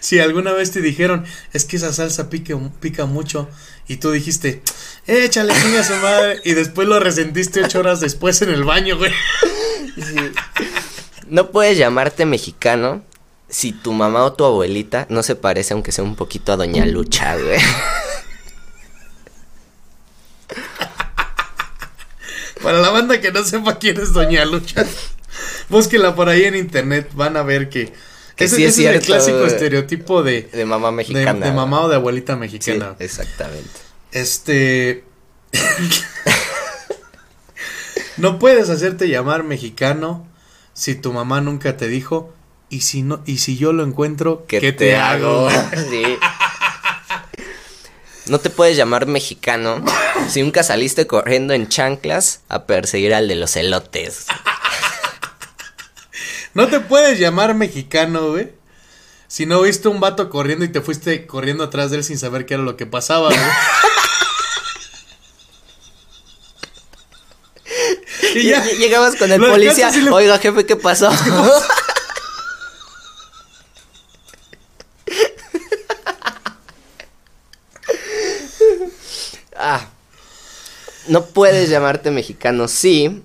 si 0.00 0.20
alguna 0.20 0.52
vez 0.52 0.70
te 0.70 0.80
dijeron, 0.80 1.24
es 1.52 1.64
que 1.64 1.76
esa 1.76 1.92
salsa 1.92 2.30
pique, 2.30 2.56
pica 2.80 3.06
mucho 3.06 3.48
y 3.88 3.96
tú 3.96 4.10
dijiste, 4.10 4.62
échale 5.06 5.54
chinga 5.54 5.80
a 5.80 5.84
su 5.84 5.94
madre 5.96 6.40
y 6.44 6.54
después 6.54 6.88
lo 6.88 7.00
resentiste 7.00 7.62
ocho 7.62 7.80
horas 7.80 8.00
después 8.00 8.40
en 8.42 8.50
el 8.50 8.64
baño, 8.64 8.96
güey. 8.98 9.12
No 11.28 11.50
puedes 11.50 11.78
llamarte 11.78 12.26
mexicano 12.26 13.02
si 13.48 13.72
tu 13.72 13.92
mamá 13.92 14.24
o 14.24 14.32
tu 14.32 14.44
abuelita 14.44 15.06
no 15.10 15.22
se 15.22 15.36
parece, 15.36 15.74
aunque 15.74 15.92
sea 15.92 16.04
un 16.04 16.16
poquito 16.16 16.52
a 16.52 16.56
Doña 16.56 16.86
Lucha, 16.86 17.36
güey. 17.36 17.60
Para 22.62 22.80
la 22.80 22.90
banda 22.90 23.20
que 23.20 23.32
no 23.32 23.44
sepa 23.44 23.78
quién 23.78 24.00
es 24.00 24.12
Doña 24.12 24.44
Lucha, 24.44 24.86
búsquela 25.68 26.14
por 26.14 26.28
ahí 26.28 26.44
en 26.44 26.54
internet, 26.54 27.10
van 27.14 27.36
a 27.36 27.42
ver 27.42 27.68
Que 27.68 27.92
ese, 28.44 28.56
sí 28.56 28.64
es 28.64 28.78
ese 28.78 28.94
el 28.94 29.00
clásico 29.00 29.44
estereotipo 29.46 30.22
de, 30.22 30.42
De 30.52 30.64
mamá 30.64 30.92
mexicana. 30.92 31.46
de 31.46 31.52
mamá 31.52 31.82
o 31.82 31.88
de 31.88 31.96
abuelita 31.96 32.34
Sí, 32.34 32.38
mexicana. 32.40 32.96
exactamente. 32.98 33.70
Este. 34.12 35.04
no 38.16 38.38
puedes 38.38 38.68
hacerte 38.70 39.08
llamar 39.08 39.42
mexicano 39.42 40.26
si 40.74 40.94
tu 40.94 41.12
mamá 41.12 41.40
nunca 41.40 41.76
te 41.76 41.88
dijo. 41.88 42.32
Y 42.68 42.80
si 42.80 43.02
no, 43.02 43.20
y 43.26 43.36
si 43.38 43.58
yo 43.58 43.74
lo 43.74 43.84
encuentro, 43.84 44.46
¿qué, 44.48 44.72
te, 44.72 44.96
hago? 44.96 45.48
Sí. 45.90 46.02
No 48.28 48.38
te 48.38 48.50
puedes 48.50 48.76
llamar 48.76 49.06
mexicano 49.06 49.84
si 50.28 50.42
nunca 50.42 50.62
saliste 50.62 51.06
corriendo 51.06 51.54
en 51.54 51.68
chanclas 51.68 52.40
a 52.48 52.64
perseguir 52.64 53.14
al 53.14 53.28
de 53.28 53.34
los 53.34 53.56
elotes. 53.56 54.26
No 56.54 56.68
te 56.68 56.80
puedes 56.80 57.18
llamar 57.18 57.54
mexicano, 57.54 58.30
güey. 58.30 58.52
Si 59.26 59.46
no 59.46 59.62
viste 59.62 59.88
un 59.88 60.00
vato 60.00 60.28
corriendo 60.28 60.64
y 60.64 60.68
te 60.68 60.82
fuiste 60.82 61.26
corriendo 61.26 61.64
atrás 61.64 61.90
de 61.90 61.98
él 61.98 62.04
sin 62.04 62.18
saber 62.18 62.44
qué 62.44 62.54
era 62.54 62.62
lo 62.62 62.76
que 62.76 62.84
pasaba, 62.86 63.28
güey. 63.28 63.40
y 68.34 68.48
ya. 68.48 68.62
Llegabas 68.64 69.16
con 69.16 69.32
el 69.32 69.40
policía. 69.40 69.90
le- 69.90 70.10
Oiga, 70.10 70.38
jefe, 70.38 70.66
¿qué 70.66 70.76
pasó? 70.76 71.10
ah. 79.56 79.86
No 81.08 81.24
puedes 81.26 81.68
llamarte 81.68 82.10
mexicano, 82.10 82.68
sí. 82.68 83.22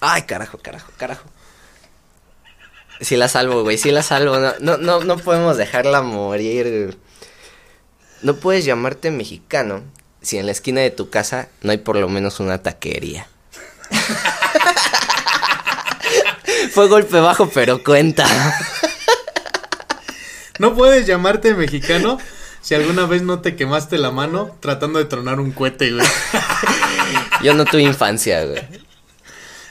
Ay, 0.00 0.22
carajo, 0.22 0.58
carajo, 0.58 0.90
carajo. 0.96 1.24
Sí 3.00 3.16
la 3.16 3.28
salvo, 3.28 3.62
güey, 3.62 3.78
sí 3.78 3.90
la 3.90 4.02
salvo. 4.02 4.38
No, 4.38 4.52
no, 4.60 4.76
no, 4.76 5.04
no 5.04 5.16
podemos 5.18 5.56
dejarla 5.56 6.02
morir. 6.02 6.96
No 8.22 8.36
puedes 8.36 8.64
llamarte 8.64 9.10
mexicano 9.10 9.82
si 10.22 10.38
en 10.38 10.46
la 10.46 10.52
esquina 10.52 10.80
de 10.80 10.90
tu 10.90 11.10
casa 11.10 11.48
no 11.62 11.72
hay 11.72 11.78
por 11.78 11.96
lo 11.96 12.08
menos 12.08 12.40
una 12.40 12.62
taquería. 12.62 13.26
Fue 16.72 16.88
golpe 16.88 17.20
bajo, 17.20 17.48
pero 17.50 17.82
cuenta. 17.84 18.26
No 20.58 20.74
puedes 20.74 21.06
llamarte 21.06 21.54
mexicano 21.54 22.18
si 22.60 22.74
alguna 22.74 23.06
vez 23.06 23.22
no 23.22 23.40
te 23.40 23.56
quemaste 23.56 23.98
la 23.98 24.10
mano 24.10 24.56
tratando 24.60 24.98
de 24.98 25.04
tronar 25.04 25.40
un 25.40 25.52
cohete, 25.52 25.92
güey. 25.92 26.06
Yo 27.42 27.54
no 27.54 27.64
tuve 27.64 27.82
infancia, 27.82 28.44
güey. 28.44 28.62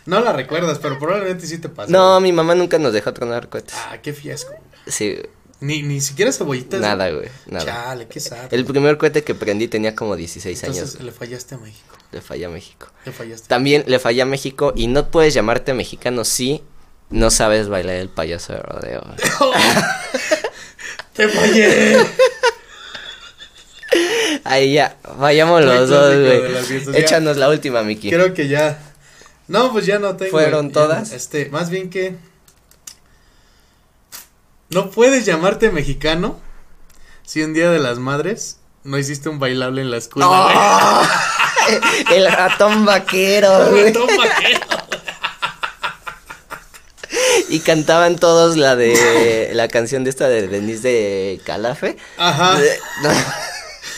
No 0.05 0.19
la 0.19 0.33
recuerdas, 0.33 0.79
pero 0.79 0.99
probablemente 0.99 1.47
sí 1.47 1.57
te 1.59 1.69
pasó. 1.69 1.91
No, 1.91 2.19
mi 2.19 2.31
mamá 2.33 2.55
nunca 2.55 2.77
nos 2.79 2.91
dejó 2.93 3.13
tronar 3.13 3.47
cohetes. 3.49 3.75
Ah, 3.77 3.97
qué 4.01 4.11
fiasco. 4.13 4.53
Sí, 4.85 5.17
Ni, 5.61 5.81
ni 5.81 6.01
siquiera 6.01 6.31
cebollitas. 6.33 6.81
nada, 6.81 7.09
güey, 7.09 7.29
nada. 7.45 7.63
Chale, 7.65 8.07
qué 8.07 8.19
sad. 8.19 8.53
El 8.53 8.65
primer 8.65 8.97
cohete 8.97 9.23
que 9.23 9.33
prendí 9.33 9.67
tenía 9.69 9.95
como 9.95 10.15
16 10.17 10.61
Entonces 10.63 10.95
años. 10.95 11.03
le 11.05 11.11
fallaste 11.13 11.55
a 11.55 11.57
México. 11.57 11.95
Le 12.11 12.21
fallé 12.21 12.45
a 12.45 12.49
México. 12.49 12.87
Le 13.05 13.11
fallaste. 13.13 13.47
También 13.47 13.85
le 13.87 13.97
fallé 13.97 14.21
a 14.21 14.25
México 14.25 14.73
y 14.75 14.87
no 14.87 15.09
puedes 15.09 15.33
llamarte 15.33 15.73
mexicano 15.73 16.25
si 16.25 16.61
no 17.09 17.31
sabes 17.31 17.69
bailar 17.69 17.95
el 17.95 18.09
payaso 18.09 18.53
de 18.53 18.59
rodeo. 18.59 19.03
¡Te 21.13 21.27
fallé! 21.29 21.97
Ahí 24.43 24.73
ya, 24.73 24.97
vayamos 25.17 25.63
los 25.63 25.87
dos, 25.89 26.15
güey. 26.15 26.97
Échanos 26.97 27.37
la 27.37 27.49
última, 27.49 27.83
Miki. 27.83 28.09
Creo 28.09 28.33
que 28.33 28.47
ya. 28.47 28.79
No, 29.47 29.71
pues 29.71 29.85
ya 29.85 29.99
no 29.99 30.15
tengo. 30.15 30.31
¿Fueron 30.31 30.67
Ya, 30.69 30.73
todas? 30.73 31.11
Este, 31.11 31.49
más 31.49 31.69
bien 31.69 31.89
que. 31.89 32.15
No 34.69 34.89
puedes 34.89 35.25
llamarte 35.25 35.69
mexicano 35.71 36.39
si 37.25 37.41
un 37.43 37.53
día 37.53 37.69
de 37.69 37.79
las 37.79 37.99
madres 37.99 38.57
no 38.83 38.97
hiciste 38.97 39.29
un 39.29 39.39
bailable 39.39 39.81
en 39.81 39.91
la 39.91 39.97
escuela. 39.97 40.27
¡Oh! 40.29 41.03
el 42.13 42.31
ratón 42.31 42.85
vaquero, 42.85 43.69
güey. 43.69 43.85
Ratón 43.93 44.07
vaquero. 44.17 44.59
Y 47.49 47.59
cantaban 47.59 48.15
todos 48.17 48.57
la 48.57 48.75
de 48.75 49.51
la 49.53 49.67
canción 49.67 50.03
de 50.03 50.09
esta 50.09 50.27
de 50.27 50.47
Denise 50.47 50.87
de 50.87 51.41
Calafe. 51.45 51.97
Ajá. 52.17 52.57
De- 52.59 52.79
no, 53.03 53.09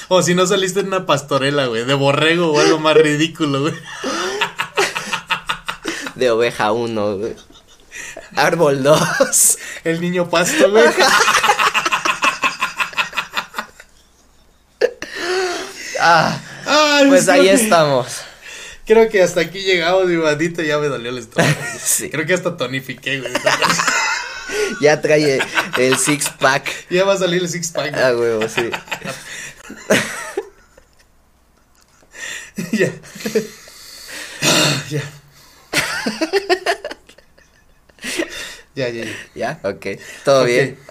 O 0.10 0.22
si 0.22 0.36
no 0.36 0.46
saliste 0.46 0.82
en 0.82 0.88
una 0.88 1.06
pastorela, 1.06 1.68
güey, 1.68 1.86
de 1.86 1.94
borrego 1.94 2.52
o 2.52 2.60
algo 2.60 2.80
más 2.80 2.96
ridículo, 2.98 3.62
güey. 3.62 3.74
De 6.16 6.32
oveja 6.32 6.72
1, 6.72 7.18
güey. 7.18 7.36
Árbol 8.36 8.84
2. 8.84 9.58
El 9.84 10.02
niño 10.02 10.30
pasto, 10.30 10.70
güey. 10.72 10.86
Ah, 16.00 16.40
Ay, 16.66 17.08
pues 17.08 17.28
ahí 17.30 17.44
que- 17.46 17.54
estamos. 17.54 18.22
Creo 18.86 19.10
que 19.10 19.24
hasta 19.24 19.42
aquí 19.42 19.62
llegamos, 19.64 20.06
mi 20.06 20.16
bandito, 20.18 20.62
ya 20.62 20.78
me 20.78 20.88
dolió 20.88 21.10
el 21.10 21.18
estómago. 21.18 21.56
Sí. 21.84 22.10
Creo 22.10 22.26
que 22.26 22.34
hasta 22.34 22.58
tonifiqué, 22.58 23.20
güey. 23.22 23.34
Ya 24.82 25.00
trae 25.02 25.40
el 25.78 25.98
six 25.98 26.30
pack. 26.40 26.70
ya 26.90 27.04
va 27.06 27.14
a 27.14 27.18
salir 27.18 27.42
el 27.42 27.48
six 27.50 27.72
pack. 27.72 27.94
Ah, 27.96 28.12
huevo, 28.16 28.48
sí. 28.50 28.70
ya. 32.74 32.90
Ah, 34.44 34.84
ya. 34.90 35.02
ya, 38.76 38.90
ya, 38.90 39.06
ya. 39.06 39.11
¿Ya? 39.36 39.60
Ok. 39.64 39.86
Todo 40.23 40.44
bien. 40.45 40.77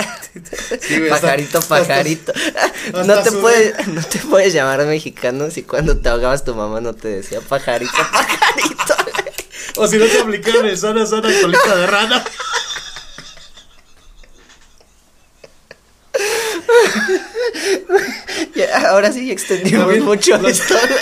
Sí, 0.80 0.98
güey, 0.98 1.12
hasta- 1.12 1.28
pajarito, 1.28 1.58
hasta- 1.58 1.68
pajarito. 1.78 2.32
hasta 2.32 3.04
no 3.04 3.22
te 3.22 3.30
puedes, 3.30 3.86
no 3.86 4.02
te 4.02 4.18
puedes 4.18 4.52
llamar 4.52 4.84
mexicano 4.84 5.48
si 5.48 5.62
cuando 5.62 5.96
te 6.00 6.08
ahogabas 6.08 6.42
tu 6.44 6.56
mamá 6.56 6.80
no 6.80 6.92
te 6.92 7.06
decía 7.06 7.40
pajarito, 7.40 7.92
pajarito. 7.92 8.96
O 9.76 9.86
si 9.86 9.96
no 9.98 10.06
te 10.06 10.18
aplicaron 10.18 10.66
el 10.66 10.76
sana, 10.76 11.06
sana 11.06 11.28
colita 11.40 11.76
de 11.76 11.86
rana. 11.86 12.24
Ya, 18.54 18.90
ahora 18.90 19.12
sí 19.12 19.30
extendimos 19.30 19.96
mucho 19.98 20.38
los- 20.38 20.60
esto, 20.60 20.74
güey. 20.74 20.98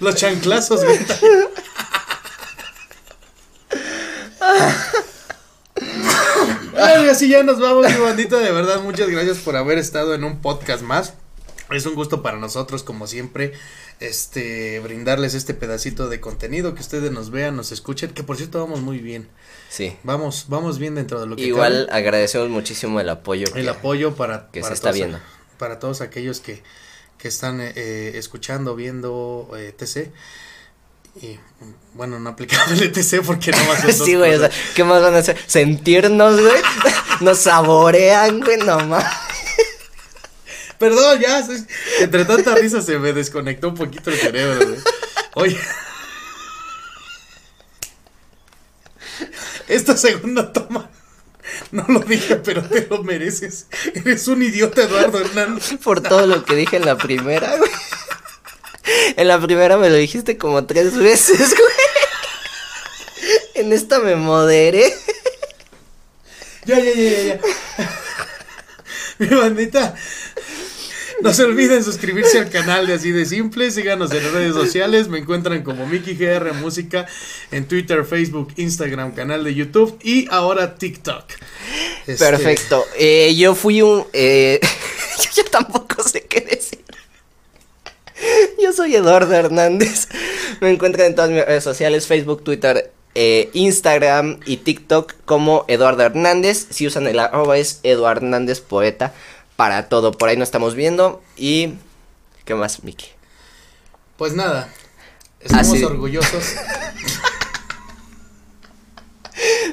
Los 0.00 0.14
chanclazos, 0.16 0.84
güey. 0.84 0.98
Así 7.10 7.28
ya 7.28 7.42
nos 7.42 7.60
vamos, 7.60 7.86
mi 7.90 7.98
bandita. 7.98 8.38
De 8.38 8.50
verdad, 8.50 8.80
muchas 8.82 9.08
gracias 9.08 9.38
por 9.38 9.56
haber 9.56 9.78
estado 9.78 10.14
en 10.14 10.24
un 10.24 10.40
podcast 10.40 10.82
más. 10.82 11.14
Es 11.70 11.86
un 11.86 11.94
gusto 11.94 12.22
para 12.22 12.36
nosotros, 12.38 12.82
como 12.82 13.06
siempre, 13.06 13.52
este, 14.00 14.80
brindarles 14.80 15.34
este 15.34 15.54
pedacito 15.54 16.08
de 16.08 16.20
contenido, 16.20 16.74
que 16.74 16.80
ustedes 16.80 17.10
nos 17.10 17.30
vean, 17.30 17.56
nos 17.56 17.72
escuchen, 17.72 18.10
que 18.10 18.22
por 18.22 18.36
cierto 18.36 18.60
vamos 18.60 18.80
muy 18.80 18.98
bien. 18.98 19.28
Sí. 19.70 19.96
Vamos, 20.02 20.46
vamos 20.48 20.78
bien 20.78 20.94
dentro 20.94 21.20
de 21.20 21.26
lo 21.26 21.36
que 21.36 21.42
Igual 21.42 21.88
agradecemos 21.90 22.48
muchísimo 22.50 23.00
el 23.00 23.08
apoyo. 23.08 23.46
el 23.54 23.64
que- 23.64 23.68
apoyo 23.70 24.14
para, 24.14 24.50
que 24.52 24.60
para 24.60 24.68
se 24.70 24.74
está 24.74 24.92
viendo. 24.92 25.18
para 25.58 25.78
todos 25.78 26.00
aquellos 26.00 26.40
que, 26.40 26.62
que 27.24 27.28
están 27.28 27.60
eh, 27.62 27.72
eh, 27.74 28.12
escuchando, 28.16 28.76
viendo 28.76 29.50
eh, 29.56 29.72
TC. 29.72 30.12
Y 31.22 31.40
bueno, 31.94 32.20
no 32.20 32.28
aplicable 32.28 32.84
el 32.84 32.92
TC 32.92 33.22
porque 33.24 33.50
no 33.50 33.66
va 33.66 33.78
a 33.78 33.80
ser 33.80 33.94
Sí, 33.94 34.14
güey, 34.14 34.34
o 34.34 34.40
sea. 34.40 34.50
¿qué 34.74 34.84
más 34.84 35.00
van 35.00 35.14
a 35.14 35.18
hacer? 35.20 35.38
Sentirnos, 35.46 36.38
güey. 36.38 36.62
Nos 37.22 37.38
saborean, 37.38 38.40
güey, 38.40 38.58
nomás. 38.58 39.06
Perdón, 40.78 41.18
ya, 41.18 41.42
entre 42.00 42.26
tanta 42.26 42.56
risa 42.56 42.82
se 42.82 42.98
me 42.98 43.14
desconectó 43.14 43.70
un 43.70 43.74
poquito 43.74 44.10
el 44.10 44.18
cerebro, 44.18 44.66
güey. 44.66 44.80
Oye. 45.36 45.58
Esta 49.68 49.96
segunda 49.96 50.52
toma, 50.52 50.90
no 51.72 51.84
lo 51.88 52.00
dije, 52.00 52.36
pero 52.36 52.62
te 52.62 52.86
lo 52.88 53.02
mereces. 53.02 53.66
Eres 53.94 54.28
un 54.28 54.42
idiota, 54.42 54.82
Eduardo 54.82 55.20
Hernández. 55.20 55.74
Por 55.82 56.00
todo 56.00 56.26
lo 56.26 56.44
que 56.44 56.54
dije 56.54 56.76
en 56.76 56.86
la 56.86 56.96
primera, 56.96 57.56
güey. 57.56 57.70
En 59.16 59.28
la 59.28 59.40
primera 59.40 59.76
me 59.78 59.88
lo 59.88 59.96
dijiste 59.96 60.36
como 60.36 60.66
tres 60.66 60.96
veces, 60.96 61.38
güey. 61.56 61.72
En 63.54 63.72
esta 63.72 63.98
me 63.98 64.16
moderé. 64.16 64.92
Ya, 66.66 66.78
ya, 66.78 66.92
ya, 66.92 67.10
ya, 67.10 67.22
ya. 67.22 67.40
Mi 69.18 69.26
bandita. 69.28 69.94
No 71.20 71.32
se 71.32 71.44
olviden 71.44 71.82
suscribirse 71.82 72.38
al 72.38 72.50
canal 72.50 72.86
de 72.86 72.94
Así 72.94 73.10
de 73.10 73.24
Simple. 73.24 73.70
Síganos 73.70 74.12
en 74.12 74.32
redes 74.32 74.54
sociales. 74.54 75.08
Me 75.08 75.18
encuentran 75.18 75.62
como 75.62 75.86
Mickey 75.86 76.14
GR 76.14 76.52
Música 76.54 77.06
en 77.50 77.66
Twitter, 77.66 78.04
Facebook, 78.04 78.52
Instagram, 78.56 79.12
canal 79.14 79.44
de 79.44 79.54
YouTube 79.54 79.98
y 80.02 80.26
ahora 80.30 80.76
TikTok. 80.76 81.24
Este, 82.06 82.24
Perfecto. 82.24 82.84
Eh, 82.98 83.34
yo 83.36 83.54
fui 83.54 83.82
un. 83.82 84.06
Eh, 84.12 84.60
yo 85.34 85.44
tampoco 85.44 86.02
sé 86.02 86.22
qué 86.22 86.40
decir. 86.40 86.84
Yo 88.60 88.72
soy 88.72 88.94
Eduardo 88.94 89.34
Hernández. 89.34 90.08
Me 90.60 90.70
encuentran 90.70 91.08
en 91.08 91.14
todas 91.14 91.30
mis 91.30 91.44
redes 91.44 91.64
sociales: 91.64 92.06
Facebook, 92.06 92.44
Twitter, 92.44 92.92
eh, 93.14 93.50
Instagram 93.52 94.40
y 94.46 94.58
TikTok 94.58 95.14
como 95.24 95.64
Eduardo 95.68 96.02
Hernández. 96.02 96.66
Si 96.70 96.86
usan 96.86 97.06
el 97.06 97.18
arroba 97.18 97.56
es 97.56 97.80
Eduardo 97.82 98.26
Hernández 98.26 98.60
Poeta 98.60 99.14
para 99.56 99.88
todo. 99.88 100.12
Por 100.12 100.28
ahí 100.28 100.36
nos 100.36 100.48
estamos 100.48 100.74
viendo. 100.74 101.22
Y. 101.36 101.74
¿Qué 102.44 102.54
más, 102.54 102.82
Miki? 102.84 103.06
Pues 104.16 104.34
nada. 104.34 104.68
Estamos 105.40 105.68
Así- 105.68 105.84
orgullosos. 105.84 106.44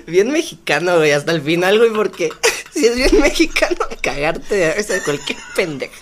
Bien 0.07 0.31
mexicano, 0.31 0.97
güey, 0.97 1.11
hasta 1.11 1.31
el 1.31 1.41
final, 1.41 1.77
güey, 1.77 1.91
porque 1.91 2.29
si 2.73 2.87
es 2.87 2.95
bien 2.95 3.19
mexicano, 3.21 3.77
cagarte 4.01 4.55
de 4.55 4.73
risa 4.73 4.93
de 4.93 5.03
cualquier 5.03 5.37
pendeja. 5.55 5.93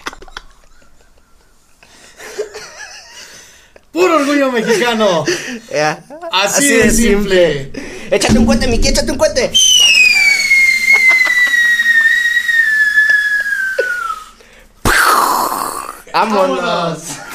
¡Puro 3.91 4.15
orgullo 4.17 4.51
mexicano! 4.51 5.25
Ya, 5.71 6.03
Así 6.31 6.67
de 6.67 6.89
simple. 6.91 7.71
Échate 8.11 8.39
un 8.39 8.45
cuente, 8.45 8.67
Miki, 8.67 8.87
échate 8.87 9.11
un 9.11 9.17
cuente. 9.17 9.51
Vámonos. 16.13 16.59
¡Vámonos! 16.59 17.28